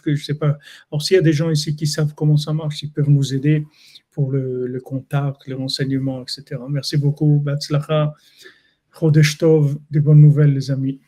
que 0.00 0.14
je 0.16 0.24
sais 0.24 0.34
pas. 0.34 0.58
Alors, 0.90 1.00
s'il 1.00 1.14
y 1.14 1.18
a 1.18 1.22
des 1.22 1.32
gens 1.32 1.50
ici 1.50 1.76
qui 1.76 1.86
savent 1.86 2.14
comment 2.16 2.36
ça 2.36 2.52
marche, 2.52 2.82
ils 2.82 2.90
peuvent 2.90 3.08
nous 3.08 3.32
aider 3.32 3.64
pour 4.10 4.32
le, 4.32 4.66
le 4.66 4.80
contact, 4.80 5.46
les 5.46 5.54
renseignements, 5.54 6.20
etc. 6.20 6.60
Merci 6.68 6.96
beaucoup. 6.96 7.38
Batzlacha, 7.38 8.12
Tov, 9.38 9.78
des 9.88 10.00
bonnes 10.00 10.20
nouvelles, 10.20 10.52
les 10.52 10.72
amis. 10.72 10.98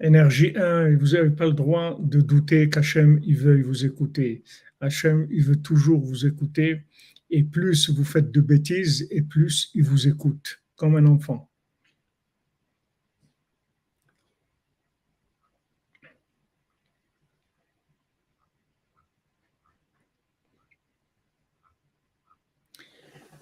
Énergie 0.00 0.52
1, 0.56 0.96
vous 0.96 1.08
n'avez 1.08 1.30
pas 1.30 1.46
le 1.46 1.54
droit 1.54 1.98
de 2.00 2.20
douter 2.20 2.68
qu'Hachem, 2.68 3.18
il 3.24 3.36
veuille 3.36 3.62
vous 3.62 3.84
écouter. 3.84 4.44
Hachem, 4.80 5.26
il 5.28 5.42
veut 5.42 5.60
toujours 5.60 6.00
vous 6.00 6.24
écouter. 6.24 6.82
Et 7.30 7.42
plus 7.42 7.90
vous 7.90 8.04
faites 8.04 8.30
de 8.30 8.40
bêtises, 8.40 9.08
et 9.10 9.22
plus 9.22 9.70
il 9.74 9.82
vous 9.82 10.06
écoute, 10.06 10.62
comme 10.76 10.94
un 10.96 11.06
enfant. 11.06 11.47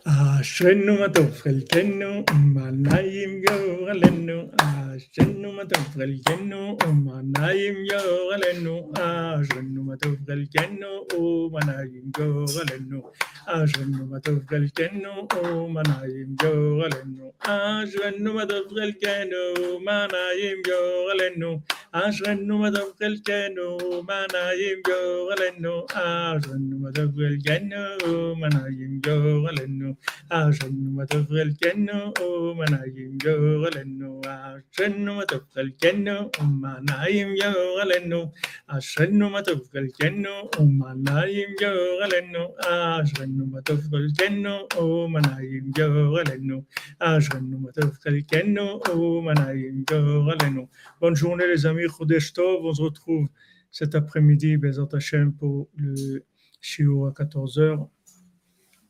אשרנו 0.05 0.99
מה 0.99 1.09
טוב 1.09 1.31
חלקנו, 1.31 2.23
ומה 2.31 2.71
נעים 2.71 3.41
גורלנו, 3.47 4.51
אשרנו 4.61 5.51
מה 5.51 5.65
טוב 5.65 5.83
חלקנו, 5.93 6.77
ומה 6.87 7.21
נעים 7.37 7.75
גורלנו, 7.91 8.91
אשרנו 8.97 9.83
מה 9.83 9.95
טוב 9.97 10.15
חלקנו, 10.27 10.87
ומה 11.17 11.59
נעים 11.67 12.11
גורלנו, 12.17 13.11
אשרנו 13.45 14.05
מה 14.05 14.19
טוב 14.19 14.39
חלקנו, 14.49 15.27
ומה 15.31 15.81
נעים 15.87 16.35
גורלנו, 16.41 17.31
אשרנו 17.39 18.33
מה 18.33 18.45
טוב 18.45 18.67
חלקנו, 18.69 19.37
ומה 19.75 20.07
נעים 20.11 20.57
גורלנו, 20.67 21.59
אשרנו 21.91 22.57
מה 22.57 22.69
טוב 22.71 22.93
חלקנו, 22.99 23.77
ומה 23.91 24.25
נעים 24.33 24.77
גורלנו, 24.87 25.85
אשרנו 25.93 26.79
מה 26.79 26.91
טוב 26.91 27.11
חלקנו, 27.15 28.09
ומה 28.09 28.47
נעים 28.47 29.01
גורלנו 29.05 29.91
عشان 30.31 30.73
ما 30.95 31.05
تبغى 31.05 31.41
الجنة 31.41 32.13
وما 32.21 32.65
نايم 32.75 33.17
يغلنو 33.25 34.21
عشان 34.25 35.05
ما 35.17 35.23
تبغى 35.31 35.61
الجنة 35.67 36.17
وما 36.39 36.73
نايم 36.89 37.29
يغلنو 37.43 38.21
عشان 38.69 39.19
ما 39.33 39.41
تبغى 39.47 39.79
الجنة 39.85 40.35
وما 40.59 40.89
نايم 41.07 41.51
يغلنو 41.61 42.45
عشان 42.67 43.31
ما 43.51 43.59
تبغى 43.67 43.97
الجنة 44.03 44.55
وما 44.77 45.19
نايم 45.29 45.65
يغلنو 45.79 46.59
عشان 47.01 47.43
ما 47.61 47.69
تبغى 47.77 48.09
الجنة 48.15 48.65
وما 49.01 49.33
نايم 49.33 49.85
يغلنو 49.91 50.65
Bonne 51.01 51.15
journée 51.15 51.47
les 51.47 51.65
amis, 51.65 51.87
Chodesh 51.87 52.33
Tov, 52.33 52.63
on 52.63 52.73
se 52.73 52.81
retrouve 52.81 53.27
cet 53.71 53.95
après-midi, 53.95 54.57
Bezat 54.57 54.89
Hashem, 54.93 55.33
pour 55.33 55.67
le 55.77 56.23
shiur 56.61 57.07
à 57.07 57.11
14h. 57.11 57.87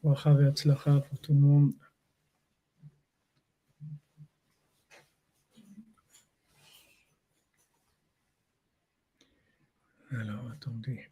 Bracha 0.07 0.35
Veatzlacha 0.35 1.01
pour 1.01 1.19
tout 1.19 1.35
le 1.35 1.41
monde. 1.41 1.73
Alors, 10.12 10.49
attends-moi. 10.53 11.03